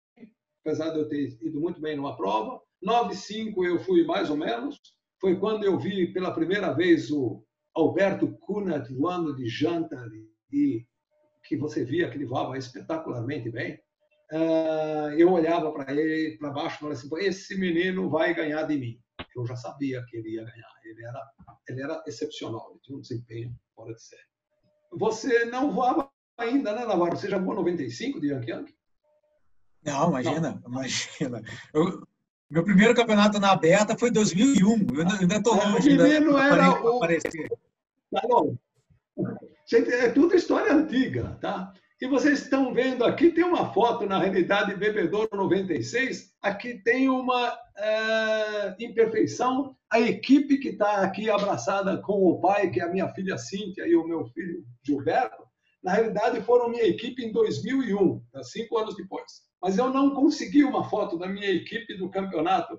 apesar 0.61 0.91
de 0.91 0.99
eu 0.99 1.09
ter 1.09 1.39
ido 1.43 1.61
muito 1.61 1.81
bem 1.81 1.97
numa 1.97 2.17
prova. 2.17 2.61
95 2.83 3.65
eu 3.65 3.79
fui 3.81 4.05
mais 4.05 4.31
ou 4.31 4.37
menos. 4.37 4.81
Foi 5.21 5.39
quando 5.39 5.65
eu 5.65 5.79
vi 5.79 6.13
pela 6.13 6.35
primeira 6.35 6.73
vez 6.73 7.11
o 7.11 7.45
Alberto 7.75 8.29
Cunha 8.39 8.85
voando 8.91 9.35
de 9.35 9.49
janta 9.49 9.97
e 10.53 10.87
que 11.45 11.57
você 11.57 11.85
via 11.85 12.11
que 12.11 12.17
ele 12.17 12.27
voava 12.27 12.59
espetacularmente 12.59 13.51
bem. 13.51 13.79
Ah, 14.33 15.15
eu 15.17 15.33
olhava 15.33 15.73
para 15.73 15.93
ele 15.93 16.37
para 16.39 16.51
baixo 16.51 16.77
e 16.77 16.79
falava 16.79 16.99
assim: 16.99 17.09
esse 17.19 17.59
menino 17.59 18.11
vai 18.11 18.35
ganhar 18.35 18.63
de 18.65 18.77
mim. 18.77 19.01
Eu 19.37 19.47
já 19.47 19.57
sabia 19.57 20.05
que 20.09 20.17
ele 20.17 20.31
ia 20.31 20.45
ganhar. 20.45 20.69
Ele 20.85 21.05
era, 21.05 21.31
ele 21.69 21.83
era 21.83 22.03
excepcional, 22.07 22.71
ele 22.71 22.81
tinha 22.83 22.99
um 22.99 23.01
desempenho 23.01 23.55
fora 23.75 23.95
de 23.95 24.03
série. 24.03 24.23
Você 24.93 25.45
não 25.47 25.73
voava 25.73 26.11
ainda, 26.39 26.75
né, 26.75 26.85
Navarro? 26.85 27.17
Você 27.17 27.29
já 27.29 27.39
voou 27.39 27.57
95 27.57 28.21
de 28.21 28.29
Yankee 28.29 28.51
Yankee? 28.51 28.75
Não, 29.85 30.09
imagina, 30.09 30.61
não. 30.63 30.71
imagina. 30.71 31.43
Eu, 31.73 32.03
meu 32.51 32.65
primeiro 32.65 32.95
campeonato 32.95 33.39
na 33.39 33.53
aberta 33.53 33.99
foi 33.99 34.09
em 34.09 34.13
2001. 34.13 34.87
Eu 34.95 35.09
ainda 35.21 35.37
estou 35.37 35.55
longe. 35.55 35.91
O 35.91 36.03
menino 36.03 36.39
era 36.39 36.83
o... 36.83 36.97
aparecer. 36.97 37.49
Tá 38.11 38.23
bom. 38.29 38.57
É 39.73 40.11
tudo 40.11 40.35
história 40.35 40.73
antiga, 40.73 41.39
tá? 41.41 41.73
E 42.01 42.07
vocês 42.07 42.43
estão 42.43 42.75
vendo 42.75 43.05
aqui, 43.05 43.31
tem 43.31 43.45
uma 43.45 43.73
foto, 43.73 44.05
na 44.05 44.19
realidade, 44.19 44.77
Bebedouro 44.77 45.29
96. 45.37 46.35
Aqui 46.43 46.83
tem 46.83 47.09
uma 47.09 47.57
é, 47.79 48.77
imperfeição. 48.79 49.75
A 49.91 50.01
equipe 50.01 50.59
que 50.59 50.71
está 50.71 51.03
aqui 51.03 51.31
abraçada 51.31 51.97
com 51.99 52.25
o 52.25 52.41
pai, 52.41 52.71
que 52.71 52.81
é 52.81 52.85
a 52.85 52.91
minha 52.91 53.09
filha 53.09 53.39
Cíntia 53.39 53.87
e 53.87 53.97
o 53.97 54.07
meu 54.07 54.27
filho 54.27 54.65
Gilberto, 54.85 55.45
na 55.83 55.93
realidade 55.93 56.43
foram 56.43 56.69
minha 56.69 56.85
equipe 56.85 57.25
em 57.25 57.33
2001, 57.33 58.21
tá? 58.33 58.43
cinco 58.43 58.77
anos 58.79 58.97
depois 58.97 59.45
mas 59.65 59.79
eu 59.79 59.89
não 59.89 60.11
consegui 60.11 60.63
uma 60.63 60.85
foto 60.91 61.17
da 61.17 61.27
minha 61.27 61.49
equipe 61.49 61.97
do 61.97 62.11
campeonato 62.11 62.79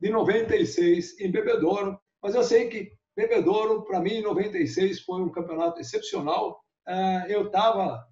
de 0.00 0.10
96 0.10 1.20
em 1.20 1.30
Bebedouro, 1.30 1.96
mas 2.20 2.34
eu 2.34 2.42
sei 2.42 2.68
que 2.68 2.90
Bebedouro, 3.16 3.84
para 3.84 4.00
mim, 4.00 4.14
em 4.14 4.22
96 4.22 5.00
foi 5.00 5.22
um 5.22 5.30
campeonato 5.30 5.80
excepcional. 5.80 6.60
Ah, 6.86 7.24
eu 7.28 7.46
estava, 7.46 8.06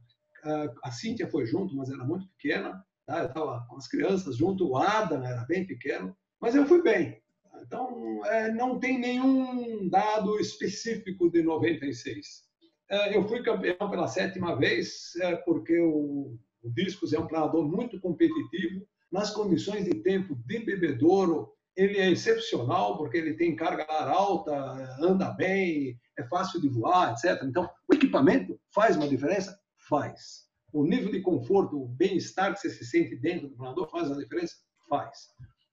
ah, 0.45 0.75
a 0.85 0.91
Cíntia 0.91 1.29
foi 1.29 1.47
junto, 1.47 1.75
mas 1.77 1.91
era 1.91 2.05
muito 2.05 2.29
pequena, 2.37 2.85
tá? 3.07 3.19
eu 3.19 3.27
estava 3.27 3.67
com 3.69 3.77
as 3.77 3.89
crianças 3.89 4.37
junto, 4.37 4.69
o 4.69 4.77
Adam 4.77 5.25
era 5.25 5.45
bem 5.45 5.67
pequeno, 5.67 6.17
mas 6.41 6.55
eu 6.55 6.67
fui 6.67 6.83
bem. 6.83 7.21
Então, 7.63 8.25
é, 8.27 8.53
não 8.53 8.79
tem 8.79 8.99
nenhum 8.99 9.89
dado 9.89 10.39
específico 10.39 11.31
de 11.31 11.43
96. 11.43 12.43
É, 12.91 13.17
eu 13.17 13.27
fui 13.27 13.43
campeão 13.43 13.89
pela 13.89 14.09
sétima 14.09 14.57
vez, 14.57 15.15
é, 15.21 15.37
porque 15.37 15.79
o 15.81 16.37
Discos 16.65 17.13
é 17.13 17.19
um 17.19 17.27
planador 17.27 17.67
muito 17.67 18.01
competitivo. 18.01 18.87
Nas 19.11 19.31
condições 19.31 19.85
de 19.85 20.03
tempo 20.03 20.35
de 20.47 20.59
bebedouro, 20.61 21.53
ele 21.77 21.99
é 21.99 22.11
excepcional, 22.11 22.99
porque 22.99 23.17
ele 23.17 23.35
tem 23.35 23.57
carga 23.57 23.85
alta, 23.85 24.53
anda 25.01 25.31
bem, 25.31 25.99
é 26.19 26.25
fácil 26.25 26.61
de 26.61 26.69
voar, 26.69 27.13
etc. 27.13 27.43
Então, 27.45 27.69
o 27.91 27.95
equipamento 27.95 28.59
faz 28.75 28.97
uma 28.97 29.09
diferença? 29.09 29.59
Faz. 29.89 30.47
O 30.73 30.85
nível 30.85 31.11
de 31.11 31.21
conforto, 31.21 31.83
o 31.83 31.89
bem-estar 31.89 32.53
que 32.55 32.61
você 32.61 32.71
se 32.71 32.85
sente 32.85 33.17
dentro 33.17 33.49
do 33.49 33.57
planador 33.57 33.89
faz 33.91 34.09
uma 34.09 34.19
diferença? 34.19 34.55
faz. 34.93 35.29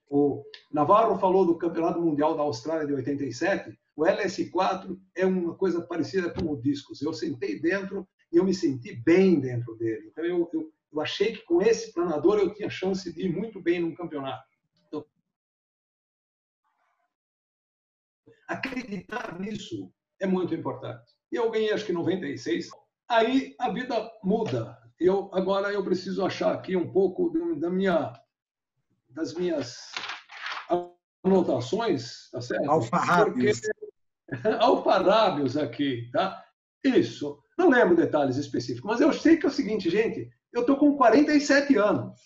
O 0.10 0.44
Navarro 0.72 1.20
falou 1.20 1.46
do 1.46 1.58
Campeonato 1.58 2.00
Mundial 2.00 2.38
da 2.38 2.44
Austrália 2.44 2.88
de 2.88 2.94
87. 2.94 3.78
O 3.98 4.04
LS4 4.04 4.98
é 5.16 5.26
uma 5.26 5.56
coisa 5.56 5.82
parecida 5.82 6.34
com 6.34 6.50
o 6.50 6.62
discos. 6.62 7.02
Eu 7.02 7.14
sentei 7.14 7.60
dentro 7.60 8.08
e 8.32 8.38
eu 8.38 8.46
me 8.46 8.54
senti 8.54 8.96
bem 8.96 9.42
dentro 9.42 9.76
dele. 9.76 10.08
Então 10.10 10.24
eu, 10.24 10.50
eu, 10.54 10.72
eu 10.94 11.02
achei 11.02 11.34
que 11.34 11.46
com 11.46 11.62
esse 11.62 11.94
planador 11.94 12.40
eu 12.40 12.54
tinha 12.54 12.70
chance 12.70 13.14
de 13.14 13.26
ir 13.26 13.30
muito 13.30 13.62
bem 13.62 13.82
num 13.82 13.94
campeonato. 13.94 14.42
Acreditar 18.50 19.40
nisso 19.40 19.92
é 20.20 20.26
muito 20.26 20.54
importante. 20.54 21.14
E 21.32 21.36
eu 21.36 21.50
ganhei 21.52 21.72
acho 21.72 21.86
que 21.86 21.94
96. 21.94 22.70
Aí 23.08 23.56
a 23.60 23.70
vida 23.70 24.12
muda. 24.24 24.78
Eu 25.00 25.30
agora 25.34 25.72
eu 25.72 25.84
preciso 25.84 26.26
achar 26.26 26.54
aqui 26.54 26.76
um 26.76 26.92
pouco 26.92 27.32
da 27.58 27.70
minha 27.70 28.12
das 29.10 29.34
minhas 29.34 29.92
anotações, 31.24 32.30
tá 32.32 32.42
certo? 32.42 32.70
Alfarrábios. 32.70 33.62
Porque... 33.62 34.48
Alfarrábios 34.60 35.58
aqui, 35.58 36.10
tá? 36.12 36.44
Isso. 36.84 37.40
Não 37.58 37.70
lembro 37.70 37.96
detalhes 37.96 38.38
específicos, 38.38 38.90
mas 38.90 39.02
eu 39.02 39.12
sei 39.14 39.38
que 39.38 39.46
é 39.46 39.50
o 39.50 39.52
seguinte, 39.52 39.90
gente, 39.90 40.30
eu 40.54 40.62
estou 40.62 40.78
com 40.78 40.96
47 40.96 41.76
anos 41.78 42.20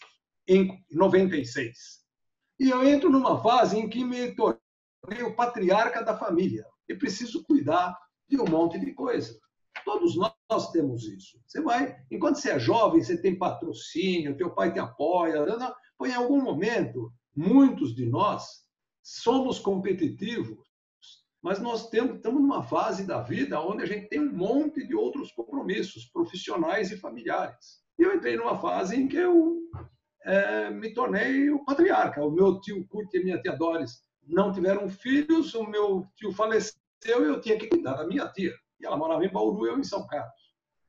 em 0.47 0.83
96. 0.91 2.03
E 2.59 2.69
eu 2.69 2.83
entro 2.87 3.09
numa 3.09 3.41
fase 3.41 3.77
em 3.77 3.89
que 3.89 4.03
me 4.03 4.35
tornei 4.35 4.62
o 5.23 5.35
patriarca 5.35 6.03
da 6.03 6.17
família 6.17 6.65
e 6.88 6.95
preciso 6.95 7.43
cuidar 7.43 7.97
de 8.27 8.39
um 8.39 8.45
monte 8.45 8.80
de 8.80 8.93
coisa. 8.93 9.38
Todos 9.84 10.15
nós 10.15 10.71
temos 10.71 11.03
isso. 11.03 11.39
Você 11.45 11.61
vai, 11.61 11.95
enquanto 12.09 12.38
você 12.38 12.51
é 12.51 12.59
jovem, 12.59 13.03
você 13.03 13.21
tem 13.21 13.38
patrocínio, 13.38 14.38
teu 14.38 14.51
pai 14.51 14.71
te 14.71 14.80
apoia, 14.80 15.45
Pois 15.97 16.11
em 16.11 16.15
algum 16.15 16.41
momento, 16.41 17.11
muitos 17.35 17.93
de 17.93 18.05
nós 18.05 18.63
somos 19.01 19.59
competitivos, 19.59 20.57
mas 21.41 21.59
nós 21.59 21.89
temos, 21.89 22.15
estamos 22.15 22.41
numa 22.41 22.63
fase 22.63 23.05
da 23.05 23.21
vida 23.21 23.59
onde 23.59 23.84
a 23.84 23.85
gente 23.85 24.07
tem 24.07 24.21
um 24.21 24.31
monte 24.31 24.88
de 24.88 24.95
outros 24.95 25.31
compromissos 25.34 26.05
profissionais 26.05 26.89
e 26.91 26.97
familiares. 26.97 27.84
E 27.99 28.03
eu 28.03 28.15
entrei 28.15 28.38
numa 28.38 28.57
fase 28.57 28.95
em 28.95 29.07
que 29.07 29.17
eu 29.17 29.59
é, 30.23 30.69
me 30.69 30.93
tornei 30.93 31.49
o 31.49 31.63
patriarca. 31.65 32.23
O 32.23 32.31
meu 32.31 32.61
tio 32.61 32.88
Kurt 32.88 33.13
e 33.13 33.23
minha 33.23 33.41
tia 33.41 33.57
Doris 33.57 34.01
não 34.27 34.51
tiveram 34.51 34.89
filhos, 34.89 35.53
o 35.53 35.65
meu 35.65 36.07
tio 36.15 36.31
faleceu 36.31 36.75
e 37.05 37.11
eu 37.11 37.41
tinha 37.41 37.57
que 37.57 37.67
cuidar 37.67 37.93
da 37.93 38.07
minha 38.07 38.27
tia. 38.29 38.53
E 38.79 38.85
ela 38.85 38.97
morava 38.97 39.25
em 39.25 39.31
Bauru 39.31 39.65
eu 39.65 39.79
em 39.79 39.83
São 39.83 40.05
Carlos. 40.07 40.43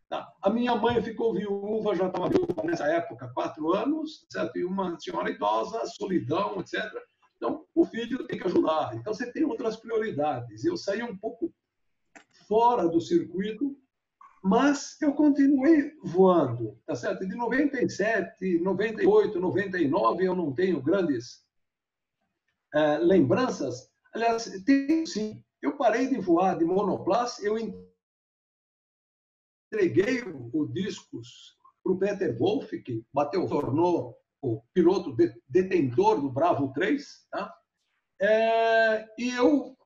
Tá. 0.08 0.30
A 0.42 0.50
minha 0.50 0.76
mãe 0.76 1.02
ficou 1.02 1.34
viúva, 1.34 1.94
já 1.94 2.06
estava 2.06 2.28
viúva 2.28 2.62
nessa 2.62 2.86
época, 2.86 3.32
quatro 3.34 3.72
anos, 3.72 4.26
certo? 4.30 4.58
e 4.58 4.64
uma 4.64 4.98
senhora 5.00 5.30
idosa, 5.30 5.84
solidão, 5.86 6.60
etc. 6.60 6.84
Então, 7.36 7.64
o 7.74 7.84
filho 7.84 8.26
tem 8.26 8.38
que 8.38 8.46
ajudar. 8.46 8.94
Então, 8.94 9.12
você 9.12 9.30
tem 9.32 9.44
outras 9.44 9.76
prioridades. 9.76 10.64
Eu 10.64 10.76
saí 10.76 11.02
um 11.02 11.16
pouco 11.16 11.52
fora 12.46 12.88
do 12.88 13.00
circuito, 13.00 13.76
mas 14.42 15.00
eu 15.00 15.14
continuei 15.14 15.92
voando, 16.02 16.78
tá 16.86 16.94
certo? 16.94 17.26
De 17.26 17.34
97, 17.34 18.58
98, 18.58 19.40
99, 19.40 20.24
eu 20.24 20.36
não 20.36 20.52
tenho 20.52 20.82
grandes 20.82 21.43
é, 22.74 22.98
lembranças. 22.98 23.90
Aliás, 24.12 24.44
tenho 24.64 25.06
sim. 25.06 25.42
Eu 25.62 25.76
parei 25.76 26.08
de 26.08 26.18
voar 26.18 26.58
de 26.58 26.64
monoplaça, 26.64 27.42
eu 27.42 27.56
entreguei 29.72 30.22
o 30.52 30.66
discos 30.66 31.56
para 31.82 31.92
o 31.92 31.98
Peter 31.98 32.36
Wolf, 32.36 32.70
que 32.84 33.04
bateu, 33.12 33.48
tornou 33.48 34.16
o 34.42 34.60
piloto 34.74 35.16
detentor 35.48 36.20
do 36.20 36.30
Bravo 36.30 36.72
3, 36.72 37.26
tá? 37.30 37.54
É, 38.20 39.06
e 39.18 39.30
eu 39.30 39.76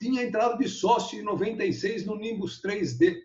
tinha 0.00 0.22
entrado 0.22 0.58
de 0.58 0.68
sócio 0.68 1.18
em 1.18 1.22
96 1.22 2.06
no 2.06 2.16
Nimbus 2.16 2.62
3D. 2.62 3.22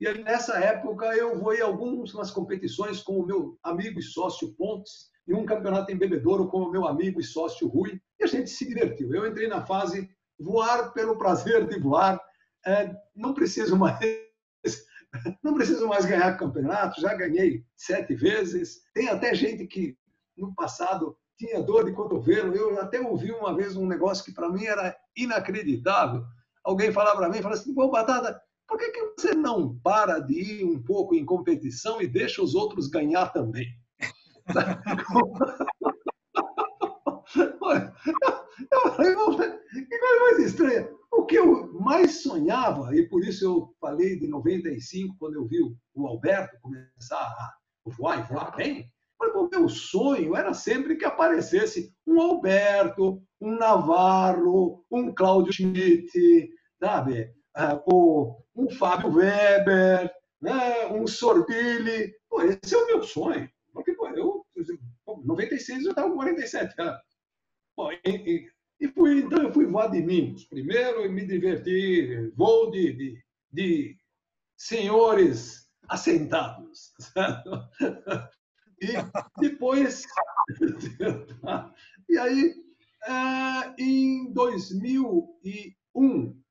E 0.00 0.08
aí, 0.08 0.22
nessa 0.24 0.58
época 0.58 1.16
eu 1.16 1.38
vou 1.38 1.54
em 1.54 1.60
algumas 1.60 2.30
competições 2.32 3.00
com 3.00 3.20
o 3.20 3.26
meu 3.26 3.58
amigo 3.62 4.00
e 4.00 4.02
sócio 4.02 4.52
Pontes 4.54 5.11
e 5.26 5.34
um 5.34 5.46
campeonato 5.46 5.92
em 5.92 5.96
bebedouro 5.96 6.48
com 6.48 6.62
o 6.62 6.70
meu 6.70 6.86
amigo 6.86 7.20
e 7.20 7.24
sócio 7.24 7.68
Rui. 7.68 8.00
E 8.18 8.24
a 8.24 8.26
gente 8.26 8.50
se 8.50 8.66
divertiu. 8.66 9.14
Eu 9.14 9.26
entrei 9.26 9.48
na 9.48 9.64
fase 9.64 10.10
voar 10.38 10.92
pelo 10.92 11.16
prazer 11.16 11.66
de 11.68 11.78
voar, 11.78 12.20
é, 12.66 12.94
não 13.14 13.34
preciso 13.34 13.76
mais 13.76 13.98
não 15.42 15.54
preciso 15.54 15.86
mais 15.86 16.06
ganhar 16.06 16.36
campeonato, 16.38 17.00
já 17.00 17.14
ganhei 17.14 17.64
sete 17.76 18.14
vezes. 18.14 18.82
Tem 18.94 19.08
até 19.08 19.34
gente 19.34 19.66
que 19.66 19.96
no 20.36 20.54
passado 20.54 21.16
tinha 21.38 21.62
dor 21.62 21.84
de 21.84 21.92
cotovelo. 21.92 22.54
Eu 22.54 22.80
até 22.80 23.00
ouvi 23.00 23.30
uma 23.30 23.54
vez 23.54 23.76
um 23.76 23.86
negócio 23.86 24.24
que 24.24 24.32
para 24.32 24.50
mim 24.50 24.64
era 24.64 24.96
inacreditável. 25.16 26.24
Alguém 26.64 26.92
falava 26.92 27.18
para 27.18 27.28
mim, 27.28 27.42
falava 27.42 27.60
assim, 27.60 27.74
pô, 27.74 27.90
Batata, 27.90 28.40
por 28.68 28.78
que, 28.78 28.90
que 28.90 29.12
você 29.18 29.34
não 29.34 29.78
para 29.80 30.18
de 30.18 30.34
ir 30.40 30.64
um 30.64 30.82
pouco 30.82 31.14
em 31.14 31.24
competição 31.24 32.00
e 32.00 32.06
deixa 32.06 32.42
os 32.42 32.54
outros 32.54 32.88
ganhar 32.88 33.28
também? 33.32 33.66
Eu 38.98 39.36
que 39.36 39.98
coisa 39.98 40.20
mais 40.20 40.38
estranha. 40.38 40.88
O 41.10 41.24
que 41.24 41.36
eu 41.36 41.72
mais 41.80 42.22
sonhava, 42.22 42.94
e 42.96 43.08
por 43.08 43.24
isso 43.24 43.44
eu 43.44 43.74
falei 43.80 44.18
de 44.18 44.26
95, 44.28 45.16
quando 45.18 45.34
eu 45.36 45.46
vi 45.46 45.58
o 45.94 46.06
Alberto 46.06 46.58
começar 46.60 47.16
a 47.16 47.54
voar 47.86 48.20
e 48.20 48.32
voar 48.32 48.56
bem, 48.56 48.90
o 49.20 49.48
meu 49.48 49.68
sonho 49.68 50.34
era 50.36 50.52
sempre 50.52 50.96
que 50.96 51.04
aparecesse 51.04 51.94
um 52.06 52.20
Alberto, 52.20 53.22
um 53.40 53.56
Navarro, 53.56 54.84
um 54.90 55.14
Cláudio 55.14 55.52
Schmidt, 55.52 56.50
sabe? 56.82 57.32
Ah, 57.54 57.80
um 57.86 58.68
Fábio 58.78 59.14
Weber, 59.14 60.10
né? 60.40 60.86
um 60.88 61.06
Sorbili. 61.06 62.12
Pô, 62.28 62.42
esse 62.42 62.74
é 62.74 62.78
o 62.78 62.86
meu 62.86 63.02
sonho. 63.02 63.48
Eu, 65.22 65.26
96 65.26 65.84
eu 65.84 65.90
estava 65.90 66.08
com 66.08 66.16
47 66.16 66.80
anos. 66.80 67.02
Bom, 67.76 67.92
e, 67.92 68.48
e 68.80 68.88
fui, 68.88 69.20
então 69.20 69.42
eu 69.42 69.52
fui 69.52 69.66
voar 69.66 69.90
de 69.90 70.02
mimos 70.02 70.44
primeiro 70.44 71.04
e 71.04 71.08
me 71.08 71.26
diverti, 71.26 72.30
voo 72.36 72.70
de, 72.70 72.92
de, 72.92 73.24
de 73.52 73.96
senhores 74.56 75.68
assentados. 75.88 76.92
E 78.82 78.94
depois. 79.40 80.04
e 82.08 82.18
aí, 82.18 82.52
é, 83.06 83.74
em 83.78 84.32
2001, 84.32 86.42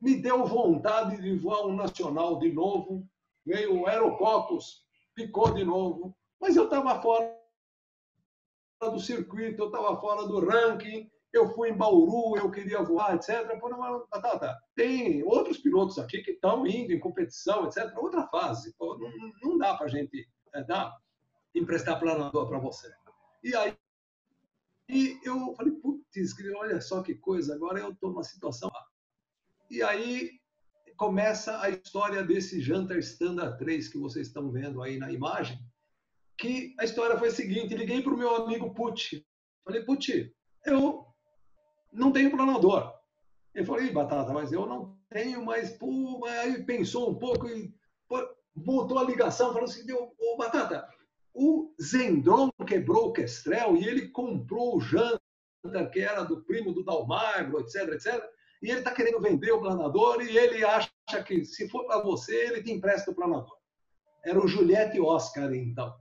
me 0.00 0.16
deu 0.16 0.46
vontade 0.46 1.20
de 1.20 1.36
voar 1.36 1.66
um 1.66 1.76
nacional 1.76 2.38
de 2.38 2.50
novo, 2.50 3.06
veio 3.44 3.80
o 3.80 3.86
Aerococos, 3.86 4.82
picou 5.14 5.52
de 5.52 5.62
novo, 5.62 6.16
mas 6.40 6.56
eu 6.56 6.64
estava 6.64 7.02
fora 7.02 7.43
do 8.90 9.00
circuito, 9.00 9.62
eu 9.62 9.66
estava 9.66 10.00
fora 10.00 10.26
do 10.26 10.40
ranking, 10.44 11.10
eu 11.32 11.48
fui 11.52 11.70
em 11.70 11.76
Bauru, 11.76 12.36
eu 12.36 12.50
queria 12.50 12.82
voar, 12.82 13.16
etc. 13.16 13.58
Pô, 13.60 13.68
não, 13.68 14.06
tá, 14.06 14.38
tá. 14.38 14.58
Tem 14.76 15.22
outros 15.24 15.58
pilotos 15.58 15.98
aqui 15.98 16.22
que 16.22 16.30
estão 16.30 16.66
indo 16.66 16.92
em 16.92 17.00
competição, 17.00 17.66
etc. 17.66 17.92
Outra 17.96 18.26
fase. 18.28 18.74
Pô, 18.78 18.96
não, 18.96 19.10
não, 19.42 19.58
dá 19.58 19.74
para 19.74 19.86
a 19.86 19.88
gente 19.88 20.28
é, 20.54 20.62
dar, 20.62 20.96
emprestar 21.54 21.98
planador 21.98 22.48
para 22.48 22.58
você. 22.58 22.88
E 23.42 23.54
aí 23.54 23.76
e 24.88 25.18
eu 25.24 25.54
falei, 25.54 25.72
putz, 25.72 26.34
olha 26.56 26.80
só 26.80 27.02
que 27.02 27.14
coisa, 27.14 27.54
agora 27.54 27.80
eu 27.80 27.90
estou 27.90 28.10
numa 28.10 28.22
situação. 28.22 28.70
E 29.70 29.82
aí 29.82 30.30
começa 30.96 31.60
a 31.60 31.70
história 31.70 32.22
desse 32.22 32.60
Janta 32.60 32.96
Standard 32.98 33.58
3 33.58 33.88
que 33.88 33.98
vocês 33.98 34.26
estão 34.26 34.50
vendo 34.50 34.82
aí 34.82 34.98
na 34.98 35.10
imagem, 35.10 35.58
que 36.38 36.74
a 36.78 36.84
história 36.84 37.18
foi 37.18 37.28
a 37.28 37.32
seguinte, 37.32 37.74
liguei 37.74 38.02
para 38.02 38.12
o 38.12 38.18
meu 38.18 38.34
amigo 38.34 38.74
Pucci. 38.74 39.24
Falei, 39.64 39.82
Pucci, 39.84 40.34
eu 40.66 41.06
não 41.92 42.12
tenho 42.12 42.30
planador. 42.30 42.92
Ele 43.54 43.64
falou, 43.64 43.92
Batata, 43.92 44.32
mas 44.32 44.52
eu 44.52 44.66
não 44.66 44.98
tenho, 45.08 45.44
mas, 45.44 45.70
pô, 45.78 46.24
aí 46.26 46.64
pensou 46.64 47.10
um 47.10 47.14
pouco 47.14 47.48
e 47.48 47.72
botou 48.54 48.98
a 48.98 49.04
ligação, 49.04 49.52
falou 49.52 49.68
assim, 49.68 49.84
ô, 49.92 50.36
Batata, 50.36 50.88
o 51.32 51.74
Zendron 51.80 52.50
quebrou 52.66 53.08
o 53.08 53.12
Kestrel 53.12 53.76
e 53.76 53.86
ele 53.86 54.08
comprou 54.08 54.76
o 54.76 54.80
Janta, 54.80 55.20
que 55.92 56.00
era 56.00 56.22
do 56.22 56.44
primo 56.44 56.72
do 56.72 56.84
Dalmagro, 56.84 57.60
etc, 57.60 57.88
etc, 57.94 58.24
e 58.62 58.70
ele 58.70 58.78
está 58.78 58.92
querendo 58.92 59.20
vender 59.20 59.52
o 59.52 59.60
planador 59.60 60.22
e 60.22 60.36
ele 60.36 60.64
acha 60.64 60.90
que 61.26 61.44
se 61.44 61.68
for 61.68 61.86
para 61.86 62.02
você, 62.02 62.46
ele 62.46 62.62
te 62.62 62.72
empresta 62.72 63.10
o 63.10 63.14
planador. 63.14 63.56
Era 64.24 64.42
o 64.42 64.48
Juliette 64.48 64.98
Oscar, 65.00 65.52
então. 65.52 65.94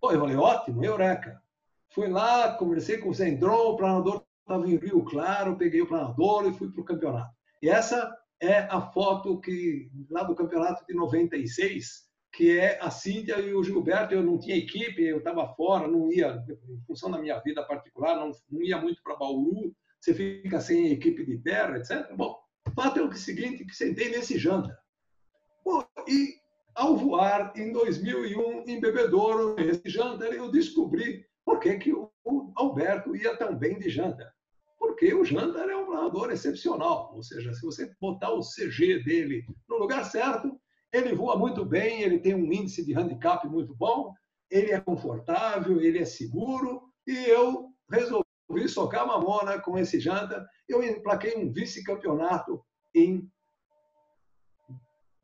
Pô, 0.00 0.12
eu 0.12 0.20
falei, 0.20 0.36
ótimo, 0.36 0.84
eureka. 0.84 1.42
Fui 1.90 2.08
lá, 2.08 2.54
conversei 2.54 2.98
com 2.98 3.10
o 3.10 3.14
Zendron, 3.14 3.72
o 3.72 3.76
planador 3.76 4.24
estava 4.40 4.66
em 4.68 4.76
Rio 4.76 5.04
Claro, 5.04 5.56
peguei 5.56 5.82
o 5.82 5.86
planador 5.86 6.46
e 6.46 6.54
fui 6.54 6.70
para 6.70 6.80
o 6.80 6.84
campeonato. 6.84 7.34
E 7.62 7.68
essa 7.68 8.16
é 8.40 8.60
a 8.60 8.80
foto 8.80 9.40
que 9.40 9.90
lá 10.08 10.22
do 10.22 10.34
campeonato 10.34 10.84
de 10.86 10.94
96, 10.94 12.08
que 12.32 12.58
é 12.58 12.78
a 12.80 12.90
Cíntia 12.90 13.38
e 13.38 13.52
o 13.52 13.62
Gilberto. 13.62 14.14
Eu 14.14 14.22
não 14.22 14.38
tinha 14.38 14.56
equipe, 14.56 15.02
eu 15.02 15.18
estava 15.18 15.46
fora, 15.54 15.86
não 15.86 16.10
ia, 16.10 16.42
em 16.68 16.80
função 16.86 17.10
da 17.10 17.18
minha 17.18 17.38
vida 17.40 17.62
particular, 17.62 18.16
não, 18.16 18.30
não 18.50 18.62
ia 18.62 18.80
muito 18.80 19.02
para 19.02 19.16
Bauru, 19.16 19.74
você 20.00 20.14
fica 20.14 20.60
sem 20.60 20.92
equipe 20.92 21.26
de 21.26 21.38
terra, 21.38 21.76
etc. 21.76 22.10
Bom, 22.16 22.38
o 22.66 22.70
fato 22.70 23.00
é 23.00 23.02
o 23.02 23.12
seguinte, 23.12 23.66
que 23.66 23.76
sentei 23.76 24.08
nesse 24.08 24.38
janta. 24.38 24.78
Bom, 25.62 25.84
e 26.08 26.39
ao 26.80 26.96
voar 26.96 27.52
em 27.56 27.72
2001 27.72 28.64
em 28.66 28.80
Bebedouro, 28.80 29.54
nesse 29.54 29.82
janta, 29.84 30.24
eu 30.24 30.50
descobri 30.50 31.26
por 31.44 31.60
que, 31.60 31.76
que 31.76 31.92
o 31.92 32.10
Alberto 32.56 33.14
ia 33.14 33.36
tão 33.36 33.54
bem 33.54 33.78
de 33.78 33.90
janta. 33.90 34.32
Porque 34.78 35.12
o 35.12 35.22
Jantar 35.22 35.68
é 35.68 35.76
um 35.76 35.92
nadador 35.92 36.30
excepcional, 36.30 37.12
ou 37.14 37.22
seja, 37.22 37.52
se 37.52 37.60
você 37.60 37.94
botar 38.00 38.32
o 38.32 38.40
CG 38.40 39.02
dele 39.04 39.44
no 39.68 39.76
lugar 39.76 40.04
certo, 40.06 40.58
ele 40.90 41.14
voa 41.14 41.36
muito 41.36 41.66
bem, 41.66 42.00
ele 42.00 42.18
tem 42.18 42.34
um 42.34 42.50
índice 42.50 42.82
de 42.82 42.94
handicap 42.94 43.46
muito 43.46 43.74
bom, 43.74 44.14
ele 44.50 44.72
é 44.72 44.80
confortável, 44.80 45.82
ele 45.82 45.98
é 45.98 46.06
seguro, 46.06 46.82
e 47.06 47.14
eu 47.26 47.68
resolvi 47.90 48.24
socar 48.68 49.06
mamona 49.06 49.60
com 49.60 49.76
esse 49.76 50.00
Jantar. 50.00 50.46
Eu 50.66 50.82
emplaquei 50.82 51.36
um 51.36 51.52
vice-campeonato 51.52 52.64
em 52.94 53.30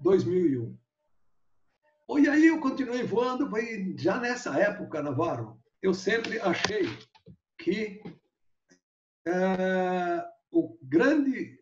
2001. 0.01 0.77
E 2.09 2.29
aí 2.29 2.47
eu 2.47 2.61
continuei 2.61 3.03
voando, 3.03 3.51
já 3.99 4.19
nessa 4.19 4.59
época, 4.59 5.03
Navarro, 5.03 5.61
eu 5.83 5.93
sempre 5.93 6.41
achei 6.41 6.89
que 7.59 8.01
é, 9.27 10.25
o 10.51 10.79
grande 10.83 11.61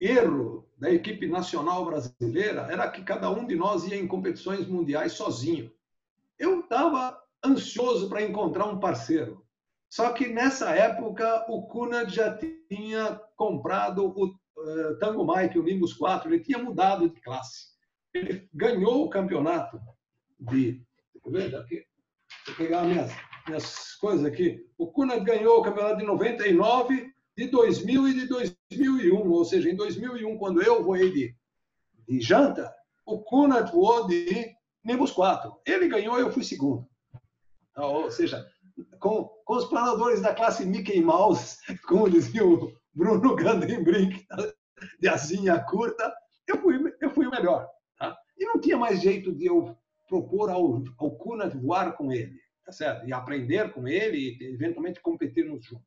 erro 0.00 0.68
da 0.76 0.90
equipe 0.90 1.28
nacional 1.28 1.84
brasileira 1.84 2.62
era 2.70 2.90
que 2.90 3.04
cada 3.04 3.30
um 3.30 3.46
de 3.46 3.54
nós 3.54 3.84
ia 3.84 3.96
em 3.96 4.08
competições 4.08 4.66
mundiais 4.66 5.12
sozinho. 5.12 5.72
Eu 6.38 6.60
estava 6.60 7.22
ansioso 7.44 8.08
para 8.08 8.22
encontrar 8.22 8.66
um 8.66 8.80
parceiro. 8.80 9.46
Só 9.88 10.12
que 10.12 10.28
nessa 10.28 10.70
época 10.70 11.44
o 11.48 11.66
Cunha 11.66 12.08
já 12.08 12.36
tinha 12.36 13.20
comprado 13.36 14.06
o 14.06 14.26
uh, 14.26 14.98
Tango 14.98 15.24
Mike, 15.24 15.58
o 15.58 15.62
Nimbus 15.62 15.92
4, 15.92 16.32
ele 16.32 16.42
tinha 16.42 16.58
mudado 16.58 17.10
de 17.10 17.20
classe. 17.20 17.71
Ele 18.14 18.48
ganhou 18.52 19.04
o 19.04 19.10
campeonato 19.10 19.80
de. 20.38 20.82
Aqui. 21.58 21.84
Vou 22.46 22.56
pegar 22.56 22.82
minhas, 22.82 23.12
minhas 23.46 23.94
coisas 23.94 24.24
aqui. 24.24 24.66
O 24.76 24.88
Cunha 24.88 25.18
ganhou 25.18 25.60
o 25.60 25.62
campeonato 25.62 25.98
de 25.98 26.04
99, 26.04 27.12
de 27.36 27.46
2000 27.46 28.08
e 28.08 28.14
de 28.14 28.26
2001. 28.26 29.30
Ou 29.30 29.44
seja, 29.44 29.70
em 29.70 29.76
2001, 29.76 30.36
quando 30.36 30.62
eu 30.62 30.82
voei 30.82 31.12
de, 31.12 31.36
de 32.08 32.20
janta, 32.20 32.74
o 33.06 33.20
Cunha 33.20 33.62
voou 33.62 34.06
de 34.08 34.52
Nimbus 34.84 35.12
4. 35.12 35.60
Ele 35.64 35.88
ganhou 35.88 36.18
eu 36.18 36.32
fui 36.32 36.42
segundo. 36.42 36.88
Então, 37.70 37.84
ou 37.84 38.10
seja, 38.10 38.44
com, 38.98 39.24
com 39.44 39.54
os 39.54 39.66
planadores 39.66 40.20
da 40.20 40.34
classe 40.34 40.66
Mickey 40.66 41.00
Mouse, 41.00 41.58
como 41.86 42.10
dizia 42.10 42.44
o 42.44 42.72
Bruno 42.92 43.36
Gandenbrink, 43.36 44.26
de 45.00 45.08
asinha 45.08 45.60
curta, 45.60 46.12
eu 46.46 46.60
fui, 46.60 46.78
eu 47.00 47.10
fui 47.10 47.26
o 47.26 47.30
melhor. 47.30 47.68
E 48.42 48.44
não 48.44 48.60
tinha 48.60 48.76
mais 48.76 49.00
jeito 49.00 49.32
de 49.32 49.46
eu 49.46 49.78
propor 50.08 50.50
ao, 50.50 50.82
ao 50.98 51.50
voar 51.60 51.96
com 51.96 52.10
ele, 52.12 52.36
tá 52.66 52.72
certo? 52.72 53.06
E 53.06 53.12
aprender 53.12 53.72
com 53.72 53.86
ele 53.86 54.18
e 54.18 54.52
eventualmente 54.52 55.00
competirmos 55.00 55.64
juntos. 55.64 55.86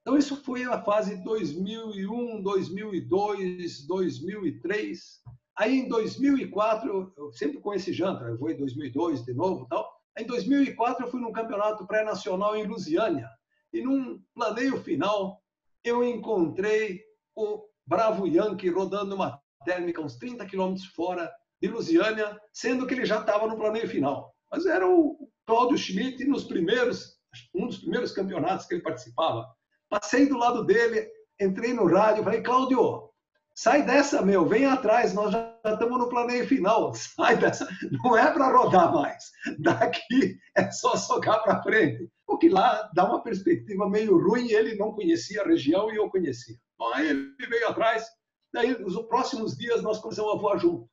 Então 0.00 0.16
isso 0.16 0.42
foi 0.42 0.64
a 0.64 0.80
fase 0.82 1.22
2001, 1.22 2.42
2002, 2.42 3.86
2003. 3.86 5.22
Aí 5.54 5.80
em 5.80 5.88
2004, 5.88 7.12
eu 7.14 7.30
sempre 7.30 7.60
com 7.60 7.74
esse 7.74 7.92
janta, 7.92 8.24
eu 8.24 8.38
vou 8.38 8.50
em 8.50 8.56
2002 8.56 9.22
de 9.22 9.34
novo, 9.34 9.66
tal. 9.68 9.86
Em 10.16 10.24
2004 10.24 11.04
eu 11.04 11.10
fui 11.10 11.20
num 11.20 11.30
campeonato 11.30 11.86
pré-nacional 11.86 12.56
em 12.56 12.66
Lusiânia 12.66 13.28
e 13.70 13.82
num 13.82 14.18
planeio 14.34 14.82
final 14.82 15.42
eu 15.84 16.02
encontrei 16.02 17.02
o 17.36 17.68
Bravo 17.86 18.26
Yankee 18.26 18.70
rodando 18.70 19.14
uma 19.14 19.38
térmica 19.64 20.00
uns 20.00 20.16
30 20.16 20.44
quilômetros 20.46 20.86
fora 20.86 21.30
de 21.60 21.68
Lusiânia, 21.68 22.38
sendo 22.52 22.86
que 22.86 22.94
ele 22.94 23.04
já 23.04 23.20
estava 23.20 23.46
no 23.46 23.56
planeio 23.56 23.88
final. 23.88 24.34
Mas 24.50 24.66
era 24.66 24.86
o 24.86 25.28
Cláudio 25.46 25.76
Schmidt 25.76 26.24
nos 26.24 26.44
primeiros, 26.44 27.16
um 27.54 27.66
dos 27.66 27.78
primeiros 27.78 28.12
campeonatos 28.12 28.66
que 28.66 28.74
ele 28.74 28.82
participava. 28.82 29.46
Passei 29.88 30.26
do 30.26 30.36
lado 30.36 30.64
dele, 30.64 31.08
entrei 31.40 31.72
no 31.72 31.86
rádio, 31.86 32.22
falei, 32.22 32.42
Cláudio, 32.42 33.10
sai 33.54 33.82
dessa, 33.82 34.22
meu, 34.22 34.46
vem 34.46 34.66
atrás, 34.66 35.12
nós 35.12 35.32
já 35.32 35.58
estamos 35.66 35.98
no 35.98 36.08
planeio 36.08 36.46
final, 36.46 36.94
sai 36.94 37.36
dessa, 37.36 37.66
não 38.04 38.16
é 38.16 38.30
para 38.30 38.56
rodar 38.56 38.92
mais, 38.92 39.30
daqui 39.58 40.38
é 40.56 40.70
só 40.70 40.96
socar 40.96 41.42
para 41.42 41.62
frente. 41.62 42.08
O 42.26 42.38
que 42.38 42.48
lá 42.48 42.88
dá 42.94 43.04
uma 43.04 43.22
perspectiva 43.22 43.88
meio 43.88 44.18
ruim, 44.18 44.50
ele 44.50 44.76
não 44.76 44.92
conhecia 44.92 45.42
a 45.42 45.46
região 45.46 45.90
e 45.90 45.96
eu 45.96 46.08
conhecia. 46.10 46.56
Aí 46.94 47.08
ele 47.08 47.34
veio 47.48 47.68
atrás, 47.68 48.06
daí 48.52 48.78
nos 48.78 48.96
próximos 49.06 49.56
dias 49.56 49.82
nós 49.82 49.98
começamos 49.98 50.34
a 50.34 50.38
voar 50.38 50.58
junto. 50.58 50.88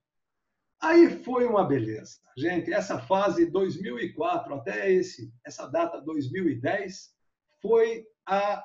Aí 0.82 1.23
foi 1.23 1.45
uma 1.45 1.64
beleza. 1.64 2.18
Gente, 2.38 2.72
essa 2.73 2.99
fase 2.99 3.45
2004 3.45 4.53
até 4.53 4.91
esse, 4.91 5.34
essa 5.45 5.65
data 5.68 6.02
2010 6.02 7.14
foi 7.61 8.06
a, 8.26 8.64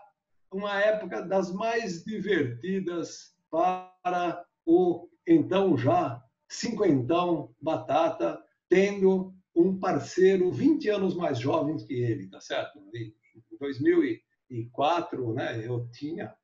uma 0.53 0.81
época 0.81 1.23
das 1.23 1.53
mais 1.53 2.05
divertidas 2.05 3.35
para 3.51 4.45
o 4.67 5.09
então 5.27 5.77
já 5.79 6.23
cinquentão 6.49 7.55
Batata, 7.61 8.43
tendo 8.69 9.33
um 9.55 9.79
parceiro 9.79 10.51
20 10.51 10.89
anos 10.89 11.15
mais 11.15 11.39
jovem 11.39 11.77
que 11.77 11.95
ele, 11.95 12.29
tá 12.29 12.41
certo? 12.41 12.81
Em 12.95 13.15
2004, 13.59 15.33
né, 15.33 15.65
eu 15.65 15.89
tinha 15.93 16.35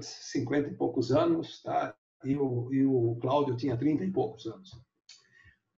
50 0.00 0.70
e 0.70 0.74
poucos 0.74 1.12
anos, 1.12 1.62
tá? 1.62 1.94
e 2.24 2.36
o, 2.36 2.72
e 2.72 2.84
o 2.84 3.16
Cláudio 3.20 3.56
tinha 3.56 3.76
30 3.76 4.04
e 4.04 4.10
poucos 4.10 4.46
anos. 4.46 4.70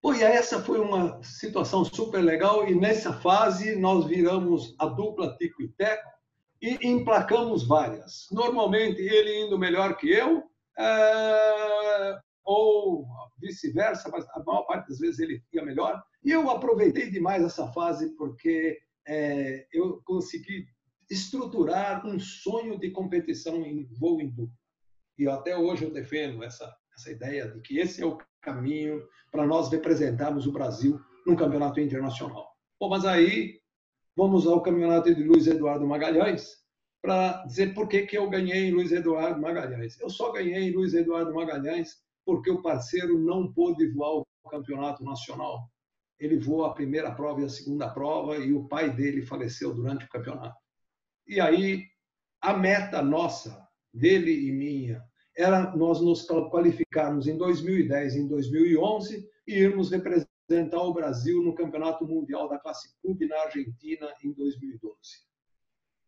E 0.05 0.22
essa 0.22 0.60
foi 0.60 0.80
uma 0.80 1.22
situação 1.22 1.85
super 1.85 2.20
legal, 2.20 2.66
e 2.66 2.74
nessa 2.74 3.12
fase 3.12 3.76
nós 3.76 4.06
viramos 4.06 4.74
a 4.78 4.86
dupla 4.86 5.36
Tico 5.36 5.62
e 5.62 5.68
Teco 5.68 6.09
e 6.62 6.78
emplacamos 6.89 7.66
várias. 7.66 8.26
Normalmente 8.32 9.01
ele 9.01 9.44
indo 9.44 9.59
melhor 9.59 9.97
que 9.97 10.10
eu, 10.10 10.44
é... 10.78 12.18
ou 12.43 13.06
vice-versa, 13.39 14.09
mas 14.10 14.26
a 14.30 14.43
maior 14.43 14.62
parte 14.62 14.89
das 14.89 14.98
vezes 14.98 15.20
ele 15.20 15.43
ia 15.52 15.64
melhor. 15.64 16.02
E 16.24 16.30
eu 16.30 16.48
aproveitei 16.51 17.10
demais 17.10 17.44
essa 17.44 17.70
fase 17.72 18.16
porque 18.16 18.78
é, 19.06 19.66
eu 19.72 20.01
consegui 20.05 20.66
estruturar 21.10 22.06
um 22.06 22.18
sonho 22.18 22.78
de 22.78 22.90
competição 22.90 23.64
em 23.64 23.85
voo 23.98 24.20
em 24.20 24.28
dupla. 24.28 24.55
E 25.18 25.26
até 25.28 25.56
hoje 25.56 25.85
eu 25.85 25.93
defendo 25.93 26.44
essa, 26.44 26.72
essa 26.97 27.10
ideia 27.10 27.48
de 27.48 27.60
que 27.60 27.78
esse 27.78 28.02
é 28.02 28.06
o 28.06 28.18
caminho 28.40 29.02
para 29.30 29.47
nós 29.47 29.70
representarmos 29.70 30.47
o 30.47 30.52
Brasil 30.52 31.01
num 31.26 31.36
campeonato 31.36 31.80
internacional. 31.80 32.48
Bom, 32.80 32.89
mas 32.89 33.05
aí 33.05 33.60
vamos 34.16 34.47
ao 34.47 34.62
campeonato 34.62 35.14
de 35.14 35.22
Luiz 35.22 35.47
Eduardo 35.47 35.86
Magalhães 35.86 36.59
para 37.02 37.44
dizer 37.44 37.74
por 37.74 37.89
que, 37.89 38.06
que 38.06 38.18
eu 38.18 38.28
ganhei 38.28 38.66
em 38.66 38.72
Luiz 38.72 38.93
Eduardo 38.93 39.40
Magalhães. 39.40 39.98
Eu 40.01 40.10
só 40.10 40.32
ganhei 40.32 40.68
em 40.68 40.72
Luiz 40.72 40.94
Eduardo 40.94 41.35
Magalhães 41.35 41.97
porque 42.24 42.51
o 42.51 42.62
parceiro 42.62 43.18
não 43.18 43.52
pôde 43.52 43.89
voar 43.93 44.18
o 44.18 44.51
campeonato 44.51 45.02
nacional. 45.05 45.68
Ele 46.18 46.36
voou 46.36 46.64
a 46.64 46.74
primeira 46.74 47.14
prova 47.14 47.40
e 47.40 47.44
a 47.44 47.48
segunda 47.48 47.89
prova 47.89 48.36
e 48.36 48.52
o 48.52 48.66
pai 48.66 48.90
dele 48.94 49.22
faleceu 49.22 49.72
durante 49.72 50.05
o 50.05 50.09
campeonato. 50.09 50.56
E 51.28 51.40
aí 51.40 51.84
a 52.40 52.56
meta 52.56 53.02
nossa, 53.02 53.68
dele 53.92 54.48
e 54.48 54.52
minha, 54.52 55.05
era 55.36 55.74
nós 55.76 56.00
nos 56.00 56.26
qualificarmos 56.26 57.26
em 57.26 57.36
2010 57.36 58.14
e 58.14 58.18
em 58.20 58.28
2011 58.28 59.28
e 59.46 59.55
irmos 59.55 59.90
representar 59.90 60.82
o 60.82 60.92
Brasil 60.92 61.42
no 61.42 61.55
Campeonato 61.55 62.06
Mundial 62.06 62.48
da 62.48 62.59
Classe 62.59 62.94
Clube 63.00 63.26
na 63.26 63.42
Argentina 63.42 64.12
em 64.24 64.32
2012. 64.32 64.96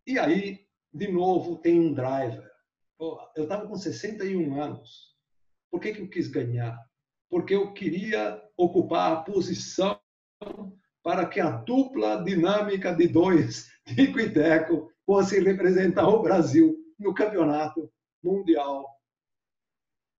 E 0.07 0.19
aí, 0.19 0.67
de 0.93 1.09
novo, 1.09 1.59
tem 1.59 1.79
um 1.79 1.93
driver. 1.93 2.51
Eu 3.37 3.45
estava 3.45 3.67
com 3.67 3.77
61 3.77 4.61
anos. 4.61 5.17
Por 5.71 5.81
que, 5.81 5.93
que 5.93 6.03
eu 6.03 6.09
quis 6.09 6.29
ganhar? 6.29 6.77
Porque 7.29 7.55
eu 7.55 7.73
queria 7.73 8.43
ocupar 8.57 9.13
a 9.13 9.23
posição 9.23 10.01
para 11.03 11.27
que 11.27 11.41
a 11.41 11.51
dupla 11.51 12.23
dinâmica 12.25 12.93
de 12.93 13.07
dois, 13.07 13.71
Tico 13.87 14.19
e 14.19 14.29
fosse 15.11 15.41
representar 15.41 16.07
o 16.07 16.23
Brasil 16.23 16.79
no 16.97 17.13
Campeonato 17.13 17.93
Mundial 18.23 18.87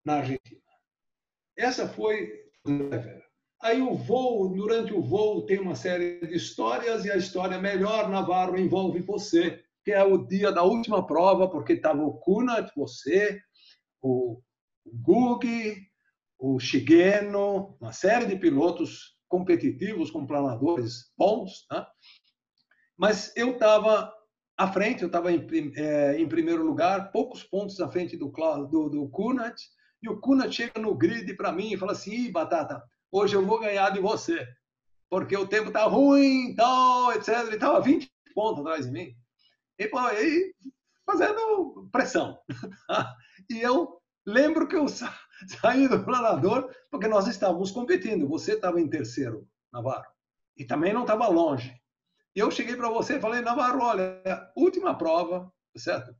na 0.04 0.16
Argentina. 0.16 0.60
Essa 1.58 1.88
foi 1.88 2.30
Aí 3.62 3.82
o 3.82 3.96
voo, 3.96 4.50
durante 4.50 4.94
o 4.94 5.02
voo, 5.02 5.46
tem 5.46 5.60
uma 5.60 5.76
série 5.76 6.20
de 6.28 6.36
histórias 6.36 7.06
e 7.06 7.12
a 7.12 7.16
história 7.16 7.58
melhor, 7.58 8.10
Navarro, 8.10 8.58
envolve 8.58 9.00
você, 9.00 9.64
que 9.86 9.94
é 9.94 10.04
o 10.04 10.28
dia 10.28 10.52
da 10.52 10.64
última 10.64 11.08
prova, 11.08 11.50
porque 11.50 11.74
estava 11.74 12.04
o 12.04 12.16
Kunat, 12.16 12.70
você, 12.76 13.40
o 14.02 14.42
Gug, 14.86 15.88
o 16.38 16.60
Shigeno, 16.60 17.78
uma 17.80 17.94
série 17.94 18.26
de 18.26 18.36
pilotos 18.36 19.16
competitivos 19.30 20.12
com 20.12 20.28
planadores 20.28 21.14
bons, 21.18 21.66
né? 21.72 21.86
mas 22.98 23.32
eu 23.38 23.52
estava 23.52 24.12
à 24.58 24.72
frente, 24.72 25.02
eu 25.02 25.08
estava 25.08 25.32
em, 25.32 25.48
é, 25.76 26.20
em, 26.20 26.28
primeiro 26.28 26.64
lugar, 26.64 27.12
poucos 27.12 27.44
pontos 27.44 27.80
à 27.80 27.90
frente 27.90 28.16
do, 28.18 28.28
do, 28.28 28.90
do 28.90 29.10
Kunat, 29.10 29.62
e 30.02 30.10
o 30.10 30.20
Kunat 30.20 30.54
chega 30.54 30.80
no 30.80 30.96
grid 30.96 31.34
para 31.36 31.52
mim 31.52 31.72
e 31.72 31.78
fala 31.78 31.94
assim, 31.94 32.12
Ih, 32.12 32.32
Batata, 32.32 32.84
hoje 33.12 33.36
eu 33.36 33.46
vou 33.46 33.60
ganhar 33.60 33.90
de 33.92 34.00
você, 34.00 34.48
porque 35.10 35.36
o 35.36 35.48
tempo 35.48 35.68
está 35.68 35.84
ruim, 35.84 36.56
tal, 36.56 37.12
etc. 37.14 37.40
Ele 37.40 37.56
estava 37.56 37.82
20 37.82 38.12
pontos 38.34 38.62
atrás 38.62 38.86
de 38.86 38.92
mim. 38.92 39.16
E, 39.78 39.88
pô, 39.88 40.00
e 40.10 40.54
fazendo 41.06 41.90
pressão. 41.92 42.40
e 43.50 43.60
eu 43.60 44.00
lembro 44.26 44.68
que 44.68 44.76
eu 44.76 44.88
sa 44.88 45.14
saí 45.60 45.88
do 45.88 46.04
planador 46.04 46.70
porque 46.90 47.08
nós 47.08 47.28
estávamos 47.28 47.72
competindo. 47.72 48.28
Você 48.28 48.54
estava 48.54 48.80
em 48.80 48.88
terceiro, 48.88 49.48
Navarro, 49.74 50.06
e 50.56 50.66
também 50.66 50.94
não 50.94 51.02
estava 51.02 51.28
longe. 51.28 51.81
Eu 52.36 52.50
cheguei 52.50 52.76
para 52.76 52.90
você 52.90 53.18
e 53.18 53.22
falei, 53.22 53.42
Navarro, 53.42 53.82
olha, 53.82 54.22
última 54.56 54.98
prova, 54.98 55.52
certo? 55.76 56.16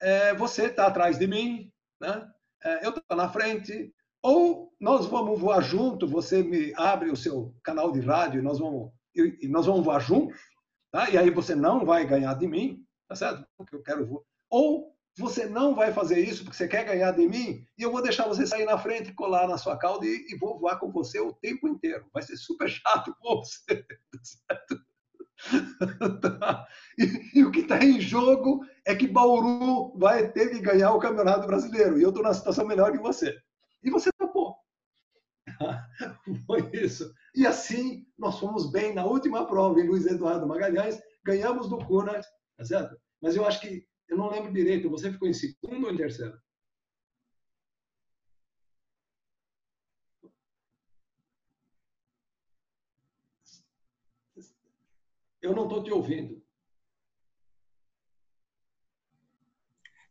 É, 0.00 0.34
você 0.34 0.66
está 0.66 0.86
atrás 0.86 1.18
de 1.18 1.26
mim, 1.26 1.72
né? 2.00 2.28
É, 2.64 2.86
eu 2.86 2.90
estou 2.90 3.16
na 3.16 3.28
frente, 3.28 3.92
ou 4.22 4.72
nós 4.80 5.06
vamos 5.06 5.40
voar 5.40 5.60
junto, 5.60 6.06
você 6.06 6.42
me 6.42 6.72
abre 6.76 7.10
o 7.10 7.16
seu 7.16 7.54
canal 7.64 7.90
de 7.92 8.00
rádio 8.00 8.40
e 8.40 8.42
nós 8.42 8.58
vamos, 8.58 8.92
e, 9.14 9.48
nós 9.48 9.66
vamos 9.66 9.84
voar 9.84 10.00
juntos, 10.00 10.40
tá? 10.92 11.10
e 11.10 11.18
aí 11.18 11.30
você 11.30 11.54
não 11.54 11.84
vai 11.84 12.06
ganhar 12.06 12.34
de 12.34 12.46
mim, 12.46 12.84
tá 13.08 13.16
certo? 13.16 13.46
Porque 13.56 13.74
eu 13.74 13.82
quero 13.82 14.06
voar. 14.06 14.22
Ou 14.50 14.96
você 15.18 15.46
não 15.46 15.74
vai 15.74 15.92
fazer 15.92 16.20
isso 16.20 16.44
porque 16.44 16.56
você 16.56 16.68
quer 16.68 16.84
ganhar 16.84 17.10
de 17.12 17.26
mim 17.26 17.64
e 17.78 17.82
eu 17.82 17.90
vou 17.90 18.02
deixar 18.02 18.28
você 18.28 18.46
sair 18.46 18.66
na 18.66 18.78
frente, 18.78 19.14
colar 19.14 19.48
na 19.48 19.56
sua 19.56 19.78
cauda 19.78 20.04
e, 20.04 20.26
e 20.28 20.36
vou 20.36 20.58
voar 20.58 20.78
com 20.78 20.92
você 20.92 21.18
o 21.18 21.32
tempo 21.32 21.66
inteiro. 21.66 22.06
Vai 22.12 22.22
ser 22.22 22.36
super 22.36 22.68
chato 22.70 23.14
com 23.20 23.36
você, 23.36 23.82
tá 23.82 24.18
certo? 24.22 24.78
tá. 26.22 26.66
E, 26.98 27.38
e, 27.40 27.44
o 27.44 27.50
que 27.50 27.60
está 27.60 27.78
em 27.84 28.00
jogo 28.00 28.64
é 28.84 28.94
que 28.94 29.06
Bauru 29.06 29.96
vai 29.98 30.30
ter 30.32 30.50
que 30.50 30.60
ganhar 30.60 30.92
o 30.92 30.98
Campeonato 30.98 31.46
Brasileiro. 31.46 31.98
E 31.98 32.02
eu 32.02 32.08
estou 32.08 32.22
na 32.22 32.34
situação 32.34 32.66
melhor 32.66 32.92
que 32.92 32.98
você. 32.98 33.36
E 33.82 33.90
você 33.90 34.10
topou. 34.18 34.56
Foi 36.46 36.70
isso. 36.72 37.12
E 37.34 37.46
assim, 37.46 38.06
nós 38.18 38.38
fomos 38.38 38.70
bem 38.70 38.94
na 38.94 39.04
última 39.04 39.46
prova 39.46 39.80
em 39.80 39.86
Luiz 39.86 40.06
Eduardo 40.06 40.46
Magalhães, 40.46 41.00
ganhamos 41.24 41.68
do 41.68 41.78
Cunha, 41.78 42.20
tá 42.56 42.64
certo? 42.64 42.96
Mas 43.20 43.36
eu 43.36 43.44
acho 43.46 43.60
que, 43.60 43.86
eu 44.08 44.16
não 44.16 44.30
lembro 44.30 44.52
direito, 44.52 44.90
você 44.90 45.12
ficou 45.12 45.28
em 45.28 45.34
segundo 45.34 45.86
ou 45.86 45.92
em 45.92 45.96
terceiro? 45.96 46.36
Eu 55.46 55.54
não 55.54 55.62
estou 55.62 55.80
te 55.80 55.92
ouvindo. 55.92 56.42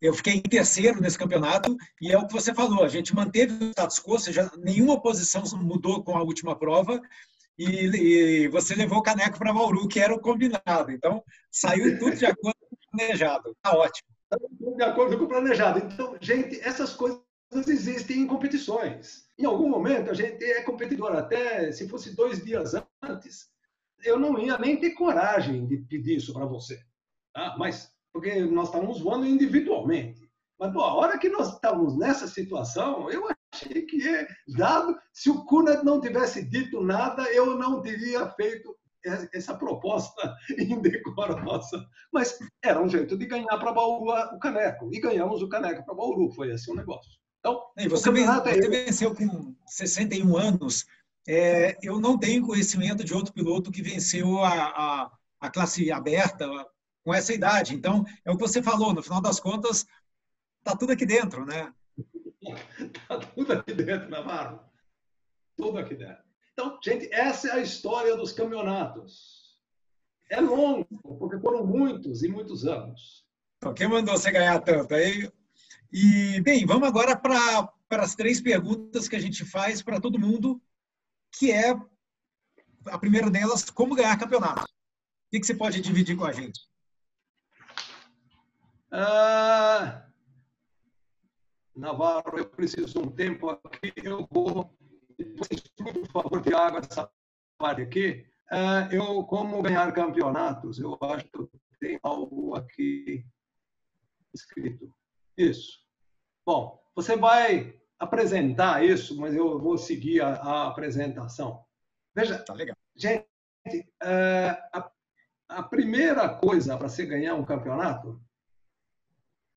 Eu 0.00 0.14
fiquei 0.14 0.34
em 0.34 0.42
terceiro 0.42 1.00
nesse 1.00 1.18
campeonato 1.18 1.76
e 2.00 2.10
é 2.10 2.18
o 2.18 2.26
que 2.26 2.32
você 2.32 2.54
falou, 2.54 2.82
a 2.82 2.88
gente 2.88 3.14
manteve 3.14 3.52
o 3.52 3.70
status 3.70 3.98
quo, 3.98 4.12
ou 4.12 4.18
seja, 4.18 4.50
nenhuma 4.56 5.00
posição 5.00 5.42
mudou 5.58 6.02
com 6.02 6.16
a 6.16 6.22
última 6.22 6.58
prova 6.58 7.00
e, 7.58 8.44
e 8.44 8.48
você 8.48 8.74
levou 8.74 8.98
o 8.98 9.02
caneco 9.02 9.38
para 9.38 9.52
Mauru, 9.52 9.88
que 9.88 10.00
era 10.00 10.14
o 10.14 10.20
combinado. 10.20 10.90
Então, 10.90 11.22
saiu 11.50 11.98
tudo 11.98 12.16
de 12.16 12.26
acordo 12.26 12.56
com 12.60 12.76
o 12.76 12.90
planejado. 12.90 13.50
Está 13.50 13.76
ótimo. 13.76 14.08
De 14.76 14.82
acordo 14.82 15.18
com 15.18 15.24
o 15.24 15.28
planejado. 15.28 15.78
Então, 15.80 16.16
gente, 16.20 16.60
essas 16.60 16.94
coisas 16.94 17.20
existem 17.66 18.20
em 18.20 18.26
competições. 18.26 19.26
Em 19.38 19.44
algum 19.44 19.68
momento, 19.68 20.10
a 20.10 20.14
gente 20.14 20.42
é 20.44 20.62
competidor. 20.62 21.12
Até 21.12 21.72
se 21.72 21.88
fosse 21.88 22.14
dois 22.14 22.42
dias 22.44 22.72
antes, 23.02 23.50
eu 24.04 24.18
não 24.18 24.38
ia 24.38 24.58
nem 24.58 24.78
ter 24.78 24.90
coragem 24.90 25.66
de 25.66 25.78
pedir 25.78 26.16
isso 26.16 26.32
para 26.32 26.46
você. 26.46 26.78
Tá? 27.32 27.56
Mas, 27.58 27.92
porque 28.12 28.40
nós 28.40 28.68
estávamos 28.68 29.00
voando 29.00 29.26
individualmente. 29.26 30.26
Mas, 30.58 30.72
pô, 30.72 30.80
a 30.80 30.94
hora 30.94 31.18
que 31.18 31.28
nós 31.28 31.54
estávamos 31.54 31.98
nessa 31.98 32.26
situação, 32.26 33.10
eu 33.10 33.28
achei 33.52 33.82
que, 33.82 34.26
dado, 34.56 34.96
se 35.12 35.30
o 35.30 35.44
Kunat 35.44 35.84
não 35.84 36.00
tivesse 36.00 36.48
dito 36.48 36.80
nada, 36.80 37.22
eu 37.32 37.58
não 37.58 37.82
teria 37.82 38.28
feito 38.30 38.74
essa 39.32 39.54
proposta 39.54 40.34
indecorosa. 40.58 41.86
Mas 42.12 42.38
era 42.64 42.82
um 42.82 42.88
jeito 42.88 43.16
de 43.16 43.26
ganhar 43.26 43.58
para 43.58 43.72
Bauru 43.72 44.10
o 44.34 44.38
caneco. 44.38 44.88
E 44.92 45.00
ganhamos 45.00 45.42
o 45.42 45.48
caneco 45.48 45.84
para 45.84 45.94
Bauru. 45.94 46.30
Foi 46.32 46.50
esse 46.50 46.70
o 46.70 46.74
negócio. 46.74 47.12
Então, 47.38 47.62
e 47.78 47.88
você, 47.88 48.10
você 48.10 48.68
venceu 48.68 49.14
com 49.14 49.54
61 49.66 50.36
anos 50.36 50.84
é, 51.28 51.76
eu 51.82 52.00
não 52.00 52.18
tenho 52.18 52.46
conhecimento 52.46 53.02
de 53.02 53.12
outro 53.12 53.32
piloto 53.32 53.72
que 53.72 53.82
venceu 53.82 54.38
a, 54.44 54.50
a, 54.50 55.10
a 55.40 55.50
classe 55.50 55.90
aberta 55.90 56.48
com 57.04 57.12
essa 57.12 57.32
idade. 57.32 57.74
Então, 57.74 58.04
é 58.24 58.30
o 58.30 58.36
que 58.36 58.42
você 58.42 58.62
falou, 58.62 58.94
no 58.94 59.02
final 59.02 59.20
das 59.20 59.40
contas, 59.40 59.86
está 60.58 60.76
tudo 60.76 60.92
aqui 60.92 61.04
dentro, 61.04 61.44
né? 61.44 61.72
Está 62.78 63.18
tudo 63.34 63.52
aqui 63.52 63.74
dentro, 63.74 64.08
Navarro. 64.08 64.60
Tudo 65.56 65.78
aqui 65.78 65.94
dentro. 65.94 66.24
Então, 66.52 66.78
gente, 66.82 67.12
essa 67.12 67.48
é 67.48 67.52
a 67.52 67.60
história 67.60 68.16
dos 68.16 68.32
campeonatos. 68.32 69.56
É 70.30 70.40
longo, 70.40 70.86
porque 71.18 71.38
foram 71.38 71.66
muitos 71.66 72.22
e 72.22 72.28
muitos 72.28 72.66
anos. 72.66 73.24
Então, 73.58 73.74
quem 73.74 73.88
mandou 73.88 74.16
você 74.16 74.30
ganhar 74.30 74.60
tanto 74.60 74.94
aí? 74.94 75.30
E, 75.92 76.40
bem, 76.40 76.66
vamos 76.66 76.88
agora 76.88 77.16
para 77.16 77.72
as 77.90 78.14
três 78.14 78.40
perguntas 78.40 79.08
que 79.08 79.16
a 79.16 79.20
gente 79.20 79.44
faz 79.44 79.82
para 79.82 80.00
todo 80.00 80.18
mundo 80.18 80.60
que 81.32 81.52
é 81.52 81.74
a 82.86 82.98
primeira 82.98 83.30
delas, 83.30 83.68
como 83.70 83.94
ganhar 83.94 84.18
campeonato. 84.18 84.64
O 84.64 84.68
que, 85.30 85.44
você 85.44 85.54
pode 85.54 85.80
dividir 85.80 86.16
com 86.16 86.24
a 86.24 86.32
gente? 86.32 86.60
Ah, 88.90 90.06
Navarro, 91.74 92.38
eu 92.38 92.48
preciso 92.48 92.86
de 92.86 92.98
um 92.98 93.10
tempo 93.10 93.50
aqui, 93.50 93.92
eu 94.02 94.26
vou. 94.30 94.74
Por 95.76 96.08
favor, 96.08 96.54
água 96.54 96.80
essa 96.80 97.10
parte 97.58 97.82
aqui. 97.82 98.26
Ah, 98.50 98.88
eu, 98.92 99.24
como 99.24 99.62
ganhar 99.62 99.92
campeonatos, 99.92 100.78
eu 100.78 100.96
acho 101.02 101.24
que 101.24 101.58
tenho 101.80 102.00
algo 102.02 102.54
aqui 102.54 103.26
escrito. 104.32 104.94
Isso. 105.36 105.84
Bom, 106.44 106.80
você 106.94 107.16
vai 107.16 107.78
apresentar 107.98 108.84
isso, 108.84 109.18
mas 109.18 109.34
eu 109.34 109.58
vou 109.58 109.78
seguir 109.78 110.20
a, 110.20 110.34
a 110.34 110.68
apresentação. 110.68 111.64
Veja, 112.14 112.38
tá 112.38 112.54
legal. 112.54 112.76
gente, 112.94 113.26
é, 114.02 114.48
a, 114.72 114.90
a 115.48 115.62
primeira 115.62 116.28
coisa 116.28 116.76
para 116.76 116.88
você 116.88 117.04
ganhar 117.04 117.34
um 117.34 117.44
campeonato, 117.44 118.20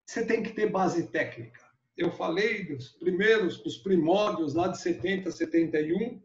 você 0.06 0.26
tem 0.26 0.42
que 0.42 0.54
ter 0.54 0.70
base 0.70 1.08
técnica. 1.08 1.70
Eu 1.96 2.12
falei 2.12 2.66
dos 2.66 2.90
primeiros, 2.94 3.62
dos 3.62 3.78
primórdios 3.78 4.54
lá 4.54 4.70
de 4.70 4.80
70, 4.80 5.30
71. 5.32 6.22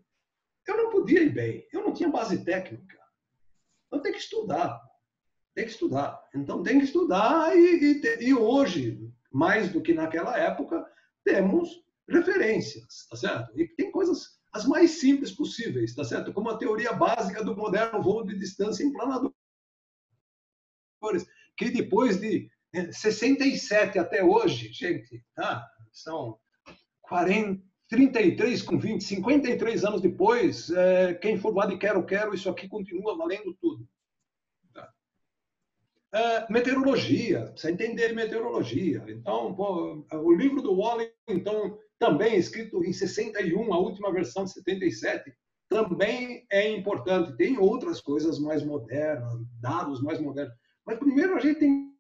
Eu 0.67 0.77
não 0.77 0.91
podia 0.91 1.23
ir 1.23 1.31
bem, 1.31 1.69
eu 1.73 1.83
não 1.83 1.93
tinha 1.93 2.09
base 2.09 2.45
técnica. 2.45 2.99
Então 3.87 4.01
tem 4.01 4.13
que 4.13 4.19
estudar, 4.19 4.81
tem 5.55 5.65
que 5.65 5.71
estudar. 5.71 6.25
Então 6.35 6.63
tem 6.63 6.79
que 6.79 6.85
estudar 6.85 7.55
e, 7.57 8.01
e, 8.03 8.25
e 8.29 8.35
hoje, 8.35 9.13
mais 9.31 9.71
do 9.71 9.83
que 9.83 9.93
naquela 9.93 10.39
época, 10.39 10.85
temos 11.23 11.84
referências, 12.09 13.07
tá 13.09 13.17
certo? 13.17 13.59
E 13.59 13.67
tem 13.69 13.91
coisas 13.91 14.39
as 14.53 14.65
mais 14.67 14.93
simples 14.93 15.33
possíveis, 15.33 15.95
tá 15.95 16.05
certo? 16.05 16.33
Como 16.33 16.49
a 16.49 16.57
teoria 16.57 16.93
básica 16.93 17.43
do 17.43 17.57
moderno 17.57 18.01
voo 18.01 18.25
de 18.25 18.39
distância 18.39 18.85
em 18.85 18.93
planadores, 18.93 19.35
que 21.57 21.71
depois 21.71 22.21
de 22.21 22.49
67 22.93 23.99
é, 23.99 24.01
até 24.01 24.23
hoje, 24.25 24.73
gente, 24.73 25.25
tá? 25.35 25.69
São 25.93 26.39
40, 27.03 27.61
33 27.89 28.63
com 28.63 28.79
20, 28.79 29.03
53 29.03 29.85
anos 29.85 30.01
depois, 30.01 30.71
é, 30.71 31.15
quem 31.15 31.39
for 31.39 31.55
lá 31.55 31.67
de 31.67 31.77
quero, 31.77 32.05
quero, 32.05 32.35
isso 32.35 32.49
aqui 32.49 32.69
continua 32.69 33.17
valendo 33.17 33.55
tudo. 33.61 33.87
Tá? 34.73 34.93
É, 36.13 36.53
meteorologia, 36.53 37.47
precisa 37.51 37.73
entender 37.73 38.13
meteorologia. 38.13 39.05
Então, 39.09 39.55
pô, 39.55 40.07
o 40.13 40.33
livro 40.33 40.63
do 40.63 40.75
Wallington, 40.75 41.13
então, 41.29 41.79
também 41.99 42.37
escrito 42.37 42.85
em 42.85 42.93
61, 42.93 43.73
a 43.73 43.79
última 43.79 44.13
versão 44.13 44.45
de 44.45 44.53
77, 44.53 45.33
também 45.69 46.47
é 46.51 46.71
importante. 46.71 47.37
Tem 47.37 47.59
outras 47.59 48.01
coisas 48.01 48.39
mais 48.39 48.65
modernas, 48.65 49.41
dados 49.61 50.03
mais 50.03 50.21
modernos. 50.21 50.55
Mas 50.87 50.99
primeiro 50.99 51.37
a 51.37 51.41
gente 51.41 51.59
tem 51.61 51.95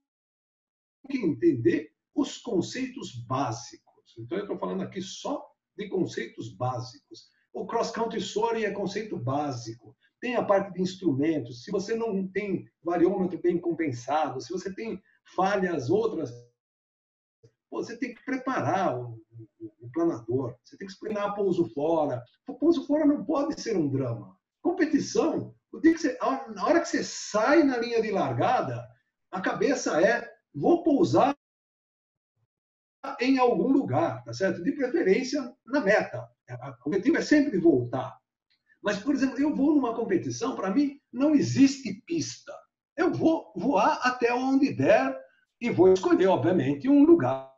que 1.10 1.18
entender 1.18 1.90
os 2.14 2.38
conceitos 2.38 3.14
básicos. 3.26 4.14
Então 4.18 4.38
eu 4.38 4.44
estou 4.44 4.58
falando 4.58 4.82
aqui 4.82 5.00
só 5.00 5.44
de 5.76 5.88
conceitos 5.88 6.54
básicos. 6.54 7.28
O 7.52 7.66
cross-country 7.66 8.20
soaring 8.20 8.64
é 8.64 8.70
conceito 8.70 9.16
básico. 9.16 9.96
Tem 10.20 10.36
a 10.36 10.44
parte 10.44 10.72
de 10.74 10.82
instrumentos. 10.82 11.64
Se 11.64 11.70
você 11.70 11.94
não 11.94 12.26
tem 12.28 12.68
variômetro 12.82 13.40
bem 13.40 13.58
compensado, 13.58 14.40
se 14.40 14.52
você 14.52 14.72
tem 14.74 15.00
falhas 15.34 15.90
outras, 15.90 16.30
você 17.70 17.96
tem 17.96 18.14
que 18.14 18.24
preparar 18.24 18.98
o, 18.98 19.20
planador, 19.94 20.54
você 20.62 20.76
tem 20.76 20.86
que 20.86 20.92
explicar 20.92 21.32
pouso 21.34 21.66
fora. 21.72 22.22
O 22.46 22.54
pouso 22.54 22.86
fora 22.86 23.06
não 23.06 23.24
pode 23.24 23.58
ser 23.58 23.76
um 23.76 23.88
drama. 23.88 24.36
Competição, 24.60 25.54
você, 25.72 26.18
na 26.54 26.66
hora 26.66 26.80
que 26.80 26.88
você 26.88 27.02
sai 27.02 27.62
na 27.62 27.78
linha 27.78 28.02
de 28.02 28.10
largada, 28.10 28.86
a 29.30 29.40
cabeça 29.40 30.00
é: 30.00 30.30
vou 30.54 30.82
pousar 30.82 31.34
em 33.20 33.38
algum 33.38 33.68
lugar, 33.68 34.22
tá 34.24 34.32
certo? 34.32 34.62
De 34.62 34.72
preferência 34.72 35.54
na 35.66 35.80
meta. 35.80 36.28
O 36.84 36.88
objetivo 36.88 37.16
é 37.16 37.22
sempre 37.22 37.58
voltar. 37.58 38.18
Mas, 38.82 38.98
por 38.98 39.14
exemplo, 39.14 39.40
eu 39.40 39.54
vou 39.54 39.74
numa 39.74 39.94
competição, 39.94 40.54
para 40.54 40.70
mim, 40.70 41.00
não 41.12 41.34
existe 41.34 42.02
pista. 42.06 42.52
Eu 42.96 43.12
vou 43.12 43.52
voar 43.56 44.00
até 44.02 44.32
onde 44.32 44.74
der 44.74 45.18
e 45.60 45.70
vou 45.70 45.92
escolher, 45.92 46.26
obviamente, 46.26 46.88
um 46.88 47.04
lugar 47.04 47.53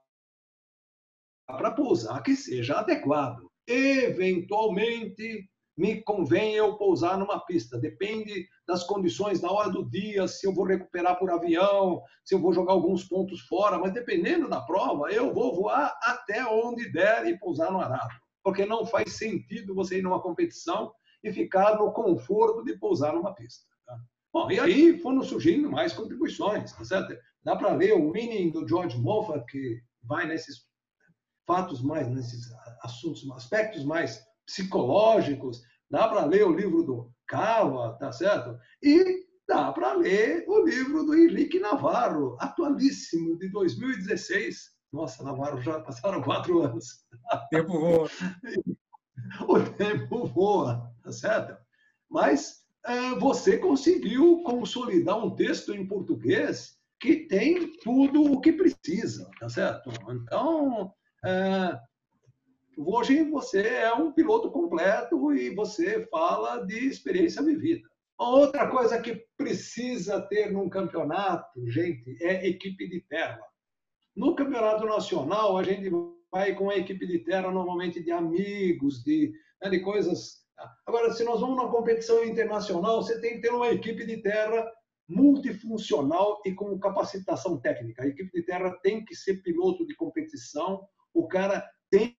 para 1.46 1.70
pousar 1.70 2.22
que 2.22 2.34
seja 2.34 2.80
adequado. 2.80 3.50
Eventualmente, 3.66 5.48
me 5.76 6.02
convém 6.02 6.54
eu 6.54 6.76
pousar 6.76 7.18
numa 7.18 7.44
pista. 7.44 7.78
Depende 7.78 8.48
das 8.66 8.82
condições 8.82 9.40
na 9.40 9.50
hora 9.50 9.70
do 9.70 9.88
dia, 9.88 10.26
se 10.26 10.46
eu 10.46 10.52
vou 10.52 10.64
recuperar 10.64 11.18
por 11.18 11.30
avião, 11.30 12.02
se 12.24 12.34
eu 12.34 12.40
vou 12.40 12.52
jogar 12.52 12.72
alguns 12.72 13.04
pontos 13.04 13.40
fora, 13.42 13.78
mas 13.78 13.92
dependendo 13.92 14.48
da 14.48 14.60
prova, 14.60 15.10
eu 15.10 15.32
vou 15.32 15.54
voar 15.54 15.96
até 16.02 16.44
onde 16.46 16.90
der 16.90 17.26
e 17.26 17.38
pousar 17.38 17.70
no 17.70 17.80
arado. 17.80 18.14
Porque 18.42 18.64
não 18.64 18.86
faz 18.86 19.12
sentido 19.12 19.74
você 19.74 19.98
ir 19.98 20.02
numa 20.02 20.22
competição 20.22 20.92
e 21.22 21.32
ficar 21.32 21.76
no 21.78 21.92
conforto 21.92 22.64
de 22.64 22.78
pousar 22.78 23.12
numa 23.12 23.34
pista. 23.34 23.66
Tá? 23.84 23.98
Bom, 24.32 24.50
e 24.50 24.58
aí 24.58 24.98
foram 25.00 25.22
surgindo 25.22 25.70
mais 25.70 25.92
contribuições, 25.92 26.72
tá 26.72 26.84
certo? 26.84 27.16
Dá 27.44 27.54
para 27.54 27.74
ler 27.74 27.94
o 27.94 28.10
Winning 28.12 28.50
do 28.50 28.66
George 28.66 28.98
Moffat, 28.98 29.44
que 29.46 29.80
vai 30.02 30.26
nesses 30.26 30.64
fatos 31.46 31.82
mais, 31.82 32.08
nesses 32.08 32.50
assuntos, 32.82 33.28
aspectos 33.30 33.84
mais 33.84 34.20
psicológicos, 34.46 35.62
dá 35.90 36.08
para 36.08 36.24
ler 36.24 36.46
o 36.46 36.54
livro 36.54 36.82
do 36.82 37.10
Cava, 37.26 37.96
tá 37.98 38.12
certo? 38.12 38.58
E 38.82 39.26
dá 39.48 39.72
para 39.72 39.94
ler 39.94 40.44
o 40.48 40.64
livro 40.64 41.04
do 41.04 41.14
Henrique 41.14 41.60
Navarro, 41.60 42.36
atualíssimo, 42.40 43.38
de 43.38 43.48
2016. 43.50 44.76
Nossa, 44.92 45.22
Navarro, 45.22 45.60
já 45.60 45.80
passaram 45.80 46.22
quatro 46.22 46.62
anos. 46.62 47.04
O 47.32 47.48
tempo 47.50 47.78
voa. 47.78 48.08
o 49.48 49.60
tempo 49.74 50.26
voa, 50.26 50.92
tá 51.02 51.12
certo? 51.12 51.56
Mas 52.10 52.64
é, 52.84 53.14
você 53.18 53.58
conseguiu 53.58 54.42
consolidar 54.44 55.18
um 55.18 55.34
texto 55.34 55.74
em 55.74 55.86
português 55.86 56.76
que 57.00 57.26
tem 57.26 57.72
tudo 57.82 58.22
o 58.32 58.40
que 58.40 58.52
precisa, 58.52 59.28
tá 59.38 59.48
certo? 59.48 59.90
Então, 60.08 60.92
Hoje 62.76 63.22
você 63.24 63.66
é 63.66 63.92
um 63.94 64.12
piloto 64.12 64.50
completo 64.50 65.32
e 65.32 65.54
você 65.54 66.06
fala 66.06 66.64
de 66.64 66.86
experiência 66.86 67.42
vivida. 67.42 67.88
Outra 68.18 68.68
coisa 68.68 69.00
que 69.00 69.26
precisa 69.36 70.20
ter 70.22 70.50
num 70.50 70.68
campeonato, 70.68 71.48
gente, 71.68 72.16
é 72.22 72.46
equipe 72.46 72.88
de 72.88 73.00
terra. 73.02 73.40
No 74.14 74.34
campeonato 74.34 74.86
nacional, 74.86 75.58
a 75.58 75.62
gente 75.62 75.90
vai 76.30 76.54
com 76.54 76.70
a 76.70 76.76
equipe 76.76 77.06
de 77.06 77.18
terra 77.20 77.50
normalmente 77.50 78.02
de 78.02 78.10
amigos, 78.10 79.02
de, 79.02 79.32
né, 79.62 79.68
de 79.68 79.80
coisas. 79.80 80.46
Agora, 80.86 81.12
se 81.12 81.24
nós 81.24 81.40
vamos 81.40 81.56
numa 81.56 81.70
competição 81.70 82.24
internacional, 82.24 83.02
você 83.02 83.20
tem 83.20 83.34
que 83.34 83.42
ter 83.42 83.50
uma 83.50 83.68
equipe 83.68 84.06
de 84.06 84.22
terra 84.22 84.66
multifuncional 85.08 86.40
e 86.44 86.52
com 86.52 86.78
capacitação 86.78 87.60
técnica. 87.60 88.02
A 88.02 88.08
equipe 88.08 88.30
de 88.32 88.42
terra 88.44 88.70
tem 88.82 89.04
que 89.04 89.14
ser 89.14 89.42
piloto 89.42 89.86
de 89.86 89.94
competição, 89.94 90.86
o 91.16 91.26
cara 91.26 91.66
tem 91.90 92.16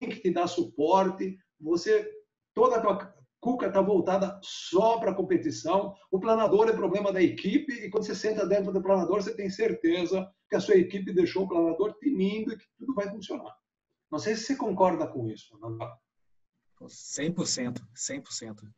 que 0.00 0.20
te 0.20 0.30
dar 0.30 0.46
suporte. 0.46 1.36
Você, 1.60 2.08
toda 2.54 2.76
a 2.76 2.80
tua 2.80 3.14
cuca 3.40 3.66
está 3.66 3.80
voltada 3.80 4.38
só 4.42 4.98
para 4.98 5.10
a 5.10 5.14
competição. 5.14 5.94
O 6.10 6.20
planador 6.20 6.68
é 6.68 6.72
problema 6.72 7.12
da 7.12 7.20
equipe 7.20 7.72
e 7.72 7.90
quando 7.90 8.06
você 8.06 8.14
senta 8.14 8.46
dentro 8.46 8.72
do 8.72 8.80
planador, 8.80 9.20
você 9.20 9.34
tem 9.34 9.50
certeza 9.50 10.30
que 10.48 10.54
a 10.54 10.60
sua 10.60 10.76
equipe 10.76 11.12
deixou 11.12 11.44
o 11.44 11.48
planador 11.48 11.96
tinindo 11.98 12.52
e 12.52 12.56
que 12.56 12.64
tudo 12.78 12.94
vai 12.94 13.10
funcionar. 13.10 13.56
Não 14.10 14.20
sei 14.20 14.36
se 14.36 14.44
você 14.44 14.56
concorda 14.56 15.06
com 15.08 15.28
isso. 15.28 15.58
Não? 15.58 15.76
100%, 16.80 17.80
100%. 17.96 18.72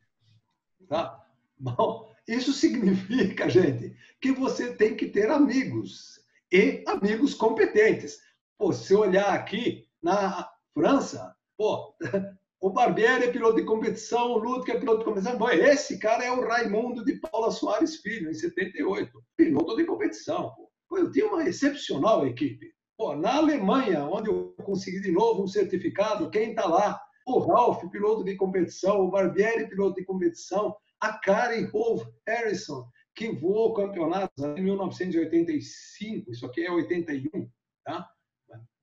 Tá? 0.87 1.23
Bom, 1.57 2.11
isso 2.27 2.51
significa, 2.51 3.47
gente, 3.49 3.95
que 4.19 4.31
você 4.31 4.75
tem 4.75 4.95
que 4.95 5.07
ter 5.07 5.29
amigos 5.29 6.19
e 6.51 6.83
amigos 6.87 7.33
competentes. 7.33 8.24
Pô, 8.57 8.71
se 8.71 8.93
olhar 8.95 9.33
aqui 9.33 9.85
na 10.01 10.49
França, 10.73 11.35
pô, 11.57 11.95
o 12.61 12.69
Barbieri 12.69 13.25
é 13.25 13.31
piloto 13.31 13.57
de 13.57 13.65
competição, 13.65 14.31
o 14.31 14.37
Ludwig 14.37 14.71
é 14.71 14.79
piloto 14.79 14.99
de 14.99 15.05
competição. 15.05 15.37
Pô, 15.37 15.49
esse 15.49 15.99
cara 15.99 16.23
é 16.23 16.31
o 16.31 16.47
Raimundo 16.47 17.03
de 17.03 17.15
Paula 17.15 17.51
Soares 17.51 17.97
Filho, 17.97 18.29
em 18.29 18.33
78, 18.33 19.11
piloto 19.37 19.75
de 19.75 19.85
competição. 19.85 20.53
Pô. 20.55 20.65
Pô, 20.87 20.97
eu 20.97 21.11
tinha 21.11 21.27
uma 21.27 21.47
excepcional 21.47 22.25
equipe. 22.25 22.73
Pô, 22.97 23.15
na 23.15 23.35
Alemanha, 23.35 24.05
onde 24.05 24.29
eu 24.29 24.55
consegui 24.63 25.01
de 25.01 25.11
novo 25.11 25.43
um 25.43 25.47
certificado, 25.47 26.29
quem 26.29 26.51
está 26.51 26.65
lá? 26.65 27.01
O 27.27 27.39
Ralph, 27.39 27.83
piloto 27.91 28.23
de 28.23 28.35
competição, 28.35 29.01
o 29.01 29.09
Barbieri, 29.09 29.67
piloto 29.67 29.95
de 29.95 30.05
competição, 30.05 30.75
a 31.01 31.13
Karen 31.17 31.69
Hove 31.73 32.05
Harrison, 32.25 32.87
que 33.15 33.31
voou 33.31 33.73
campeonatos 33.73 34.43
em 34.43 34.61
1985, 34.61 36.31
isso 36.31 36.45
aqui 36.45 36.65
é 36.65 36.71
81, 36.71 37.49
tá? 37.83 38.07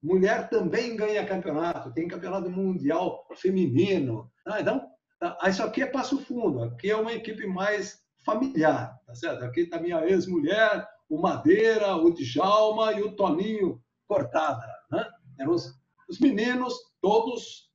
Mulher 0.02 0.48
também 0.48 0.96
ganha 0.96 1.24
campeonato, 1.24 1.92
tem 1.92 2.08
campeonato 2.08 2.50
mundial 2.50 3.24
feminino. 3.36 4.28
Ah, 4.44 4.60
então, 4.60 4.84
tá, 5.20 5.38
isso 5.46 5.62
aqui 5.62 5.82
é 5.82 5.86
Passo 5.86 6.18
Fundo, 6.18 6.64
aqui 6.64 6.90
é 6.90 6.96
uma 6.96 7.12
equipe 7.12 7.46
mais 7.46 8.02
familiar, 8.24 8.98
tá 9.06 9.14
certo? 9.14 9.44
Aqui 9.44 9.60
está 9.60 9.78
minha 9.78 10.04
ex-mulher, 10.04 10.86
o 11.08 11.20
Madeira, 11.20 11.94
o 11.94 12.12
Djalma 12.12 12.92
e 12.94 13.02
o 13.02 13.14
Toninho 13.14 13.80
Cortada, 14.08 14.66
né? 14.90 15.08
Eram 15.38 15.52
os, 15.52 15.72
os 16.08 16.18
meninos, 16.18 16.74
todos, 17.00 17.70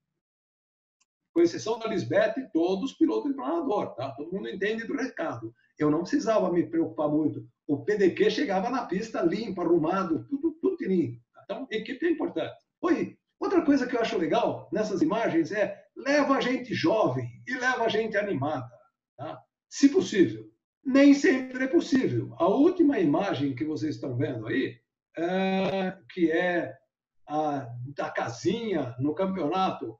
com 1.33 1.41
exceção 1.41 1.79
da 1.79 1.87
Lisbeth, 1.87 2.49
todos 2.51 2.93
piloto 2.93 3.29
de 3.29 3.35
planador, 3.35 3.95
tá? 3.95 4.11
Todo 4.11 4.33
mundo 4.33 4.49
entende 4.49 4.85
do 4.85 4.97
recado. 4.97 5.53
Eu 5.79 5.89
não 5.89 6.01
precisava 6.01 6.51
me 6.51 6.67
preocupar 6.67 7.07
muito. 7.07 7.47
O 7.65 7.83
PDQ 7.85 8.31
chegava 8.31 8.69
na 8.69 8.85
pista 8.85 9.21
limpo, 9.21 9.61
arrumado, 9.61 10.25
tudo, 10.29 10.51
tudo 10.59 10.75
tirinho. 10.75 11.21
Então, 11.49 11.65
equipe 11.71 12.05
é 12.05 12.11
importante. 12.11 12.57
Oi, 12.81 13.17
outra 13.39 13.63
coisa 13.63 13.87
que 13.87 13.95
eu 13.95 14.01
acho 14.01 14.17
legal 14.17 14.67
nessas 14.69 15.01
imagens 15.01 15.49
é 15.53 15.81
leva 15.95 16.35
a 16.35 16.41
gente 16.41 16.73
jovem 16.73 17.41
e 17.47 17.53
leva 17.53 17.85
a 17.85 17.87
gente 17.87 18.17
animada, 18.17 18.69
tá? 19.15 19.41
se 19.69 19.87
possível. 19.87 20.45
Nem 20.83 21.13
sempre 21.13 21.63
é 21.63 21.67
possível. 21.67 22.35
A 22.37 22.47
última 22.47 22.99
imagem 22.99 23.55
que 23.55 23.63
vocês 23.63 23.95
estão 23.95 24.17
vendo 24.17 24.45
aí, 24.45 24.77
é, 25.17 25.97
que 26.11 26.29
é 26.29 26.77
a 27.25 27.65
da 27.95 28.09
casinha 28.09 28.93
no 28.99 29.15
campeonato 29.15 29.97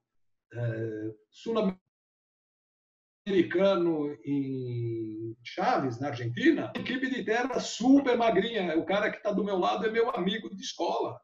é, 0.53 1.13
sul-americano 1.31 1.77
em 4.25 5.33
Chaves, 5.43 5.97
na 5.97 6.09
Argentina, 6.09 6.73
equipe 6.75 7.09
de 7.09 7.23
terra 7.23 7.57
super 7.61 8.17
magrinha. 8.17 8.77
O 8.77 8.85
cara 8.85 9.09
que 9.09 9.17
está 9.17 9.31
do 9.31 9.45
meu 9.45 9.57
lado 9.57 9.85
é 9.85 9.89
meu 9.89 10.09
amigo 10.09 10.53
de 10.53 10.61
escola 10.61 11.17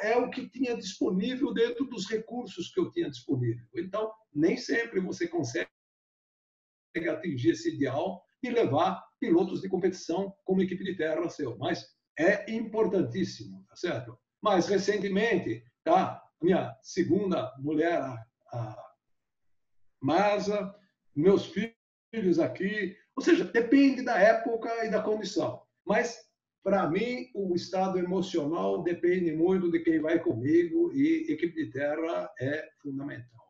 é 0.00 0.16
o 0.16 0.30
que 0.30 0.48
tinha 0.48 0.76
disponível 0.76 1.52
dentro 1.52 1.84
dos 1.86 2.08
recursos 2.08 2.72
que 2.72 2.80
eu 2.80 2.90
tinha 2.90 3.10
disponível. 3.10 3.66
Então, 3.76 4.12
nem 4.34 4.56
sempre 4.56 5.00
você 5.00 5.28
consegue 5.28 5.68
atingir 7.10 7.50
esse 7.50 7.74
ideal 7.74 8.24
e 8.42 8.50
levar 8.50 9.04
pilotos 9.20 9.60
de 9.60 9.68
competição 9.68 10.34
como 10.44 10.62
equipe 10.62 10.84
de 10.84 10.96
terra 10.96 11.28
seu, 11.28 11.56
mas 11.58 11.94
é 12.18 12.50
importantíssimo, 12.50 13.64
tá 13.68 13.76
certo? 13.76 14.18
Mais 14.42 14.66
recentemente, 14.66 15.62
tá? 15.84 16.22
Minha 16.40 16.76
segunda 16.82 17.54
mulher, 17.58 18.00
a 18.52 18.86
Masa, 20.02 20.74
meus 21.14 21.46
filhos 21.46 22.38
aqui, 22.38 22.96
ou 23.14 23.22
seja, 23.22 23.44
depende 23.44 24.02
da 24.02 24.18
época 24.18 24.84
e 24.84 24.90
da 24.90 25.02
condição. 25.02 25.62
Mas 25.84 26.25
para 26.66 26.90
mim, 26.90 27.30
o 27.32 27.54
estado 27.54 27.96
emocional 27.96 28.82
depende 28.82 29.30
muito 29.30 29.70
de 29.70 29.78
quem 29.78 30.00
vai 30.00 30.18
comigo 30.18 30.92
e 30.92 31.32
equipe 31.32 31.64
de 31.64 31.70
terra 31.70 32.28
é 32.40 32.68
fundamental. 32.82 33.46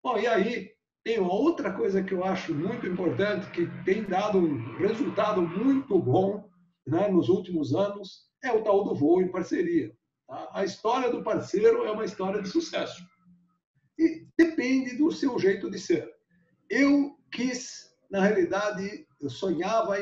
Bom, 0.00 0.16
e 0.16 0.28
aí 0.28 0.70
tem 1.02 1.18
uma 1.18 1.34
outra 1.34 1.72
coisa 1.72 2.04
que 2.04 2.14
eu 2.14 2.22
acho 2.22 2.54
muito 2.54 2.86
importante, 2.86 3.50
que 3.50 3.66
tem 3.84 4.04
dado 4.04 4.38
um 4.38 4.76
resultado 4.76 5.42
muito 5.42 5.98
bom 5.98 6.48
né, 6.86 7.08
nos 7.08 7.28
últimos 7.28 7.74
anos, 7.74 8.30
é 8.44 8.52
o 8.52 8.62
tal 8.62 8.84
do 8.84 8.94
voo 8.94 9.20
em 9.20 9.32
parceria. 9.32 9.92
Tá? 10.28 10.48
A 10.52 10.64
história 10.64 11.10
do 11.10 11.24
parceiro 11.24 11.84
é 11.84 11.90
uma 11.90 12.04
história 12.04 12.40
de 12.40 12.48
sucesso. 12.48 13.04
E 13.98 14.24
depende 14.38 14.96
do 14.96 15.10
seu 15.10 15.36
jeito 15.36 15.68
de 15.68 15.80
ser. 15.80 16.08
Eu 16.70 17.18
quis, 17.32 17.90
na 18.08 18.20
realidade, 18.20 19.04
eu 19.20 19.28
sonhava 19.28 19.96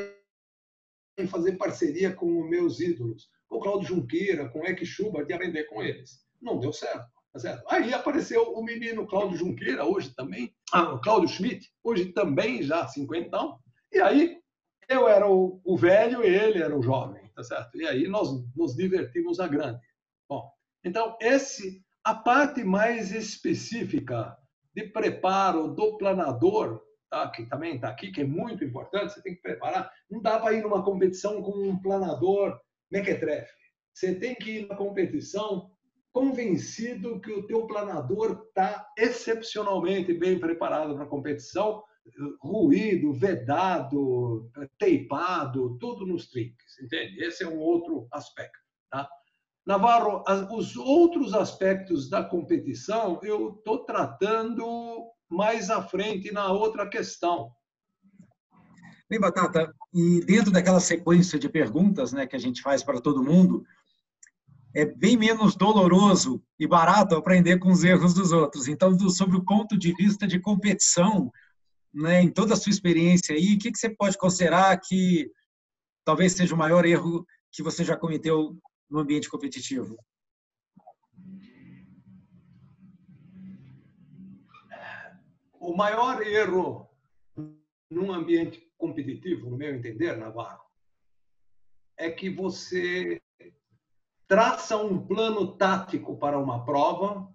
em 1.16 1.26
fazer 1.26 1.52
parceria 1.52 2.12
com 2.12 2.26
meus 2.44 2.80
ídolos, 2.80 3.30
com 3.48 3.56
o 3.56 3.60
Claudio 3.60 3.88
Junqueira, 3.88 4.48
com 4.48 4.64
Eck 4.64 4.84
Schubert, 4.84 5.26
e 5.28 5.32
aprender 5.32 5.64
com 5.64 5.82
eles. 5.82 6.24
Não 6.40 6.58
deu 6.58 6.72
certo. 6.72 7.14
Tá 7.34 7.40
certo? 7.40 7.64
Aí 7.68 7.92
apareceu 7.92 8.52
o 8.52 8.62
menino 8.62 9.08
Cláudio 9.08 9.36
Junqueira, 9.36 9.84
hoje 9.84 10.14
também, 10.14 10.54
ah, 10.72 11.00
Cláudio 11.02 11.28
Schmidt, 11.28 11.68
hoje 11.82 12.12
também 12.12 12.62
já 12.62 12.86
cinquentão. 12.86 13.58
E 13.92 14.00
aí 14.00 14.38
eu 14.88 15.08
era 15.08 15.28
o, 15.28 15.60
o 15.64 15.76
velho 15.76 16.22
e 16.24 16.28
ele 16.28 16.62
era 16.62 16.78
o 16.78 16.82
jovem, 16.82 17.28
tá 17.34 17.42
certo? 17.42 17.76
E 17.76 17.88
aí 17.88 18.06
nós 18.06 18.28
nos 18.54 18.76
divertimos 18.76 19.40
a 19.40 19.48
grande. 19.48 19.80
Bom, 20.28 20.48
então 20.84 21.16
esse 21.20 21.82
a 22.04 22.14
parte 22.14 22.62
mais 22.62 23.10
específica 23.10 24.36
de 24.72 24.84
preparo 24.84 25.74
do 25.74 25.96
planador, 25.96 26.82
tá? 27.14 27.28
que 27.28 27.46
também 27.46 27.76
está 27.76 27.88
aqui, 27.88 28.10
que 28.10 28.22
é 28.22 28.26
muito 28.26 28.64
importante, 28.64 29.12
você 29.12 29.22
tem 29.22 29.34
que 29.36 29.42
preparar. 29.42 29.90
Não 30.10 30.20
dá 30.20 30.38
para 30.38 30.52
ir 30.52 30.62
numa 30.62 30.82
competição 30.82 31.40
com 31.42 31.52
um 31.52 31.80
planador 31.80 32.58
mequetrefe. 32.90 33.52
Você 33.92 34.14
tem 34.14 34.34
que 34.34 34.58
ir 34.58 34.66
na 34.66 34.74
competição 34.74 35.70
convencido 36.12 37.20
que 37.20 37.32
o 37.32 37.46
teu 37.46 37.66
planador 37.66 38.44
está 38.48 38.88
excepcionalmente 38.98 40.12
bem 40.14 40.38
preparado 40.38 40.94
para 40.94 41.04
a 41.04 41.08
competição, 41.08 41.82
ruído, 42.40 43.12
vedado, 43.12 44.50
teipado, 44.78 45.78
tudo 45.78 46.06
nos 46.06 46.28
trinques, 46.28 46.78
entende? 46.82 47.24
Esse 47.24 47.44
é 47.44 47.48
um 47.48 47.58
outro 47.58 48.06
aspecto, 48.12 48.58
tá? 48.90 49.08
Navarro, 49.66 50.22
os 50.54 50.76
outros 50.76 51.32
aspectos 51.32 52.10
da 52.10 52.22
competição 52.22 53.18
eu 53.22 53.54
estou 53.56 53.84
tratando 53.84 55.10
mais 55.34 55.70
à 55.70 55.82
frente 55.82 56.32
na 56.32 56.52
outra 56.52 56.88
questão. 56.88 57.50
Bem, 59.08 59.20
Batata, 59.20 59.74
e 59.92 60.20
dentro 60.20 60.50
daquela 60.50 60.80
sequência 60.80 61.38
de 61.38 61.48
perguntas 61.48 62.12
né, 62.12 62.26
que 62.26 62.36
a 62.36 62.38
gente 62.38 62.62
faz 62.62 62.82
para 62.82 63.00
todo 63.00 63.22
mundo, 63.22 63.64
é 64.74 64.84
bem 64.84 65.16
menos 65.16 65.54
doloroso 65.54 66.42
e 66.58 66.66
barato 66.66 67.14
aprender 67.14 67.58
com 67.58 67.70
os 67.70 67.84
erros 67.84 68.14
dos 68.14 68.32
outros. 68.32 68.66
Então, 68.66 68.98
sobre 69.10 69.36
o 69.36 69.44
ponto 69.44 69.78
de 69.78 69.92
vista 69.94 70.26
de 70.26 70.40
competição, 70.40 71.30
né, 71.92 72.22
em 72.22 72.30
toda 72.30 72.54
a 72.54 72.56
sua 72.56 72.70
experiência 72.70 73.34
aí, 73.34 73.54
o 73.54 73.58
que, 73.58 73.70
que 73.70 73.78
você 73.78 73.88
pode 73.88 74.18
considerar 74.18 74.76
que 74.80 75.30
talvez 76.04 76.32
seja 76.32 76.54
o 76.54 76.58
maior 76.58 76.84
erro 76.84 77.24
que 77.52 77.62
você 77.62 77.84
já 77.84 77.96
cometeu 77.96 78.56
no 78.90 78.98
ambiente 78.98 79.28
competitivo? 79.28 79.96
O 85.66 85.74
maior 85.74 86.20
erro 86.20 86.90
num 87.90 88.12
ambiente 88.12 88.70
competitivo, 88.76 89.48
no 89.48 89.56
meu 89.56 89.74
entender, 89.74 90.14
Navarro, 90.14 90.62
é 91.96 92.10
que 92.10 92.28
você 92.28 93.18
traça 94.28 94.76
um 94.76 95.06
plano 95.06 95.56
tático 95.56 96.18
para 96.18 96.38
uma 96.38 96.66
prova, 96.66 97.26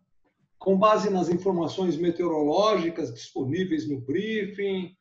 com 0.59 0.77
base 0.77 1.09
nas 1.09 1.27
informações 1.27 1.97
meteorológicas 1.97 3.11
disponíveis 3.11 3.89
no 3.89 3.99
briefing, 3.99 4.95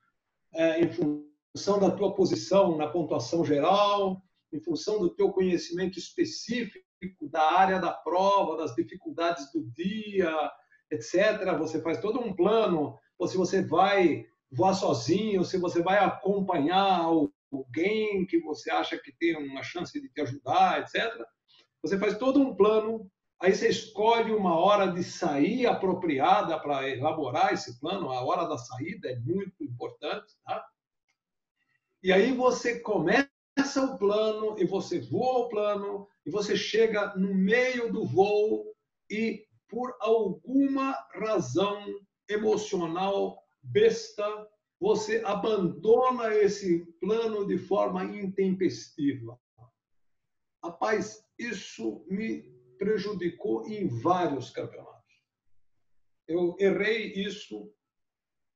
é, 0.54 0.80
em 0.80 0.88
função 0.90 1.78
da 1.78 1.90
tua 1.90 2.14
posição 2.14 2.78
na 2.78 2.88
pontuação 2.88 3.44
geral, 3.44 4.22
em 4.50 4.58
função 4.58 4.98
do 5.00 5.10
teu 5.10 5.30
conhecimento 5.32 5.98
específico 5.98 7.28
da 7.30 7.42
área 7.42 7.78
da 7.78 7.92
prova, 7.92 8.56
das 8.56 8.74
dificuldades 8.74 9.52
do 9.52 9.62
dia, 9.72 10.32
etc. 10.90 11.58
Você 11.58 11.82
faz 11.82 12.00
todo 12.00 12.20
um 12.20 12.34
plano, 12.34 12.98
ou 13.18 13.26
se 13.26 13.36
você 13.36 13.62
vai 13.62 14.26
voar 14.50 14.74
sozinho, 14.74 15.44
se 15.44 15.58
você 15.58 15.82
vai 15.82 15.98
acompanhar 15.98 17.00
alguém 17.50 18.24
que 18.26 18.40
você 18.40 18.70
acha 18.70 18.98
que 18.98 19.12
tem 19.12 19.36
uma 19.36 19.62
chance 19.62 20.00
de 20.00 20.08
te 20.08 20.20
ajudar, 20.20 20.80
etc. 20.80 21.12
Você 21.82 21.98
faz 21.98 22.16
todo 22.16 22.40
um 22.40 22.54
plano, 22.54 23.10
aí 23.40 23.54
você 23.54 23.68
escolhe 23.68 24.32
uma 24.32 24.58
hora 24.58 24.86
de 24.86 25.02
sair 25.02 25.66
apropriada 25.66 26.58
para 26.58 26.88
elaborar 26.88 27.52
esse 27.52 27.78
plano, 27.80 28.10
a 28.10 28.24
hora 28.24 28.46
da 28.46 28.56
saída 28.56 29.10
é 29.10 29.16
muito 29.16 29.62
importante, 29.62 30.34
tá? 30.44 30.64
E 32.02 32.12
aí 32.12 32.32
você 32.32 32.78
começa 32.80 33.28
o 33.76 33.98
plano 33.98 34.54
e 34.58 34.64
você 34.64 35.00
voa 35.00 35.40
o 35.40 35.48
plano 35.48 36.06
e 36.24 36.30
você 36.30 36.56
chega 36.56 37.14
no 37.16 37.34
meio 37.34 37.92
do 37.92 38.06
voo 38.06 38.72
e 39.10 39.44
por 39.68 39.94
alguma 40.00 40.92
razão 41.12 41.84
emocional 42.28 43.42
besta, 43.62 44.48
você 44.80 45.22
abandona 45.24 46.34
esse 46.34 46.86
plano 47.00 47.46
de 47.46 47.58
forma 47.58 48.04
intempestiva. 48.04 49.38
Rapaz, 50.62 51.24
isso 51.38 52.04
me 52.08 52.42
prejudicou 52.78 53.66
em 53.66 53.88
vários 53.88 54.50
campeonatos. 54.50 54.98
Eu 56.26 56.56
errei 56.58 57.12
isso 57.14 57.72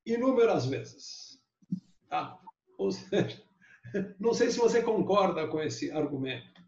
inúmeras 0.07 0.67
vezes. 0.67 1.41
Tá? 2.09 2.39
Ou 2.79 2.91
seja, 2.91 3.43
não 4.19 4.35
sei 4.35 4.51
se 4.51 4.59
você 4.59 4.83
concorda 4.83 5.49
com 5.49 5.61
esse 5.61 5.91
argumento. 5.91 6.63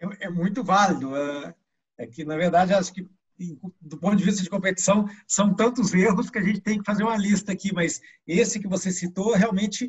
É, 0.00 0.26
é 0.26 0.30
muito 0.30 0.62
válido. 0.62 1.14
É, 1.16 1.54
é, 1.98 2.06
que, 2.06 2.24
na 2.24 2.36
verdade, 2.36 2.72
acho 2.72 2.92
que, 2.92 3.08
do 3.80 3.98
ponto 3.98 4.16
de 4.16 4.24
vista 4.24 4.42
de 4.42 4.50
competição, 4.50 5.08
são 5.26 5.54
tantos 5.54 5.94
erros 5.94 6.30
que 6.30 6.38
a 6.38 6.42
gente 6.42 6.60
tem 6.60 6.78
que 6.78 6.84
fazer 6.84 7.04
uma 7.04 7.16
lista 7.16 7.52
aqui, 7.52 7.72
mas 7.72 8.00
esse 8.26 8.58
que 8.58 8.68
você 8.68 8.90
citou 8.90 9.34
realmente 9.34 9.88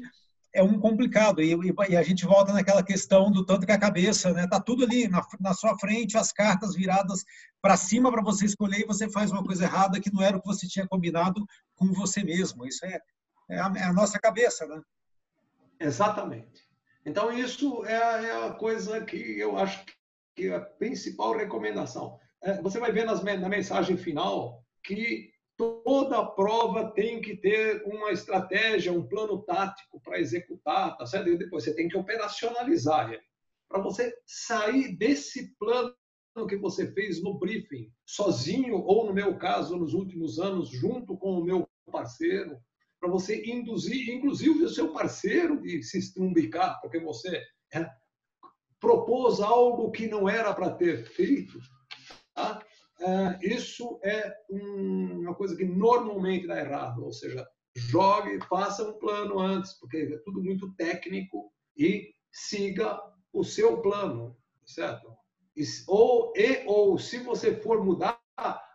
é 0.53 0.63
um 0.63 0.79
complicado. 0.79 1.41
E, 1.41 1.53
e, 1.89 1.95
a 1.95 2.03
gente 2.03 2.25
volta 2.25 2.53
naquela 2.53 2.83
questão 2.83 3.31
do 3.31 3.45
tanto 3.45 3.65
que 3.65 3.71
a 3.71 3.77
cabeça, 3.77 4.33
né? 4.33 4.47
Tá 4.47 4.59
tudo 4.59 4.83
ali 4.83 5.07
na, 5.07 5.25
na 5.39 5.53
sua 5.53 5.77
frente, 5.77 6.17
as 6.17 6.31
cartas 6.31 6.75
viradas 6.75 7.23
para 7.61 7.77
cima 7.77 8.11
para 8.11 8.21
você 8.21 8.45
escolher 8.45 8.81
e 8.81 8.87
você 8.87 9.09
faz 9.09 9.31
uma 9.31 9.43
coisa 9.43 9.65
errada 9.65 9.99
que 9.99 10.11
não 10.13 10.21
era 10.21 10.37
o 10.37 10.41
que 10.41 10.47
você 10.47 10.67
tinha 10.67 10.87
combinado 10.87 11.45
com 11.75 11.91
você 11.93 12.23
mesmo. 12.23 12.65
Isso 12.65 12.85
é, 12.85 12.99
é, 13.49 13.59
a, 13.59 13.73
é 13.75 13.83
a 13.83 13.93
nossa 13.93 14.19
cabeça, 14.19 14.65
né? 14.65 14.81
Exatamente. 15.79 16.67
Então, 17.05 17.31
isso 17.31 17.85
é 17.85 17.95
a, 17.95 18.21
é 18.21 18.47
a, 18.47 18.51
coisa 18.51 19.03
que 19.03 19.39
eu 19.39 19.57
acho 19.57 19.83
que 20.35 20.47
é 20.47 20.55
a 20.55 20.61
principal 20.61 21.35
recomendação. 21.35 22.19
É, 22.43 22.61
você 22.61 22.79
vai 22.79 22.91
ver 22.91 23.05
nas, 23.05 23.23
na 23.23 23.49
mensagem 23.49 23.97
final 23.97 24.63
que 24.83 25.29
toda 25.57 26.25
prova 26.25 26.91
tem 26.91 27.19
que 27.21 27.35
ter 27.35 27.83
uma 27.85 28.11
estratégia, 28.11 28.93
um 28.93 29.05
plano 29.05 29.41
tático 29.43 29.99
para 30.01 30.19
executar, 30.19 30.97
tá 30.97 31.05
certo? 31.05 31.29
E 31.29 31.37
depois 31.37 31.63
você 31.65 31.75
tem 31.75 31.89
que 31.89 31.97
operacionalizar 31.97 33.11
ele. 33.11 33.21
Para 33.67 33.81
você 33.81 34.13
sair 34.25 34.95
desse 34.95 35.53
plano 35.57 35.93
que 36.47 36.55
você 36.55 36.91
fez 36.93 37.21
no 37.21 37.37
briefing, 37.37 37.91
sozinho, 38.05 38.75
ou 38.75 39.05
no 39.05 39.13
meu 39.13 39.37
caso, 39.37 39.75
nos 39.75 39.93
últimos 39.93 40.39
anos, 40.39 40.69
junto 40.69 41.17
com 41.17 41.33
o 41.33 41.43
meu 41.43 41.67
parceiro, 41.91 42.57
para 42.99 43.09
você 43.09 43.43
induzir, 43.45 44.09
inclusive, 44.09 44.63
o 44.63 44.69
seu 44.69 44.93
parceiro 44.93 45.61
de 45.61 45.83
se 45.83 45.97
estrumbicar, 45.99 46.79
porque 46.81 46.99
você 46.99 47.41
é, 47.73 47.85
propôs 48.79 49.39
algo 49.39 49.91
que 49.91 50.07
não 50.07 50.29
era 50.29 50.53
para 50.53 50.71
ter 50.71 51.05
feito. 51.05 51.59
Tá? 52.39 52.65
É, 53.01 53.39
isso 53.41 53.99
é 54.01 54.33
uma 54.49 55.35
coisa 55.35 55.55
que 55.57 55.65
normalmente 55.65 56.47
dá 56.47 56.57
errado, 56.57 57.03
ou 57.03 57.11
seja, 57.11 57.45
jogue, 57.75 58.39
faça 58.47 58.87
um 58.87 58.97
plano 58.97 59.39
antes, 59.39 59.73
porque 59.73 59.97
é 59.97 60.17
tudo 60.19 60.41
muito 60.41 60.73
técnico 60.75 61.51
e 61.77 62.13
siga 62.31 62.97
o 63.33 63.43
seu 63.43 63.81
plano, 63.81 64.37
certo? 64.65 65.13
E, 65.55 65.63
ou, 65.87 66.33
e, 66.35 66.63
ou 66.65 66.97
se 66.97 67.19
você 67.19 67.55
for 67.55 67.83
mudar, 67.83 68.19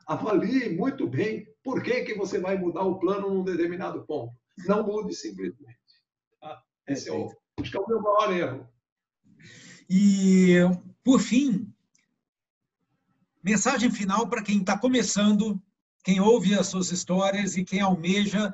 avalie 0.06 0.76
muito 0.76 1.06
bem 1.06 1.46
por 1.62 1.82
que, 1.82 2.04
que 2.04 2.14
você 2.14 2.38
vai 2.38 2.58
mudar 2.58 2.82
o 2.82 2.98
plano 2.98 3.30
num 3.30 3.44
determinado 3.44 4.04
ponto. 4.04 4.34
Não 4.66 4.86
mude 4.86 5.14
simplesmente. 5.14 5.78
Tá? 6.38 6.62
Esse 6.86 7.08
é 7.08 7.12
o, 7.12 7.30
acho 7.60 7.70
que 7.70 7.76
é 7.76 7.80
o 7.80 7.88
meu 7.88 8.02
maior 8.02 8.32
erro. 8.32 8.68
E, 9.88 10.56
por 11.02 11.20
fim, 11.20 11.73
Mensagem 13.44 13.90
final 13.90 14.26
para 14.26 14.42
quem 14.42 14.60
está 14.60 14.78
começando, 14.78 15.62
quem 16.02 16.18
ouve 16.18 16.54
as 16.54 16.66
suas 16.66 16.90
histórias 16.90 17.58
e 17.58 17.62
quem 17.62 17.78
almeja 17.78 18.50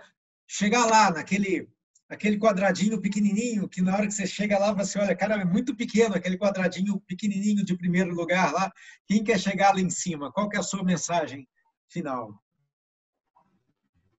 chegar 0.49 0.85
lá 0.87 1.13
naquele 1.13 1.71
aquele 2.09 2.37
quadradinho 2.37 3.01
pequenininho 3.01 3.69
que 3.69 3.81
na 3.81 3.95
hora 3.95 4.09
que 4.09 4.13
você 4.13 4.27
chega 4.27 4.59
lá 4.59 4.73
você 4.73 4.99
olha, 4.99 5.15
cara, 5.15 5.43
é 5.43 5.45
muito 5.45 5.77
pequeno 5.77 6.17
aquele 6.17 6.37
quadradinho 6.37 6.99
pequenininho 7.03 7.65
de 7.65 7.77
primeiro 7.77 8.13
lugar 8.13 8.53
lá. 8.53 8.73
Quem 9.07 9.23
quer 9.23 9.39
chegar 9.39 9.73
lá 9.73 9.81
em 9.81 9.91
cima? 9.91 10.33
Qual 10.33 10.49
que 10.49 10.57
é 10.57 10.59
a 10.59 10.65
sua 10.65 10.83
mensagem 10.83 11.49
final? 11.89 12.43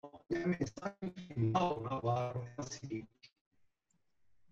A 0.02 0.48
mensagem 0.48 1.14
final, 1.28 1.82
Navarro, 1.82 2.48
é 2.48 2.62
a 2.62 2.64
seguinte: 2.64 3.10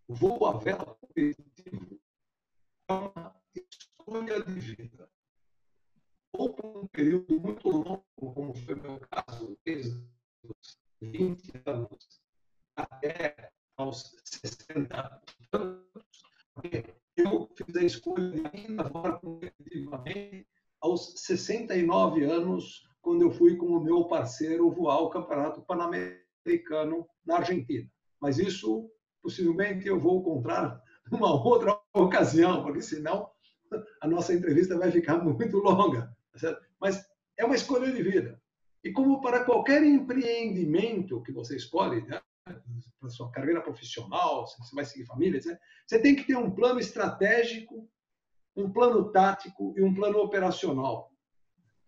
voo 0.06 0.46
a 0.48 0.58
vela 0.58 0.98
é 1.16 2.94
uma 2.94 3.34
escolha 3.56 4.44
de 4.44 4.60
vida 4.60 5.09
ou 6.34 6.54
por 6.54 6.84
um 6.84 6.88
período 6.88 7.40
muito 7.40 7.70
longo, 7.70 8.06
como 8.16 8.54
foi 8.54 8.76
o 8.76 8.82
meu 8.82 9.00
caso, 9.00 9.58
desde 9.66 9.98
os 10.44 10.80
20 11.02 11.62
anos 11.66 12.22
até 12.76 13.52
aos 13.78 14.16
60 14.24 15.22
anos, 15.54 15.86
eu 17.16 17.50
fiz 17.56 17.76
a 17.76 17.84
escolha 17.84 18.52
ainda 18.54 18.84
agora 18.84 19.20
competitivamente 19.20 20.48
aos 20.82 21.14
69 21.22 22.24
anos 22.24 22.88
quando 23.02 23.24
eu 23.24 23.32
fui 23.32 23.56
com 23.56 23.68
o 23.68 23.84
meu 23.84 24.06
parceiro 24.06 24.72
voar 24.72 25.02
o 25.02 25.10
Campeonato 25.10 25.62
Pan-Americano 25.62 27.08
na 27.26 27.38
Argentina. 27.38 27.90
Mas 28.20 28.38
isso, 28.38 28.90
possivelmente, 29.22 29.88
eu 29.88 30.00
vou 30.00 30.20
encontrar 30.20 30.82
numa 31.12 31.32
outra 31.32 31.80
ocasião, 31.94 32.64
porque 32.64 32.82
senão 32.82 33.30
a 34.02 34.08
nossa 34.08 34.34
entrevista 34.34 34.78
vai 34.78 34.92
ficar 34.92 35.24
muito 35.24 35.58
longa. 35.58 36.16
Tá 36.40 36.60
Mas 36.80 37.06
é 37.38 37.46
uma 37.46 37.56
escolha 37.56 37.92
de 37.92 38.02
vida. 38.04 38.42
E 38.84 38.92
como 38.92 39.22
para 39.22 39.44
qualquer 39.44 39.84
empreendimento 39.84 41.22
que 41.22 41.32
você 41.32 41.56
escolhe, 41.56 42.02
né? 42.08 42.22
para 43.00 43.10
sua 43.10 43.32
carreira 43.32 43.62
profissional, 43.62 44.48
se 44.48 44.58
você 44.58 44.76
vai 44.76 44.86
seguir 44.86 45.06
família, 45.06 45.38
etc., 45.38 45.60
você 45.86 46.00
tem 46.00 46.16
que 46.16 46.26
ter 46.26 46.36
um 46.36 46.52
plano 46.52 46.80
estratégico, 46.80 47.88
um 48.56 48.72
plano 48.72 49.12
tático 49.12 49.74
e 49.78 49.84
um 49.84 49.94
plano 49.94 50.20
operacional. 50.20 51.12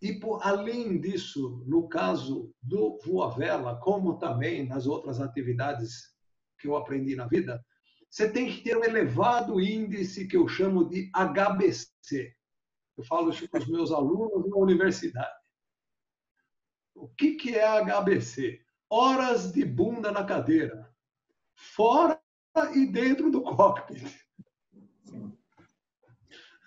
E, 0.00 0.14
por, 0.14 0.40
além 0.42 1.00
disso, 1.00 1.62
no 1.66 1.88
caso 1.88 2.52
do 2.60 2.98
Voa 3.04 3.30
Vela, 3.30 3.76
como 3.76 4.18
também 4.18 4.66
nas 4.66 4.86
outras 4.86 5.20
atividades 5.20 6.12
que 6.58 6.66
eu 6.66 6.76
aprendi 6.76 7.14
na 7.14 7.26
vida, 7.26 7.64
você 8.10 8.30
tem 8.30 8.46
que 8.46 8.62
ter 8.62 8.76
um 8.76 8.84
elevado 8.84 9.60
índice 9.60 10.26
que 10.26 10.36
eu 10.36 10.46
chamo 10.48 10.88
de 10.88 11.10
HBC. 11.14 12.34
Eu 12.96 13.04
falo 13.04 13.30
isso 13.30 13.48
com 13.48 13.58
os 13.58 13.66
meus 13.66 13.90
alunos 13.90 14.48
na 14.48 14.56
universidade. 14.56 15.42
O 16.94 17.08
que, 17.08 17.34
que 17.34 17.56
é 17.56 17.66
HBC? 17.82 18.60
Horas 18.90 19.52
de 19.52 19.64
bunda 19.64 20.12
na 20.12 20.24
cadeira, 20.24 20.92
fora 21.54 22.20
e 22.74 22.86
dentro 22.86 23.30
do 23.30 23.42
cockpit. 23.42 24.20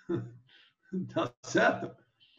Tá 1.12 1.30
certo? 1.42 1.94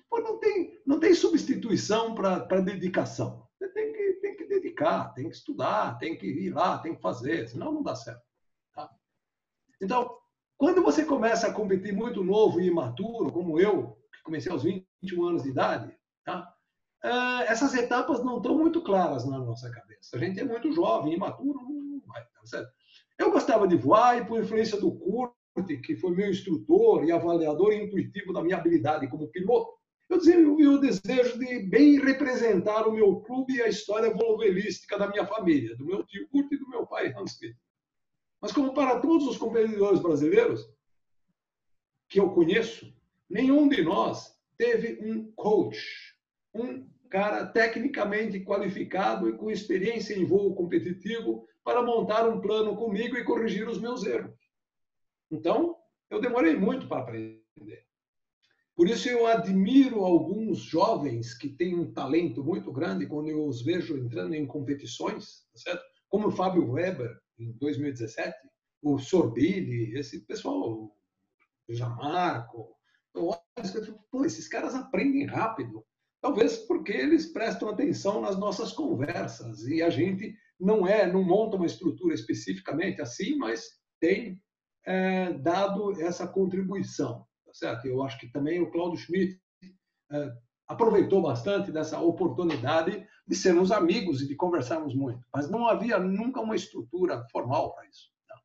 Pô, 0.10 0.20
não, 0.20 0.40
tem, 0.40 0.82
não 0.86 1.00
tem 1.00 1.14
substituição 1.14 2.16
para 2.16 2.62
dedicação. 2.62 3.48
Você 3.52 3.70
tem 3.70 3.94
que, 3.94 4.14
tem 4.14 4.36
que 4.36 4.46
dedicar, 4.46 5.14
tem 5.14 5.30
que 5.30 5.36
estudar, 5.36 5.98
tem 6.00 6.18
que 6.18 6.26
ir 6.26 6.52
lá, 6.52 6.80
tem 6.80 6.96
que 6.96 7.02
fazer, 7.02 7.48
senão 7.48 7.72
não 7.72 7.84
dá 7.84 7.96
certo. 7.96 8.26
Então, 9.82 10.18
quando 10.58 10.82
você 10.82 11.06
começa 11.06 11.48
a 11.48 11.54
competir 11.54 11.94
muito 11.94 12.24
novo 12.24 12.60
e 12.60 12.68
imaturo, 12.68 13.32
como 13.32 13.60
eu, 13.60 13.98
que 14.12 14.24
comecei 14.24 14.52
aos 14.52 14.64
21 14.64 15.24
anos 15.24 15.44
de 15.44 15.50
idade, 15.50 15.96
tá? 16.26 16.52
É, 17.04 17.52
essas 17.52 17.76
etapas 17.76 18.24
não 18.24 18.38
estão 18.38 18.58
muito 18.58 18.82
claras 18.82 19.26
na 19.26 19.38
nossa 19.38 19.70
cabeça. 19.70 20.18
A 20.18 20.20
gente 20.20 20.40
é 20.40 20.44
muito 20.44 20.72
jovem, 20.72 21.14
imaturo, 21.14 21.60
não 21.62 22.02
vai, 22.08 22.24
tá 22.24 22.46
certo? 22.46 22.72
Eu 23.20 23.32
gostava 23.32 23.68
de 23.68 23.76
voar 23.76 24.18
e, 24.18 24.26
por 24.26 24.40
influência 24.40 24.80
do 24.80 24.92
Kurt, 24.98 25.34
que 25.84 25.96
foi 25.96 26.12
meu 26.16 26.30
instrutor 26.30 27.04
e 27.04 27.12
avaliador 27.12 27.74
intuitivo 27.74 28.34
da 28.34 28.44
minha 28.44 28.58
habilidade 28.58 29.08
como 29.08 29.30
piloto, 29.30 29.78
eu 30.10 30.18
desenvolvi 30.18 30.68
o 30.68 30.80
desejo 30.80 31.38
de 31.38 31.60
bem 31.68 32.00
representar 32.00 32.88
o 32.88 32.94
meu 32.94 33.18
clube 33.22 33.56
e 33.56 33.62
a 33.62 33.68
história 33.68 34.14
volovelística 34.14 34.98
da 34.98 35.08
minha 35.08 35.26
família, 35.26 35.76
do 35.76 35.86
meu 35.86 36.04
tio 36.06 36.28
Kurt 36.30 36.52
e 36.52 36.58
do 36.58 36.70
meu 36.70 36.88
pai 36.88 37.14
Hans 37.14 37.38
Peter. 37.38 37.58
Mas 38.42 38.52
como 38.52 38.74
para 38.74 39.00
todos 39.00 39.28
os 39.28 39.38
competidores 39.38 40.00
brasileiros 40.00 40.68
que 42.10 42.20
eu 42.20 42.30
conheço, 42.32 42.94
nenhum 43.30 43.68
de 43.68 43.84
nós 43.84 44.38
teve 44.58 45.00
um 45.04 45.32
coach, 45.34 46.16
um 46.54 46.88
cara 47.10 47.46
tecnicamente 47.46 48.40
qualificado 48.44 49.30
e 49.30 49.38
com 49.38 49.50
experiência 49.50 50.14
em 50.14 50.26
voo 50.26 50.56
competitivo 50.56 51.48
para 51.64 51.82
montar 51.82 52.28
um 52.28 52.40
plano 52.40 52.76
comigo 52.76 53.18
e 53.18 53.24
corrigir 53.24 53.68
os 53.68 53.80
meus 53.80 54.06
erros. 54.06 54.38
Então, 55.30 55.76
eu 56.10 56.22
demorei 56.22 56.56
muito 56.56 56.88
para 56.88 57.02
aprender. 57.02 57.44
Por 58.76 58.88
isso 58.88 59.10
eu 59.10 59.26
admiro 59.26 60.06
alguns 60.06 60.60
jovens 60.60 61.34
que 61.34 61.50
têm 61.50 61.76
um 61.76 61.92
talento 61.92 62.44
muito 62.44 62.72
grande 62.72 63.08
quando 63.08 63.28
eu 63.28 63.46
os 63.46 63.64
vejo 63.64 63.98
entrando 63.98 64.36
em 64.36 64.46
competições, 64.46 65.48
tá 65.52 65.58
certo? 65.58 65.84
Como 66.08 66.28
o 66.28 66.32
Fábio 66.32 66.72
Weber, 66.72 67.20
em 67.40 67.52
2017, 67.54 68.36
o 68.82 68.98
Sorbili, 68.98 69.98
esse 69.98 70.26
pessoal, 70.26 70.74
o 70.74 70.94
Jamarco, 71.70 72.76
pô, 73.14 74.26
esses 74.26 74.48
caras 74.48 74.76
aprendem 74.76 75.26
rápido. 75.26 75.86
Talvez 76.22 76.58
porque 76.58 76.92
eles 76.92 77.32
prestam 77.32 77.70
atenção 77.70 78.22
nas 78.22 78.38
nossas 78.38 78.72
conversas 78.72 79.68
e 79.68 79.82
a 79.82 79.90
gente 79.90 80.36
não 80.60 80.88
é, 80.88 81.12
não 81.12 81.24
monta 81.24 81.56
uma 81.56 81.66
estrutura 81.66 82.14
especificamente 82.14 83.02
assim, 83.02 83.36
mas 83.38 83.64
tem 84.00 84.42
é, 84.86 85.34
dado 85.34 86.02
essa 86.02 86.28
contribuição, 86.28 87.26
tá 87.46 87.54
certo? 87.54 87.86
Eu 87.86 88.02
acho 88.04 88.20
que 88.20 88.32
também 88.32 88.60
o 88.62 88.72
Claudio 88.72 88.98
Schmidt 89.00 89.40
é, 90.12 90.32
aproveitou 90.68 91.22
bastante 91.22 91.72
dessa 91.72 92.00
oportunidade 92.00 93.08
de 93.28 93.36
sermos 93.36 93.72
amigos 93.72 94.22
e 94.22 94.28
de 94.28 94.36
conversarmos 94.36 94.96
muito, 94.96 95.28
mas 95.34 95.50
não 95.50 95.68
havia 95.68 96.00
nunca 96.00 96.40
uma 96.40 96.56
estrutura 96.56 97.28
formal 97.32 97.74
para 97.74 97.86
isso. 97.86 98.10
Não. 98.30 98.38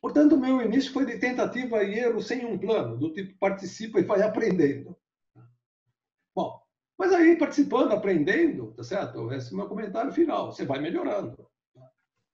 Portanto, 0.00 0.36
o 0.36 0.40
meu 0.40 0.62
início 0.62 0.92
foi 0.92 1.04
de 1.04 1.18
tentativa 1.18 1.82
e 1.82 1.98
erro 1.98 2.22
sem 2.22 2.46
um 2.46 2.56
plano, 2.56 2.96
do 2.96 3.12
tipo 3.12 3.36
participa 3.38 3.98
e 3.98 4.04
vai 4.04 4.22
aprendendo. 4.22 4.96
Bom, 6.34 6.62
mas 6.96 7.12
aí 7.12 7.36
participando, 7.36 7.92
aprendendo, 7.92 8.72
tá 8.74 8.84
certo? 8.84 9.32
Esse 9.32 9.50
é 9.50 9.54
o 9.54 9.56
meu 9.56 9.68
comentário 9.68 10.12
final. 10.12 10.52
Você 10.52 10.64
vai 10.64 10.80
melhorando. 10.80 11.48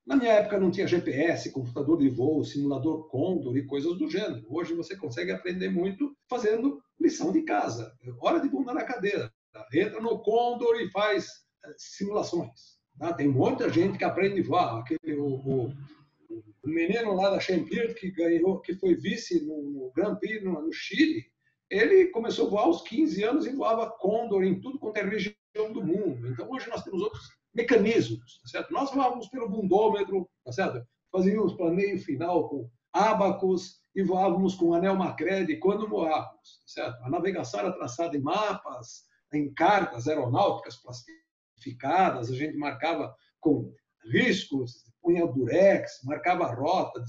Na 0.07 0.17
minha 0.17 0.33
época 0.33 0.61
não 0.61 0.71
tinha 0.71 0.87
GPS, 0.87 1.51
computador 1.51 1.97
de 1.97 2.11
voo, 2.11 2.45
simulador 2.45 3.09
Condor 3.09 3.57
e 3.57 3.65
coisas 3.65 3.97
do 3.97 4.11
gênero. 4.11 4.45
Hoje 4.51 4.75
você 4.75 4.95
consegue 4.95 5.33
aprender 5.33 5.71
muito 5.71 6.15
fazendo 6.29 6.83
lição 7.01 7.33
de 7.33 7.41
casa. 7.41 7.97
Hora 8.21 8.39
de 8.41 8.51
bunda 8.51 8.75
na 8.75 8.85
cadeira. 8.85 9.33
Tá? 9.55 9.67
Entra 9.73 10.01
no 10.01 10.19
Condor 10.19 10.75
e 10.81 10.91
faz 10.91 11.45
eh, 11.65 11.75
simulações. 11.79 12.77
Tá? 12.99 13.13
Tem 13.15 13.29
muita 13.29 13.71
gente 13.71 13.97
que 13.97 14.05
aprende 14.05 14.41
a 14.41 14.45
voar. 14.45 14.81
Aquele, 14.81 15.15
o, 15.15 15.27
o, 15.27 15.67
o 15.69 16.69
menino 16.69 17.15
lá 17.15 17.31
da 17.31 17.39
Champier 17.39 17.95
que 17.95 18.11
ganhou, 18.11 18.61
que 18.61 18.75
foi 18.75 18.97
vice 18.97 19.47
no, 19.47 19.63
no 19.63 19.93
Grand 19.93 20.17
Prix 20.17 20.43
no, 20.43 20.61
no, 20.61 20.73
Chile, 20.73 21.25
ele 21.71 22.09
começou 22.09 22.49
a 22.49 22.51
voar 22.51 22.65
aos 22.65 22.83
15 22.83 23.23
anos 23.23 23.47
e 23.47 23.55
voava 23.55 23.91
Condor 23.91 24.43
em 24.43 24.61
tudo 24.61 24.79
quanto 24.79 24.97
é 24.97 25.05
região 25.05 25.73
do 25.73 25.85
mundo. 25.85 26.29
Então 26.29 26.51
hoje 26.51 26.69
nós 26.69 26.83
temos 26.83 27.01
outros 27.01 27.23
mecanismos, 27.55 28.41
tá 28.43 28.49
certo? 28.49 28.73
Nós 28.73 28.91
voávamos 28.91 29.29
pelo 29.29 29.49
bundômetro, 29.49 30.29
tá 30.45 30.51
certo? 30.51 30.85
Fazíamos 31.13 31.55
planeio 31.55 32.01
final 32.01 32.49
com 32.49 32.69
abacos 32.93 33.79
e 33.95 34.03
voávamos 34.03 34.57
com 34.57 34.75
anel 34.75 34.97
Macready 34.97 35.57
quando 35.59 35.89
voávamos, 35.89 36.59
tá 36.59 36.67
certo? 36.67 37.05
A 37.05 37.09
navegação 37.09 37.61
era 37.61 37.73
traçada 37.73 38.17
em 38.17 38.21
mapas, 38.21 39.05
em 39.35 39.53
cartas 39.53 40.09
aeronáuticas 40.09 40.77
plastificadas, 40.77 42.31
a 42.31 42.35
gente 42.35 42.57
marcava 42.57 43.15
com 43.41 43.73
riscos, 44.11 44.85
punha 45.03 45.27
durex, 45.27 46.01
marcava 46.05 46.47
rota, 46.47 47.03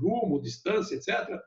rumo, 0.00 0.40
distância, 0.40 0.94
etc. 0.94 1.38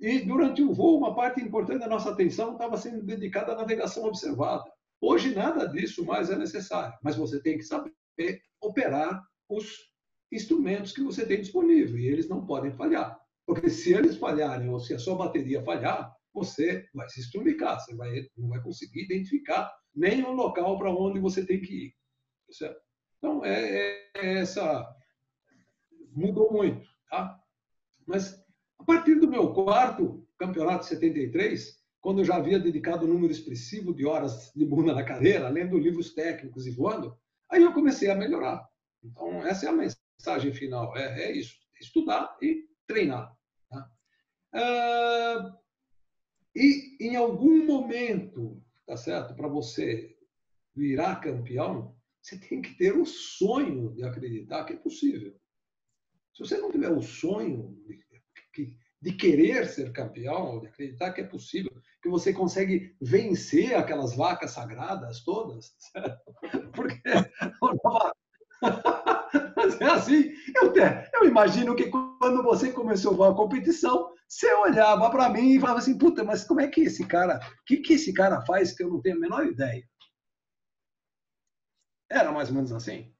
E 0.00 0.20
durante 0.20 0.62
o 0.62 0.72
voo, 0.72 0.98
uma 0.98 1.14
parte 1.14 1.40
importante 1.40 1.80
da 1.80 1.88
nossa 1.88 2.10
atenção 2.10 2.52
estava 2.52 2.76
sendo 2.76 3.02
dedicada 3.04 3.52
à 3.52 3.56
navegação 3.56 4.04
observada. 4.04 4.64
Hoje 5.00 5.34
nada 5.34 5.66
disso 5.66 6.04
mais 6.04 6.30
é 6.30 6.36
necessário, 6.36 6.96
mas 7.02 7.16
você 7.16 7.40
tem 7.40 7.58
que 7.58 7.64
saber 7.64 7.92
operar 8.60 9.22
os 9.48 9.92
instrumentos 10.30 10.92
que 10.92 11.02
você 11.02 11.26
tem 11.26 11.40
disponível 11.40 11.98
e 11.98 12.06
eles 12.06 12.28
não 12.28 12.46
podem 12.46 12.72
falhar. 12.72 13.18
Porque 13.46 13.68
se 13.68 13.92
eles 13.92 14.16
falharem 14.16 14.68
ou 14.70 14.80
se 14.80 14.94
a 14.94 14.98
sua 14.98 15.16
bateria 15.16 15.62
falhar, 15.62 16.12
você 16.32 16.86
vai 16.94 17.08
se 17.08 17.20
estrumicar, 17.20 17.78
você 17.78 17.94
vai, 17.94 18.26
não 18.36 18.48
vai 18.48 18.62
conseguir 18.62 19.04
identificar 19.04 19.72
nem 19.94 20.22
o 20.24 20.32
local 20.32 20.78
para 20.78 20.90
onde 20.90 21.20
você 21.20 21.44
tem 21.44 21.60
que 21.60 21.86
ir. 21.86 21.94
Certo? 22.50 22.80
Então, 23.18 23.44
é, 23.44 24.08
é, 24.14 24.38
essa. 24.40 24.86
Mudou 26.10 26.52
muito. 26.52 26.86
Tá? 27.08 27.40
Mas, 28.06 28.44
a 28.78 28.84
partir 28.84 29.14
do 29.16 29.28
meu 29.28 29.52
quarto 29.52 30.26
campeonato 30.36 30.84
73, 30.86 31.80
quando 32.00 32.20
eu 32.20 32.24
já 32.24 32.36
havia 32.36 32.58
dedicado 32.58 33.06
um 33.06 33.08
número 33.08 33.32
expressivo 33.32 33.94
de 33.94 34.04
horas 34.04 34.52
de 34.54 34.64
bunda 34.64 34.92
na 34.92 35.04
cadeira, 35.04 35.48
lendo 35.48 35.78
livros 35.78 36.12
técnicos 36.12 36.66
e 36.66 36.70
voando, 36.70 37.16
Aí 37.52 37.62
eu 37.62 37.74
comecei 37.74 38.10
a 38.10 38.14
melhorar. 38.14 38.66
Então, 39.04 39.46
essa 39.46 39.66
é 39.66 39.68
a 39.68 39.72
mensagem 39.72 40.54
final: 40.54 40.96
é, 40.96 41.24
é 41.24 41.32
isso, 41.32 41.54
estudar 41.78 42.34
e 42.40 42.66
treinar. 42.86 43.36
Tá? 43.68 43.90
Ah, 44.54 45.58
e 46.56 46.96
em 46.98 47.14
algum 47.14 47.66
momento, 47.66 48.61
tá 48.92 48.96
certo? 48.98 49.34
Para 49.34 49.48
você 49.48 50.14
virar 50.74 51.16
campeão, 51.16 51.96
você 52.20 52.38
tem 52.38 52.60
que 52.60 52.76
ter 52.76 52.94
o 52.94 53.06
sonho 53.06 53.94
de 53.94 54.04
acreditar 54.04 54.64
que 54.64 54.74
é 54.74 54.76
possível. 54.76 55.34
Se 56.34 56.44
você 56.44 56.58
não 56.58 56.70
tiver 56.70 56.90
o 56.90 57.00
sonho 57.00 57.74
de, 57.86 58.04
de 59.00 59.12
querer 59.12 59.66
ser 59.66 59.92
campeão, 59.92 60.60
de 60.60 60.66
acreditar 60.66 61.12
que 61.12 61.22
é 61.22 61.26
possível, 61.26 61.72
que 62.02 62.10
você 62.10 62.34
consegue 62.34 62.94
vencer 63.00 63.74
aquelas 63.74 64.14
vacas 64.14 64.50
sagradas 64.50 65.24
todas, 65.24 65.74
certo? 65.78 66.20
porque 66.76 67.00
é 69.80 69.86
assim. 69.86 70.32
Eu, 70.54 70.70
eu 71.14 71.24
imagino 71.26 71.74
que 71.74 71.88
quando 71.88 72.42
você 72.42 72.70
começou 72.70 73.24
a 73.24 73.34
competição, 73.34 74.12
você 74.32 74.50
olhava 74.54 75.10
para 75.10 75.28
mim 75.28 75.50
e 75.50 75.60
falava 75.60 75.78
assim, 75.78 75.98
puta, 75.98 76.24
mas 76.24 76.42
como 76.42 76.58
é 76.58 76.66
que 76.66 76.80
esse 76.80 77.06
cara, 77.06 77.38
o 77.38 77.64
que, 77.66 77.76
que 77.76 77.92
esse 77.92 78.14
cara 78.14 78.40
faz 78.46 78.72
que 78.72 78.82
eu 78.82 78.88
não 78.88 78.98
tenho 78.98 79.16
a 79.16 79.20
menor 79.20 79.46
ideia? 79.46 79.86
Era 82.10 82.32
mais 82.32 82.48
ou 82.48 82.54
menos 82.54 82.72
assim. 82.72 83.12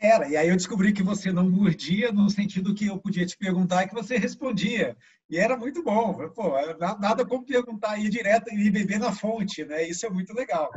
Era, 0.00 0.28
e 0.28 0.36
aí 0.36 0.48
eu 0.48 0.54
descobri 0.54 0.92
que 0.92 1.02
você 1.02 1.32
não 1.32 1.50
mordia 1.50 2.12
no 2.12 2.30
sentido 2.30 2.72
que 2.72 2.86
eu 2.86 3.00
podia 3.00 3.26
te 3.26 3.36
perguntar 3.36 3.82
e 3.82 3.88
que 3.88 3.94
você 3.94 4.16
respondia. 4.16 4.96
E 5.28 5.36
era 5.36 5.56
muito 5.56 5.82
bom. 5.82 6.28
Pô, 6.30 6.52
nada 7.00 7.26
como 7.26 7.44
perguntar 7.44 7.92
aí 7.92 8.08
direto 8.08 8.54
e 8.54 8.70
beber 8.70 9.00
na 9.00 9.10
fonte, 9.10 9.64
né? 9.64 9.82
Isso 9.82 10.06
é 10.06 10.10
muito 10.10 10.32
legal. 10.34 10.70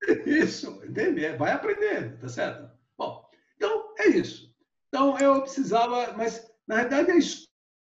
Isso, 0.24 0.80
entender, 0.84 1.36
vai 1.36 1.50
aprendendo, 1.50 2.20
tá 2.20 2.28
certo? 2.28 2.70
Bom, 2.96 3.28
então 3.56 3.92
é 3.98 4.08
isso. 4.10 4.54
Então 4.86 5.18
eu 5.18 5.42
precisava, 5.42 6.12
mas 6.12 6.48
na 6.68 6.76
verdade 6.76 7.10
a 7.10 7.14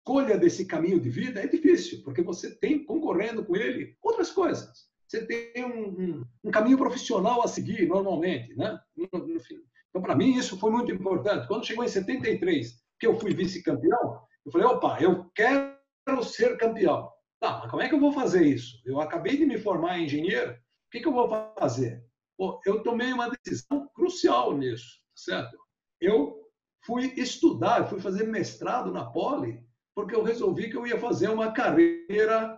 escolha 0.07 0.39
desse 0.39 0.65
caminho 0.65 1.01
de 1.01 1.11
vida 1.11 1.41
é 1.41 1.49
difícil, 1.49 2.01
porque 2.05 2.23
você 2.23 2.55
tem 2.55 2.85
concorrendo 2.85 3.45
com 3.45 3.57
ele 3.57 3.97
outras 4.01 4.31
coisas. 4.31 4.87
Você 5.05 5.27
tem 5.27 5.65
um, 5.65 5.89
um, 5.89 6.25
um 6.45 6.51
caminho 6.51 6.79
profissional 6.79 7.43
a 7.43 7.49
seguir 7.49 7.89
normalmente, 7.89 8.55
né? 8.55 8.79
Então, 8.97 10.01
para 10.01 10.15
mim, 10.15 10.37
isso 10.37 10.57
foi 10.59 10.71
muito 10.71 10.93
importante. 10.93 11.49
Quando 11.49 11.67
chegou 11.67 11.85
em 11.85 11.89
73, 11.89 12.73
que 13.01 13.07
eu 13.07 13.19
fui 13.19 13.35
vice-campeão, 13.35 14.21
eu 14.45 14.53
falei, 14.53 14.67
opa, 14.69 14.97
eu 15.01 15.29
quero 15.35 15.77
ser 16.23 16.57
campeão. 16.57 17.11
Tá, 17.41 17.59
mas 17.59 17.71
como 17.71 17.83
é 17.83 17.89
que 17.89 17.95
eu 17.95 18.01
vou 18.01 18.13
fazer 18.13 18.47
isso? 18.47 18.81
Eu 18.87 19.01
acabei 19.01 19.37
de 19.37 19.45
me 19.45 19.59
formar 19.59 19.99
em 19.99 20.05
engenheiro, 20.05 20.53
o 20.53 20.91
que, 20.93 21.01
que 21.01 21.09
eu 21.09 21.13
vou 21.13 21.29
fazer? 21.59 22.01
Pô, 22.39 22.61
eu 22.65 22.81
tomei 22.83 23.13
uma 23.13 23.29
decisão 23.29 23.89
crucial 23.93 24.57
nisso, 24.57 25.01
certo? 25.17 25.57
Eu 26.01 26.37
fui 26.85 27.13
estudar, 27.17 27.89
fui 27.89 27.99
fazer 27.99 28.25
mestrado 28.25 28.93
na 28.93 29.05
Poli, 29.05 29.66
porque 29.97 30.15
eu 30.15 30.23
resolvi 30.23 30.71
que 30.71 30.77
eu 30.77 30.87
ia 30.87 31.01
fazer 31.01 31.29
uma 31.29 31.51
carreira 31.51 32.57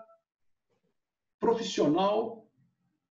profissional 1.40 2.46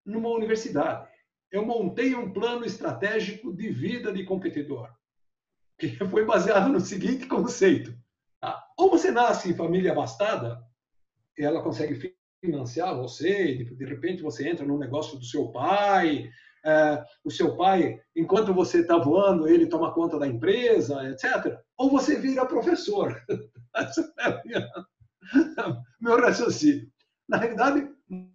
numa 0.06 0.28
universidade 0.28 1.08
eu 1.50 1.64
montei 1.64 2.14
um 2.14 2.32
plano 2.32 2.64
estratégico 2.64 3.52
de 3.52 3.70
vida 3.70 4.12
de 4.12 4.24
competidor, 4.24 4.90
que 5.78 5.88
foi 6.10 6.24
baseado 6.24 6.68
no 6.68 6.80
seguinte 6.80 7.26
conceito. 7.26 7.94
Tá? 8.40 8.62
Ou 8.76 8.90
você 8.90 9.10
nasce 9.10 9.50
em 9.50 9.56
família 9.56 9.92
abastada, 9.92 10.62
e 11.36 11.44
ela 11.44 11.62
consegue 11.62 12.14
financiar 12.40 12.96
você, 12.96 13.54
de 13.56 13.84
repente 13.84 14.22
você 14.22 14.48
entra 14.48 14.66
no 14.66 14.78
negócio 14.78 15.18
do 15.18 15.24
seu 15.24 15.50
pai, 15.50 16.28
é, 16.64 17.04
o 17.24 17.30
seu 17.30 17.56
pai, 17.56 18.00
enquanto 18.14 18.52
você 18.52 18.80
está 18.80 18.98
voando, 18.98 19.48
ele 19.48 19.66
toma 19.66 19.94
conta 19.94 20.18
da 20.18 20.26
empresa, 20.26 21.08
etc. 21.10 21.58
Ou 21.78 21.90
você 21.90 22.18
vira 22.18 22.44
professor. 22.44 23.24
Esse 23.76 24.00
é 24.20 24.68
meu 26.00 26.20
raciocínio. 26.20 26.90
Na 27.28 27.36
realidade, 27.36 27.88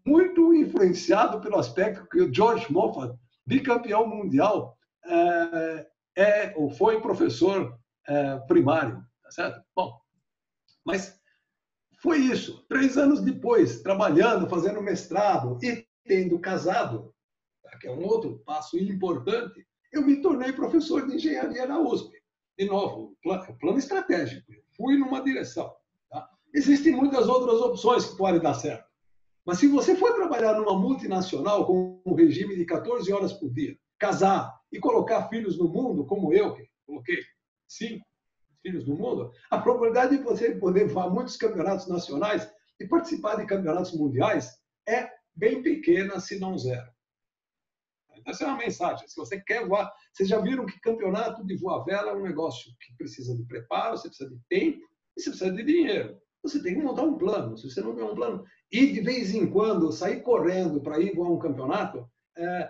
muito 0.05 0.53
influenciado 0.53 1.41
pelo 1.41 1.57
aspecto 1.57 2.07
que 2.09 2.21
o 2.21 2.33
George 2.33 2.71
Moffat, 2.71 3.17
bicampeão 3.45 4.07
mundial, 4.07 4.77
é, 5.05 5.87
é 6.15 6.53
ou 6.55 6.69
foi 6.69 7.01
professor 7.01 7.77
é, 8.07 8.37
primário, 8.47 9.03
tá 9.23 9.31
certo? 9.31 9.61
Bom, 9.75 9.99
mas 10.85 11.19
foi 12.01 12.19
isso. 12.19 12.65
Três 12.67 12.97
anos 12.97 13.21
depois, 13.21 13.81
trabalhando, 13.81 14.47
fazendo 14.47 14.81
mestrado 14.81 15.57
e 15.63 15.85
tendo 16.05 16.39
casado, 16.39 17.13
tá? 17.63 17.77
que 17.77 17.87
é 17.87 17.91
um 17.91 18.05
outro 18.05 18.39
passo 18.45 18.77
importante, 18.77 19.65
eu 19.91 20.05
me 20.05 20.21
tornei 20.21 20.51
professor 20.51 21.07
de 21.07 21.15
engenharia 21.15 21.65
na 21.65 21.79
USP. 21.79 22.22
De 22.57 22.65
novo, 22.65 23.15
plano, 23.21 23.57
plano 23.59 23.77
estratégico. 23.77 24.51
Fui 24.77 24.97
numa 24.97 25.23
direção. 25.23 25.73
Tá? 26.09 26.29
Existem 26.53 26.93
muitas 26.93 27.27
outras 27.27 27.59
opções 27.61 28.05
que 28.05 28.17
podem 28.17 28.41
dar 28.41 28.53
certo. 28.53 28.85
Mas 29.45 29.59
se 29.59 29.67
você 29.67 29.95
for 29.95 30.13
trabalhar 30.13 30.53
numa 30.53 30.77
multinacional 30.77 31.65
com 31.65 32.01
um 32.05 32.13
regime 32.13 32.55
de 32.55 32.65
14 32.65 33.11
horas 33.11 33.33
por 33.33 33.49
dia, 33.51 33.77
casar 33.99 34.57
e 34.71 34.79
colocar 34.79 35.27
filhos 35.29 35.57
no 35.57 35.67
mundo, 35.67 36.05
como 36.05 36.33
eu, 36.33 36.53
que 36.53 36.67
coloquei 36.85 37.17
cinco 37.67 38.05
filhos 38.61 38.87
no 38.87 38.95
mundo, 38.95 39.31
a 39.49 39.57
probabilidade 39.57 40.17
de 40.17 40.23
você 40.23 40.55
poder 40.55 40.87
voar 40.87 41.09
muitos 41.09 41.35
campeonatos 41.35 41.87
nacionais 41.87 42.49
e 42.79 42.87
participar 42.87 43.35
de 43.35 43.45
campeonatos 43.45 43.93
mundiais 43.93 44.57
é 44.87 45.09
bem 45.35 45.61
pequena, 45.61 46.19
se 46.19 46.39
não 46.39 46.57
zero. 46.57 46.92
Essa 48.25 48.45
é 48.45 48.47
uma 48.47 48.57
mensagem. 48.57 49.07
Se 49.07 49.15
você 49.15 49.39
quer 49.41 49.67
voar, 49.67 49.91
vocês 50.11 50.29
já 50.29 50.39
viram 50.39 50.65
que 50.65 50.79
campeonato 50.79 51.45
de 51.45 51.55
voar 51.57 51.83
vela 51.83 52.11
é 52.11 52.15
um 52.15 52.23
negócio 52.23 52.71
que 52.79 52.95
precisa 52.97 53.35
de 53.35 53.43
preparo, 53.45 53.97
você 53.97 54.07
precisa 54.07 54.29
de 54.29 54.39
tempo 54.49 54.79
e 55.17 55.21
você 55.21 55.29
precisa 55.29 55.51
de 55.51 55.63
dinheiro. 55.63 56.17
Você 56.43 56.61
tem 56.61 56.75
que 56.75 56.81
montar 56.81 57.03
um 57.03 57.17
plano. 57.17 57.57
Se 57.57 57.69
você 57.69 57.81
não 57.81 57.95
tem 57.95 58.03
um 58.03 58.15
plano, 58.15 58.43
e 58.71 58.87
de 58.91 59.01
vez 59.01 59.33
em 59.33 59.49
quando 59.49 59.91
sair 59.91 60.21
correndo 60.21 60.81
para 60.81 60.99
ir 60.99 61.15
voar 61.15 61.31
um 61.31 61.39
campeonato, 61.39 62.07
é, 62.37 62.69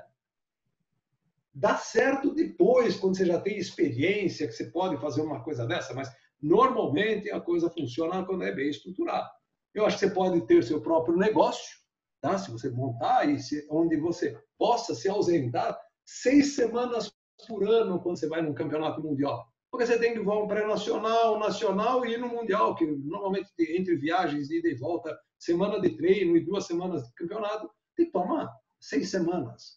dá 1.54 1.78
certo 1.78 2.34
depois, 2.34 2.96
quando 2.98 3.18
você 3.18 3.26
já 3.26 3.40
tem 3.40 3.58
experiência, 3.58 4.48
que 4.48 4.54
você 4.54 4.66
pode 4.66 4.98
fazer 4.98 5.22
uma 5.22 5.44
coisa 5.44 5.66
dessa, 5.66 5.94
mas 5.94 6.12
normalmente 6.42 7.32
a 7.32 7.40
coisa 7.40 7.70
funciona 7.70 8.26
quando 8.26 8.44
é 8.44 8.52
bem 8.52 8.70
estruturado. 8.70 9.30
Eu 9.74 9.86
acho 9.86 9.98
que 9.98 10.08
você 10.08 10.14
pode 10.14 10.46
ter 10.46 10.64
seu 10.64 10.82
próprio 10.82 11.18
negócio, 11.18 11.83
tá? 12.24 12.38
se 12.38 12.50
você 12.50 12.70
montar, 12.70 13.30
e 13.30 13.38
se, 13.38 13.68
onde 13.70 13.98
você 13.98 14.42
possa 14.58 14.96
se 14.96 15.10
ausentar 15.10 15.78
seis 16.06 16.56
semanas 16.56 17.14
por 17.48 17.68
ano 17.68 18.02
quando 18.02 18.18
você 18.18 18.28
vai 18.28 18.42
num 18.42 18.54
campeonato 18.54 19.02
mundial. 19.02 19.46
Porque 19.70 19.86
você 19.86 20.00
tem 20.00 20.14
que 20.14 20.20
voar 20.20 20.42
um 20.42 20.48
pré-nacional, 20.48 21.38
nacional 21.38 22.06
e 22.06 22.14
ir 22.14 22.20
no 22.20 22.28
Mundial, 22.28 22.76
que 22.76 22.86
normalmente 22.86 23.50
entre 23.60 23.96
viagens, 23.96 24.52
ida 24.52 24.70
e 24.70 24.76
volta, 24.76 25.18
semana 25.40 25.82
de 25.82 25.98
treino 25.98 26.38
e 26.38 26.46
duas 26.46 26.68
semanas 26.68 27.04
de 27.04 27.14
campeonato, 27.16 27.70
tem 27.96 28.06
que 28.06 28.12
tomar 28.12 28.54
seis 28.80 29.10
semanas. 29.10 29.76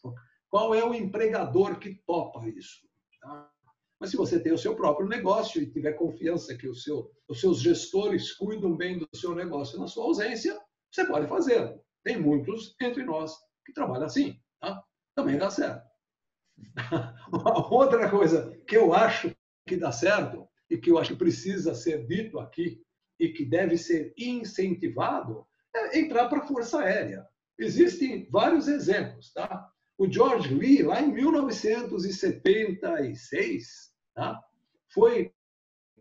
Qual 0.51 0.74
é 0.74 0.85
o 0.85 0.94
empregador 0.94 1.78
que 1.78 1.94
topa 2.06 2.47
isso? 2.47 2.86
Tá? 3.23 3.51
Mas 3.98 4.10
se 4.10 4.18
você 4.18 4.39
tem 4.39 4.52
o 4.52 4.59
seu 4.59 4.77
próprio 4.77 5.09
negócio 5.09 5.62
e 5.62 5.70
tiver 5.70 5.94
confiança 5.94 6.55
que 6.55 6.73
seu, 6.74 7.10
os 7.27 7.40
seus 7.40 7.60
gestores 7.60 8.35
cuidam 8.35 8.77
bem 8.77 8.98
do 8.98 9.09
seu 9.14 9.35
negócio 9.35 9.78
na 9.78 9.89
sua 9.89 10.05
ausência, 10.05 10.60
você 10.93 11.06
pode 11.06 11.27
fazer. 11.27 11.74
Tem 12.06 12.16
muitos 12.16 12.74
entre 12.80 13.02
nós 13.02 13.36
que 13.64 13.72
trabalham 13.72 14.06
assim. 14.06 14.40
Tá? 14.60 14.80
Também 15.16 15.36
dá 15.36 15.50
certo. 15.50 15.84
Outra 17.68 18.08
coisa 18.08 18.56
que 18.64 18.76
eu 18.76 18.94
acho 18.94 19.34
que 19.66 19.76
dá 19.76 19.90
certo 19.90 20.48
e 20.70 20.78
que 20.78 20.92
eu 20.92 20.98
acho 20.98 21.14
que 21.14 21.18
precisa 21.18 21.74
ser 21.74 22.06
dito 22.06 22.38
aqui 22.38 22.80
e 23.18 23.30
que 23.30 23.44
deve 23.44 23.76
ser 23.76 24.14
incentivado 24.16 25.44
é 25.74 25.98
entrar 25.98 26.28
para 26.28 26.44
a 26.44 26.46
Força 26.46 26.80
Aérea. 26.80 27.26
Existem 27.58 28.28
vários 28.30 28.68
exemplos, 28.68 29.32
tá? 29.32 29.68
O 29.98 30.08
George 30.08 30.54
Lee, 30.54 30.84
lá 30.84 31.02
em 31.02 31.12
1976, 31.12 33.92
tá? 34.14 34.40
foi 34.94 35.34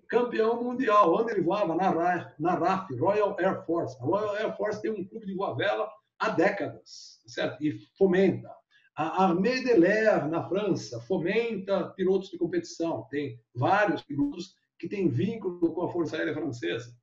campeão 0.07 0.63
mundial, 0.63 1.13
onde 1.13 1.31
ele 1.31 1.41
voava 1.41 1.75
na 1.75 1.89
RAF, 1.89 2.33
na 2.39 2.55
RAF, 2.55 2.93
Royal 2.95 3.35
Air 3.39 3.65
Force. 3.65 3.97
A 3.99 4.05
Royal 4.05 4.35
Air 4.35 4.57
Force 4.57 4.81
tem 4.81 4.91
um 4.91 5.05
clube 5.05 5.25
de 5.25 5.35
voa 5.35 5.55
vela 5.55 5.89
há 6.19 6.29
décadas, 6.29 7.21
certo? 7.27 7.63
E 7.63 7.79
fomenta. 7.97 8.49
A 8.95 9.25
Armée 9.25 9.61
de 9.61 9.73
l'Air, 9.75 10.27
na 10.29 10.47
França, 10.47 11.01
fomenta 11.01 11.89
pilotos 11.89 12.29
de 12.29 12.37
competição. 12.37 13.05
Tem 13.11 13.37
vários 13.53 14.01
pilotos 14.01 14.55
que 14.79 14.87
têm 14.87 15.09
vínculo 15.09 15.73
com 15.73 15.83
a 15.83 15.91
Força 15.91 16.15
Aérea 16.15 16.33
Francesa. 16.33 16.95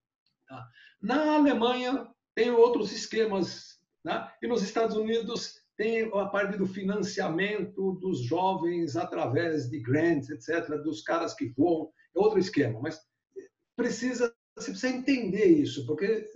Tá? 0.48 0.66
Na 1.02 1.34
Alemanha, 1.34 2.08
tem 2.34 2.50
outros 2.50 2.92
esquemas. 2.92 3.78
Né? 4.02 4.26
E 4.42 4.46
nos 4.46 4.62
Estados 4.62 4.96
Unidos, 4.96 5.62
tem 5.76 6.10
a 6.14 6.26
parte 6.26 6.56
do 6.56 6.66
financiamento 6.66 7.92
dos 7.94 8.20
jovens 8.20 8.96
através 8.96 9.68
de 9.68 9.78
grants, 9.80 10.30
etc., 10.30 10.68
dos 10.82 11.02
caras 11.02 11.34
que 11.34 11.48
voam. 11.48 11.90
É 12.14 12.18
outro 12.18 12.38
esquema. 12.38 12.80
Mas 12.80 13.00
precisa, 13.76 14.34
você 14.56 14.70
precisa 14.70 14.94
entender 14.94 15.46
isso, 15.46 15.86
porque 15.86 16.26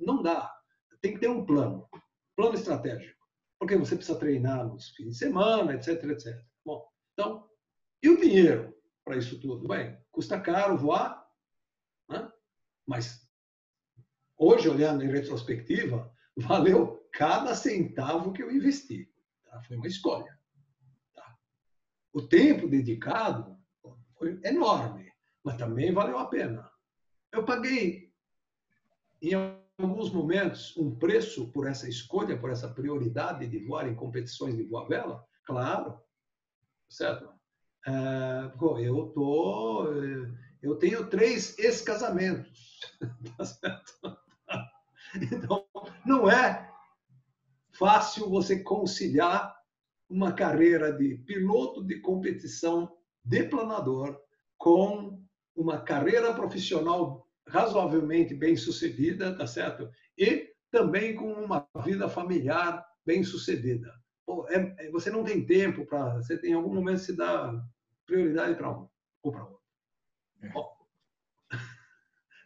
não 0.00 0.22
dá. 0.22 0.52
Tem 1.00 1.14
que 1.14 1.20
ter 1.20 1.28
um 1.28 1.44
plano, 1.44 1.88
plano 2.34 2.54
estratégico 2.54 3.16
porque 3.58 3.76
você 3.76 3.96
precisa 3.96 4.18
treinar 4.18 4.66
nos 4.66 4.90
fins 4.90 5.12
de 5.12 5.18
semana, 5.18 5.74
etc, 5.74 6.02
etc. 6.04 6.40
Bom, 6.64 6.86
então, 7.12 7.48
e 8.02 8.08
o 8.08 8.20
dinheiro 8.20 8.74
para 9.04 9.16
isso 9.16 9.40
tudo? 9.40 9.66
Bem, 9.68 9.98
custa 10.10 10.40
caro 10.40 10.76
voar, 10.76 11.26
né? 12.08 12.30
mas 12.86 13.28
hoje, 14.36 14.68
olhando 14.68 15.04
em 15.04 15.10
retrospectiva, 15.10 16.12
valeu 16.36 17.08
cada 17.12 17.54
centavo 17.54 18.32
que 18.32 18.42
eu 18.42 18.50
investi. 18.50 19.10
Tá? 19.44 19.62
Foi 19.62 19.76
uma 19.76 19.86
escolha. 19.86 20.38
Tá? 21.14 21.38
O 22.12 22.22
tempo 22.22 22.68
dedicado 22.68 23.56
foi 24.18 24.38
enorme, 24.44 25.05
mas 25.46 25.56
também 25.56 25.92
valeu 25.92 26.18
a 26.18 26.26
pena. 26.26 26.68
Eu 27.30 27.44
paguei 27.44 28.12
em 29.22 29.32
alguns 29.78 30.10
momentos, 30.10 30.76
um 30.76 30.92
preço 30.92 31.52
por 31.52 31.68
essa 31.68 31.88
escolha, 31.88 32.36
por 32.36 32.50
essa 32.50 32.68
prioridade 32.68 33.46
de 33.46 33.64
voar 33.64 33.86
em 33.86 33.94
competições 33.94 34.56
de 34.56 34.64
voa 34.64 34.88
vela? 34.88 35.24
Claro, 35.44 36.00
certo? 36.88 37.32
É, 37.86 38.50
eu 38.84 39.06
tô, 39.14 39.86
eu 40.60 40.74
tenho 40.80 41.08
três 41.08 41.56
ex-casamentos. 41.58 42.80
Tá 45.16 45.32
então, 45.32 45.64
não 46.04 46.30
é 46.30 46.70
fácil 47.72 48.28
você 48.28 48.62
conciliar 48.62 49.56
uma 50.10 50.32
carreira 50.32 50.92
de 50.92 51.16
piloto 51.18 51.82
de 51.82 52.00
competição 52.00 52.92
de 53.24 53.44
planador 53.44 54.20
com 54.58 55.25
uma 55.56 55.80
carreira 55.80 56.34
profissional 56.34 57.26
razoavelmente 57.48 58.34
bem 58.34 58.56
sucedida, 58.56 59.36
tá 59.36 59.46
certo? 59.46 59.88
E 60.18 60.52
também 60.70 61.14
com 61.14 61.32
uma 61.32 61.66
vida 61.84 62.08
familiar 62.08 62.84
bem 63.04 63.22
sucedida. 63.22 63.92
É, 64.48 64.86
é, 64.86 64.90
você 64.90 65.10
não 65.10 65.22
tem 65.24 65.46
tempo 65.46 65.86
para. 65.86 66.16
Você 66.16 66.36
tem 66.36 66.50
em 66.50 66.54
algum 66.54 66.74
momento 66.74 66.98
se 66.98 67.16
dá 67.16 67.64
prioridade 68.04 68.56
para 68.56 68.70
um 68.70 68.88
ou 69.22 69.32
para 69.32 69.44
outro. 69.44 69.60
É. 70.42 71.56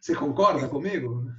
Você 0.00 0.14
concorda 0.14 0.66
comigo? 0.66 1.30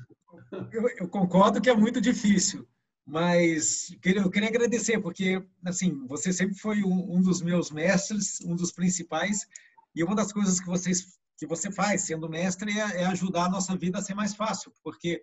Eu, 0.71 0.87
eu, 0.97 1.07
concordo 1.07 1.59
que 1.59 1.69
é 1.69 1.75
muito 1.75 1.99
difícil, 1.99 2.67
mas 3.03 3.89
eu 4.03 4.29
queria 4.29 4.49
agradecer, 4.49 4.99
porque 4.99 5.43
assim, 5.65 6.05
você 6.05 6.31
sempre 6.31 6.55
foi 6.55 6.83
um, 6.83 7.15
um 7.15 7.21
dos 7.21 7.41
meus 7.41 7.71
mestres, 7.71 8.39
um 8.41 8.55
dos 8.55 8.71
principais, 8.71 9.47
e 9.95 10.03
uma 10.03 10.15
das 10.15 10.31
coisas 10.31 10.59
que, 10.59 10.67
vocês, 10.67 11.19
que 11.41 11.47
você 11.47 11.71
faz 11.71 12.03
sendo 12.03 12.29
mestre 12.29 12.79
é, 12.79 13.01
é 13.01 13.05
ajudar 13.07 13.45
a 13.45 13.49
nossa 13.49 13.75
vida 13.75 13.97
a 13.97 14.01
ser 14.01 14.13
mais 14.13 14.35
fácil, 14.35 14.71
porque 14.83 15.19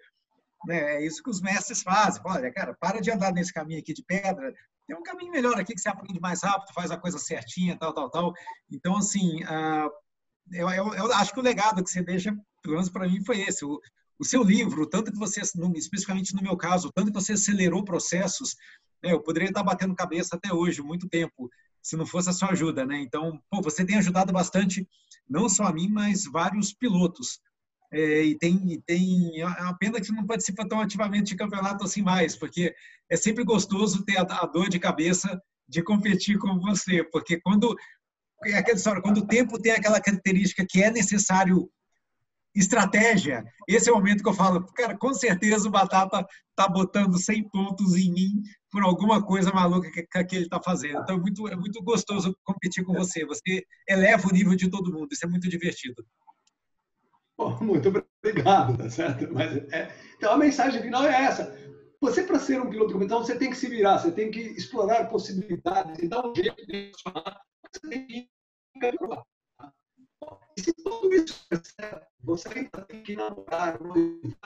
né, 0.67 0.97
é 0.97 1.07
isso 1.07 1.23
que 1.23 1.31
os 1.31 1.41
mestres 1.41 1.81
fazem. 1.81 2.21
Olha, 2.27 2.53
cara, 2.53 2.75
para 2.75 3.01
de 3.01 3.09
andar 3.09 3.33
nesse 3.33 3.53
caminho 3.53 3.79
aqui 3.79 3.95
de 3.95 4.03
pedra, 4.03 4.53
tem 4.85 4.97
um 4.97 5.03
caminho 5.05 5.31
melhor 5.31 5.57
aqui 5.61 5.73
que 5.73 5.81
você 5.81 5.89
aprende 5.89 6.19
mais 6.21 6.43
rápido, 6.43 6.75
faz 6.75 6.91
a 6.91 6.97
coisa 6.97 7.21
certinha, 7.21 7.79
tal, 7.79 7.95
tal, 7.95 8.11
tal. 8.11 8.33
Então, 8.69 8.97
assim, 8.97 9.45
uh, 9.45 9.89
eu, 10.51 10.69
eu, 10.71 10.95
eu, 10.95 11.13
acho 11.13 11.33
que 11.33 11.39
o 11.39 11.43
legado 11.43 11.85
que 11.85 11.91
você 11.91 12.03
deixa, 12.03 12.37
pelo 12.63 12.75
menos 12.75 12.91
para 12.91 13.07
mim, 13.07 13.25
foi 13.25 13.43
esse. 13.43 13.65
O, 13.65 13.81
o, 14.19 14.25
seu 14.25 14.43
livro, 14.43 14.89
tanto 14.89 15.13
que 15.13 15.19
você, 15.19 15.41
especificamente 15.41 16.35
no 16.35 16.43
meu 16.43 16.57
caso, 16.57 16.91
tanto 16.93 17.13
que 17.13 17.21
você 17.21 17.35
acelerou 17.35 17.85
processos, 17.85 18.57
né, 19.05 19.13
eu 19.13 19.23
poderia 19.23 19.51
estar 19.51 19.63
batendo 19.63 19.95
cabeça 19.95 20.35
até 20.35 20.53
hoje, 20.53 20.83
muito 20.83 21.09
tempo, 21.09 21.49
se 21.81 21.97
não 21.97 22.05
fosse 22.05 22.29
a 22.29 22.33
sua 22.33 22.51
ajuda, 22.51 22.85
né? 22.85 22.99
Então, 22.99 23.41
pô, 23.49 23.63
você 23.63 23.87
tem 23.87 23.99
ajudado 23.99 24.33
bastante, 24.33 24.85
não 25.29 25.49
só 25.49 25.65
a 25.65 25.73
mim, 25.73 25.89
mas 25.89 26.25
vários 26.25 26.73
pilotos. 26.73 27.41
É, 27.93 28.23
e 28.23 28.39
tem, 28.39 28.73
e 28.73 28.83
tem 28.83 29.41
é 29.41 29.47
uma 29.47 29.77
pena 29.79 30.01
que 30.01 30.13
não 30.13 30.27
participa 30.27 30.69
tão 30.69 30.81
ativamente 30.81 31.29
de 31.29 31.37
campeonato 31.37 31.85
assim 31.85 32.03
mais, 32.03 32.37
porque 32.37 32.75
é 33.11 33.17
sempre 33.17 33.45
gostoso 33.45 34.05
ter 34.05 34.19
a, 34.19 34.23
a 34.23 34.47
dor 34.47 34.69
de 34.69 34.79
cabeça 34.79 35.41
de 35.67 35.83
competir 35.83 36.39
com 36.39 36.59
você, 36.59 37.03
porque 37.05 37.41
quando 37.41 37.75
é 38.45 38.59
aquela 38.59 38.77
história, 38.77 39.03
quando 39.03 39.19
o 39.19 39.27
tempo 39.27 39.59
tem 39.59 39.73
aquela 39.73 40.01
característica 40.01 40.67
que 40.69 40.83
é 40.83 40.91
necessário 40.91 41.69
estratégia, 42.55 43.45
esse 43.69 43.89
é 43.89 43.93
o 43.93 43.97
momento 43.97 44.23
que 44.23 44.29
eu 44.29 44.35
falo, 44.35 44.65
cara, 44.73 44.97
com 44.97 45.13
certeza 45.15 45.69
o 45.69 45.71
Batata 45.71 46.27
tá 46.57 46.69
botando 46.69 47.19
100 47.19 47.49
pontos 47.51 47.95
em 47.95 48.13
mim 48.13 48.43
por 48.71 48.83
alguma 48.83 49.25
coisa 49.25 49.53
maluca 49.53 49.91
que, 49.91 50.03
que 50.25 50.37
ele 50.37 50.45
está 50.45 50.61
fazendo. 50.61 51.01
Então 51.01 51.17
é 51.17 51.19
muito, 51.19 51.49
é 51.49 51.57
muito 51.57 51.83
gostoso 51.83 52.37
competir 52.45 52.85
com 52.85 52.95
você. 52.95 53.25
Você 53.27 53.65
eleva 53.89 54.29
o 54.29 54.33
nível 54.33 54.57
de 54.57 54.69
todo 54.69 54.93
mundo, 54.93 55.09
isso 55.13 55.25
é 55.25 55.29
muito 55.29 55.49
divertido. 55.49 56.05
muito 57.61 57.89
obrigado, 58.23 58.77
tá 58.77 58.91
certo? 58.91 59.33
Mas 59.33 59.57
é, 59.73 59.95
então 60.17 60.33
a 60.33 60.39
mensagem 60.39 60.83
final 60.83 61.05
é 61.05 61.25
essa. 61.25 61.57
Você, 62.01 62.23
para 62.23 62.39
ser 62.39 62.61
um 62.61 62.71
piloto 62.71 62.93
competição, 62.93 63.25
você 63.25 63.37
tem 63.37 63.51
que 63.51 63.57
se 63.57 63.69
virar, 63.69 63.99
você 63.99 64.13
tem 64.13 64.31
que 64.31 64.41
explorar 64.41 65.07
possibilidades 65.07 65.99
e 66.01 66.09
dar 66.09 66.25
um 66.25 66.35
jeito 66.35 66.65
de 66.67 66.93
funcionar. 66.93 67.41
Você 67.73 67.89
tem 67.89 68.07
que. 68.07 68.29
Tá? 68.81 69.25
Se 70.59 70.73
tudo 70.73 71.13
isso 71.15 71.47
você 72.23 72.49
ainda 72.51 72.83
tem 72.83 73.03
que 73.03 73.17
namorar, 73.17 73.79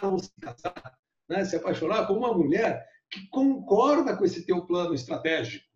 não 0.02 0.18
se 0.18 0.30
casar, 0.40 0.98
né? 1.28 1.44
se 1.44 1.56
apaixonar 1.56 2.06
com 2.06 2.14
uma 2.14 2.32
mulher 2.32 2.86
que 3.10 3.28
concorda 3.28 4.16
com 4.16 4.24
esse 4.24 4.44
teu 4.46 4.64
plano 4.64 4.94
estratégico. 4.94 5.66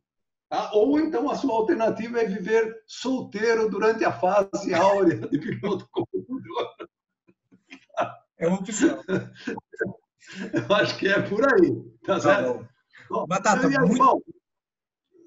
Tá? 0.48 0.70
Ou 0.72 0.98
então 1.00 1.28
a 1.28 1.34
sua 1.34 1.54
alternativa 1.54 2.20
é 2.20 2.24
viver 2.24 2.82
solteiro 2.86 3.68
durante 3.68 4.04
a 4.04 4.12
fase 4.12 4.72
áurea 4.72 5.18
de 5.28 5.38
piloto 5.38 5.88
competidor. 5.90 6.74
É 8.38 8.46
uma 8.46 8.58
opção. 8.58 9.02
Eu 9.08 10.74
acho 10.76 10.98
que 10.98 11.08
é 11.08 11.22
por 11.22 11.42
aí. 11.42 11.82
Tá, 12.04 12.14
tá 12.14 12.20
certo? 12.20 12.68
Bom. 13.08 13.26
Batata, 13.26 13.68
muito... 13.68 14.24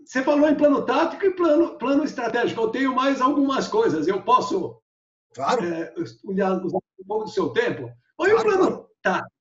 você 0.05 0.21
falou 0.23 0.47
em 0.47 0.55
plano 0.55 0.85
tático 0.85 1.25
e 1.25 1.31
plano, 1.31 1.77
plano 1.77 2.03
estratégico. 2.03 2.61
Eu 2.61 2.69
tenho 2.69 2.95
mais 2.95 3.19
algumas 3.21 3.67
coisas. 3.67 4.07
Eu 4.07 4.21
posso 4.21 4.79
claro. 5.33 5.65
é, 5.65 5.93
usar 5.97 6.77
um 6.77 7.05
pouco 7.07 7.25
do 7.25 7.29
seu 7.29 7.49
tempo? 7.49 7.91
Oi, 8.17 8.31
claro, 8.31 8.39
o 8.39 8.43
plano 8.43 8.67
claro. 8.67 8.89
tático. 9.01 9.31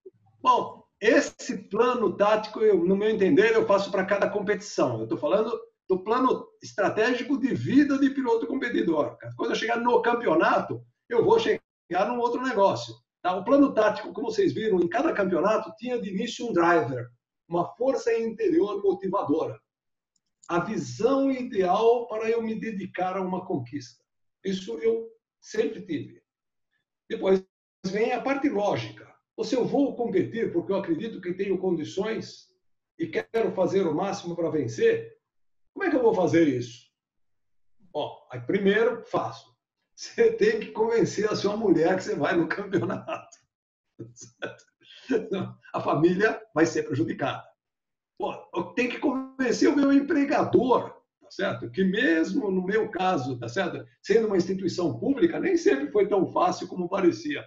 Bom, 0.40 0.84
esse 1.00 1.56
plano 1.68 2.16
tático, 2.16 2.60
eu, 2.60 2.84
no 2.84 2.96
meu 2.96 3.08
entender, 3.08 3.54
eu 3.54 3.66
faço 3.66 3.90
para 3.90 4.04
cada 4.04 4.28
competição. 4.28 4.98
Eu 4.98 5.04
estou 5.04 5.18
falando 5.18 5.58
do 5.88 6.02
plano 6.02 6.46
estratégico 6.62 7.38
de 7.38 7.54
vida 7.54 7.98
de 7.98 8.10
piloto 8.10 8.46
competidor. 8.46 9.16
Quando 9.36 9.52
eu 9.52 9.56
chegar 9.56 9.80
no 9.80 10.02
campeonato, 10.02 10.82
eu 11.08 11.24
vou 11.24 11.38
chegar 11.38 12.08
num 12.08 12.18
outro 12.18 12.42
negócio. 12.42 12.94
Tá? 13.22 13.34
O 13.36 13.44
plano 13.44 13.72
tático, 13.72 14.12
como 14.12 14.30
vocês 14.30 14.52
viram, 14.52 14.80
em 14.80 14.88
cada 14.88 15.12
campeonato 15.12 15.72
tinha 15.78 16.00
de 16.00 16.10
início 16.10 16.46
um 16.46 16.52
driver, 16.52 17.08
uma 17.48 17.74
força 17.76 18.12
interior 18.12 18.82
motivadora. 18.82 19.58
A 20.48 20.60
visão 20.60 21.30
ideal 21.30 22.06
para 22.06 22.28
eu 22.28 22.42
me 22.42 22.58
dedicar 22.58 23.16
a 23.16 23.22
uma 23.22 23.46
conquista. 23.46 24.02
Isso 24.44 24.78
eu 24.78 25.08
sempre 25.40 25.82
tive. 25.82 26.22
Depois 27.08 27.42
vem 27.86 28.12
a 28.12 28.20
parte 28.20 28.48
lógica. 28.48 29.08
Ou 29.36 29.44
se 29.44 29.54
eu 29.54 29.64
vou 29.64 29.94
competir 29.96 30.52
porque 30.52 30.72
eu 30.72 30.76
acredito 30.76 31.20
que 31.20 31.34
tenho 31.34 31.58
condições 31.58 32.48
e 32.98 33.06
quero 33.06 33.52
fazer 33.52 33.86
o 33.86 33.94
máximo 33.94 34.34
para 34.34 34.50
vencer, 34.50 35.16
como 35.72 35.84
é 35.84 35.90
que 35.90 35.96
eu 35.96 36.02
vou 36.02 36.12
fazer 36.12 36.48
isso? 36.48 36.88
Bom, 37.92 38.26
aí 38.30 38.40
primeiro, 38.40 39.04
faço 39.04 39.56
você 39.94 40.32
tem 40.32 40.60
que 40.60 40.72
convencer 40.72 41.30
a 41.30 41.36
sua 41.36 41.56
mulher 41.56 41.96
que 41.96 42.04
você 42.04 42.14
vai 42.14 42.36
no 42.36 42.48
campeonato. 42.48 43.36
A 45.72 45.80
família 45.80 46.40
vai 46.54 46.66
ser 46.66 46.82
prejudicada. 46.84 47.44
Pô, 48.18 48.32
eu 48.54 48.64
tenho 48.74 48.90
que 48.90 48.98
convencer 48.98 49.68
o 49.68 49.76
meu 49.76 49.92
empregador, 49.92 50.97
tá 51.28 51.30
certo? 51.30 51.70
Que 51.70 51.84
mesmo 51.84 52.50
no 52.50 52.64
meu 52.64 52.90
caso, 52.90 53.38
tá 53.38 53.48
certo? 53.48 53.84
Sendo 54.02 54.26
uma 54.26 54.36
instituição 54.36 54.98
pública, 54.98 55.38
nem 55.38 55.56
sempre 55.56 55.90
foi 55.90 56.08
tão 56.08 56.32
fácil 56.32 56.66
como 56.66 56.88
parecia. 56.88 57.44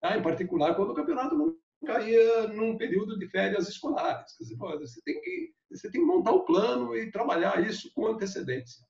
Tá? 0.00 0.16
Em 0.16 0.22
particular, 0.22 0.74
quando 0.74 0.90
o 0.90 0.94
campeonato 0.94 1.36
não 1.36 1.54
caía 1.86 2.48
num 2.48 2.76
período 2.76 3.18
de 3.18 3.26
férias 3.28 3.68
escolares. 3.68 4.36
Quer 4.36 4.44
dizer, 4.44 4.56
você, 4.56 5.00
tem 5.02 5.20
que, 5.20 5.52
você 5.70 5.90
tem 5.90 6.00
que 6.00 6.06
montar 6.06 6.32
o 6.32 6.44
plano 6.44 6.94
e 6.94 7.10
trabalhar 7.10 7.66
isso 7.66 7.90
com 7.94 8.06
antecedência. 8.06 8.84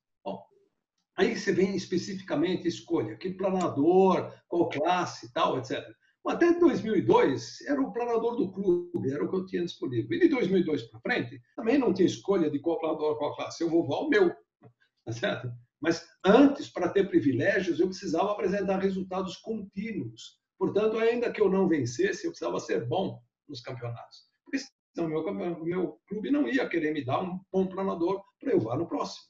Aí 1.17 1.37
você 1.37 1.51
vem 1.51 1.75
especificamente 1.75 2.67
escolha 2.67 3.17
que 3.17 3.31
planador, 3.31 4.33
qual 4.47 4.69
classe, 4.69 5.31
tal, 5.33 5.57
etc. 5.57 5.85
Até 6.25 6.53
2002 6.59 7.61
era 7.61 7.81
o 7.81 7.91
planador 7.91 8.35
do 8.35 8.51
clube, 8.51 9.11
era 9.11 9.23
o 9.23 9.29
que 9.29 9.35
eu 9.35 9.45
tinha 9.45 9.63
disponível. 9.63 10.17
E 10.17 10.19
de 10.19 10.27
2002 10.29 10.83
para 10.83 10.99
frente 10.99 11.41
também 11.55 11.77
não 11.79 11.93
tinha 11.93 12.05
escolha 12.05 12.49
de 12.49 12.59
qual 12.59 12.79
planador, 12.79 13.17
qual 13.17 13.35
classe. 13.35 13.63
Eu 13.63 13.69
vou 13.69 13.85
voar 13.85 14.01
o 14.01 14.09
meu, 14.09 14.31
tá 15.05 15.11
certo? 15.11 15.51
Mas 15.81 16.07
antes, 16.23 16.69
para 16.69 16.89
ter 16.89 17.09
privilégios, 17.09 17.79
eu 17.79 17.87
precisava 17.87 18.31
apresentar 18.31 18.77
resultados 18.77 19.37
contínuos. 19.37 20.39
Portanto, 20.59 20.99
ainda 20.99 21.31
que 21.31 21.41
eu 21.41 21.49
não 21.49 21.67
vencesse, 21.67 22.25
eu 22.25 22.31
precisava 22.31 22.59
ser 22.59 22.87
bom 22.87 23.19
nos 23.49 23.61
campeonatos. 23.61 24.27
Porque 24.45 24.63
senão 24.93 25.09
meu, 25.09 25.63
meu 25.63 25.99
clube 26.07 26.29
não 26.29 26.47
ia 26.47 26.69
querer 26.69 26.93
me 26.93 27.03
dar 27.03 27.23
um 27.23 27.39
bom 27.51 27.65
planador 27.65 28.23
para 28.39 28.51
eu 28.51 28.59
voar 28.59 28.77
no 28.77 28.87
próximo. 28.87 29.25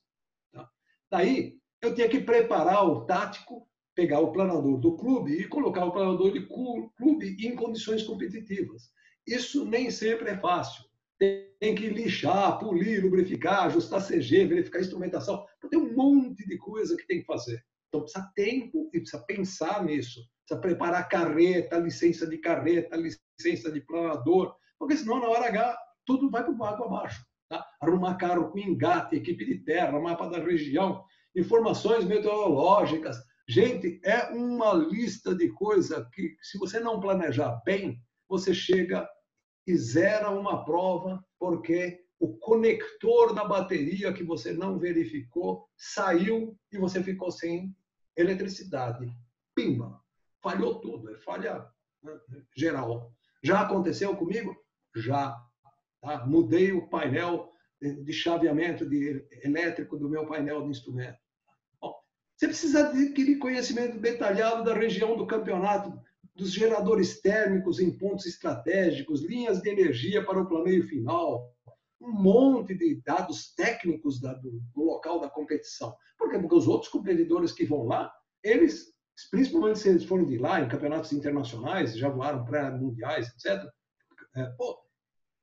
Tá? 0.51 0.69
Daí, 1.09 1.57
eu 1.81 1.95
tinha 1.95 2.09
que 2.09 2.19
preparar 2.19 2.85
o 2.85 3.05
tático, 3.05 3.65
pegar 3.95 4.19
o 4.19 4.31
planador 4.31 4.77
do 4.79 4.95
clube 4.95 5.33
e 5.33 5.47
colocar 5.47 5.85
o 5.85 5.91
planador 5.91 6.31
de 6.31 6.47
clube 6.47 7.35
em 7.39 7.55
condições 7.55 8.03
competitivas. 8.03 8.89
Isso 9.27 9.65
nem 9.65 9.91
sempre 9.91 10.29
é 10.29 10.37
fácil. 10.37 10.83
Tem 11.19 11.75
que 11.75 11.89
lixar, 11.89 12.57
polir, 12.57 13.03
lubrificar, 13.03 13.65
ajustar 13.65 14.01
CG, 14.01 14.45
verificar 14.45 14.79
instrumentação. 14.79 15.45
Tem 15.69 15.79
um 15.79 15.93
monte 15.95 16.45
de 16.47 16.57
coisa 16.57 16.97
que 16.97 17.05
tem 17.05 17.19
que 17.19 17.25
fazer. 17.25 17.63
Então 17.89 18.01
precisa 18.01 18.31
tempo 18.35 18.89
e 18.93 18.99
precisa 18.99 19.23
pensar 19.23 19.83
nisso. 19.83 20.21
Precisa 20.45 20.61
preparar 20.61 21.07
carreta, 21.07 21.77
licença 21.77 22.25
de 22.25 22.37
carreta, 22.39 22.97
licença 22.97 23.71
de 23.71 23.81
planador, 23.81 24.55
porque 24.79 24.97
senão 24.97 25.19
na 25.19 25.27
hora 25.27 25.47
H 25.47 25.77
tudo 26.05 26.29
vai 26.29 26.43
para 26.43 26.53
o 26.53 26.63
água 26.63 26.87
abaixo. 26.87 27.23
Tá? 27.49 27.65
Arrumar 27.81 28.15
carro 28.15 28.49
com 28.49 28.57
engate, 28.57 29.15
equipe 29.15 29.45
de 29.45 29.59
terra, 29.59 29.99
mapa 29.99 30.27
da 30.29 30.39
região, 30.39 31.03
informações 31.35 32.05
meteorológicas. 32.05 33.17
Gente, 33.51 33.99
é 34.05 34.29
uma 34.29 34.71
lista 34.73 35.35
de 35.35 35.49
coisas 35.49 36.07
que, 36.13 36.37
se 36.41 36.57
você 36.57 36.79
não 36.79 37.01
planejar 37.01 37.61
bem, 37.65 38.01
você 38.25 38.53
chega 38.53 39.05
e 39.67 39.75
zera 39.75 40.29
uma 40.29 40.63
prova 40.63 41.21
porque 41.37 41.99
o 42.17 42.37
conector 42.37 43.35
da 43.35 43.43
bateria 43.43 44.13
que 44.13 44.23
você 44.23 44.53
não 44.53 44.79
verificou 44.79 45.67
saiu 45.75 46.57
e 46.71 46.77
você 46.77 47.03
ficou 47.03 47.29
sem 47.29 47.75
eletricidade. 48.15 49.13
Pimba! 49.53 50.01
falhou 50.41 50.79
tudo, 50.79 51.13
é 51.13 51.17
falha 51.17 51.67
né, 52.01 52.17
geral. 52.55 53.13
Já 53.43 53.63
aconteceu 53.63 54.15
comigo? 54.15 54.55
Já. 54.95 55.35
Tá? 55.99 56.25
Mudei 56.25 56.71
o 56.71 56.87
painel 56.87 57.51
de 57.81 58.13
chaveamento 58.13 58.89
de 58.89 59.27
elétrico 59.43 59.97
do 59.97 60.09
meu 60.09 60.25
painel 60.25 60.63
de 60.63 60.69
instrumento. 60.69 61.19
Você 62.41 62.47
precisa 62.47 62.87
adquirir 62.87 63.37
conhecimento 63.37 63.99
detalhado 63.99 64.63
da 64.63 64.73
região 64.73 65.15
do 65.15 65.27
campeonato, 65.27 65.93
dos 66.35 66.51
geradores 66.51 67.21
térmicos 67.21 67.79
em 67.79 67.95
pontos 67.95 68.25
estratégicos, 68.25 69.23
linhas 69.23 69.61
de 69.61 69.69
energia 69.69 70.25
para 70.25 70.41
o 70.41 70.47
planeio 70.47 70.87
final, 70.87 71.53
um 72.01 72.11
monte 72.11 72.73
de 72.73 72.99
dados 73.05 73.53
técnicos 73.53 74.19
da, 74.19 74.33
do, 74.33 74.59
do, 74.73 74.83
local 74.83 75.19
da 75.19 75.29
competição. 75.29 75.95
Por 76.17 76.31
quê? 76.31 76.39
Porque 76.39 76.55
os 76.55 76.67
outros 76.67 76.91
competidores 76.91 77.51
que 77.51 77.63
vão 77.63 77.83
lá, 77.83 78.11
eles, 78.41 78.91
principalmente 79.29 79.77
se 79.77 79.89
eles 79.89 80.03
forem 80.03 80.25
de 80.25 80.39
lá, 80.39 80.61
em 80.61 80.67
campeonatos 80.67 81.13
internacionais, 81.13 81.95
já 81.95 82.09
voaram 82.09 82.43
pré-mundiais, 82.43 83.27
etc., 83.27 83.69
é, 84.35 84.45
pô, 84.57 84.79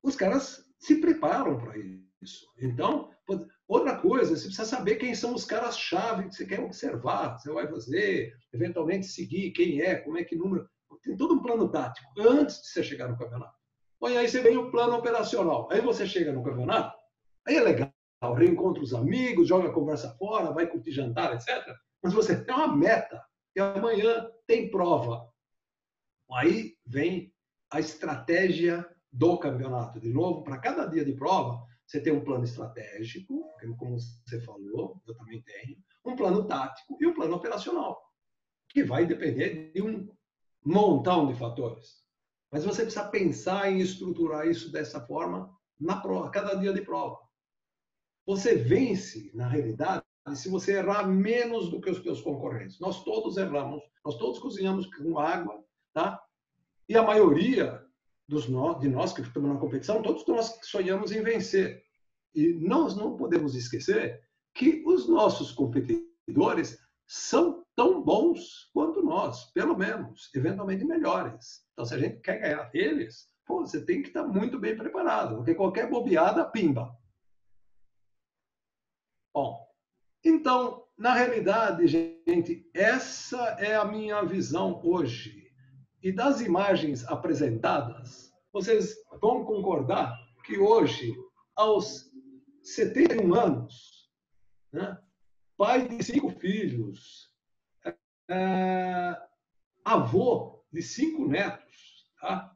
os 0.02 0.16
caras 0.16 0.64
se 0.80 0.96
preparam 0.96 1.60
para 1.60 1.74
isso. 1.78 2.44
Então, 2.60 3.08
outra 3.68 3.96
coisa, 3.96 4.34
você 4.34 4.46
precisa 4.46 4.64
saber 4.64 4.96
quem 4.96 5.14
são 5.14 5.34
os 5.34 5.44
caras-chave 5.44 6.28
que 6.28 6.34
você 6.34 6.46
quer 6.46 6.60
observar, 6.60 7.36
que 7.36 7.42
você 7.42 7.52
vai 7.52 7.68
fazer, 7.68 8.34
eventualmente 8.52 9.06
seguir 9.06 9.52
quem 9.52 9.82
é, 9.82 9.96
como 9.96 10.18
é 10.18 10.24
que 10.24 10.34
número. 10.34 10.68
Tem 11.02 11.16
todo 11.16 11.34
um 11.34 11.42
plano 11.42 11.70
tático 11.70 12.10
antes 12.18 12.62
de 12.62 12.68
você 12.68 12.82
chegar 12.82 13.08
no 13.08 13.16
campeonato. 13.18 13.56
Bom, 14.00 14.08
e 14.08 14.16
aí 14.16 14.28
você 14.28 14.40
vem 14.40 14.56
o 14.56 14.70
plano 14.70 14.96
operacional. 14.96 15.68
Aí 15.70 15.80
você 15.80 16.06
chega 16.06 16.32
no 16.32 16.42
campeonato, 16.42 16.96
aí 17.46 17.56
é 17.56 17.60
legal, 17.60 17.92
reencontra 18.36 18.82
os 18.82 18.94
amigos, 18.94 19.46
joga 19.46 19.68
a 19.68 19.72
conversa 19.72 20.16
fora, 20.18 20.52
vai 20.52 20.66
curtir 20.66 20.92
jantar, 20.92 21.34
etc. 21.34 21.64
Mas 22.02 22.12
você 22.12 22.42
tem 22.42 22.54
uma 22.54 22.74
meta, 22.74 23.22
e 23.54 23.60
amanhã 23.60 24.30
tem 24.46 24.70
prova. 24.70 25.28
Aí 26.30 26.76
vem 26.86 27.32
a 27.70 27.80
estratégia 27.80 28.88
do 29.12 29.36
campeonato. 29.38 30.00
De 30.00 30.10
novo, 30.10 30.44
para 30.44 30.58
cada 30.58 30.86
dia 30.86 31.04
de 31.04 31.12
prova, 31.12 31.66
você 31.88 32.02
tem 32.02 32.12
um 32.12 32.22
plano 32.22 32.44
estratégico, 32.44 33.50
como 33.78 33.98
você 33.98 34.40
falou, 34.42 35.02
eu 35.06 35.16
também 35.16 35.40
tenho, 35.40 35.78
um 36.04 36.14
plano 36.14 36.46
tático 36.46 36.98
e 37.00 37.06
um 37.06 37.14
plano 37.14 37.36
operacional, 37.36 37.98
que 38.68 38.84
vai 38.84 39.06
depender 39.06 39.72
de 39.72 39.80
um 39.80 40.06
montão 40.62 41.26
de 41.26 41.34
fatores. 41.34 42.04
Mas 42.52 42.62
você 42.62 42.82
precisa 42.82 43.08
pensar 43.08 43.72
em 43.72 43.80
estruturar 43.80 44.46
isso 44.46 44.70
dessa 44.70 45.00
forma 45.06 45.50
na 45.80 45.98
prova, 45.98 46.30
cada 46.30 46.54
dia 46.56 46.74
de 46.74 46.82
prova. 46.82 47.18
Você 48.26 48.54
vence, 48.54 49.30
na 49.34 49.48
realidade, 49.48 50.04
se 50.34 50.50
você 50.50 50.76
errar 50.76 51.06
menos 51.06 51.70
do 51.70 51.80
que 51.80 51.88
os 51.88 52.02
seus 52.02 52.20
concorrentes. 52.20 52.78
Nós 52.78 53.02
todos 53.02 53.38
erramos, 53.38 53.82
nós 54.04 54.18
todos 54.18 54.38
cozinhamos 54.38 54.84
com 54.94 55.18
água, 55.18 55.64
tá? 55.94 56.22
E 56.86 56.94
a 56.94 57.02
maioria 57.02 57.82
dos 58.28 58.44
de 58.44 58.88
nós 58.88 59.12
que 59.12 59.22
estamos 59.22 59.50
na 59.50 59.58
competição, 59.58 60.02
todos 60.02 60.26
nós 60.26 60.58
sonhamos 60.62 61.10
em 61.12 61.22
vencer. 61.22 61.82
E 62.34 62.52
nós 62.54 62.94
não 62.94 63.16
podemos 63.16 63.54
esquecer 63.54 64.22
que 64.54 64.82
os 64.86 65.08
nossos 65.08 65.50
competidores 65.50 66.78
são 67.06 67.64
tão 67.74 68.02
bons 68.02 68.70
quanto 68.74 69.02
nós, 69.02 69.50
pelo 69.52 69.76
menos, 69.76 70.30
eventualmente 70.34 70.84
melhores. 70.84 71.66
Então, 71.72 71.86
se 71.86 71.94
a 71.94 71.98
gente 71.98 72.20
quer 72.20 72.38
ganhar 72.38 72.64
deles, 72.64 73.26
pô, 73.46 73.60
você 73.60 73.82
tem 73.82 74.02
que 74.02 74.08
estar 74.08 74.24
muito 74.24 74.58
bem 74.58 74.76
preparado, 74.76 75.36
porque 75.36 75.54
qualquer 75.54 75.88
bobeada, 75.88 76.44
pimba. 76.44 76.94
Bom, 79.32 79.66
então, 80.22 80.84
na 80.98 81.14
realidade, 81.14 81.86
gente, 81.86 82.68
essa 82.74 83.38
é 83.58 83.74
a 83.74 83.84
minha 83.84 84.22
visão 84.22 84.80
hoje. 84.84 85.47
E 86.02 86.12
das 86.12 86.40
imagens 86.40 87.04
apresentadas, 87.06 88.32
vocês 88.52 88.94
vão 89.20 89.44
concordar 89.44 90.16
que 90.44 90.58
hoje, 90.58 91.12
aos 91.56 92.10
71 92.62 93.34
anos, 93.34 94.08
né, 94.72 94.96
pai 95.56 95.88
de 95.88 96.02
cinco 96.04 96.30
filhos, 96.30 97.28
é, 98.30 99.16
avô 99.84 100.64
de 100.72 100.82
cinco 100.82 101.26
netos, 101.26 102.06
tá? 102.20 102.54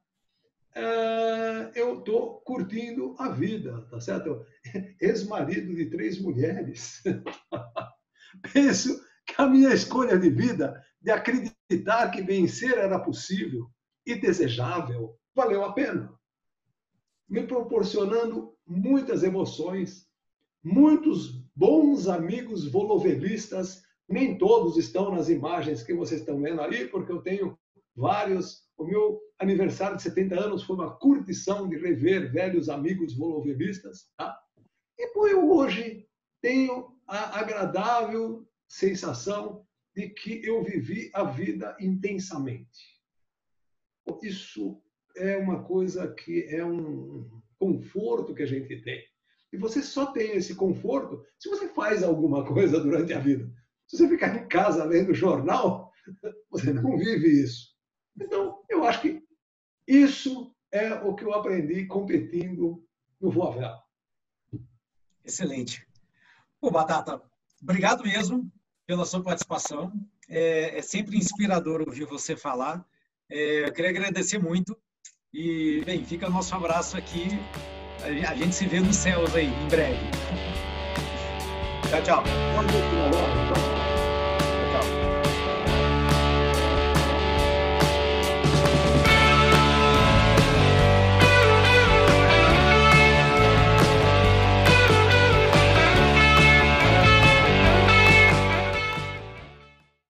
É, 0.75 1.73
eu 1.75 1.99
estou 1.99 2.41
curtindo 2.43 3.15
a 3.19 3.29
vida, 3.29 3.87
tá 3.91 4.01
certo? 4.01 4.47
Ex-marido 5.01 5.75
de 5.75 5.91
três 5.91 6.21
mulheres. 6.21 7.03
Penso 8.53 9.05
que 9.27 9.35
a 9.37 9.47
minha 9.47 9.75
escolha 9.75 10.19
de 10.19 10.31
vida, 10.31 10.83
de 11.01 11.11
acreditar 11.11 11.52
que 11.69 12.23
vencer 12.23 12.77
era 12.77 12.99
possível 12.99 13.71
e 14.07 14.15
desejável, 14.15 15.17
valeu 15.35 15.65
a 15.65 15.73
pena. 15.73 16.13
Me 17.29 17.47
proporcionando 17.47 18.55
muitas 18.67 19.23
emoções, 19.23 20.07
muitos 20.63 21.43
bons 21.55 22.09
amigos 22.09 22.71
volovelistas, 22.71 23.83
nem 24.09 24.37
todos 24.37 24.77
estão 24.77 25.15
nas 25.15 25.29
imagens 25.29 25.83
que 25.83 25.95
vocês 25.95 26.21
estão 26.21 26.41
vendo 26.41 26.61
aí, 26.61 26.87
porque 26.89 27.13
eu 27.13 27.23
tenho 27.23 27.59
vários. 27.97 28.63
O 28.77 28.85
meu 28.85 29.21
aniversário 29.39 29.97
de 29.97 30.03
70 30.03 30.39
anos 30.39 30.63
foi 30.65 30.77
uma 30.77 30.97
curtição 30.97 31.69
de 31.69 31.77
rever 31.77 32.33
velhos 32.33 32.69
amigos 32.69 33.17
volovelistas. 33.17 34.11
Tá? 34.17 34.39
E 34.99 35.09
pô, 35.09 35.27
eu 35.27 35.51
hoje 35.51 36.07
tenho 36.41 36.93
a 37.07 37.39
agradável 37.41 38.47
sensação 38.69 39.65
de 39.95 40.09
que 40.09 40.45
eu 40.45 40.63
vivi 40.63 41.11
a 41.13 41.25
vida 41.25 41.77
intensamente. 41.81 43.01
Isso 44.23 44.83
é 45.17 45.37
uma 45.37 45.63
coisa 45.63 46.13
que 46.13 46.45
é 46.45 46.65
um 46.65 47.43
conforto 47.59 48.35
que 48.35 48.43
a 48.43 48.47
gente 48.47 48.83
tem. 48.83 49.03
E 49.53 49.57
você 49.57 49.83
só 49.83 50.07
tem 50.07 50.33
esse 50.33 50.55
conforto 50.55 51.25
se 51.39 51.49
você 51.49 51.69
faz 51.69 52.03
alguma 52.03 52.45
coisa 52.49 52.81
durante 52.81 53.13
a 53.13 53.19
vida. 53.19 53.51
Se 53.87 53.97
você 53.97 54.09
ficar 54.09 54.35
em 54.35 54.49
casa 54.49 54.85
lendo 54.85 55.13
jornal, 55.13 55.93
você 56.51 56.73
não 56.73 56.97
vive 56.97 57.43
isso. 57.43 57.73
Então, 58.19 58.63
eu 58.69 58.85
acho 58.85 59.03
que 59.03 59.23
isso 59.87 60.55
é 60.71 60.95
o 60.95 61.15
que 61.15 61.25
eu 61.25 61.35
aprendi 61.35 61.87
competindo 61.87 62.83
no 63.21 63.31
Voavel. 63.31 63.77
Excelente. 65.25 65.87
Pô, 66.61 66.71
Batata, 66.71 67.23
obrigado 67.63 68.03
mesmo 68.03 68.51
pela 68.93 69.07
sua 69.07 69.23
participação. 69.23 69.91
É, 70.29 70.79
é 70.79 70.83
sempre 70.83 71.17
inspirador 71.17 71.81
ouvir 71.81 72.05
você 72.05 72.37
falar. 72.37 72.85
É, 73.31 73.65
eu 73.67 73.73
queria 73.73 73.91
agradecer 73.91 74.39
muito. 74.39 74.77
E, 75.33 75.83
bem, 75.87 76.05
fica 76.05 76.29
nosso 76.29 76.55
abraço 76.55 76.99
aqui 76.99 77.29
a 78.29 78.35
gente 78.35 78.55
se 78.55 78.67
vê 78.67 78.81
nos 78.81 78.97
céus 78.97 79.35
aí, 79.35 79.47
em 79.47 79.69
breve. 79.69 80.11
Tchau, 81.89 82.03
tchau. 82.03 83.72